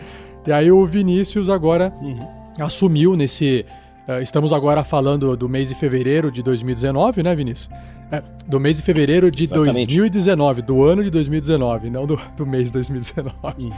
E 0.46 0.52
aí 0.52 0.70
o 0.70 0.84
Vinícius 0.86 1.48
agora 1.48 1.92
uhum. 2.00 2.18
assumiu 2.58 3.16
nesse. 3.16 3.66
Uh, 4.08 4.22
estamos 4.22 4.52
agora 4.52 4.84
falando 4.84 5.36
do 5.36 5.48
mês 5.48 5.68
de 5.68 5.74
fevereiro 5.74 6.30
de 6.30 6.40
2019, 6.40 7.24
né, 7.24 7.34
Vinícius? 7.34 7.68
É, 8.12 8.22
do 8.46 8.60
mês 8.60 8.76
de 8.76 8.84
fevereiro 8.84 9.28
de 9.32 9.44
Exatamente. 9.44 9.86
2019, 9.86 10.62
do 10.62 10.84
ano 10.84 11.02
de 11.02 11.10
2019, 11.10 11.90
não 11.90 12.06
do, 12.06 12.20
do 12.36 12.46
mês 12.46 12.66
de 12.66 12.74
2019. 12.74 13.34
Uhum. 13.58 13.70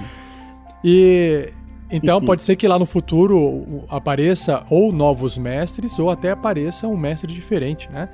E 0.84 1.50
então 1.90 2.22
pode 2.22 2.42
ser 2.42 2.56
que 2.56 2.68
lá 2.68 2.78
no 2.78 2.84
futuro 2.84 3.84
apareça 3.88 4.64
ou 4.68 4.92
novos 4.92 5.38
mestres 5.38 5.98
ou 5.98 6.10
até 6.10 6.30
apareça 6.30 6.86
um 6.86 6.96
mestre 6.96 7.32
diferente, 7.32 7.90
né? 7.90 8.08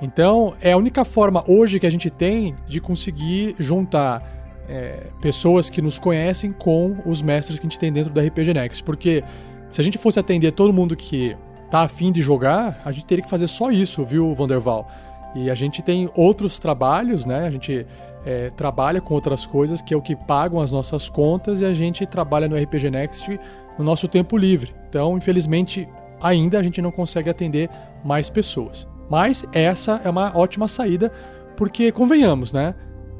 Então 0.00 0.54
é 0.60 0.72
a 0.72 0.76
única 0.76 1.04
forma 1.04 1.42
hoje 1.48 1.80
que 1.80 1.86
a 1.86 1.90
gente 1.90 2.10
tem 2.10 2.54
de 2.66 2.80
conseguir 2.80 3.54
juntar 3.58 4.36
é, 4.68 5.06
pessoas 5.20 5.70
que 5.70 5.80
nos 5.80 5.98
conhecem 5.98 6.52
com 6.52 6.96
os 7.06 7.22
mestres 7.22 7.58
que 7.58 7.66
a 7.66 7.68
gente 7.68 7.78
tem 7.78 7.92
dentro 7.92 8.12
da 8.12 8.22
RPG 8.22 8.52
Next, 8.52 8.82
porque 8.82 9.22
se 9.70 9.80
a 9.80 9.84
gente 9.84 9.98
fosse 9.98 10.18
atender 10.18 10.52
todo 10.52 10.72
mundo 10.72 10.96
que 10.96 11.36
tá 11.70 11.80
afim 11.80 12.12
de 12.12 12.22
jogar, 12.22 12.80
a 12.84 12.92
gente 12.92 13.06
teria 13.06 13.24
que 13.24 13.30
fazer 13.30 13.48
só 13.48 13.70
isso, 13.70 14.04
viu, 14.04 14.34
Vanderval? 14.34 14.88
E 15.34 15.50
a 15.50 15.54
gente 15.54 15.82
tem 15.82 16.08
outros 16.14 16.58
trabalhos, 16.58 17.26
né? 17.26 17.46
A 17.46 17.50
gente 17.50 17.86
é, 18.24 18.50
trabalha 18.50 19.00
com 19.00 19.14
outras 19.14 19.46
coisas 19.46 19.82
que 19.82 19.92
é 19.92 19.96
o 19.96 20.02
que 20.02 20.16
pagam 20.16 20.60
as 20.60 20.72
nossas 20.72 21.08
contas 21.08 21.60
e 21.60 21.64
a 21.64 21.74
gente 21.74 22.06
trabalha 22.06 22.48
no 22.48 22.56
RPG 22.56 22.90
Next 22.90 23.38
no 23.78 23.84
nosso 23.84 24.08
tempo 24.08 24.36
livre. 24.36 24.74
Então, 24.88 25.16
infelizmente, 25.16 25.86
ainda 26.22 26.58
a 26.58 26.62
gente 26.62 26.80
não 26.80 26.90
consegue 26.90 27.28
atender 27.28 27.68
mais 28.04 28.30
pessoas. 28.30 28.88
Mas 29.08 29.44
essa 29.52 30.00
é 30.04 30.10
uma 30.10 30.36
ótima 30.36 30.68
saída, 30.68 31.12
porque 31.56 31.92
convenhamos, 31.92 32.52
né? 32.52 32.74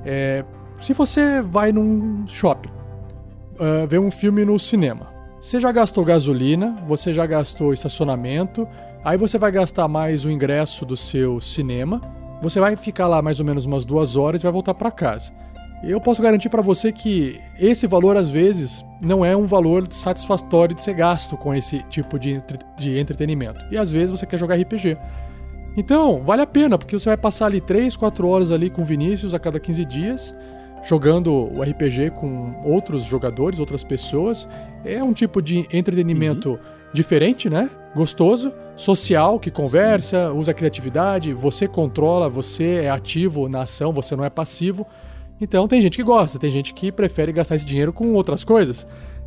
É, 0.05 0.45
se 0.81 0.93
você 0.93 1.41
vai 1.43 1.73
num 1.73 2.27
shopping, 2.27 2.69
uh, 2.69 3.87
ver 3.89 3.99
um 3.99 4.11
filme 4.11 4.45
no 4.45 4.59
cinema, 4.59 5.09
você 5.41 5.61
já 5.61 5.73
gastou 5.73 6.05
gasolina, 6.05 6.77
você 6.87 7.15
já 7.15 7.27
gastou 7.27 7.73
estacionamento, 7.73 8.69
aí 9.05 9.17
você 9.17 9.39
vai 9.39 9.51
gastar 9.51 9.89
mais 9.89 10.25
o 10.25 10.31
ingresso 10.31 10.85
do 10.85 10.97
seu 10.97 11.41
cinema 11.41 12.01
você 12.43 12.61
vai 12.61 12.77
ficar 12.77 13.07
lá 13.07 13.23
mais 13.23 13.41
ou 13.41 13.47
menos 13.47 13.67
umas 13.67 13.85
duas 13.85 14.17
horas 14.17 14.41
e 14.41 14.45
vai 14.45 14.53
voltar 14.53 14.75
para 14.75 14.91
casa. 14.91 15.33
Eu 15.83 16.01
posso 16.01 16.23
garantir 16.23 16.49
para 16.49 16.63
você 16.63 16.91
que 16.91 17.41
esse 17.59 17.87
valor, 17.87 18.17
às 18.17 18.29
vezes, 18.29 18.85
não 19.01 19.25
é 19.25 19.37
um 19.37 19.47
valor 19.47 19.87
satisfatório 19.91 20.75
de 20.75 20.83
ser 20.83 20.95
gasto 20.95 21.37
com 21.37 21.55
esse 21.55 21.83
tipo 21.85 22.19
de, 22.19 22.33
entre 22.33 22.59
de 22.79 22.99
entretenimento. 22.99 23.65
E 23.71 23.77
às 23.77 23.91
vezes 23.91 24.11
você 24.11 24.27
quer 24.27 24.39
jogar 24.39 24.57
RPG. 24.57 24.97
Então, 25.77 26.23
vale 26.25 26.41
a 26.41 26.47
pena, 26.47 26.79
porque 26.79 26.99
você 26.99 27.11
vai 27.11 27.19
passar 27.19 27.47
ali 27.47 27.61
3, 27.61 27.97
4 27.97 28.27
horas 28.27 28.51
ali 28.51 28.71
com 28.71 28.83
Vinícius 28.83 29.35
a 29.35 29.39
cada 29.39 29.61
15 29.61 29.85
dias, 29.85 30.35
jogando 30.83 31.33
o 31.33 31.63
RPG 31.63 32.13
com 32.19 32.63
outros 32.65 33.05
jogadores, 33.05 33.61
outras 33.61 33.85
pessoas. 33.85 34.49
É 34.85 35.03
um 35.05 35.13
tipo 35.13 35.43
de 35.43 35.67
entretenimento 35.71 36.53
uhum. 36.53 36.59
diferente, 36.95 37.51
né? 37.51 37.69
Gostoso 37.95 38.55
social 38.75 39.39
que 39.39 39.51
conversa, 39.51 40.31
Sim. 40.31 40.39
usa 40.39 40.55
criatividade, 40.55 41.35
você 41.35 41.69
controla, 41.69 42.29
você 42.29 42.85
é 42.85 42.91
ativo 42.91 43.49
na 43.49 43.63
ação, 43.63 43.93
você 43.93 44.17
não 44.17 44.25
é 44.25 44.31
passivo. 44.31 44.87
Então 45.39 45.69
tem 45.69 45.83
gente 45.83 45.97
que 45.97 46.03
gosta, 46.03 46.39
tem 46.39 46.51
gente 46.51 46.73
que 46.73 46.91
prefere 46.91 47.33
gastar 47.33 47.57
esse 47.57 47.67
dinheiro 47.67 47.93
com 47.93 48.15
outras 48.15 48.45
coisas. 48.45 48.87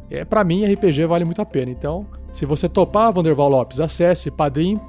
É, 0.10 0.26
para 0.26 0.44
mim, 0.44 0.66
RPG 0.66 1.06
vale 1.06 1.24
muito 1.24 1.40
a 1.40 1.46
pena. 1.46 1.70
Então, 1.70 2.08
se 2.32 2.44
você 2.44 2.68
topar, 2.68 3.14
Vanderval 3.14 3.50
Lopes, 3.50 3.80
acesse 3.80 4.32
padrim.com.br 4.32 4.89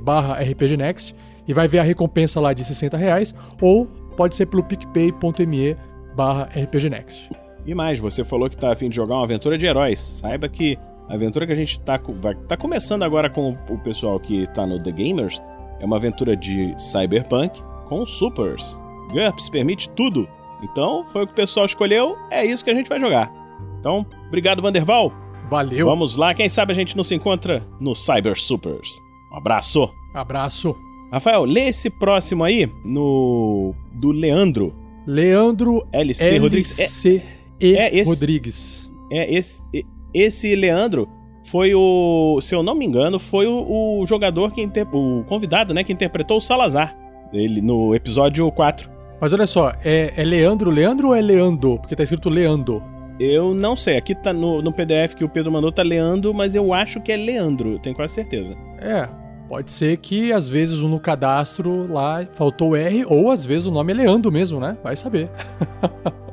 barra 0.00 0.34
rpgnext 0.34 1.14
e 1.46 1.52
vai 1.52 1.66
ver 1.68 1.80
a 1.80 1.82
recompensa 1.82 2.40
lá 2.40 2.52
de 2.52 2.64
60 2.64 2.96
reais, 2.96 3.34
ou 3.60 3.86
pode 4.16 4.36
ser 4.36 4.46
pelo 4.46 4.62
picpay.me 4.62 5.76
barra 6.14 6.48
rpgnext. 6.52 7.28
E 7.64 7.74
mais, 7.74 7.98
você 7.98 8.24
falou 8.24 8.50
que 8.50 8.56
tá 8.56 8.72
afim 8.72 8.88
de 8.88 8.96
jogar 8.96 9.14
uma 9.14 9.24
aventura 9.24 9.56
de 9.56 9.66
heróis. 9.66 10.00
Saiba 10.00 10.48
que 10.48 10.76
a 11.08 11.14
aventura 11.14 11.46
que 11.46 11.52
a 11.52 11.56
gente 11.56 11.78
tá, 11.80 12.00
vai, 12.14 12.34
tá 12.34 12.56
começando 12.56 13.02
agora 13.02 13.30
com 13.30 13.56
o 13.68 13.78
pessoal 13.78 14.18
que 14.18 14.46
tá 14.48 14.66
no 14.66 14.82
The 14.82 14.92
Gamers 14.92 15.40
é 15.80 15.84
uma 15.84 15.96
aventura 15.96 16.36
de 16.36 16.74
cyberpunk 16.78 17.60
com 17.88 18.04
supers. 18.06 18.78
GURPS 19.12 19.48
permite 19.48 19.88
tudo. 19.90 20.28
Então, 20.62 21.04
foi 21.08 21.24
o 21.24 21.26
que 21.26 21.32
o 21.32 21.36
pessoal 21.36 21.66
escolheu, 21.66 22.16
é 22.30 22.44
isso 22.44 22.64
que 22.64 22.70
a 22.70 22.74
gente 22.74 22.88
vai 22.88 23.00
jogar. 23.00 23.32
Então, 23.78 24.06
obrigado, 24.28 24.62
Vanderval. 24.62 25.12
Valeu. 25.52 25.84
Vamos 25.86 26.16
lá, 26.16 26.32
quem 26.32 26.48
sabe 26.48 26.72
a 26.72 26.74
gente 26.74 26.96
não 26.96 27.04
se 27.04 27.14
encontra 27.14 27.62
no 27.78 27.94
Cyber 27.94 28.38
Supers. 28.38 28.88
Um 29.30 29.36
abraço. 29.36 29.86
Abraço. 30.14 30.74
Rafael, 31.12 31.44
lê 31.44 31.68
esse 31.68 31.90
próximo 31.90 32.42
aí 32.42 32.72
no 32.82 33.74
do 33.92 34.12
Leandro. 34.12 34.74
Leandro 35.06 35.86
LC, 35.92 36.24
LC 36.24 36.38
Rodrigues. 36.38 37.04
É, 37.04 37.22
e 37.60 37.76
é 37.76 37.94
esse, 37.94 38.10
Rodrigues. 38.10 38.90
É 39.10 39.34
esse 39.34 39.62
esse 40.14 40.56
Leandro 40.56 41.06
foi 41.44 41.74
o, 41.74 42.38
se 42.40 42.54
eu 42.54 42.62
não 42.62 42.74
me 42.74 42.86
engano, 42.86 43.18
foi 43.18 43.46
o, 43.46 44.00
o 44.00 44.06
jogador 44.06 44.52
que 44.52 44.62
inter, 44.62 44.86
o 44.90 45.22
convidado, 45.24 45.74
né, 45.74 45.84
que 45.84 45.92
interpretou 45.92 46.38
o 46.38 46.40
Salazar, 46.40 46.96
ele 47.30 47.60
no 47.60 47.94
episódio 47.94 48.50
4. 48.50 48.90
Mas 49.20 49.34
olha 49.34 49.46
só, 49.46 49.70
é, 49.84 50.14
é 50.16 50.24
Leandro 50.24 50.70
Leandro 50.70 51.08
ou 51.08 51.14
é 51.14 51.20
Leandro? 51.20 51.78
Porque 51.78 51.94
tá 51.94 52.02
escrito 52.02 52.30
Leandro. 52.30 52.82
Eu 53.20 53.54
não 53.54 53.76
sei, 53.76 53.96
aqui 53.96 54.14
tá 54.14 54.32
no, 54.32 54.62
no 54.62 54.72
PDF 54.72 55.14
que 55.14 55.24
o 55.24 55.28
Pedro 55.28 55.52
mandou 55.52 55.70
tá 55.70 55.82
Leandro, 55.82 56.32
mas 56.32 56.54
eu 56.54 56.72
acho 56.72 57.00
que 57.00 57.12
é 57.12 57.16
Leandro, 57.16 57.78
tenho 57.78 57.94
quase 57.94 58.14
certeza. 58.14 58.56
É, 58.78 59.08
pode 59.48 59.70
ser 59.70 59.96
que 59.98 60.32
às 60.32 60.48
vezes 60.48 60.80
no 60.80 60.98
cadastro 60.98 61.92
lá 61.92 62.26
faltou 62.32 62.74
R, 62.74 63.04
ou 63.06 63.30
às 63.30 63.44
vezes 63.44 63.66
o 63.66 63.70
nome 63.70 63.92
é 63.92 63.96
Leandro 63.96 64.32
mesmo, 64.32 64.58
né? 64.58 64.76
Vai 64.82 64.96
saber. 64.96 65.30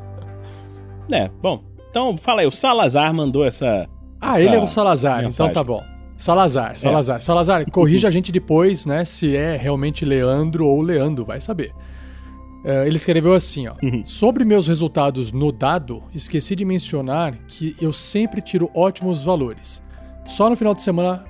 é, 1.11 1.29
bom, 1.41 1.63
então, 1.89 2.17
fala 2.17 2.41
aí, 2.41 2.47
o 2.47 2.51
Salazar 2.51 3.13
mandou 3.13 3.45
essa. 3.45 3.87
Ah, 4.21 4.31
essa 4.31 4.43
ele 4.43 4.55
é 4.55 4.59
o 4.59 4.67
Salazar, 4.67 5.23
mensagem. 5.23 5.51
então 5.51 5.63
tá 5.63 5.63
bom. 5.63 5.83
Salazar, 6.15 6.77
Salazar. 6.77 7.17
É. 7.17 7.19
Salazar, 7.21 7.71
corrija 7.71 8.07
a 8.07 8.11
gente 8.11 8.31
depois, 8.31 8.85
né, 8.85 9.05
se 9.05 9.35
é 9.35 9.55
realmente 9.55 10.03
Leandro 10.03 10.65
ou 10.65 10.81
Leandro, 10.81 11.23
vai 11.23 11.39
saber. 11.39 11.71
Uh, 12.63 12.85
ele 12.85 12.97
escreveu 12.97 13.33
assim, 13.33 13.67
ó. 13.67 13.75
Uhum. 13.81 14.03
Sobre 14.05 14.43
meus 14.43 14.67
resultados 14.67 15.31
no 15.31 15.51
dado, 15.51 16.03
esqueci 16.13 16.55
de 16.55 16.65
mencionar 16.65 17.33
que 17.47 17.75
eu 17.79 17.93
sempre 17.93 18.41
tiro 18.41 18.69
ótimos 18.73 19.23
valores. 19.23 19.81
Só 20.25 20.49
no 20.49 20.55
final 20.55 20.75
de 20.75 20.81
semana, 20.81 21.25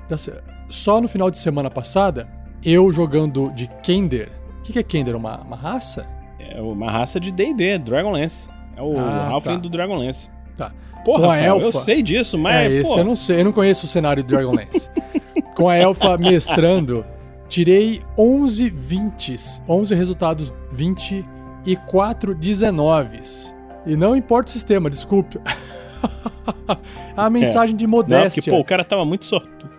só 0.69 0.99
no 0.99 1.07
final 1.07 1.29
de 1.29 1.37
semana 1.37 1.69
passada, 1.69 2.27
eu 2.63 2.91
jogando 2.91 3.51
de 3.51 3.67
Kender. 3.81 4.29
O 4.59 4.61
que, 4.63 4.73
que 4.73 4.79
é 4.79 4.83
Kender? 4.83 5.15
Uma, 5.15 5.39
uma 5.41 5.55
raça? 5.55 6.07
É 6.39 6.59
uma 6.61 6.91
raça 6.91 7.19
de 7.19 7.31
D&D, 7.31 7.77
Dragonlance. 7.77 8.49
É 8.75 8.81
o 8.81 8.97
ah, 8.97 9.29
Halfling 9.29 9.55
tá. 9.55 9.59
do 9.59 9.69
Dragonlance. 9.69 10.29
Tá. 10.57 10.71
Porra, 11.05 11.19
com 11.19 11.25
a 11.25 11.35
Rafael, 11.35 11.55
elfa, 11.55 11.67
eu 11.67 11.71
sei 11.71 12.01
disso, 12.01 12.37
mas. 12.37 12.55
É, 12.55 12.75
esse 12.75 12.97
eu 12.97 13.05
não 13.05 13.15
sei, 13.15 13.39
eu 13.39 13.45
não 13.45 13.51
conheço 13.51 13.85
o 13.85 13.89
cenário 13.89 14.23
de 14.23 14.27
Dragonlance. 14.27 14.89
com 15.55 15.69
a 15.69 15.75
elfa 15.75 16.17
mestrando, 16.17 17.05
tirei 17.49 18.01
11 18.17 18.69
20, 18.69 19.35
11 19.67 19.95
resultados 19.95 20.53
20 20.71 21.25
e 21.65 21.75
4 21.75 22.35
19. 22.35 23.21
E 23.85 23.97
não 23.97 24.15
importa 24.15 24.49
o 24.49 24.51
sistema, 24.51 24.89
desculpe. 24.89 25.39
a 27.17 27.29
mensagem 27.29 27.75
é. 27.75 27.77
de 27.77 27.87
modéstia. 27.87 28.23
Não, 28.23 28.29
porque, 28.29 28.51
pô, 28.51 28.59
o 28.59 28.63
cara 28.63 28.83
tava 28.83 29.03
muito 29.03 29.25
sortudo. 29.25 29.69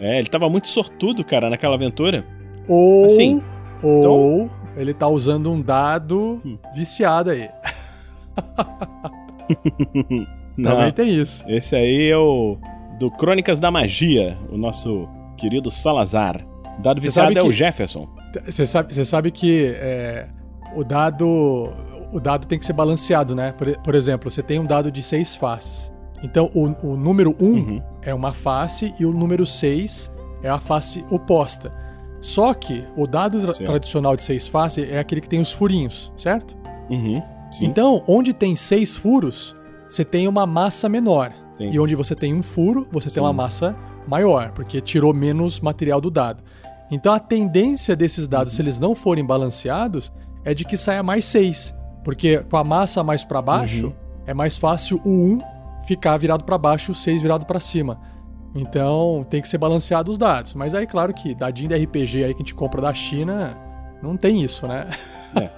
É, 0.00 0.18
ele 0.18 0.28
tava 0.28 0.48
muito 0.48 0.68
sortudo, 0.68 1.24
cara, 1.24 1.50
naquela 1.50 1.74
aventura. 1.74 2.24
Ou. 2.68 3.06
Assim, 3.06 3.42
ou 3.82 3.98
então... 3.98 4.50
ele 4.76 4.94
tá 4.94 5.08
usando 5.08 5.50
um 5.50 5.60
dado 5.60 6.40
hum. 6.44 6.56
viciado 6.74 7.30
aí. 7.30 7.48
Também 10.62 10.92
tem 10.92 11.08
isso. 11.08 11.44
Esse 11.48 11.76
aí 11.76 12.10
é 12.10 12.16
o 12.16 12.56
do 12.98 13.10
Crônicas 13.10 13.60
da 13.60 13.70
Magia, 13.70 14.36
o 14.50 14.56
nosso 14.56 15.08
querido 15.36 15.70
Salazar. 15.70 16.44
Dado 16.78 17.00
viciado 17.00 17.38
é 17.38 17.40
que, 17.40 17.48
o 17.48 17.52
Jefferson. 17.52 18.08
Você 18.44 18.66
sabe, 18.66 19.04
sabe 19.04 19.30
que 19.30 19.66
é, 19.76 20.28
o 20.76 20.84
dado 20.84 21.72
o 22.12 22.20
dado 22.20 22.46
tem 22.46 22.58
que 22.58 22.64
ser 22.64 22.72
balanceado, 22.72 23.34
né? 23.34 23.52
Por, 23.52 23.76
por 23.78 23.94
exemplo, 23.94 24.30
você 24.30 24.42
tem 24.42 24.58
um 24.58 24.64
dado 24.64 24.90
de 24.90 25.02
seis 25.02 25.34
faces. 25.34 25.92
Então, 26.22 26.50
o, 26.54 26.64
o 26.86 26.96
número 26.96 27.36
um 27.38 27.52
uhum. 27.52 27.82
é 28.02 28.14
uma 28.14 28.32
face 28.32 28.94
e 28.98 29.06
o 29.06 29.12
número 29.12 29.44
seis 29.46 30.10
é 30.42 30.48
a 30.48 30.58
face 30.58 31.04
oposta. 31.10 31.72
Só 32.20 32.52
que 32.54 32.84
o 32.96 33.06
dado 33.06 33.40
tra 33.40 33.52
tradicional 33.52 34.16
de 34.16 34.22
seis 34.22 34.48
faces 34.48 34.90
é 34.90 34.98
aquele 34.98 35.20
que 35.20 35.28
tem 35.28 35.40
os 35.40 35.52
furinhos, 35.52 36.12
certo? 36.16 36.56
Uhum. 36.90 37.22
Então, 37.62 38.02
onde 38.06 38.32
tem 38.32 38.56
seis 38.56 38.96
furos, 38.96 39.56
você 39.88 40.04
tem 40.04 40.26
uma 40.26 40.46
massa 40.46 40.88
menor. 40.88 41.32
Sim. 41.56 41.70
E 41.70 41.78
onde 41.78 41.94
você 41.94 42.14
tem 42.14 42.34
um 42.34 42.42
furo, 42.42 42.86
você 42.90 43.08
Sim. 43.08 43.14
tem 43.14 43.22
uma 43.22 43.32
massa 43.32 43.76
maior, 44.06 44.52
porque 44.52 44.80
tirou 44.80 45.14
menos 45.14 45.60
material 45.60 46.00
do 46.00 46.10
dado. 46.10 46.42
Então 46.90 47.12
a 47.12 47.20
tendência 47.20 47.94
desses 47.94 48.26
dados, 48.26 48.54
se 48.54 48.62
eles 48.62 48.78
não 48.78 48.94
forem 48.94 49.24
balanceados, 49.24 50.12
é 50.44 50.54
de 50.54 50.64
que 50.64 50.76
saia 50.76 51.02
mais 51.02 51.24
6. 51.26 51.74
Porque 52.04 52.38
com 52.38 52.56
a 52.56 52.64
massa 52.64 53.02
mais 53.02 53.24
para 53.24 53.42
baixo, 53.42 53.88
uhum. 53.88 53.94
é 54.26 54.32
mais 54.32 54.56
fácil 54.56 55.00
o 55.04 55.10
1 55.10 55.38
ficar 55.86 56.16
virado 56.16 56.44
para 56.44 56.56
baixo 56.56 56.90
e 56.90 56.92
o 56.92 56.94
6 56.94 57.22
virado 57.22 57.46
para 57.46 57.60
cima. 57.60 58.00
Então 58.54 59.26
tem 59.28 59.42
que 59.42 59.48
ser 59.48 59.58
balanceado 59.58 60.10
os 60.10 60.18
dados. 60.18 60.54
Mas 60.54 60.74
aí, 60.74 60.86
claro 60.86 61.12
que 61.12 61.34
dadinho 61.34 61.68
de 61.68 61.76
RPG 61.76 62.24
aí 62.24 62.34
que 62.34 62.42
a 62.42 62.44
gente 62.44 62.54
compra 62.54 62.80
da 62.80 62.94
China, 62.94 63.56
não 64.02 64.16
tem 64.16 64.42
isso, 64.42 64.66
né? 64.66 64.88
É. 65.36 65.50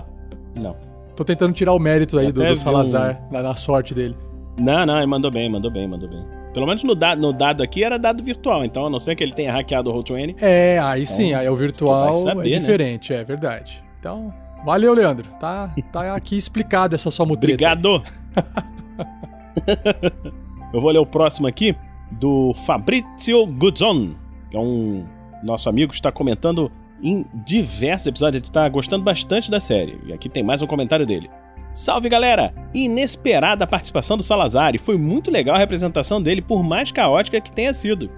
Não. 0.60 0.76
Tô 1.14 1.24
tentando 1.24 1.52
tirar 1.52 1.72
o 1.72 1.78
mérito 1.78 2.18
aí 2.18 2.32
do, 2.32 2.44
do, 2.44 2.56
Salazar 2.56 3.22
um... 3.28 3.32
na, 3.32 3.42
na 3.42 3.54
sorte 3.54 3.94
dele. 3.94 4.16
Não, 4.58 4.84
não, 4.84 4.96
ele 4.96 5.06
mandou 5.06 5.30
bem, 5.30 5.50
mandou 5.50 5.70
bem, 5.70 5.86
mandou 5.86 6.08
bem. 6.08 6.39
Pelo 6.52 6.66
menos 6.66 6.82
no 6.82 6.94
dado, 6.94 7.20
no 7.20 7.32
dado 7.32 7.62
aqui 7.62 7.84
era 7.84 7.98
dado 7.98 8.22
virtual, 8.22 8.64
então 8.64 8.86
a 8.86 8.90
não 8.90 8.98
ser 8.98 9.14
que 9.14 9.22
ele 9.22 9.32
tenha 9.32 9.52
hackeado 9.52 9.90
o 9.90 9.94
Roll20. 9.94 10.36
É, 10.40 10.78
aí 10.82 11.02
então, 11.02 11.14
sim, 11.14 11.32
aí 11.32 11.48
o 11.48 11.56
virtual 11.56 12.12
saber, 12.14 12.48
é 12.48 12.52
né? 12.52 12.58
diferente, 12.58 13.12
né? 13.12 13.20
é 13.20 13.24
verdade. 13.24 13.82
Então, 13.98 14.34
valeu, 14.64 14.92
Leandro. 14.92 15.28
Tá, 15.38 15.72
tá 15.92 16.14
aqui 16.14 16.36
explicado 16.36 16.94
essa 16.94 17.10
sua 17.10 17.24
mutreta. 17.24 17.54
Obrigado! 17.54 18.02
Eu 20.72 20.80
vou 20.80 20.90
ler 20.90 20.98
o 20.98 21.06
próximo 21.06 21.48
aqui, 21.48 21.74
do 22.10 22.52
Fabrizio 22.54 23.46
Guzon, 23.46 24.14
que 24.50 24.56
é 24.56 24.60
um 24.60 25.04
nosso 25.42 25.68
amigo 25.68 25.90
que 25.90 25.96
está 25.96 26.12
comentando 26.12 26.70
em 27.02 27.24
diversos 27.46 28.06
episódios, 28.06 28.40
ele 28.40 28.46
está 28.46 28.68
gostando 28.68 29.02
bastante 29.02 29.50
da 29.50 29.58
série. 29.58 29.98
E 30.06 30.12
aqui 30.12 30.28
tem 30.28 30.42
mais 30.42 30.62
um 30.62 30.66
comentário 30.66 31.06
dele. 31.06 31.30
Salve 31.72 32.08
galera! 32.08 32.52
Inesperada 32.74 33.62
a 33.62 33.66
participação 33.66 34.16
do 34.16 34.24
Salazar 34.24 34.74
e 34.74 34.78
foi 34.78 34.98
muito 34.98 35.30
legal 35.30 35.54
a 35.54 35.58
representação 35.58 36.20
dele, 36.20 36.42
por 36.42 36.64
mais 36.64 36.90
caótica 36.90 37.40
que 37.40 37.52
tenha 37.52 37.72
sido. 37.72 38.10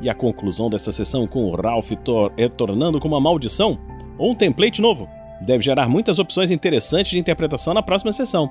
E 0.00 0.08
a 0.08 0.14
conclusão 0.14 0.70
dessa 0.70 0.92
sessão 0.92 1.26
com 1.26 1.44
o 1.44 1.54
Ralph 1.54 1.90
retornando 2.36 3.00
com 3.00 3.08
uma 3.08 3.20
maldição 3.20 3.78
ou 4.16 4.30
um 4.30 4.34
template 4.34 4.80
novo 4.80 5.08
deve 5.40 5.64
gerar 5.64 5.88
muitas 5.88 6.20
opções 6.20 6.52
interessantes 6.52 7.10
de 7.10 7.18
interpretação 7.18 7.74
na 7.74 7.82
próxima 7.82 8.12
sessão. 8.12 8.48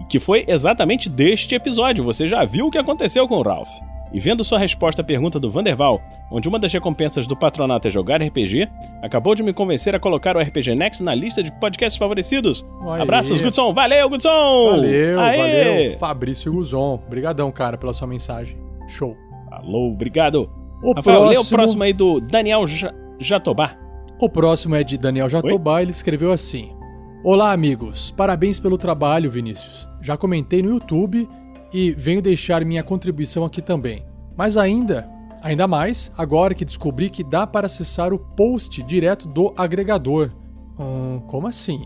E 0.00 0.04
que 0.06 0.18
foi 0.18 0.44
exatamente 0.48 1.08
deste 1.08 1.54
episódio, 1.54 2.02
você 2.02 2.26
já 2.26 2.44
viu 2.44 2.66
o 2.66 2.70
que 2.70 2.78
aconteceu 2.78 3.28
com 3.28 3.36
o 3.36 3.42
Ralph. 3.42 3.70
E 4.14 4.20
vendo 4.20 4.44
sua 4.44 4.60
resposta 4.60 5.02
à 5.02 5.04
pergunta 5.04 5.40
do 5.40 5.50
Vanderval, 5.50 6.00
onde 6.30 6.48
uma 6.48 6.56
das 6.56 6.72
recompensas 6.72 7.26
do 7.26 7.36
patronato 7.36 7.88
é 7.88 7.90
jogar 7.90 8.22
RPG, 8.22 8.68
acabou 9.02 9.34
de 9.34 9.42
me 9.42 9.52
convencer 9.52 9.92
a 9.96 9.98
colocar 9.98 10.36
o 10.36 10.40
RPG 10.40 10.76
Next 10.76 11.02
na 11.02 11.12
lista 11.12 11.42
de 11.42 11.50
podcasts 11.58 11.98
favorecidos. 11.98 12.64
Aê. 12.92 13.02
Abraços, 13.02 13.40
Gudson! 13.40 13.74
Valeu, 13.74 14.08
Gudson! 14.08 14.70
Valeu, 14.70 15.20
Aê. 15.20 15.36
valeu, 15.36 15.98
Fabrício 15.98 16.52
Guzon. 16.52 17.00
Obrigadão, 17.04 17.50
cara, 17.50 17.76
pela 17.76 17.92
sua 17.92 18.06
mensagem. 18.06 18.56
Show. 18.86 19.16
Falou, 19.50 19.90
obrigado. 19.90 20.48
O 20.80 20.92
Rafael, 20.92 21.22
próximo... 21.22 21.42
o 21.42 21.48
próximo 21.48 21.82
aí 21.82 21.92
do 21.92 22.20
Daniel 22.20 22.64
J 22.68 22.94
Jatobá. 23.18 23.76
O 24.20 24.28
próximo 24.28 24.76
é 24.76 24.84
de 24.84 24.96
Daniel 24.96 25.28
Jatobá, 25.28 25.74
Oi? 25.74 25.82
ele 25.82 25.90
escreveu 25.90 26.30
assim... 26.30 26.72
Olá, 27.24 27.50
amigos. 27.50 28.12
Parabéns 28.16 28.60
pelo 28.60 28.78
trabalho, 28.78 29.28
Vinícius. 29.28 29.88
Já 30.00 30.16
comentei 30.16 30.62
no 30.62 30.68
YouTube 30.68 31.26
e 31.74 31.90
venho 31.90 32.22
deixar 32.22 32.64
minha 32.64 32.84
contribuição 32.84 33.44
aqui 33.44 33.60
também. 33.60 34.04
Mas 34.36 34.56
ainda, 34.56 35.10
ainda 35.42 35.66
mais, 35.66 36.12
agora 36.16 36.54
que 36.54 36.64
descobri 36.64 37.10
que 37.10 37.24
dá 37.24 37.48
para 37.48 37.66
acessar 37.66 38.12
o 38.12 38.18
post 38.18 38.80
direto 38.84 39.26
do 39.26 39.52
agregador. 39.56 40.30
Hum, 40.78 41.20
como 41.26 41.48
assim? 41.48 41.84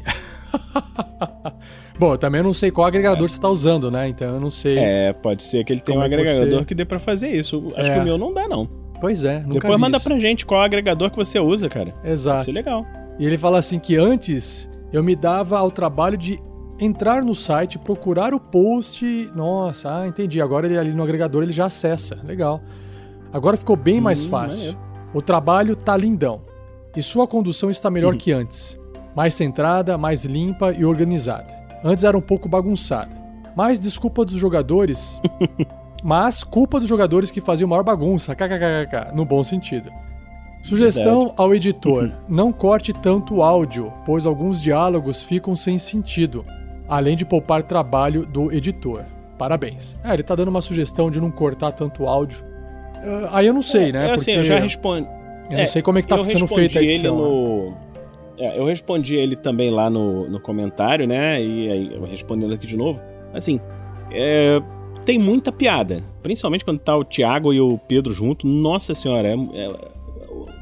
Bom, 1.99 2.13
eu 2.13 2.19
também 2.19 2.43
não 2.43 2.53
sei 2.53 2.71
qual 2.71 2.87
agregador 2.87 3.25
é. 3.25 3.29
você 3.29 3.37
está 3.37 3.49
usando, 3.49 3.91
né? 3.91 4.09
Então 4.09 4.35
eu 4.35 4.41
não 4.41 4.51
sei. 4.51 4.79
É, 4.79 5.13
pode 5.15 5.43
ser 5.43 5.65
que 5.65 5.73
ele 5.73 5.81
tenha 5.81 5.99
um 5.99 6.03
agregador 6.03 6.61
você... 6.61 6.65
que 6.67 6.75
dê 6.75 6.85
para 6.85 6.99
fazer 6.99 7.31
isso. 7.31 7.73
Acho 7.75 7.91
é. 7.91 7.95
que 7.95 8.01
o 8.01 8.05
meu 8.05 8.19
não 8.19 8.33
dá, 8.33 8.47
não. 8.47 8.69
Pois 9.01 9.25
é, 9.25 9.41
nunca 9.41 9.61
Depois 9.61 9.81
manda 9.81 9.97
isso. 9.97 10.07
pra 10.07 10.19
gente 10.19 10.45
qual 10.45 10.61
agregador 10.61 11.11
que 11.11 11.17
você 11.17 11.41
usa, 11.41 11.69
cara. 11.69 11.95
Exato. 12.05 12.43
Isso 12.43 12.51
é 12.51 12.53
legal. 12.53 12.85
E 13.19 13.25
ele 13.25 13.39
fala 13.39 13.59
assim 13.59 13.79
que 13.79 13.97
antes 13.97 14.69
eu 14.93 15.03
me 15.03 15.17
dava 15.17 15.59
ao 15.59 15.71
trabalho 15.71 16.17
de 16.17 16.39
entrar 16.79 17.23
no 17.25 17.35
site, 17.35 17.79
procurar 17.79 18.33
o 18.33 18.41
post. 18.41 19.31
Nossa, 19.35 20.01
ah, 20.01 20.07
entendi. 20.07 20.41
Agora 20.41 20.67
ele 20.67 20.79
ali 20.79 20.93
no 20.93 21.03
agregador 21.03 21.43
ele 21.43 21.53
já 21.53 21.67
acessa. 21.67 22.19
Legal. 22.25 22.61
Agora 23.33 23.57
ficou 23.57 23.77
bem 23.77 24.01
mais 24.01 24.25
hum, 24.25 24.31
fácil. 24.31 24.79
O 25.13 25.21
trabalho 25.21 25.75
tá 25.75 25.97
lindão. 25.97 26.43
E 26.97 27.03
sua 27.03 27.27
condução 27.27 27.71
está 27.71 27.91
melhor 27.91 28.15
hum. 28.15 28.19
que 28.19 28.33
antes. 28.33 28.79
Mais 29.15 29.35
centrada, 29.35 29.99
mais 29.99 30.25
limpa 30.25 30.73
e 30.73 30.85
organizada. 30.85 31.53
Antes 31.85 32.05
era 32.05 32.17
um 32.17 32.23
pouco 32.23 32.49
bagunçada. 32.49 33.17
Mas 33.57 33.79
desculpa 33.81 34.25
dos 34.25 34.39
jogadores. 34.39 35.21
mas 36.03 36.45
culpa 36.45 36.79
dos 36.79 36.89
jogadores 36.89 37.31
que 37.31 37.41
faziam 37.41 37.69
maior 37.69 37.83
bagunça, 37.83 38.35
kkkk, 38.35 39.17
no 39.17 39.25
bom 39.25 39.43
sentido. 39.43 39.91
Sugestão 40.63 41.19
Verdade. 41.19 41.35
ao 41.43 41.55
editor: 41.55 42.13
não 42.29 42.53
corte 42.53 42.93
tanto 42.93 43.37
o 43.37 43.43
áudio, 43.43 43.93
pois 44.05 44.27
alguns 44.27 44.61
diálogos 44.61 45.23
ficam 45.23 45.57
sem 45.57 45.79
sentido 45.79 46.45
além 46.89 47.17
de 47.17 47.25
poupar 47.25 47.63
trabalho 47.63 48.25
do 48.27 48.53
editor. 48.53 49.05
Parabéns. 49.39 49.99
É, 50.03 50.15
ele 50.15 50.23
tá 50.23 50.35
dando 50.35 50.49
uma 50.49 50.63
sugestão 50.63 51.11
de 51.11 51.21
não 51.21 51.31
cortar 51.31 51.73
tanto 51.73 52.07
áudio. 52.07 52.43
Uh, 52.97 53.29
aí 53.31 53.47
eu 53.47 53.55
não 53.55 53.63
sei, 53.63 53.91
é, 53.91 53.93
né? 53.93 54.09
É, 54.09 54.11
assim, 54.13 54.33
eu 54.33 54.45
já 54.45 54.59
respondi. 54.59 55.07
Eu 55.51 55.59
não 55.59 55.67
sei 55.67 55.81
como 55.81 55.99
é 55.99 56.03
que 56.03 56.09
tá 56.09 56.23
sendo 56.25 56.47
feita 56.47 56.79
a 56.79 56.83
edição. 56.83 57.17
Ele 57.17 57.23
no... 57.23 57.77
É, 58.39 58.59
eu 58.59 58.65
respondi 58.65 59.17
ele 59.17 59.35
também 59.35 59.71
lá 59.71 59.89
no, 59.91 60.29
no 60.29 60.41
comentário, 60.41 61.07
né? 61.07 61.43
E 61.43 61.71
aí, 61.71 61.95
eu 61.95 62.05
respondendo 62.05 62.55
aqui 62.55 62.67
de 62.67 62.77
novo. 62.77 63.01
Assim, 63.33 63.61
é, 64.13 64.61
tem 65.05 65.19
muita 65.19 65.51
piada. 65.51 66.03
Principalmente 66.23 66.65
quando 66.65 66.79
tá 66.79 66.97
o 66.97 67.05
Thiago 67.05 67.53
e 67.53 67.61
o 67.61 67.79
Pedro 67.79 68.13
junto. 68.13 68.47
Nossa 68.47 68.95
senhora, 68.95 69.29
é, 69.29 69.35
é, 69.35 69.71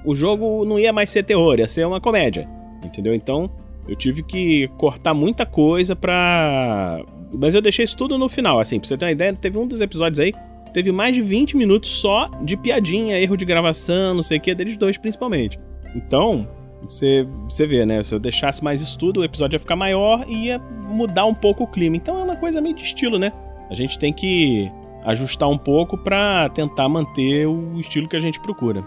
o 0.04 0.14
jogo 0.14 0.64
não 0.64 0.78
ia 0.78 0.92
mais 0.92 1.10
ser 1.10 1.22
terror, 1.22 1.58
ia 1.58 1.68
ser 1.68 1.86
uma 1.86 2.00
comédia. 2.00 2.48
Entendeu? 2.82 3.14
Então, 3.14 3.50
eu 3.88 3.94
tive 3.96 4.22
que 4.22 4.68
cortar 4.76 5.14
muita 5.14 5.46
coisa 5.46 5.94
pra. 5.94 7.00
Mas 7.32 7.54
eu 7.54 7.60
deixei 7.60 7.84
isso 7.84 7.96
tudo 7.96 8.18
no 8.18 8.28
final, 8.28 8.58
assim, 8.58 8.78
pra 8.78 8.88
você 8.88 8.96
ter 8.96 9.04
uma 9.04 9.12
ideia, 9.12 9.32
teve 9.34 9.58
um 9.58 9.66
dos 9.66 9.80
episódios 9.80 10.18
aí, 10.20 10.32
teve 10.72 10.92
mais 10.92 11.14
de 11.14 11.22
20 11.22 11.56
minutos 11.56 11.90
só 11.90 12.28
de 12.42 12.56
piadinha, 12.56 13.18
erro 13.18 13.36
de 13.36 13.44
gravação, 13.44 14.14
não 14.14 14.22
sei 14.22 14.38
o 14.38 14.40
que, 14.40 14.54
deles 14.54 14.76
dois 14.76 14.96
principalmente. 14.96 15.58
Então, 15.94 16.48
você, 16.82 17.26
você 17.48 17.66
vê, 17.66 17.84
né? 17.86 18.02
Se 18.02 18.14
eu 18.14 18.18
deixasse 18.18 18.62
mais 18.62 18.80
isso 18.80 18.98
tudo, 18.98 19.20
o 19.20 19.24
episódio 19.24 19.56
ia 19.56 19.60
ficar 19.60 19.76
maior 19.76 20.24
e 20.28 20.46
ia 20.46 20.58
mudar 20.58 21.24
um 21.26 21.34
pouco 21.34 21.64
o 21.64 21.66
clima. 21.66 21.96
Então 21.96 22.18
é 22.18 22.22
uma 22.22 22.36
coisa 22.36 22.60
meio 22.60 22.74
de 22.74 22.82
estilo, 22.82 23.18
né? 23.18 23.32
A 23.70 23.74
gente 23.74 23.98
tem 23.98 24.12
que 24.12 24.70
ajustar 25.04 25.48
um 25.48 25.58
pouco 25.58 25.96
para 25.96 26.48
tentar 26.50 26.88
manter 26.88 27.46
o 27.46 27.78
estilo 27.78 28.08
que 28.08 28.16
a 28.16 28.20
gente 28.20 28.40
procura. 28.40 28.82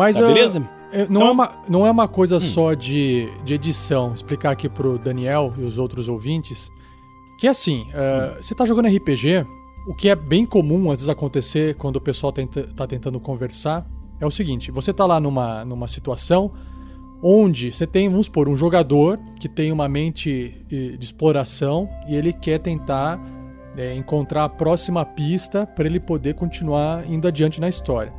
Mas 0.00 0.16
tá, 0.16 0.26
beleza? 0.26 0.60
Não, 0.60 0.68
é 0.92 1.02
então... 1.02 1.26
é 1.26 1.30
uma, 1.30 1.52
não 1.68 1.86
é 1.86 1.90
uma 1.90 2.08
coisa 2.08 2.38
hum. 2.38 2.40
só 2.40 2.72
de, 2.72 3.28
de 3.44 3.52
edição. 3.52 4.14
Explicar 4.14 4.52
aqui 4.52 4.66
pro 4.66 4.98
Daniel 4.98 5.52
e 5.58 5.62
os 5.62 5.78
outros 5.78 6.08
ouvintes. 6.08 6.70
Que 7.38 7.46
é 7.46 7.50
assim, 7.50 7.82
uh, 7.82 7.84
hum. 7.84 8.36
você 8.40 8.54
tá 8.54 8.64
jogando 8.64 8.88
RPG, 8.88 9.46
o 9.86 9.94
que 9.94 10.08
é 10.08 10.16
bem 10.16 10.46
comum 10.46 10.90
às 10.90 11.00
vezes 11.00 11.08
acontecer 11.10 11.74
quando 11.74 11.96
o 11.96 12.00
pessoal 12.00 12.32
tenta, 12.32 12.66
tá 12.68 12.86
tentando 12.86 13.20
conversar, 13.20 13.86
é 14.18 14.24
o 14.24 14.30
seguinte: 14.30 14.70
você 14.70 14.90
tá 14.90 15.04
lá 15.04 15.20
numa, 15.20 15.66
numa 15.66 15.86
situação 15.86 16.50
onde 17.22 17.70
você 17.70 17.86
tem, 17.86 18.08
vamos 18.08 18.26
supor, 18.26 18.48
um 18.48 18.56
jogador 18.56 19.18
que 19.38 19.50
tem 19.50 19.70
uma 19.70 19.86
mente 19.86 20.64
de 20.66 20.96
exploração 20.98 21.86
e 22.08 22.16
ele 22.16 22.32
quer 22.32 22.58
tentar 22.58 23.22
é, 23.76 23.94
encontrar 23.94 24.44
a 24.44 24.48
próxima 24.48 25.04
pista 25.04 25.66
para 25.66 25.84
ele 25.84 26.00
poder 26.00 26.32
continuar 26.34 27.06
indo 27.06 27.28
adiante 27.28 27.60
na 27.60 27.68
história. 27.68 28.10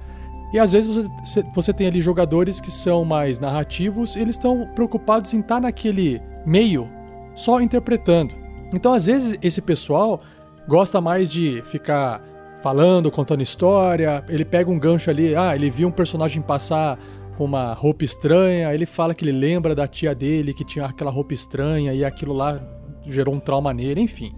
E 0.54 0.60
às 0.60 0.72
vezes 0.74 1.10
você, 1.24 1.44
você 1.54 1.74
tem 1.74 1.88
ali 1.88 2.02
jogadores 2.02 2.60
que 2.60 2.70
são 2.70 3.06
mais 3.06 3.40
narrativos, 3.40 4.16
eles 4.16 4.36
estão 4.36 4.68
preocupados 4.76 5.34
em 5.34 5.40
estar 5.40 5.56
tá 5.56 5.62
naquele 5.62 6.22
meio 6.46 6.90
só 7.34 7.62
interpretando. 7.62 8.36
Então 8.74 8.94
às 8.94 9.06
vezes 9.06 9.38
esse 9.42 9.62
pessoal 9.62 10.22
gosta 10.68 11.00
mais 11.00 11.32
de 11.32 11.62
ficar 11.66 12.22
falando, 12.62 13.10
contando 13.10 13.42
história, 13.42 14.24
ele 14.30 14.46
pega 14.46 14.70
um 14.70 14.78
gancho 14.78 15.10
ali, 15.10 15.36
ah, 15.36 15.56
ele 15.56 15.70
viu 15.70 15.88
um 15.88 15.92
personagem 15.92 16.42
passar 16.42 17.00
com 17.38 17.46
uma 17.46 17.74
roupa 17.74 18.04
estranha, 18.04 18.74
ele 18.74 18.86
fala 18.86 19.16
que 19.16 19.24
ele 19.24 19.32
lembra 19.32 19.74
da 19.74 19.88
tia 19.88 20.14
dele 20.14 20.54
que 20.54 20.64
tinha 20.64 20.86
aquela 20.86 21.10
roupa 21.10 21.34
estranha 21.34 21.94
e 21.94 22.06
aquilo 22.06 22.34
lá 22.34 22.62
gerou 23.06 23.34
um 23.34 23.40
trauma 23.40 23.74
nele, 23.74 24.02
enfim. 24.02 24.34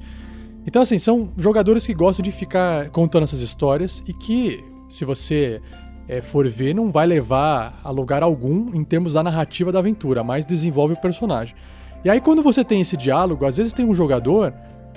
Então 0.65 0.81
assim, 0.81 0.97
são 0.97 1.31
jogadores 1.37 1.85
que 1.85 1.93
gostam 1.93 2.23
de 2.23 2.31
ficar 2.31 2.89
contando 2.89 3.23
essas 3.23 3.41
histórias 3.41 4.01
e 4.07 4.13
que 4.13 4.63
se 4.87 5.03
você 5.03 5.61
é, 6.07 6.21
for 6.21 6.47
ver, 6.47 6.73
não 6.73 6.91
vai 6.91 7.07
levar 7.07 7.79
a 7.83 7.89
lugar 7.89 8.23
algum 8.23 8.73
em 8.73 8.83
termos 8.83 9.13
da 9.13 9.23
narrativa 9.23 9.71
da 9.71 9.79
aventura, 9.79 10.23
mas 10.23 10.45
desenvolve 10.45 10.93
o 10.93 10.97
personagem. 10.97 11.55
E 12.03 12.09
aí, 12.09 12.19
quando 12.19 12.43
você 12.43 12.63
tem 12.63 12.81
esse 12.81 12.97
diálogo, 12.97 13.45
às 13.45 13.57
vezes 13.57 13.71
tem 13.71 13.85
um 13.85 13.93
jogador 13.93 14.53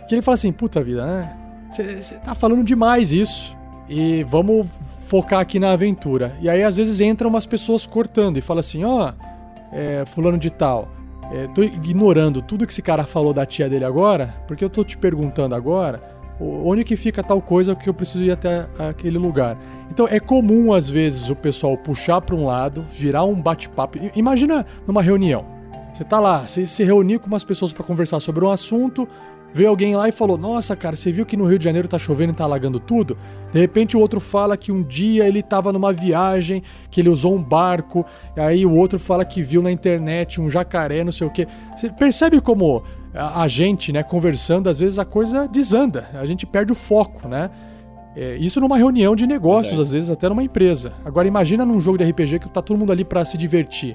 que 0.09 0.15
ele 0.15 0.23
fala 0.23 0.35
assim: 0.35 0.53
puta 0.53 0.83
vida, 0.83 1.07
né? 1.07 1.37
Você 1.71 2.15
tá 2.17 2.35
falando 2.35 2.65
demais 2.65 3.13
isso. 3.13 3.57
E 3.89 4.25
vamos 4.25 4.67
focar 5.07 5.39
aqui 5.39 5.61
na 5.61 5.71
aventura. 5.71 6.37
E 6.41 6.49
aí, 6.49 6.65
às 6.65 6.77
vezes, 6.77 6.99
entram 6.99 7.31
umas 7.31 7.47
pessoas 7.47 7.87
cortando 7.87 8.37
e 8.37 8.41
fala 8.41 8.61
assim: 8.61 8.83
ó, 8.83 9.13
oh, 9.13 9.27
é, 9.73 10.05
Fulano 10.05 10.39
de 10.39 10.51
Tal, 10.51 10.89
é, 11.33 11.47
tô 11.49 11.63
ignorando 11.63 12.43
tudo 12.43 12.67
que 12.67 12.73
esse 12.73 12.83
cara 12.83 13.05
falou 13.05 13.33
da 13.33 13.47
tia 13.47 13.69
dele 13.69 13.85
agora, 13.85 14.35
porque 14.49 14.65
eu 14.65 14.71
tô 14.71 14.83
te 14.83 14.97
perguntando 14.97 15.55
agora 15.55 16.16
onde 16.41 16.85
que 16.85 16.97
fica 16.97 17.23
tal 17.23 17.41
coisa 17.41 17.75
que 17.75 17.89
eu 17.89 17.95
preciso 17.95 18.23
ir 18.23 18.31
até 18.31 18.69
aquele 18.79 19.19
lugar. 19.19 19.59
Então 19.91 20.07
é 20.09 20.21
comum 20.21 20.73
às 20.73 20.89
vezes 20.89 21.31
o 21.31 21.37
pessoal 21.37 21.77
puxar 21.77 22.21
para 22.21 22.35
um 22.35 22.47
lado, 22.47 22.85
virar 22.91 23.25
um 23.25 23.35
bate-papo. 23.35 23.99
Imagina 24.15 24.67
numa 24.87 25.03
reunião. 25.03 25.45
Você 25.93 26.05
tá 26.05 26.21
lá, 26.21 26.47
você 26.47 26.67
se 26.67 26.85
reunir 26.85 27.19
com 27.19 27.27
umas 27.27 27.45
pessoas 27.45 27.73
para 27.73 27.83
conversar 27.83 28.21
sobre 28.21 28.45
um 28.45 28.51
assunto, 28.51 29.09
veio 29.51 29.71
alguém 29.71 29.97
lá 29.97 30.07
e 30.07 30.13
falou: 30.13 30.37
Nossa, 30.37 30.77
cara, 30.77 30.95
você 30.95 31.11
viu 31.11 31.25
que 31.25 31.39
no 31.39 31.47
Rio 31.47 31.59
de 31.59 31.65
Janeiro 31.65 31.89
tá 31.89 31.99
chovendo 31.99 32.35
e 32.35 32.37
tá 32.37 32.45
alagando 32.45 32.79
tudo? 32.79 33.17
De 33.51 33.59
repente 33.59 33.97
o 33.97 34.01
outro 34.01 34.21
fala 34.21 34.57
que 34.59 34.71
um 34.71 34.83
dia 34.83 35.27
ele 35.27 35.43
tava 35.43 35.73
numa 35.73 35.95
viagem, 35.95 36.63
que 36.91 37.01
ele 37.01 37.09
usou 37.09 37.35
um 37.35 37.43
barco, 37.43 38.05
aí 38.37 38.67
o 38.67 38.75
outro 38.75 38.99
fala 38.99 39.25
que 39.25 39.43
viu 39.43 39.63
na 39.63 39.73
internet 39.73 40.39
um 40.39 40.51
jacaré, 40.51 41.03
não 41.03 41.13
sei 41.13 41.27
o 41.27 41.31
quê. 41.31 41.49
Você 41.75 41.89
percebe 41.89 42.43
como 42.43 42.83
a 43.17 43.49
gente, 43.49 43.93
né, 43.93 44.03
conversando, 44.03 44.69
às 44.69 44.79
vezes 44.79 44.99
a 44.99 45.05
coisa 45.05 45.49
desanda, 45.49 46.09
a 46.15 46.27
gente 46.27 46.45
perde 46.45 46.73
o 46.73 46.75
foco, 46.75 47.27
né? 47.29 47.51
É, 48.15 48.37
isso 48.37 48.61
numa 48.61 48.79
reunião 48.79 49.15
de 49.15 49.27
negócios, 49.27 49.79
às 49.79 49.91
vezes 49.91 50.09
até 50.09 50.29
numa 50.29 50.43
empresa. 50.43 50.93
Agora 51.05 51.29
imagina 51.29 51.67
num 51.67 51.79
jogo 51.79 51.99
de 51.99 52.05
RPG 52.05 52.39
que 52.39 52.49
tá 52.49 52.63
todo 52.63 52.79
mundo 52.79 52.91
ali 52.91 53.05
para 53.05 53.25
se 53.25 53.37
divertir. 53.37 53.95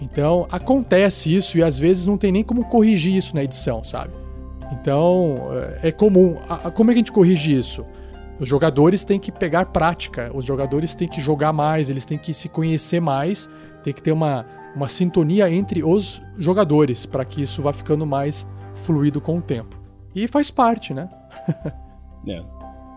Então 0.00 0.46
acontece 0.50 1.34
isso 1.34 1.56
e 1.56 1.62
às 1.62 1.78
vezes 1.78 2.04
não 2.04 2.18
tem 2.18 2.32
nem 2.32 2.42
como 2.42 2.64
corrigir 2.64 3.14
isso 3.14 3.34
na 3.34 3.44
edição, 3.44 3.84
sabe? 3.84 4.12
Então 4.72 5.36
é, 5.82 5.88
é 5.88 5.92
comum. 5.92 6.36
como 6.74 6.90
é 6.90 6.94
que 6.94 6.98
a 6.98 7.02
gente 7.02 7.12
corrige 7.12 7.56
isso? 7.56 7.84
Os 8.40 8.48
jogadores 8.48 9.04
têm 9.04 9.20
que 9.20 9.30
pegar 9.30 9.66
prática, 9.66 10.32
os 10.34 10.44
jogadores 10.44 10.94
têm 10.96 11.06
que 11.06 11.20
jogar 11.20 11.52
mais, 11.52 11.88
eles 11.88 12.04
têm 12.04 12.18
que 12.18 12.34
se 12.34 12.48
conhecer 12.48 13.00
mais, 13.00 13.48
tem 13.84 13.94
que 13.94 14.02
ter 14.02 14.10
uma, 14.10 14.44
uma 14.74 14.88
sintonia 14.88 15.50
entre 15.50 15.82
os 15.82 16.22
jogadores 16.36 17.06
para 17.06 17.24
que 17.24 17.42
isso 17.42 17.62
vá 17.62 17.72
ficando 17.72 18.04
mais 18.04 18.46
fluido 18.74 19.20
com 19.20 19.38
o 19.38 19.42
tempo. 19.42 19.80
E 20.14 20.28
faz 20.28 20.50
parte, 20.50 20.92
né? 20.92 21.08
é. 22.28 22.42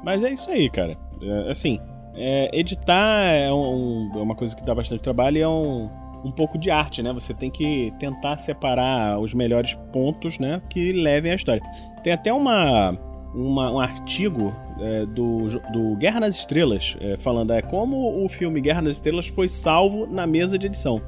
Mas 0.03 0.23
é 0.23 0.31
isso 0.31 0.49
aí, 0.51 0.69
cara. 0.69 0.97
É, 1.21 1.51
assim, 1.51 1.79
é, 2.15 2.49
editar 2.53 3.31
é, 3.31 3.51
um, 3.51 4.11
é, 4.15 4.17
uma 4.17 4.35
coisa 4.35 4.55
que 4.55 4.63
dá 4.63 4.73
bastante 4.73 5.01
trabalho 5.01 5.37
e 5.37 5.41
é 5.41 5.47
um, 5.47 5.89
um 6.23 6.31
pouco 6.31 6.57
de 6.57 6.69
arte, 6.71 7.01
né? 7.01 7.13
Você 7.13 7.33
tem 7.33 7.49
que 7.49 7.93
tentar 7.99 8.37
separar 8.37 9.19
os 9.19 9.33
melhores 9.33 9.75
pontos, 9.91 10.39
né? 10.39 10.61
Que 10.69 10.91
levem 10.91 11.31
a 11.31 11.35
história. 11.35 11.61
Tem 12.03 12.13
até 12.13 12.31
uma, 12.31 12.91
uma 13.33 13.71
um 13.71 13.79
artigo 13.79 14.53
é, 14.79 15.05
do, 15.05 15.47
do 15.71 15.95
Guerra 15.95 16.21
nas 16.21 16.35
Estrelas 16.35 16.95
é, 16.99 17.17
falando 17.17 17.53
é 17.53 17.61
como 17.61 18.23
o 18.23 18.29
filme 18.29 18.61
Guerra 18.61 18.81
nas 18.81 18.97
Estrelas 18.97 19.27
foi 19.27 19.47
salvo 19.47 20.07
na 20.07 20.25
mesa 20.25 20.57
de 20.57 20.67
edição. 20.67 21.01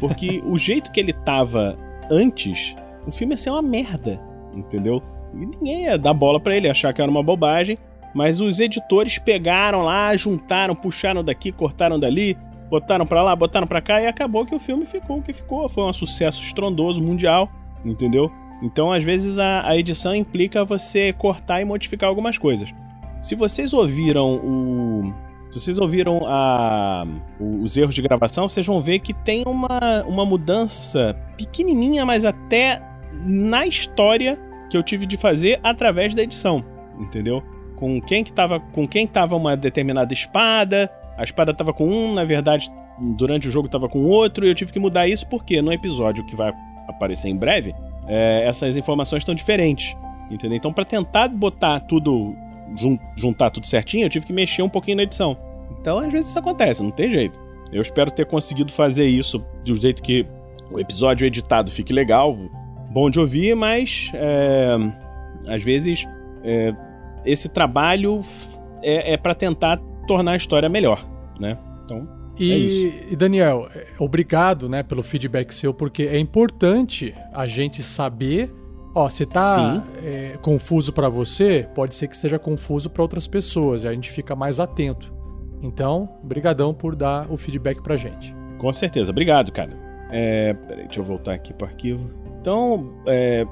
Porque 0.00 0.42
o 0.44 0.56
jeito 0.56 0.90
que 0.90 1.00
ele 1.00 1.12
tava 1.12 1.76
antes, 2.10 2.74
o 3.06 3.10
filme 3.10 3.34
ia 3.34 3.38
ser 3.38 3.50
uma 3.50 3.62
merda, 3.62 4.20
entendeu? 4.54 5.02
E 5.34 5.46
ninguém 5.46 5.84
ia 5.84 5.98
dar 5.98 6.14
bola 6.14 6.40
para 6.40 6.56
ele, 6.56 6.68
achar 6.68 6.92
que 6.92 7.00
era 7.00 7.10
uma 7.10 7.22
bobagem. 7.22 7.78
Mas 8.14 8.40
os 8.40 8.60
editores 8.60 9.18
pegaram 9.18 9.82
lá, 9.82 10.16
juntaram, 10.16 10.74
puxaram 10.74 11.22
daqui, 11.22 11.52
cortaram 11.52 12.00
dali, 12.00 12.36
botaram 12.70 13.06
para 13.06 13.22
lá, 13.22 13.36
botaram 13.36 13.66
para 13.66 13.82
cá 13.82 14.00
e 14.00 14.06
acabou 14.06 14.46
que 14.46 14.54
o 14.54 14.58
filme 14.58 14.86
ficou 14.86 15.18
o 15.18 15.22
que 15.22 15.34
ficou. 15.34 15.68
Foi 15.68 15.84
um 15.84 15.92
sucesso 15.92 16.42
estrondoso 16.42 17.02
mundial, 17.02 17.50
entendeu? 17.84 18.30
Então, 18.62 18.90
às 18.90 19.04
vezes, 19.04 19.38
a, 19.38 19.68
a 19.68 19.76
edição 19.76 20.14
implica 20.14 20.64
você 20.64 21.12
cortar 21.12 21.60
e 21.60 21.64
modificar 21.64 22.08
algumas 22.08 22.38
coisas. 22.38 22.72
Se 23.20 23.34
vocês 23.34 23.74
ouviram 23.74 24.36
o, 24.36 25.12
se 25.50 25.60
vocês 25.60 25.78
ouviram 25.78 26.20
a, 26.26 27.06
os 27.40 27.76
erros 27.76 27.94
de 27.94 28.02
gravação, 28.02 28.48
vocês 28.48 28.66
vão 28.66 28.80
ver 28.80 28.98
que 28.98 29.14
tem 29.14 29.44
uma, 29.46 30.04
uma 30.06 30.24
mudança 30.24 31.16
pequenininha, 31.36 32.04
mas 32.04 32.24
até 32.24 32.82
na 33.24 33.66
história 33.66 34.38
que 34.68 34.76
eu 34.76 34.82
tive 34.82 35.06
de 35.06 35.16
fazer 35.16 35.60
através 35.62 36.14
da 36.14 36.22
edição, 36.22 36.64
entendeu? 36.98 37.42
Com 37.76 38.00
quem 38.00 38.24
que 38.24 38.32
tava, 38.32 38.58
com 38.58 38.86
quem 38.86 39.06
tava 39.06 39.36
uma 39.36 39.56
determinada 39.56 40.12
espada, 40.12 40.90
a 41.16 41.24
espada 41.24 41.54
tava 41.54 41.72
com 41.72 41.86
um, 41.88 42.14
na 42.14 42.24
verdade, 42.24 42.70
durante 43.16 43.48
o 43.48 43.50
jogo 43.50 43.68
tava 43.68 43.88
com 43.88 44.02
outro, 44.02 44.44
e 44.44 44.48
eu 44.48 44.54
tive 44.54 44.72
que 44.72 44.78
mudar 44.78 45.06
isso 45.06 45.26
porque 45.28 45.62
no 45.62 45.72
episódio 45.72 46.24
que 46.26 46.34
vai 46.34 46.52
aparecer 46.88 47.28
em 47.28 47.36
breve, 47.36 47.74
é, 48.06 48.44
essas 48.46 48.76
informações 48.76 49.20
estão 49.20 49.34
diferentes, 49.34 49.96
entendeu? 50.30 50.56
Então, 50.56 50.72
para 50.72 50.84
tentar 50.84 51.28
botar 51.28 51.80
tudo 51.80 52.34
juntar 53.16 53.50
tudo 53.50 53.66
certinho, 53.66 54.04
eu 54.04 54.10
tive 54.10 54.26
que 54.26 54.32
mexer 54.32 54.62
um 54.62 54.68
pouquinho 54.68 54.98
na 54.98 55.02
edição. 55.04 55.36
Então, 55.80 55.98
às 55.98 56.12
vezes 56.12 56.30
isso 56.30 56.38
acontece, 56.38 56.82
não 56.82 56.90
tem 56.90 57.10
jeito. 57.10 57.38
Eu 57.72 57.82
espero 57.82 58.10
ter 58.10 58.26
conseguido 58.26 58.72
fazer 58.72 59.06
isso 59.06 59.44
de 59.64 59.72
um 59.72 59.76
jeito 59.76 60.02
que 60.02 60.26
o 60.70 60.80
episódio 60.80 61.26
editado 61.26 61.70
fique 61.70 61.92
legal, 61.92 62.36
bom 62.90 63.10
de 63.10 63.18
ouvir, 63.18 63.54
mas 63.54 64.10
é, 64.14 64.76
às 65.48 65.62
vezes 65.62 66.06
é, 66.42 66.74
esse 67.24 67.48
trabalho 67.48 68.20
é, 68.82 69.12
é 69.14 69.16
para 69.16 69.34
tentar 69.34 69.80
tornar 70.06 70.32
a 70.32 70.36
história 70.36 70.68
melhor, 70.68 71.06
né? 71.38 71.58
Então. 71.84 72.08
E, 72.38 72.52
é 72.52 73.12
e, 73.12 73.16
Daniel, 73.16 73.68
obrigado, 73.98 74.68
né, 74.68 74.82
pelo 74.82 75.02
feedback 75.02 75.52
seu, 75.54 75.72
porque 75.72 76.02
é 76.02 76.18
importante 76.18 77.14
a 77.32 77.46
gente 77.46 77.82
saber 77.82 78.52
Ó, 78.98 79.10
se 79.10 79.26
tá 79.26 79.84
é, 80.02 80.38
confuso 80.40 80.90
para 80.90 81.10
você, 81.10 81.68
pode 81.74 81.94
ser 81.94 82.08
que 82.08 82.16
seja 82.16 82.38
confuso 82.38 82.88
para 82.88 83.02
outras 83.02 83.26
pessoas, 83.26 83.84
e 83.84 83.88
a 83.88 83.92
gente 83.92 84.10
fica 84.10 84.34
mais 84.34 84.58
atento. 84.58 85.12
Então, 85.60 86.08
brigadão 86.24 86.72
por 86.72 86.96
dar 86.96 87.30
o 87.30 87.36
feedback 87.36 87.82
pra 87.82 87.94
gente. 87.94 88.34
Com 88.56 88.72
certeza, 88.72 89.10
obrigado, 89.10 89.52
cara. 89.52 89.76
É, 90.10 90.54
peraí, 90.66 90.84
deixa 90.86 91.00
eu 91.00 91.04
voltar 91.04 91.34
aqui 91.34 91.52
pro 91.52 91.66
arquivo. 91.66 92.10
Então, 92.40 92.94
é, 93.06 93.46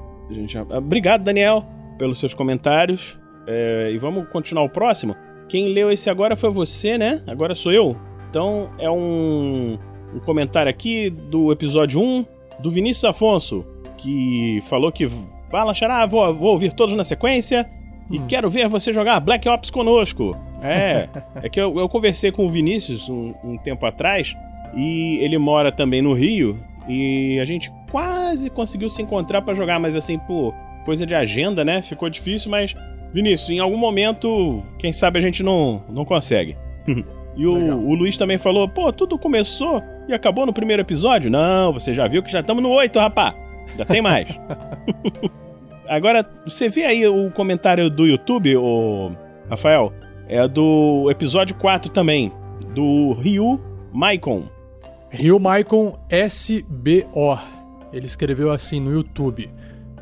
já... 0.47 0.63
obrigado, 0.63 1.23
Daniel, 1.23 1.63
pelos 1.99 2.19
seus 2.19 2.33
comentários. 2.33 3.19
É, 3.45 3.91
e 3.93 3.99
vamos 3.99 4.27
continuar 4.29 4.63
o 4.63 4.69
próximo. 4.69 5.15
Quem 5.47 5.67
leu 5.67 5.91
esse 5.91 6.09
agora 6.09 6.35
foi 6.35 6.49
você, 6.49 6.97
né? 6.97 7.21
Agora 7.27 7.53
sou 7.53 7.71
eu. 7.71 7.95
Então, 8.31 8.71
é 8.79 8.89
um, 8.89 9.77
um 10.11 10.19
comentário 10.21 10.71
aqui 10.71 11.11
do 11.11 11.51
episódio 11.51 12.01
1 12.01 12.25
do 12.61 12.71
Vinícius 12.71 13.05
Afonso, 13.05 13.63
que 13.95 14.59
falou 14.63 14.91
que 14.91 15.05
Fala, 15.55 15.73
Xará, 15.73 16.05
vou, 16.05 16.33
vou 16.33 16.49
ouvir 16.49 16.73
todos 16.73 16.93
na 16.97 17.05
sequência 17.05 17.65
e 18.11 18.19
hum. 18.19 18.25
quero 18.27 18.49
ver 18.49 18.67
você 18.67 18.91
jogar 18.91 19.21
Black 19.21 19.47
Ops 19.47 19.69
conosco. 19.69 20.37
É, 20.61 21.07
é 21.41 21.47
que 21.47 21.57
eu, 21.61 21.79
eu 21.79 21.87
conversei 21.87 22.29
com 22.29 22.45
o 22.45 22.49
Vinícius 22.49 23.07
um, 23.07 23.33
um 23.41 23.57
tempo 23.57 23.85
atrás 23.85 24.35
e 24.75 25.17
ele 25.21 25.37
mora 25.37 25.71
também 25.71 26.01
no 26.01 26.11
Rio 26.11 26.61
e 26.89 27.39
a 27.39 27.45
gente 27.45 27.71
quase 27.89 28.49
conseguiu 28.49 28.89
se 28.89 29.01
encontrar 29.01 29.43
para 29.43 29.55
jogar, 29.55 29.79
mas 29.79 29.95
assim, 29.95 30.19
por 30.19 30.53
coisa 30.83 31.05
de 31.05 31.15
agenda, 31.15 31.63
né? 31.63 31.81
Ficou 31.81 32.09
difícil, 32.09 32.51
mas 32.51 32.75
Vinícius, 33.13 33.49
em 33.51 33.59
algum 33.59 33.77
momento, 33.77 34.61
quem 34.77 34.91
sabe 34.91 35.19
a 35.19 35.21
gente 35.21 35.41
não, 35.41 35.81
não 35.89 36.03
consegue. 36.03 36.57
e 37.33 37.47
o, 37.47 37.77
o 37.77 37.95
Luiz 37.95 38.17
também 38.17 38.37
falou: 38.37 38.67
pô, 38.67 38.91
tudo 38.91 39.17
começou 39.17 39.81
e 40.05 40.13
acabou 40.13 40.45
no 40.45 40.51
primeiro 40.51 40.81
episódio? 40.81 41.31
Não, 41.31 41.71
você 41.71 41.93
já 41.93 42.05
viu 42.07 42.21
que 42.21 42.29
já 42.29 42.41
estamos 42.41 42.61
no 42.61 42.71
8, 42.71 42.99
rapá. 42.99 43.33
Já 43.77 43.85
tem 43.85 44.01
mais. 44.01 44.27
Agora, 45.87 46.27
você 46.45 46.69
vê 46.69 46.83
aí 46.83 47.07
o 47.07 47.29
comentário 47.31 47.89
do 47.89 48.05
YouTube, 48.05 48.55
o 48.57 49.11
Rafael? 49.49 49.93
É 50.27 50.47
do 50.47 51.07
episódio 51.11 51.55
4 51.55 51.91
também, 51.91 52.31
do 52.73 53.13
Ryu 53.13 53.61
Maicon. 53.93 54.49
Ryu 55.11 55.39
Maicon 55.39 55.97
SBO. 56.09 57.39
Ele 57.93 58.05
escreveu 58.05 58.51
assim 58.51 58.79
no 58.79 58.91
YouTube. 58.91 59.49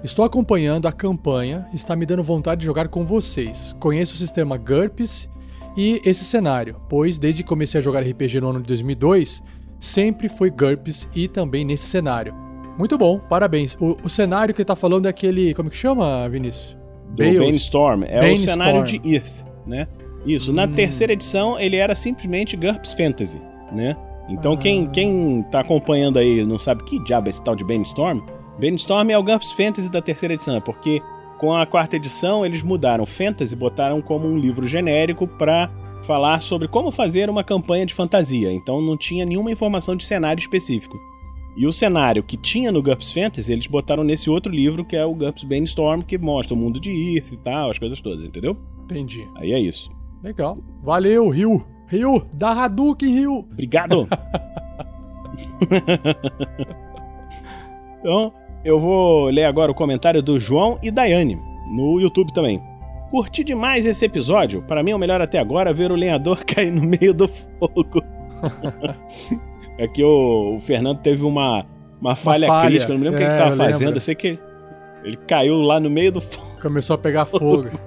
Estou 0.03 0.25
acompanhando 0.25 0.87
a 0.87 0.91
campanha, 0.91 1.67
está 1.73 1.95
me 1.95 2.05
dando 2.05 2.23
vontade 2.23 2.59
de 2.59 2.65
jogar 2.65 2.87
com 2.87 3.05
vocês. 3.05 3.75
Conheço 3.79 4.15
o 4.15 4.17
sistema 4.17 4.57
GURPS 4.57 5.29
e 5.77 6.01
esse 6.05 6.23
cenário, 6.23 6.75
pois 6.89 7.19
desde 7.19 7.43
que 7.43 7.49
comecei 7.49 7.79
a 7.79 7.83
jogar 7.83 8.01
RPG 8.01 8.41
no 8.41 8.49
ano 8.49 8.61
de 8.61 8.67
2002, 8.67 9.43
sempre 9.79 10.29
foi 10.29 10.49
GURPS 10.49 11.09
e 11.13 11.27
também 11.27 11.65
nesse 11.65 11.85
cenário. 11.85 12.33
Muito 12.77 12.97
bom, 12.97 13.19
parabéns. 13.19 13.75
O, 13.79 13.97
o 14.03 14.09
cenário 14.09 14.53
que 14.53 14.61
ele 14.61 14.65
tá 14.65 14.75
falando 14.75 15.05
é 15.05 15.09
aquele. 15.09 15.53
Como 15.53 15.69
que 15.69 15.77
chama, 15.77 16.27
Vinícius? 16.29 16.77
Do 17.09 17.23
Bainstorm. 17.23 18.03
É 18.03 18.19
Bane 18.19 18.35
o 18.35 18.39
cenário 18.39 18.83
Storm. 18.83 19.01
de 19.01 19.15
Earth, 19.15 19.45
né? 19.67 19.87
Isso. 20.25 20.51
Hum. 20.51 20.55
Na 20.55 20.67
terceira 20.67 21.13
edição, 21.13 21.59
ele 21.59 21.75
era 21.75 21.93
simplesmente 21.93 22.57
GURPS 22.57 22.93
Fantasy, 22.93 23.41
né? 23.71 23.95
Então, 24.29 24.53
ah. 24.53 24.57
quem, 24.57 24.87
quem 24.89 25.43
tá 25.51 25.59
acompanhando 25.59 26.17
aí 26.17 26.43
não 26.43 26.57
sabe 26.57 26.83
que 26.83 27.03
diabo 27.03 27.27
é 27.27 27.29
esse 27.29 27.43
tal 27.43 27.55
de 27.55 27.63
Bainstorm, 27.63 28.21
Bainstorm 28.59 29.09
é 29.09 29.17
o 29.17 29.23
GURPS 29.23 29.51
Fantasy 29.51 29.91
da 29.91 30.01
terceira 30.01 30.33
edição, 30.33 30.59
porque 30.61 31.01
com 31.37 31.53
a 31.53 31.65
quarta 31.65 31.95
edição 31.95 32.45
eles 32.45 32.63
mudaram 32.63 33.05
Fantasy, 33.05 33.55
botaram 33.55 34.01
como 34.01 34.27
um 34.27 34.37
livro 34.37 34.65
genérico 34.67 35.27
para 35.27 35.69
falar 36.03 36.41
sobre 36.41 36.67
como 36.67 36.91
fazer 36.91 37.29
uma 37.29 37.43
campanha 37.43 37.85
de 37.85 37.93
fantasia. 37.93 38.51
Então 38.51 38.81
não 38.81 38.95
tinha 38.95 39.25
nenhuma 39.25 39.51
informação 39.51 39.95
de 39.95 40.05
cenário 40.05 40.39
específico. 40.39 40.97
E 41.55 41.67
o 41.67 41.73
cenário 41.73 42.23
que 42.23 42.35
tinha 42.35 42.71
no 42.71 42.81
GURPS 42.81 43.11
Fantasy, 43.11 43.51
eles 43.51 43.67
botaram 43.67 44.03
nesse 44.03 44.29
outro 44.29 44.51
livro, 44.51 44.83
que 44.83 44.95
é 44.95 45.05
o 45.05 45.13
GURPS 45.13 45.43
Brainstorm, 45.43 46.01
que 46.01 46.17
mostra 46.17 46.55
o 46.55 46.57
mundo 46.57 46.79
de 46.79 47.15
Earth 47.15 47.31
e 47.31 47.37
tal, 47.37 47.69
as 47.69 47.77
coisas 47.77 48.01
todas, 48.01 48.25
entendeu? 48.25 48.57
Entendi. 48.85 49.27
Aí 49.35 49.51
é 49.51 49.59
isso. 49.59 49.91
Legal. 50.23 50.57
Valeu, 50.81 51.29
Rio. 51.29 51.63
Rio, 51.87 52.25
da 52.33 52.51
Hadouken, 52.51 53.09
Rio. 53.09 53.39
Obrigado. 53.51 54.07
então, 57.99 58.33
eu 58.63 58.79
vou 58.79 59.25
ler 59.25 59.45
agora 59.45 59.71
o 59.71 59.75
comentário 59.75 60.21
do 60.21 60.39
João 60.39 60.77
e 60.81 60.91
Daiane, 60.91 61.39
no 61.67 61.99
YouTube 61.99 62.31
também. 62.33 62.61
Curti 63.09 63.43
demais 63.43 63.85
esse 63.85 64.05
episódio. 64.05 64.61
Para 64.63 64.81
mim 64.81 64.91
é 64.91 64.95
o 64.95 64.99
melhor 64.99 65.21
até 65.21 65.39
agora 65.39 65.73
ver 65.73 65.91
o 65.91 65.95
lenhador 65.95 66.43
cair 66.45 66.71
no 66.71 66.81
meio 66.81 67.13
do 67.13 67.27
fogo. 67.27 68.01
É 69.77 69.87
que 69.87 70.03
o, 70.03 70.55
o 70.57 70.59
Fernando 70.59 70.99
teve 70.99 71.23
uma, 71.23 71.65
uma 71.99 72.15
falha, 72.15 72.47
uma 72.47 72.55
falha. 72.55 72.69
crítica, 72.69 72.91
eu 72.91 72.95
não 72.95 72.99
me 72.99 73.09
lembro 73.09 73.19
o 73.19 73.23
é, 73.23 73.27
que 73.27 73.33
ele 73.33 73.41
estava 73.41 73.55
fazendo. 73.55 73.79
Lembro. 73.79 73.97
Eu 73.97 74.01
sei 74.01 74.15
que 74.15 74.39
ele 75.03 75.17
caiu 75.17 75.61
lá 75.61 75.79
no 75.79 75.89
meio 75.89 76.11
do 76.11 76.21
fogo. 76.21 76.61
Começou 76.61 76.95
a 76.95 76.97
pegar 76.97 77.25
fogo. 77.25 77.69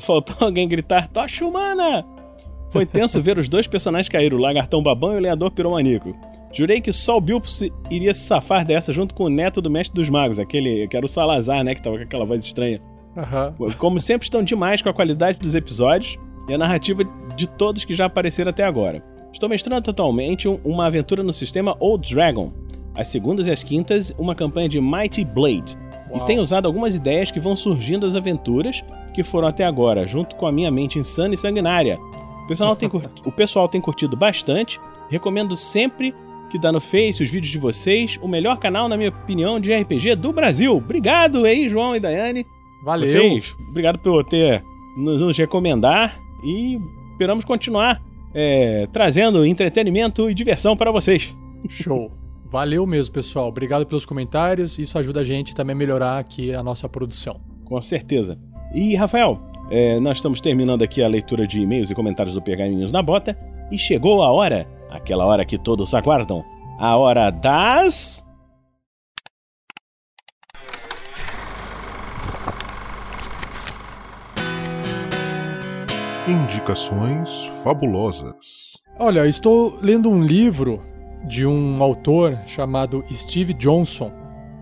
Faltou 0.00 0.36
alguém 0.40 0.68
gritar: 0.68 1.08
Tocha 1.08 1.44
humana! 1.44 2.04
Foi 2.70 2.84
tenso 2.84 3.22
ver 3.22 3.38
os 3.38 3.48
dois 3.48 3.68
personagens 3.68 4.08
cair, 4.08 4.34
o 4.34 4.38
lagartão 4.38 4.82
babão 4.82 5.14
e 5.14 5.16
o 5.16 5.20
lenhador 5.20 5.50
piromaníaco. 5.52 6.14
Jurei 6.52 6.80
que 6.80 6.92
só 6.92 7.16
o 7.16 7.20
Bilbo 7.20 7.46
iria 7.90 8.12
se 8.12 8.20
safar 8.20 8.64
dessa 8.64 8.92
junto 8.92 9.14
com 9.14 9.24
o 9.24 9.28
neto 9.28 9.62
do 9.62 9.70
mestre 9.70 9.94
dos 9.94 10.10
magos, 10.10 10.38
aquele 10.38 10.86
que 10.88 10.96
era 10.96 11.06
o 11.06 11.08
Salazar, 11.08 11.64
né? 11.64 11.74
Que 11.74 11.82
tava 11.82 11.96
com 11.96 12.02
aquela 12.02 12.24
voz 12.24 12.44
estranha. 12.44 12.80
Uhum. 13.16 13.72
Como 13.74 14.00
sempre, 14.00 14.26
estão 14.26 14.42
demais 14.42 14.82
com 14.82 14.88
a 14.88 14.94
qualidade 14.94 15.38
dos 15.38 15.54
episódios 15.54 16.18
e 16.48 16.54
a 16.54 16.58
narrativa 16.58 17.04
de 17.36 17.46
todos 17.46 17.84
que 17.84 17.94
já 17.94 18.06
apareceram 18.06 18.50
até 18.50 18.64
agora. 18.64 19.02
Estou 19.32 19.48
mestrando 19.48 19.90
atualmente 19.90 20.46
uma 20.64 20.86
aventura 20.86 21.22
no 21.22 21.32
sistema 21.32 21.76
Old 21.80 22.14
Dragon. 22.14 22.52
As 22.94 23.08
segundas 23.08 23.46
e 23.46 23.50
as 23.50 23.62
quintas, 23.62 24.14
uma 24.16 24.34
campanha 24.34 24.68
de 24.68 24.80
Mighty 24.80 25.24
Blade. 25.24 25.76
Uau. 26.08 26.22
E 26.22 26.26
tenho 26.26 26.40
usado 26.40 26.66
algumas 26.66 26.94
ideias 26.94 27.30
que 27.32 27.40
vão 27.40 27.56
surgindo 27.56 28.06
das 28.06 28.14
aventuras 28.14 28.84
que 29.12 29.24
foram 29.24 29.48
até 29.48 29.64
agora, 29.64 30.06
junto 30.06 30.36
com 30.36 30.46
a 30.46 30.52
minha 30.52 30.70
mente 30.70 30.98
insana 30.98 31.34
e 31.34 31.36
sanguinária. 31.36 31.98
O 32.44 32.46
pessoal 32.46 32.76
tem, 32.76 32.88
o 33.24 33.32
pessoal 33.32 33.68
tem 33.68 33.80
curtido 33.80 34.16
bastante. 34.16 34.80
Recomendo 35.08 35.56
sempre 35.56 36.14
que 36.50 36.58
dá 36.58 36.70
no 36.70 36.80
Face 36.80 37.22
os 37.22 37.30
vídeos 37.30 37.50
de 37.50 37.58
vocês. 37.58 38.18
O 38.22 38.28
melhor 38.28 38.58
canal, 38.58 38.88
na 38.88 38.96
minha 38.96 39.08
opinião, 39.08 39.58
de 39.58 39.74
RPG 39.74 40.14
do 40.14 40.32
Brasil. 40.32 40.76
Obrigado 40.76 41.44
aí, 41.44 41.68
João 41.68 41.96
e 41.96 42.00
Daiane. 42.00 42.46
Valeu. 42.84 43.08
Vocês, 43.08 43.56
obrigado 43.68 43.98
por 43.98 44.24
ter 44.24 44.62
nos 44.96 45.36
recomendar 45.36 46.23
e 46.44 46.78
esperamos 47.12 47.44
continuar 47.44 48.02
é, 48.34 48.88
trazendo 48.92 49.44
entretenimento 49.44 50.28
e 50.28 50.34
diversão 50.34 50.76
para 50.76 50.90
vocês. 50.90 51.34
Show. 51.68 52.10
Valeu 52.50 52.86
mesmo, 52.86 53.12
pessoal. 53.12 53.48
Obrigado 53.48 53.86
pelos 53.86 54.04
comentários. 54.04 54.78
Isso 54.78 54.98
ajuda 54.98 55.20
a 55.20 55.24
gente 55.24 55.54
também 55.54 55.74
a 55.74 55.76
melhorar 55.76 56.18
aqui 56.18 56.54
a 56.54 56.62
nossa 56.62 56.88
produção. 56.88 57.40
Com 57.64 57.80
certeza. 57.80 58.38
E, 58.74 58.94
Rafael, 58.94 59.40
é, 59.70 59.98
nós 59.98 60.18
estamos 60.18 60.40
terminando 60.40 60.82
aqui 60.82 61.02
a 61.02 61.08
leitura 61.08 61.46
de 61.46 61.60
e-mails 61.60 61.90
e 61.90 61.94
comentários 61.94 62.34
do 62.34 62.42
Pergaminhos 62.42 62.92
na 62.92 63.02
Bota 63.02 63.38
e 63.70 63.78
chegou 63.78 64.22
a 64.22 64.30
hora, 64.30 64.68
aquela 64.90 65.24
hora 65.24 65.44
que 65.44 65.58
todos 65.58 65.94
aguardam, 65.94 66.44
a 66.78 66.96
hora 66.96 67.30
das. 67.30 68.23
Indicações 76.26 77.50
fabulosas. 77.62 78.78
Olha, 78.98 79.26
estou 79.26 79.78
lendo 79.82 80.08
um 80.10 80.24
livro 80.24 80.82
de 81.28 81.46
um 81.46 81.82
autor 81.82 82.38
chamado 82.46 83.04
Steve 83.12 83.52
Johnson. 83.52 84.10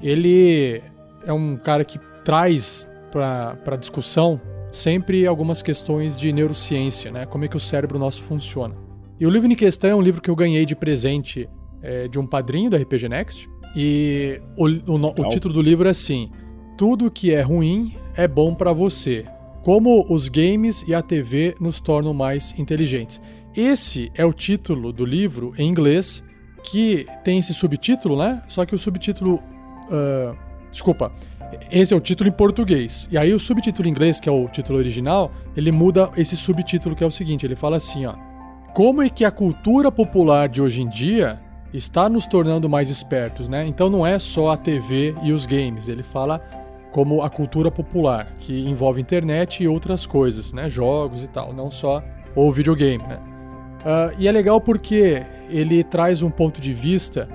Ele 0.03 0.83
é 1.25 1.33
um 1.33 1.57
cara 1.57 1.85
que 1.85 2.01
traz 2.25 2.91
para 3.13 3.77
discussão 3.77 4.41
sempre 4.73 5.25
algumas 5.25 5.63
questões 5.63 6.19
de 6.19 6.33
neurociência, 6.33 7.13
né? 7.13 7.27
Como 7.27 7.45
é 7.45 7.49
que 7.49 7.57
o 7.57 7.61
cérebro 7.61 7.97
nosso 7.97 8.25
funciona. 8.25 8.75
E 9.21 9.25
o 9.25 9.31
livro 9.31 9.49
em 9.49 9.55
questão 9.55 9.91
é 9.91 9.95
um 9.95 10.03
livro 10.03 10.21
que 10.21 10.31
eu 10.31 10.35
ganhei 10.35 10.67
de 10.67 10.75
presente 10.75 11.49
é, 11.81 12.09
de 12.09 12.19
um 12.19 12.27
padrinho 12.27 12.71
da 12.71 12.77
RPG 12.77 13.09
Next. 13.09 13.49
E 13.77 14.43
o, 14.57 14.67
o, 14.67 14.97
o 14.97 15.29
título 15.29 15.55
do 15.55 15.63
livro 15.63 15.87
é 15.87 15.93
assim: 15.93 16.29
Tudo 16.77 17.09
que 17.09 17.33
é 17.33 17.41
ruim 17.41 17.95
é 18.17 18.27
bom 18.27 18.53
para 18.53 18.73
você 18.73 19.25
como 19.63 20.05
os 20.09 20.29
games 20.29 20.85
e 20.87 20.95
a 20.95 21.01
TV 21.01 21.55
nos 21.61 21.81
tornam 21.81 22.13
mais 22.13 22.55
inteligentes. 22.59 23.21
Esse 23.55 24.11
é 24.15 24.25
o 24.25 24.33
título 24.33 24.93
do 24.93 25.05
livro 25.05 25.53
em 25.57 25.69
inglês, 25.69 26.23
que 26.65 27.07
tem 27.25 27.39
esse 27.39 27.55
subtítulo, 27.55 28.17
né? 28.17 28.43
Só 28.49 28.65
que 28.65 28.75
o 28.75 28.79
subtítulo. 28.79 29.37
Uh, 29.87 30.37
desculpa. 30.71 31.13
Esse 31.71 31.93
é 31.93 31.97
o 31.97 32.01
título 32.01 32.31
em 32.31 32.33
português. 32.33 33.07
E 33.11 33.19
aí 33.19 33.33
o 33.35 33.39
subtítulo 33.39 33.87
em 33.87 33.91
inglês, 33.91 34.19
que 34.19 34.29
é 34.29 34.33
o 34.33 34.49
título 34.49 34.79
original, 34.79 35.31
ele 35.55 35.71
muda 35.71 36.11
esse 36.17 36.35
subtítulo 36.35 36.97
que 36.97 37.05
é 37.05 37.07
o 37.07 37.11
seguinte: 37.11 37.45
ele 37.45 37.57
fala 37.57 37.77
assim, 37.77 38.07
ó. 38.07 38.15
Como 38.75 39.03
é 39.03 39.11
que 39.11 39.23
a 39.23 39.31
cultura 39.31 39.93
popular 39.93 40.49
de 40.49 40.63
hoje 40.63 40.81
em 40.81 40.89
dia 40.89 41.39
está 41.75 42.09
nos 42.09 42.27
tornando 42.27 42.71
mais 42.71 42.89
espertos, 42.89 43.49
né? 43.49 43.67
Então 43.67 43.91
não 43.91 44.07
é 44.07 44.19
só 44.19 44.51
a 44.51 44.57
TV 44.57 45.15
e 45.23 45.31
os 45.31 45.45
games. 45.45 45.89
Ele 45.89 46.03
fala 46.03 46.41
como 46.93 47.23
a 47.23 47.31
cultura 47.31 47.71
popular, 47.71 48.29
que 48.39 48.69
envolve 48.69 49.01
internet 49.01 49.65
e 49.65 49.69
outras 49.69 50.07
coisas, 50.07 50.53
né? 50.53 50.69
Jogos 50.69 51.23
e 51.23 51.27
tal, 51.27 51.53
não 51.53 51.71
só 51.71 52.05
o 52.37 52.53
videogame, 52.53 53.03
né? 53.03 53.19
Uh, 53.81 54.15
e 54.19 54.29
é 54.29 54.33
legal 54.33 54.61
porque 54.61 55.25
ele 55.51 55.83
traz 55.83 56.23
um 56.23 56.31
ponto 56.31 56.61
de 56.61 56.73
vista 56.73 57.29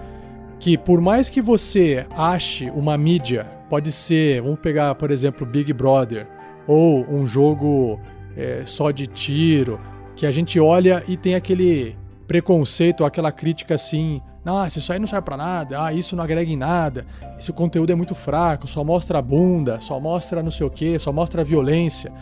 que, 0.59 0.77
por 0.77 1.01
mais 1.01 1.29
que 1.29 1.41
você 1.41 2.05
ache 2.15 2.69
uma 2.69 2.97
mídia, 2.97 3.45
pode 3.69 3.91
ser, 3.91 4.41
vamos 4.41 4.59
pegar, 4.59 4.95
por 4.95 5.11
exemplo, 5.11 5.45
Big 5.45 5.73
Brother, 5.73 6.27
ou 6.65 7.05
um 7.09 7.25
jogo 7.25 7.99
é, 8.35 8.63
só 8.65 8.91
de 8.91 9.07
tiro, 9.07 9.79
que 10.15 10.25
a 10.25 10.31
gente 10.31 10.59
olha 10.59 11.03
e 11.07 11.17
tem 11.17 11.35
aquele 11.35 11.97
preconceito, 12.27 13.03
aquela 13.03 13.31
crítica 13.31 13.75
assim, 13.75 14.21
nossa, 14.47 14.79
isso 14.79 14.93
aí 14.93 14.97
não 14.97 15.05
serve 15.05 15.25
para 15.25 15.35
nada, 15.35 15.83
ah, 15.83 15.91
isso 15.91 16.15
não 16.15 16.23
agrega 16.23 16.49
em 16.49 16.55
nada, 16.55 17.05
esse 17.37 17.51
conteúdo 17.51 17.91
é 17.91 17.95
muito 17.95 18.15
fraco, 18.15 18.65
só 18.65 18.81
mostra 18.81 19.21
bunda, 19.21 19.81
só 19.81 19.99
mostra 19.99 20.41
não 20.41 20.49
sei 20.49 20.65
o 20.65 20.69
que, 20.69 20.97
só 20.97 21.11
mostra 21.11 21.41
a 21.41 21.43
violência. 21.43 22.13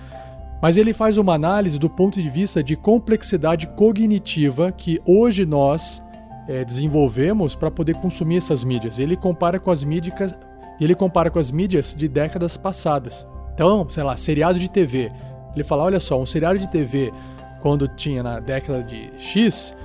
Mas 0.60 0.76
ele 0.76 0.91
faz 0.91 1.19
uma 1.19 1.35
análise 1.35 1.77
do 1.77 1.88
ponto 1.88 2.19
de 2.19 2.27
vista 2.27 2.64
de 2.64 2.76
complexidade 2.76 3.68
cognitiva 3.68 4.72
que 4.72 4.99
hoje 5.06 5.45
nós 5.45 6.02
é, 6.47 6.65
desenvolvemos 6.65 7.56
para 7.56 7.69
poder 7.69 7.93
consumir 7.97 8.38
essas 8.38 8.64
mídias. 8.64 8.97
Ele 8.97 9.15
compara 9.15 9.60
com 9.60 9.69
as 9.69 9.84
mídias, 9.84 10.34
ele 10.81 10.95
compara 10.95 11.30
com 11.30 11.38
as 11.38 11.52
mídias 11.52 11.95
de 11.95 12.07
décadas 12.07 12.57
passadas. 12.57 13.27
Então, 13.53 13.88
sei 13.88 14.02
lá, 14.02 14.18
seriado 14.18 14.57
de 14.57 14.68
TV. 14.68 15.11
Ele 15.53 15.64
fala, 15.64 15.84
olha 15.84 15.99
só, 15.99 16.19
um 16.19 16.26
seriado 16.26 16.57
de 16.57 16.68
TV 16.68 17.14
quando 17.61 17.88
tinha 17.88 18.23
na 18.23 18.39
década 18.39 18.81
de 18.81 19.11
X, 19.15 19.76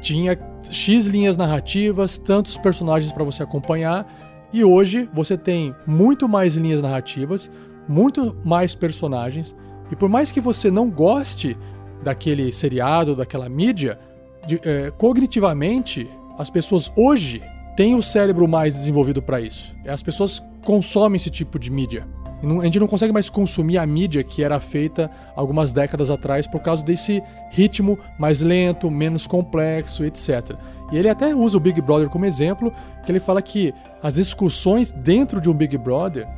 tinha 0.00 0.36
X 0.70 1.06
linhas 1.06 1.36
narrativas, 1.36 2.18
tantos 2.18 2.56
personagens 2.56 3.12
para 3.12 3.24
você 3.24 3.42
acompanhar, 3.42 4.06
e 4.52 4.64
hoje 4.64 5.08
você 5.12 5.36
tem 5.36 5.74
muito 5.86 6.28
mais 6.28 6.56
linhas 6.56 6.80
narrativas, 6.80 7.50
muito 7.88 8.36
mais 8.44 8.74
personagens, 8.74 9.54
e 9.90 9.96
por 9.96 10.08
mais 10.08 10.32
que 10.32 10.40
você 10.40 10.70
não 10.70 10.90
goste 10.90 11.56
daquele 12.02 12.52
seriado, 12.52 13.14
daquela 13.14 13.48
mídia, 13.48 13.98
de, 14.46 14.60
é, 14.64 14.90
cognitivamente, 14.92 16.08
as 16.38 16.50
pessoas 16.50 16.90
hoje 16.96 17.42
têm 17.76 17.94
o 17.94 18.02
cérebro 18.02 18.48
mais 18.48 18.74
desenvolvido 18.74 19.20
para 19.22 19.40
isso. 19.40 19.74
As 19.86 20.02
pessoas 20.02 20.42
consomem 20.64 21.16
esse 21.16 21.30
tipo 21.30 21.58
de 21.58 21.70
mídia. 21.70 22.06
A 22.42 22.64
gente 22.64 22.78
não 22.78 22.86
consegue 22.86 23.12
mais 23.12 23.30
consumir 23.30 23.78
a 23.78 23.86
mídia 23.86 24.22
que 24.22 24.42
era 24.42 24.60
feita 24.60 25.10
algumas 25.34 25.72
décadas 25.72 26.10
atrás 26.10 26.46
por 26.46 26.60
causa 26.60 26.84
desse 26.84 27.22
ritmo 27.50 27.98
mais 28.18 28.40
lento, 28.42 28.90
menos 28.90 29.26
complexo, 29.26 30.04
etc. 30.04 30.54
E 30.92 30.98
ele 30.98 31.08
até 31.08 31.34
usa 31.34 31.56
o 31.56 31.60
Big 31.60 31.80
Brother 31.80 32.08
como 32.08 32.26
exemplo, 32.26 32.72
que 33.04 33.10
ele 33.10 33.20
fala 33.20 33.40
que 33.40 33.72
as 34.02 34.16
discussões 34.16 34.92
dentro 34.92 35.40
de 35.40 35.48
um 35.48 35.54
Big 35.54 35.78
Brother, 35.78 36.28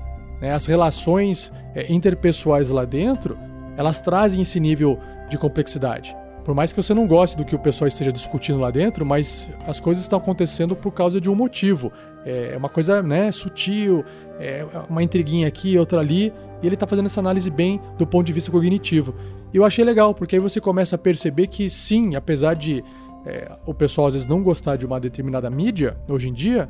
né, 0.41 0.53
as 0.53 0.67
relações 0.67 1.53
é, 1.75 1.93
interpessoais 1.93 2.71
lá 2.71 2.85
dentro, 2.85 3.37
elas 3.77 4.01
trazem 4.01 4.43
esse 4.43 4.61
nível 4.61 4.99
de 5.29 5.37
complexidade. 5.37 6.17
Por 6.49 6.55
mais 6.55 6.73
que 6.73 6.83
você 6.83 6.95
não 6.95 7.07
goste 7.07 7.37
do 7.37 7.45
que 7.45 7.55
o 7.55 7.59
pessoal 7.59 7.87
esteja 7.87 8.11
discutindo 8.11 8.59
lá 8.59 8.71
dentro, 8.71 9.05
mas 9.05 9.51
as 9.67 9.79
coisas 9.83 10.03
estão 10.03 10.19
acontecendo 10.19 10.75
por 10.75 10.93
causa 10.93 11.21
de 11.21 11.29
um 11.29 11.35
motivo. 11.35 11.93
É 12.25 12.57
uma 12.57 12.71
coisa 12.71 13.03
né, 13.03 13.31
sutil, 13.31 14.03
é 14.41 14.67
uma 14.89 15.03
intriguinha 15.03 15.47
aqui, 15.47 15.77
outra 15.77 16.01
ali, 16.01 16.33
e 16.63 16.67
ele 16.67 16.73
está 16.73 16.87
fazendo 16.87 17.05
essa 17.05 17.21
análise 17.21 17.51
bem 17.51 17.79
do 17.99 18.07
ponto 18.07 18.27
de 18.27 18.33
vista 18.33 18.51
cognitivo. 18.51 19.15
E 19.53 19.59
eu 19.59 19.65
achei 19.67 19.85
legal, 19.85 20.15
porque 20.15 20.37
aí 20.37 20.41
você 20.41 20.59
começa 20.59 20.97
a 20.97 20.99
perceber 20.99 21.49
que 21.49 21.69
sim, 21.69 22.15
apesar 22.15 22.55
de 22.55 22.83
é, 23.27 23.55
o 23.67 23.75
pessoal 23.75 24.07
às 24.07 24.15
vezes 24.15 24.27
não 24.27 24.43
gostar 24.43 24.77
de 24.77 24.87
uma 24.87 24.99
determinada 24.99 25.51
mídia, 25.51 25.99
hoje 26.09 26.31
em 26.31 26.33
dia, 26.33 26.67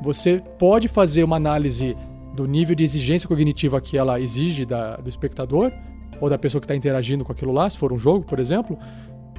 você 0.00 0.40
pode 0.56 0.86
fazer 0.86 1.24
uma 1.24 1.34
análise 1.34 1.96
do 2.32 2.46
nível 2.46 2.76
de 2.76 2.84
exigência 2.84 3.28
cognitiva 3.28 3.80
que 3.80 3.98
ela 3.98 4.20
exige 4.20 4.64
da, 4.64 4.94
do 4.94 5.08
espectador, 5.08 5.72
ou 6.20 6.30
da 6.30 6.38
pessoa 6.38 6.60
que 6.60 6.64
está 6.64 6.76
interagindo 6.76 7.24
com 7.24 7.32
aquilo 7.32 7.52
lá, 7.52 7.68
se 7.68 7.76
for 7.76 7.92
um 7.92 7.98
jogo, 7.98 8.24
por 8.24 8.38
exemplo, 8.38 8.78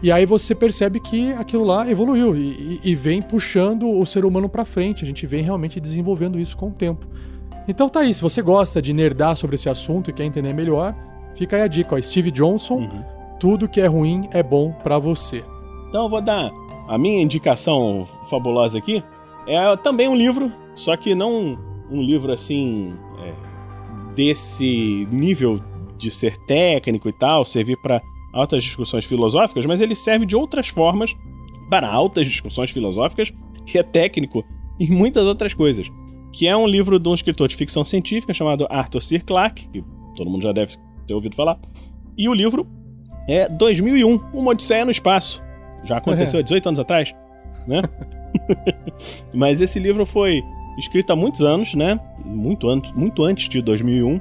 e 0.01 0.11
aí 0.11 0.25
você 0.25 0.53
percebe 0.53 0.99
que 0.99 1.31
aquilo 1.33 1.63
lá 1.63 1.89
evoluiu 1.89 2.35
e, 2.35 2.79
e 2.83 2.95
vem 2.95 3.21
puxando 3.21 3.89
o 3.89 4.05
ser 4.05 4.25
humano 4.25 4.47
para 4.47 4.63
frente. 4.65 5.03
A 5.03 5.07
gente 5.07 5.25
vem 5.25 5.41
realmente 5.41 5.79
desenvolvendo 5.79 6.39
isso 6.39 6.55
com 6.55 6.67
o 6.67 6.71
tempo. 6.71 7.07
Então 7.67 7.89
tá 7.89 8.01
aí, 8.01 8.13
se 8.13 8.21
você 8.21 8.41
gosta 8.41 8.81
de 8.81 8.93
nerdar 8.93 9.35
sobre 9.35 9.55
esse 9.55 9.69
assunto 9.69 10.09
e 10.09 10.13
quer 10.13 10.23
entender 10.23 10.53
melhor, 10.53 10.95
fica 11.35 11.55
aí 11.55 11.63
a 11.63 11.67
dica, 11.67 11.95
ó, 11.95 12.01
Steve 12.01 12.31
Johnson, 12.31 12.75
uhum. 12.75 13.03
tudo 13.39 13.67
que 13.67 13.81
é 13.81 13.87
ruim 13.87 14.29
é 14.31 14.41
bom 14.41 14.71
para 14.71 14.97
você. 14.97 15.43
Então 15.89 16.03
eu 16.03 16.09
vou 16.09 16.21
dar 16.21 16.51
a 16.87 16.97
minha 16.97 17.21
indicação 17.21 18.05
fabulosa 18.29 18.77
aqui. 18.77 19.03
É 19.47 19.75
também 19.77 20.07
um 20.07 20.15
livro, 20.15 20.51
só 20.75 20.95
que 20.95 21.15
não 21.15 21.57
um 21.89 22.01
livro 22.01 22.31
assim 22.31 22.93
desse 24.17 25.07
nível 25.11 25.61
de 25.95 26.09
ser 26.09 26.35
técnico 26.47 27.07
e 27.07 27.13
tal, 27.13 27.45
servir 27.45 27.77
para 27.77 28.01
altas 28.37 28.63
discussões 28.63 29.05
filosóficas, 29.05 29.65
mas 29.65 29.81
ele 29.81 29.95
serve 29.95 30.25
de 30.25 30.35
outras 30.35 30.67
formas 30.67 31.15
para 31.69 31.89
altas 31.89 32.27
discussões 32.27 32.71
filosóficas 32.71 33.31
e 33.73 33.77
é 33.77 33.83
técnico 33.83 34.45
em 34.79 34.89
muitas 34.89 35.23
outras 35.23 35.53
coisas. 35.53 35.89
Que 36.31 36.47
é 36.47 36.55
um 36.55 36.67
livro 36.67 36.99
de 36.99 37.09
um 37.09 37.13
escritor 37.13 37.47
de 37.47 37.55
ficção 37.55 37.83
científica 37.83 38.33
chamado 38.33 38.67
Arthur 38.69 39.01
C. 39.01 39.19
Clarke, 39.19 39.67
que 39.69 39.83
todo 40.15 40.29
mundo 40.29 40.43
já 40.43 40.51
deve 40.51 40.75
ter 41.05 41.13
ouvido 41.13 41.35
falar. 41.35 41.59
E 42.17 42.29
o 42.29 42.33
livro 42.33 42.67
é 43.27 43.49
2001, 43.49 44.21
Uma 44.33 44.51
Odisseia 44.51 44.85
no 44.85 44.91
Espaço. 44.91 45.41
Já 45.83 45.97
aconteceu 45.97 46.39
há 46.39 46.43
18 46.43 46.69
anos 46.69 46.79
atrás, 46.79 47.13
né? 47.67 47.81
Mas 49.33 49.61
esse 49.61 49.79
livro 49.79 50.05
foi 50.05 50.41
escrito 50.77 51.11
há 51.11 51.15
muitos 51.15 51.41
anos, 51.41 51.73
né? 51.73 51.99
Muito, 52.25 52.69
an 52.69 52.81
muito 52.95 53.23
antes 53.23 53.49
de 53.49 53.61
2001. 53.61 54.19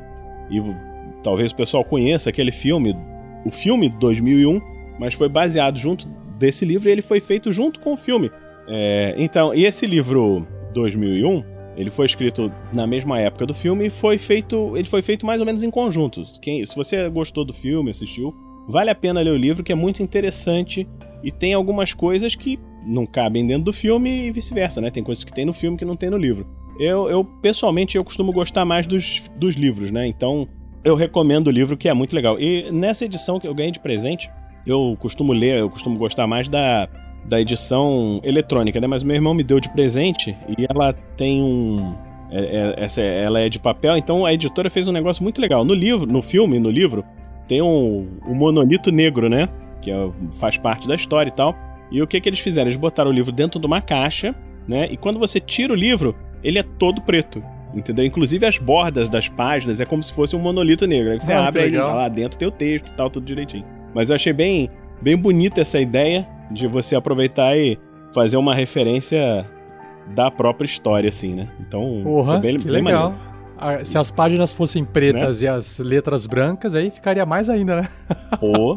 E 0.50 0.60
talvez 1.22 1.52
o 1.52 1.56
pessoal 1.56 1.84
conheça 1.84 2.30
aquele 2.30 2.52
filme, 2.52 2.96
o 3.46 3.50
filme 3.50 3.88
2001, 3.88 4.60
mas 4.98 5.14
foi 5.14 5.28
baseado 5.28 5.78
junto 5.78 6.08
desse 6.38 6.64
livro 6.64 6.88
e 6.88 6.92
ele 6.92 7.02
foi 7.02 7.20
feito 7.20 7.52
junto 7.52 7.80
com 7.80 7.92
o 7.92 7.96
filme. 7.96 8.30
É, 8.68 9.14
então, 9.16 9.54
e 9.54 9.64
esse 9.64 9.86
livro 9.86 10.46
2001, 10.74 11.44
ele 11.76 11.90
foi 11.90 12.06
escrito 12.06 12.52
na 12.74 12.86
mesma 12.86 13.20
época 13.20 13.46
do 13.46 13.54
filme 13.54 13.86
e 13.86 13.90
foi 13.90 14.18
feito, 14.18 14.76
ele 14.76 14.88
foi 14.88 15.00
feito 15.00 15.24
mais 15.24 15.40
ou 15.40 15.46
menos 15.46 15.62
em 15.62 15.70
conjunto. 15.70 16.22
Quem, 16.42 16.64
se 16.66 16.74
você 16.74 17.08
gostou 17.08 17.44
do 17.44 17.54
filme, 17.54 17.90
assistiu, 17.90 18.34
vale 18.68 18.90
a 18.90 18.94
pena 18.94 19.20
ler 19.20 19.30
o 19.30 19.36
livro, 19.36 19.62
que 19.62 19.72
é 19.72 19.76
muito 19.76 20.02
interessante 20.02 20.88
e 21.22 21.30
tem 21.30 21.54
algumas 21.54 21.94
coisas 21.94 22.34
que 22.34 22.58
não 22.84 23.06
cabem 23.06 23.46
dentro 23.46 23.64
do 23.64 23.72
filme 23.72 24.26
e 24.26 24.32
vice-versa, 24.32 24.80
né? 24.80 24.90
Tem 24.90 25.02
coisas 25.02 25.24
que 25.24 25.32
tem 25.32 25.44
no 25.44 25.52
filme 25.52 25.76
que 25.76 25.84
não 25.84 25.96
tem 25.96 26.10
no 26.10 26.16
livro. 26.16 26.46
Eu, 26.78 27.08
eu 27.08 27.24
pessoalmente, 27.24 27.96
eu 27.96 28.04
costumo 28.04 28.32
gostar 28.32 28.64
mais 28.64 28.86
dos, 28.86 29.22
dos 29.36 29.54
livros, 29.54 29.90
né? 29.90 30.06
Então, 30.06 30.48
eu 30.86 30.94
recomendo 30.94 31.48
o 31.48 31.50
livro, 31.50 31.76
que 31.76 31.88
é 31.88 31.92
muito 31.92 32.14
legal. 32.14 32.38
E 32.38 32.70
nessa 32.70 33.04
edição 33.04 33.40
que 33.40 33.48
eu 33.48 33.54
ganhei 33.54 33.72
de 33.72 33.80
presente, 33.80 34.30
eu 34.64 34.96
costumo 35.00 35.32
ler, 35.32 35.58
eu 35.58 35.68
costumo 35.68 35.98
gostar 35.98 36.28
mais 36.28 36.48
da, 36.48 36.88
da 37.24 37.40
edição 37.40 38.20
eletrônica, 38.22 38.80
né? 38.80 38.86
Mas 38.86 39.02
meu 39.02 39.16
irmão 39.16 39.34
me 39.34 39.42
deu 39.42 39.58
de 39.58 39.68
presente 39.68 40.36
e 40.56 40.64
ela 40.70 40.92
tem 41.16 41.42
um. 41.42 41.92
É, 42.30 42.38
é, 42.38 42.84
essa, 42.84 43.00
ela 43.00 43.40
é 43.40 43.48
de 43.48 43.58
papel, 43.58 43.96
então 43.96 44.24
a 44.24 44.32
editora 44.32 44.70
fez 44.70 44.86
um 44.86 44.92
negócio 44.92 45.24
muito 45.24 45.40
legal. 45.40 45.64
No 45.64 45.74
livro, 45.74 46.06
no 46.06 46.22
filme, 46.22 46.58
no 46.60 46.70
livro, 46.70 47.04
tem 47.48 47.60
um, 47.60 48.08
um 48.24 48.34
monolito 48.34 48.92
negro, 48.92 49.28
né? 49.28 49.48
Que 49.82 49.90
é, 49.90 50.10
faz 50.38 50.56
parte 50.56 50.86
da 50.86 50.94
história 50.94 51.30
e 51.30 51.34
tal. 51.34 51.52
E 51.90 52.00
o 52.00 52.06
que, 52.06 52.20
que 52.20 52.28
eles 52.28 52.38
fizeram? 52.38 52.68
Eles 52.68 52.78
botaram 52.78 53.10
o 53.10 53.14
livro 53.14 53.32
dentro 53.32 53.58
de 53.58 53.66
uma 53.66 53.80
caixa, 53.80 54.32
né? 54.68 54.86
E 54.88 54.96
quando 54.96 55.18
você 55.18 55.40
tira 55.40 55.72
o 55.72 55.76
livro, 55.76 56.14
ele 56.44 56.60
é 56.60 56.62
todo 56.62 57.02
preto. 57.02 57.42
Entendeu? 57.76 58.06
Inclusive 58.06 58.46
as 58.46 58.56
bordas 58.56 59.06
das 59.06 59.28
páginas 59.28 59.82
é 59.82 59.84
como 59.84 60.02
se 60.02 60.10
fosse 60.10 60.34
um 60.34 60.38
monolito 60.38 60.86
negro. 60.86 61.12
Aí 61.12 61.20
você 61.20 61.32
ah, 61.32 61.46
abre 61.46 61.62
aí, 61.64 61.76
lá 61.76 62.08
dentro 62.08 62.38
tem 62.38 62.48
o 62.48 62.50
texto 62.50 62.88
e 62.88 62.92
tal, 62.94 63.10
tudo 63.10 63.26
direitinho. 63.26 63.66
Mas 63.94 64.08
eu 64.08 64.16
achei 64.16 64.32
bem, 64.32 64.70
bem 65.02 65.14
bonita 65.14 65.60
essa 65.60 65.78
ideia 65.78 66.26
de 66.50 66.66
você 66.66 66.96
aproveitar 66.96 67.54
e 67.54 67.78
fazer 68.14 68.38
uma 68.38 68.54
referência 68.54 69.46
da 70.14 70.30
própria 70.30 70.64
história, 70.64 71.10
assim, 71.10 71.34
né? 71.34 71.48
Então, 71.60 72.00
Porra, 72.02 72.38
bem, 72.38 72.58
que 72.58 72.64
bem 72.64 72.82
legal. 72.82 73.14
Ah, 73.58 73.84
se 73.84 73.98
as 73.98 74.10
páginas 74.10 74.54
fossem 74.54 74.84
pretas 74.84 75.40
né? 75.40 75.46
e 75.46 75.48
as 75.48 75.78
letras 75.78 76.26
brancas, 76.26 76.74
aí 76.74 76.90
ficaria 76.90 77.26
mais 77.26 77.50
ainda, 77.50 77.76
né? 77.76 77.88
Pô. 78.40 78.76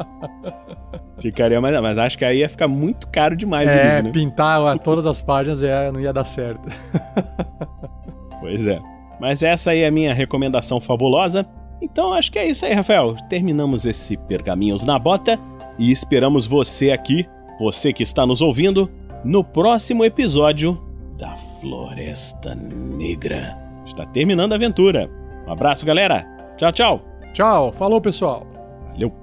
Ficaria 1.20 1.60
mais. 1.62 1.80
Mas 1.82 1.98
acho 1.98 2.18
que 2.18 2.26
aí 2.26 2.40
ia 2.40 2.50
ficar 2.50 2.68
muito 2.68 3.08
caro 3.08 3.36
demais. 3.36 3.68
É, 3.68 3.96
livro, 3.96 4.04
né? 4.08 4.12
pintar 4.12 4.80
todas 4.80 5.06
as 5.06 5.22
páginas 5.22 5.62
é, 5.62 5.92
não 5.92 6.00
ia 6.00 6.12
dar 6.12 6.24
certo. 6.24 6.68
Pois 8.40 8.66
é. 8.66 8.80
Mas 9.20 9.44
essa 9.44 9.72
aí 9.72 9.82
é 9.82 9.88
a 9.88 9.92
minha 9.92 10.14
recomendação 10.14 10.80
fabulosa. 10.80 11.46
Então 11.82 12.14
acho 12.14 12.32
que 12.32 12.40
é 12.40 12.48
isso 12.48 12.66
aí, 12.66 12.74
Rafael. 12.74 13.16
Terminamos 13.30 13.86
esse 13.86 14.18
Pergaminhos 14.18 14.84
na 14.84 14.98
Bota 14.98 15.40
e 15.78 15.92
esperamos 15.92 16.48
você 16.48 16.92
aqui, 16.92 17.26
você 17.60 17.94
que 17.94 18.04
está 18.04 18.26
nos 18.26 18.42
ouvindo, 18.42 18.90
no 19.24 19.44
próximo 19.44 20.06
episódio 20.06 20.82
da 21.18 21.36
Floresta 21.36 22.56
Negra. 22.56 23.58
Está 23.86 24.06
terminando 24.06 24.54
a 24.54 24.56
aventura. 24.56 25.10
Um 25.48 25.52
abraço, 25.52 25.86
galera. 25.86 26.26
Tchau, 26.56 26.72
tchau. 26.72 27.02
Tchau. 27.34 27.72
Falou, 27.74 28.00
pessoal. 28.00 28.46
Valeu. 28.92 29.14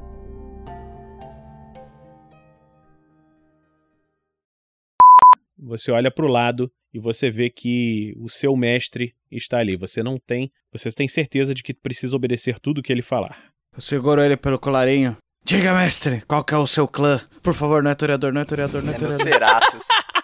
Você 5.58 5.90
olha 5.90 6.10
para 6.10 6.24
o 6.24 6.28
lado 6.28 6.70
e 6.96 6.98
você 6.98 7.28
vê 7.28 7.50
que 7.50 8.14
o 8.16 8.30
seu 8.30 8.56
mestre 8.56 9.14
está 9.30 9.58
ali. 9.58 9.76
Você 9.76 10.02
não 10.02 10.16
tem, 10.16 10.50
você 10.72 10.90
tem 10.90 11.06
certeza 11.06 11.54
de 11.54 11.62
que 11.62 11.74
precisa 11.74 12.16
obedecer 12.16 12.58
tudo 12.58 12.82
que 12.82 12.90
ele 12.90 13.02
falar. 13.02 13.52
Eu 13.74 13.82
seguro 13.82 14.22
ele 14.22 14.34
pelo 14.34 14.58
colarinho. 14.58 15.14
Diga, 15.44 15.74
mestre, 15.74 16.22
qual 16.22 16.42
que 16.42 16.54
é 16.54 16.56
o 16.56 16.66
seu 16.66 16.88
clã? 16.88 17.20
Por 17.42 17.52
favor, 17.52 17.82
não 17.82 17.90
é 17.90 17.94
toreador, 17.94 18.32
não 18.32 18.40
é 18.40 18.46
toreador, 18.46 18.82
não 18.82 18.92
é, 18.92 18.94
é 18.94 18.98
toreador. 18.98 19.60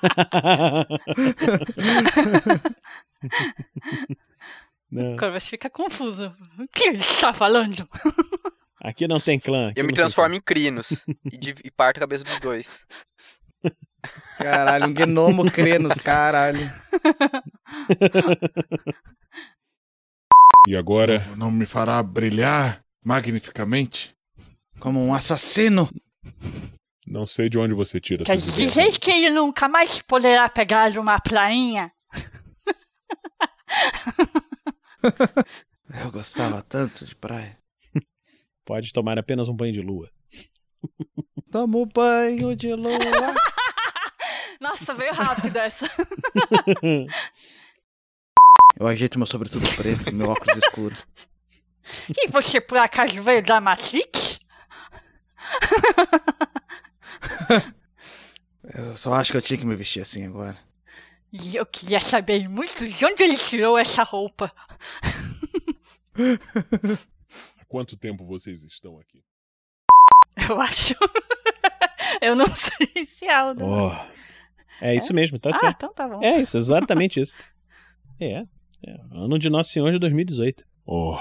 Não. 4.91 5.17
Corvus 5.17 5.47
fica 5.49 5.71
confuso. 5.71 6.35
O 6.59 6.67
que 6.71 6.85
ele 6.85 6.99
está 6.99 7.33
falando? 7.33 7.89
Aqui 8.79 9.09
não 9.09 9.19
tem 9.19 9.41
clã. 9.41 9.73
Eu 9.75 9.85
me 9.85 9.95
transformo 9.95 10.35
em 10.35 10.41
Crinos 10.41 11.03
e, 11.25 11.39
e 11.65 11.71
parto 11.71 11.97
a 11.97 12.01
cabeça 12.01 12.25
dos 12.25 12.39
dois. 12.41 12.85
Caralho, 14.39 14.87
um 14.89 14.95
gnomo 14.95 15.51
Crenos, 15.51 15.95
caralho. 15.95 16.59
E 20.69 20.77
agora? 20.77 21.21
Não 21.37 21.51
me 21.51 21.67
fará 21.67 22.03
brilhar 22.03 22.83
magnificamente? 23.05 24.15
Como 24.81 25.01
um 25.05 25.15
assassino. 25.15 25.89
Não 27.07 27.27
sei 27.27 27.49
de 27.49 27.59
onde 27.59 27.75
você 27.75 28.01
tira 28.01 28.25
Quer 28.25 28.37
essas 28.37 28.55
dizer 28.55 28.81
ideias. 28.83 28.97
que 28.97 29.11
ele 29.11 29.31
nunca 29.31 29.69
mais 29.69 30.01
poderá 30.01 30.49
pegar 30.49 30.97
uma 30.99 31.21
prainha? 31.21 31.93
Eu 36.03 36.11
gostava 36.11 36.63
tanto 36.63 37.05
de 37.05 37.15
praia. 37.15 37.59
Pode 38.65 38.93
tomar 38.93 39.19
apenas 39.19 39.49
um 39.49 39.55
banho 39.55 39.73
de 39.73 39.81
lua. 39.81 40.11
Tomo 41.51 41.85
banho 41.87 42.55
de 42.57 42.75
lua. 42.75 42.99
Nossa, 44.61 44.95
veio 44.95 45.13
rápido 45.13 45.57
essa. 45.57 45.87
Eu 48.79 48.87
ajeito 48.87 49.19
meu 49.19 49.27
sobretudo 49.27 49.69
preto, 49.77 50.13
meu 50.13 50.31
óculos 50.31 50.57
escuro. 50.57 50.97
E 52.17 52.29
você 52.29 52.61
por 52.61 52.79
acaso 52.79 53.21
veio 53.23 53.43
da 53.43 53.61
Matrix? 53.61 54.39
Eu 58.75 58.97
só 58.97 59.13
acho 59.15 59.33
que 59.33 59.37
eu 59.37 59.43
tinha 59.43 59.59
que 59.59 59.67
me 59.67 59.75
vestir 59.75 60.01
assim 60.01 60.25
agora. 60.25 60.57
E 61.33 61.57
eu 61.57 61.67
queria 61.67 62.01
saber 62.01 62.49
muito 62.49 62.87
de 62.87 63.05
onde 63.05 63.23
ele 63.23 63.37
tirou 63.37 63.77
essa 63.77 64.05
roupa. 64.05 64.53
Há 67.59 67.65
quanto 67.67 67.97
tempo 67.97 68.25
vocês 68.25 68.63
estão 68.63 68.99
aqui? 68.99 69.21
Eu 70.49 70.61
acho. 70.61 70.95
eu 72.23 72.37
não 72.37 72.47
sei 72.47 73.05
se 73.05 73.25
é 73.25 73.35
Aldo. 73.35 73.65
Oh. 73.65 73.91
É 74.85 74.97
isso 74.97 75.15
mesmo, 75.15 75.39
tá 75.39 75.51
ah, 75.51 75.55
certo. 75.55 75.77
então 75.77 75.95
tá 75.95 76.09
bom. 76.09 76.21
É 76.21 76.41
isso, 76.41 76.57
exatamente 76.57 77.21
isso. 77.21 77.39
É, 78.21 78.45
é, 78.85 79.01
ano 79.13 79.39
de 79.39 79.49
Nosso 79.49 79.71
Senhor 79.71 79.93
de 79.93 79.99
2018. 80.01 80.65
Oh, 80.85 81.17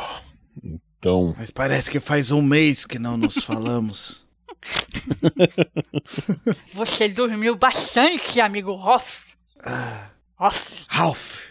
então. 0.64 1.36
Mas 1.38 1.52
parece 1.52 1.92
que 1.92 2.00
faz 2.00 2.32
um 2.32 2.42
mês 2.42 2.88
que 2.88 2.98
não 2.98 3.18
nos 3.18 3.36
falamos. 3.46 4.26
Você 6.74 7.08
dormiu 7.08 7.56
bastante, 7.56 8.42
amigo 8.42 8.72
Hoff. 8.72 9.36
Ah, 9.64 10.10
Hoff. 10.40 10.88
Ralph. 10.90 11.42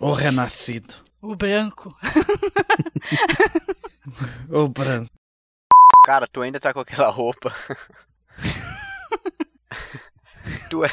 o 0.00 0.12
renascido. 0.12 0.94
O 1.20 1.36
branco. 1.36 1.94
o 4.48 4.68
branco. 4.68 5.10
Cara, 6.02 6.26
tu 6.26 6.40
ainda 6.40 6.58
tá 6.58 6.72
com 6.72 6.80
aquela 6.80 7.10
roupa. 7.10 7.52
Tu, 10.70 10.84
é, 10.84 10.88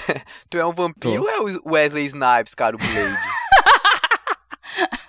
tu 0.49 0.57
é 0.57 0.65
um 0.65 0.73
vampiro 0.73 1.23
Tô. 1.23 1.29
ou 1.29 1.29
é 1.29 1.39
o 1.39 1.71
Wesley 1.73 2.05
Snipes, 2.05 2.55
cara, 2.55 2.75
o 2.75 2.79
Blade? 2.79 3.17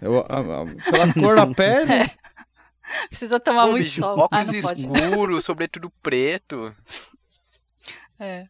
Eu, 0.00 0.18
a, 0.18 0.22
a, 0.22 0.90
pela 0.90 1.14
cor 1.14 1.36
da 1.36 1.46
pele. 1.54 1.92
É. 1.92 2.10
Precisa 3.08 3.38
tomar 3.38 3.66
Pô, 3.66 3.70
muito 3.72 3.84
bicho, 3.84 4.00
sol. 4.00 4.18
Óculos 4.18 4.48
ah, 4.48 4.56
escuro, 4.56 5.40
sobretudo 5.40 5.90
preto. 6.02 6.74
É. 8.18 8.46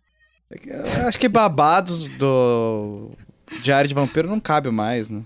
é 0.50 1.00
acho 1.06 1.18
que 1.18 1.28
babados 1.28 2.08
do 2.08 3.12
Diário 3.62 3.86
de 3.86 3.94
Vampiro 3.94 4.28
não 4.28 4.40
cabe 4.40 4.70
mais, 4.70 5.10
né? 5.10 5.22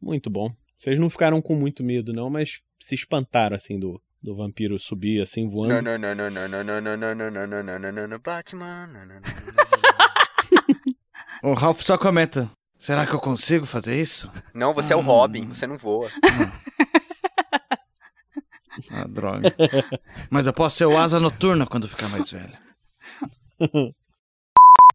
Muito 0.00 0.28
bom. 0.28 0.54
Vocês 0.76 0.98
não 0.98 1.10
ficaram 1.10 1.40
com 1.40 1.54
muito 1.54 1.82
medo, 1.82 2.12
não, 2.12 2.30
mas 2.30 2.60
se 2.78 2.94
espantaram, 2.94 3.56
assim, 3.56 3.80
do, 3.80 4.00
do 4.28 4.36
vampiro 4.36 4.78
subir 4.78 5.22
assim 5.22 5.48
voando. 5.48 5.80
Não, 5.80 5.98
não, 5.98 6.14
não, 6.14 6.30
não, 6.30 6.48
não, 6.48 6.48
não, 6.48 6.80
não, 6.80 6.96
não, 6.96 7.14
não, 7.14 7.30
não, 7.30 7.46
não, 7.46 7.62
não, 7.62 7.78
não, 7.78 7.92
não, 7.92 8.08
não, 8.08 8.18
Batman. 8.18 8.88
O 11.42 11.54
Ralph 11.54 11.80
só 11.80 11.96
comenta. 11.96 12.50
Será 12.78 13.06
que 13.06 13.14
eu 13.14 13.20
consigo 13.20 13.64
fazer 13.64 13.98
isso? 13.98 14.30
Não, 14.52 14.74
você 14.74 14.92
é 14.92 14.96
o 14.96 15.00
Robin, 15.00 15.46
você 15.46 15.66
não 15.66 15.78
voa. 15.78 16.10
Ah, 18.92 19.04
droga. 19.08 19.54
Mas 20.30 20.46
eu 20.46 20.52
posso 20.52 20.76
ser 20.76 20.84
o 20.84 20.96
asa 20.96 21.18
noturna 21.18 21.66
quando 21.66 21.88
ficar 21.88 22.08
mais 22.08 22.30
velho. 22.30 22.56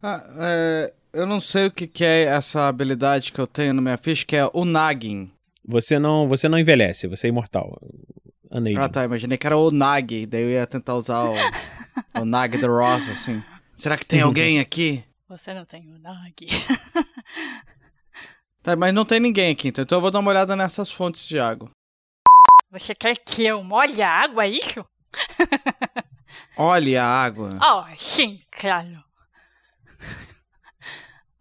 Ah, 0.01 0.23
é, 0.37 0.93
eu 1.11 1.25
não 1.25 1.39
sei 1.39 1.67
o 1.67 1.71
que, 1.71 1.87
que 1.87 2.05
é 2.05 2.23
essa 2.23 2.67
habilidade 2.67 3.31
que 3.31 3.39
eu 3.39 3.47
tenho 3.47 3.73
na 3.73 3.81
minha 3.81 3.97
ficha, 3.97 4.25
que 4.25 4.35
é 4.35 4.49
o 4.53 4.63
nagging. 4.63 5.31
Você 5.65 5.97
não, 5.97 6.27
você 6.27 6.47
não 6.47 6.59
envelhece, 6.59 7.07
você 7.07 7.27
é 7.27 7.29
imortal. 7.29 7.79
Unaging. 8.53 8.77
Ah, 8.77 8.87
tá. 8.87 9.03
Imaginei 9.03 9.37
que 9.37 9.47
era 9.47 9.57
o 9.57 9.71
nag, 9.71 10.25
daí 10.27 10.41
eu 10.43 10.49
ia 10.51 10.67
tentar 10.67 10.93
usar 10.95 11.23
o, 11.25 11.33
o 12.21 12.25
nag 12.25 12.57
do 12.57 12.67
Ross, 12.67 13.09
assim. 13.09 13.43
Será 13.75 13.97
que 13.97 14.05
tem 14.05 14.21
alguém 14.21 14.59
aqui? 14.59 15.03
Você 15.27 15.53
não 15.53 15.65
tem 15.65 15.91
o 15.91 15.97
Nag. 15.97 16.47
Tá, 18.61 18.77
mas 18.77 18.93
não 18.93 19.03
tem 19.03 19.19
ninguém 19.19 19.51
aqui, 19.51 19.67
então 19.67 19.85
eu 19.91 19.99
vou 19.99 20.09
dar 20.09 20.19
uma 20.19 20.29
olhada 20.31 20.55
nessas 20.55 20.89
fontes 20.89 21.27
de 21.27 21.37
água. 21.37 21.69
Você 22.71 22.95
quer 22.95 23.17
que 23.17 23.43
eu 23.43 23.61
molhe 23.61 24.01
a 24.01 24.09
água, 24.09 24.45
é 24.45 24.51
isso? 24.51 24.85
Olha 26.55 27.03
a 27.03 27.23
água. 27.25 27.59
Oh, 27.61 27.83
sim, 27.97 28.39
claro. 28.49 29.03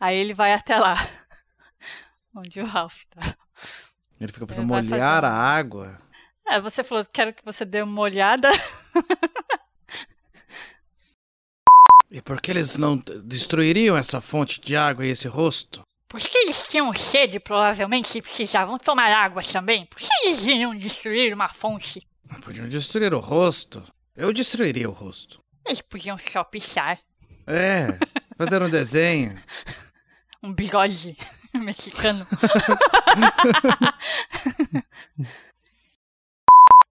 Aí 0.01 0.17
ele 0.17 0.35
vai 0.35 0.53
até 0.53 0.77
lá. 0.77 0.97
Onde 2.35 2.61
o 2.61 2.67
Ralph 2.67 3.03
tá. 3.11 3.37
Ele 4.21 4.33
fica 4.33 4.45
Ele 4.45 4.47
pensando, 4.49 4.69
vai 4.69 4.83
molhar 4.83 5.23
fazer. 5.23 5.27
a 5.27 5.33
água? 5.33 5.99
É, 6.47 6.61
você 6.61 6.85
falou, 6.85 7.05
quero 7.13 7.33
que 7.33 7.45
você 7.45 7.65
dê 7.65 7.83
uma 7.83 8.01
olhada. 8.01 8.49
E 12.15 12.21
por 12.21 12.43
que 12.43 12.51
eles 12.51 12.77
não 12.77 13.03
destruiriam 13.25 13.97
essa 13.97 14.21
fonte 14.21 14.61
de 14.61 14.77
água 14.77 15.07
e 15.07 15.09
esse 15.09 15.27
rosto? 15.27 15.83
Porque 16.07 16.37
eles 16.37 16.67
tinham 16.67 16.93
sede, 16.93 17.41
provavelmente, 17.41 18.19
e 18.19 18.21
precisavam 18.21 18.77
tomar 18.79 19.11
água 19.11 19.43
também. 19.43 19.87
Por 19.87 19.99
que 19.99 20.09
eles 20.23 20.47
iriam 20.47 20.77
destruir 20.77 21.33
uma 21.33 21.49
fonte? 21.49 22.07
Mas 22.29 22.45
Podiam 22.45 22.69
destruir 22.69 23.15
o 23.15 23.19
rosto. 23.19 23.83
Eu 24.15 24.31
destruiria 24.31 24.91
o 24.91 24.93
rosto. 24.93 25.41
Eles 25.65 25.81
podiam 25.81 26.19
só 26.19 26.45
pichar 26.45 26.99
É, 27.47 27.99
fazer 28.37 28.61
um 28.61 28.69
desenho. 28.69 29.35
um 30.43 30.53
bigode 30.53 31.17
mexicano. 31.55 32.27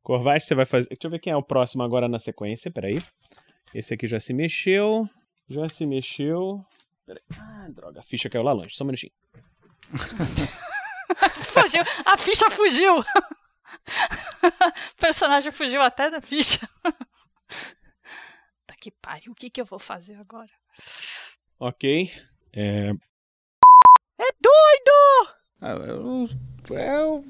Corvais, 0.03 0.43
você 0.43 0.55
vai 0.55 0.65
fazer. 0.65 0.87
Deixa 0.89 1.05
eu 1.05 1.11
ver 1.11 1.19
quem 1.19 1.33
é 1.33 1.35
o 1.35 1.43
próximo 1.43 1.83
agora 1.83 2.07
na 2.07 2.19
sequência. 2.19 2.71
Peraí. 2.71 2.99
Esse 3.73 3.93
aqui 3.93 4.07
já 4.07 4.19
se 4.19 4.33
mexeu. 4.33 5.07
Já 5.47 5.67
se 5.69 5.85
mexeu. 5.85 6.65
Peraí. 7.05 7.23
Ah, 7.37 7.67
droga. 7.69 7.99
A 7.99 8.03
ficha 8.03 8.29
caiu 8.29 8.43
lá 8.43 8.51
longe. 8.51 8.75
Só 8.75 8.83
um 8.83 8.87
minutinho. 8.87 9.13
fugiu! 11.51 11.83
A 12.05 12.17
ficha 12.17 12.49
fugiu! 12.49 12.99
o 12.99 14.95
personagem 14.97 15.51
fugiu 15.51 15.81
até 15.81 16.09
da 16.09 16.21
ficha. 16.21 16.65
tá 18.65 18.75
que 18.79 18.91
pariu, 18.91 19.31
o 19.33 19.35
que, 19.35 19.49
que 19.49 19.61
eu 19.61 19.65
vou 19.65 19.79
fazer 19.79 20.15
agora? 20.15 20.49
Ok. 21.59 22.11
É. 22.53 22.91
É 24.17 24.29
doido! 24.39 25.35
Ah, 25.59 25.71
eu, 25.71 26.29
eu 26.69 27.23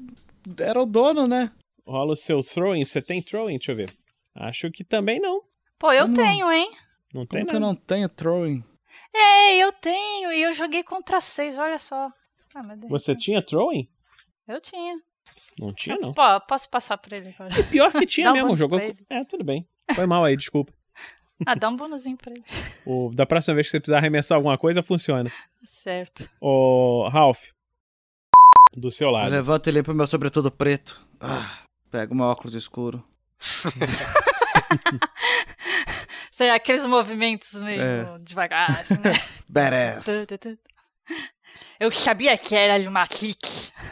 era 0.58 0.80
o 0.80 0.86
dono, 0.86 1.26
né? 1.26 1.52
Rola 1.86 2.12
o 2.12 2.16
seu 2.16 2.42
throwing. 2.42 2.84
Você 2.84 3.00
tem 3.02 3.20
throwing? 3.22 3.58
Deixa 3.58 3.72
eu 3.72 3.76
ver. 3.76 3.90
Acho 4.34 4.70
que 4.70 4.84
também 4.84 5.20
não. 5.20 5.42
Pô, 5.78 5.92
eu 5.92 6.04
Como? 6.04 6.14
tenho, 6.16 6.50
hein? 6.50 6.70
Não 7.12 7.26
tem 7.26 7.40
Como 7.40 7.46
que 7.52 7.52
nada. 7.52 7.56
eu 7.56 7.60
não 7.60 7.74
tenho 7.74 8.08
throwing? 8.08 8.64
Ei, 9.14 9.62
eu 9.62 9.72
tenho, 9.72 10.32
e 10.32 10.42
eu 10.42 10.52
joguei 10.52 10.82
contra 10.82 11.20
seis, 11.20 11.58
olha 11.58 11.78
só. 11.78 12.10
Ah, 12.54 12.62
Você 12.88 13.14
tinha 13.16 13.42
throwing? 13.42 13.88
Eu 14.48 14.60
tinha. 14.60 14.96
Não 15.58 15.72
tinha, 15.72 15.96
não. 15.98 16.12
Pô, 16.14 16.22
posso 16.48 16.68
passar 16.70 16.96
pra 16.98 17.16
ele 17.16 17.28
agora? 17.38 17.50
Pior 17.64 17.90
que 17.92 18.06
tinha 18.06 18.30
um 18.30 18.32
mesmo. 18.32 18.46
bônus 18.48 18.58
Jogou. 18.58 18.80
ele. 18.80 18.96
É, 19.10 19.24
tudo 19.24 19.44
bem. 19.44 19.66
Foi 19.94 20.06
mal 20.06 20.24
aí, 20.24 20.36
desculpa. 20.36 20.72
Ah, 21.44 21.56
dá 21.56 21.68
um 21.68 21.74
bônusinho 21.76 22.16
pra 22.16 22.30
ele. 22.30 22.44
O, 22.86 23.10
da 23.12 23.26
próxima 23.26 23.56
vez 23.56 23.66
que 23.66 23.72
você 23.72 23.80
precisar 23.80 23.98
arremessar 23.98 24.36
alguma 24.36 24.56
coisa, 24.56 24.80
funciona. 24.80 25.28
Certo. 25.64 26.30
Ô, 26.40 27.08
Ralph. 27.08 27.46
Do 28.76 28.92
seu 28.92 29.08
Eu 29.08 29.12
lado. 29.12 29.28
levanto 29.32 29.66
e 29.68 29.72
limpo 29.72 29.92
meu 29.92 30.06
sobretudo 30.06 30.52
preto. 30.52 31.04
Ah, 31.20 31.61
pego 31.92 32.14
meu 32.14 32.24
óculos 32.24 32.54
escuro. 32.54 33.04
Sei, 36.32 36.48
aqueles 36.50 36.84
movimentos 36.86 37.52
meio 37.60 37.82
É. 37.82 38.18
devagar, 38.20 38.70
assim, 38.70 38.98
né? 38.98 39.12
Badass. 39.46 40.26
Eu 41.78 41.90
sabia 41.90 42.36
que 42.38 42.54
era 42.56 42.80
de 42.80 42.88
Matrix. 42.88 43.70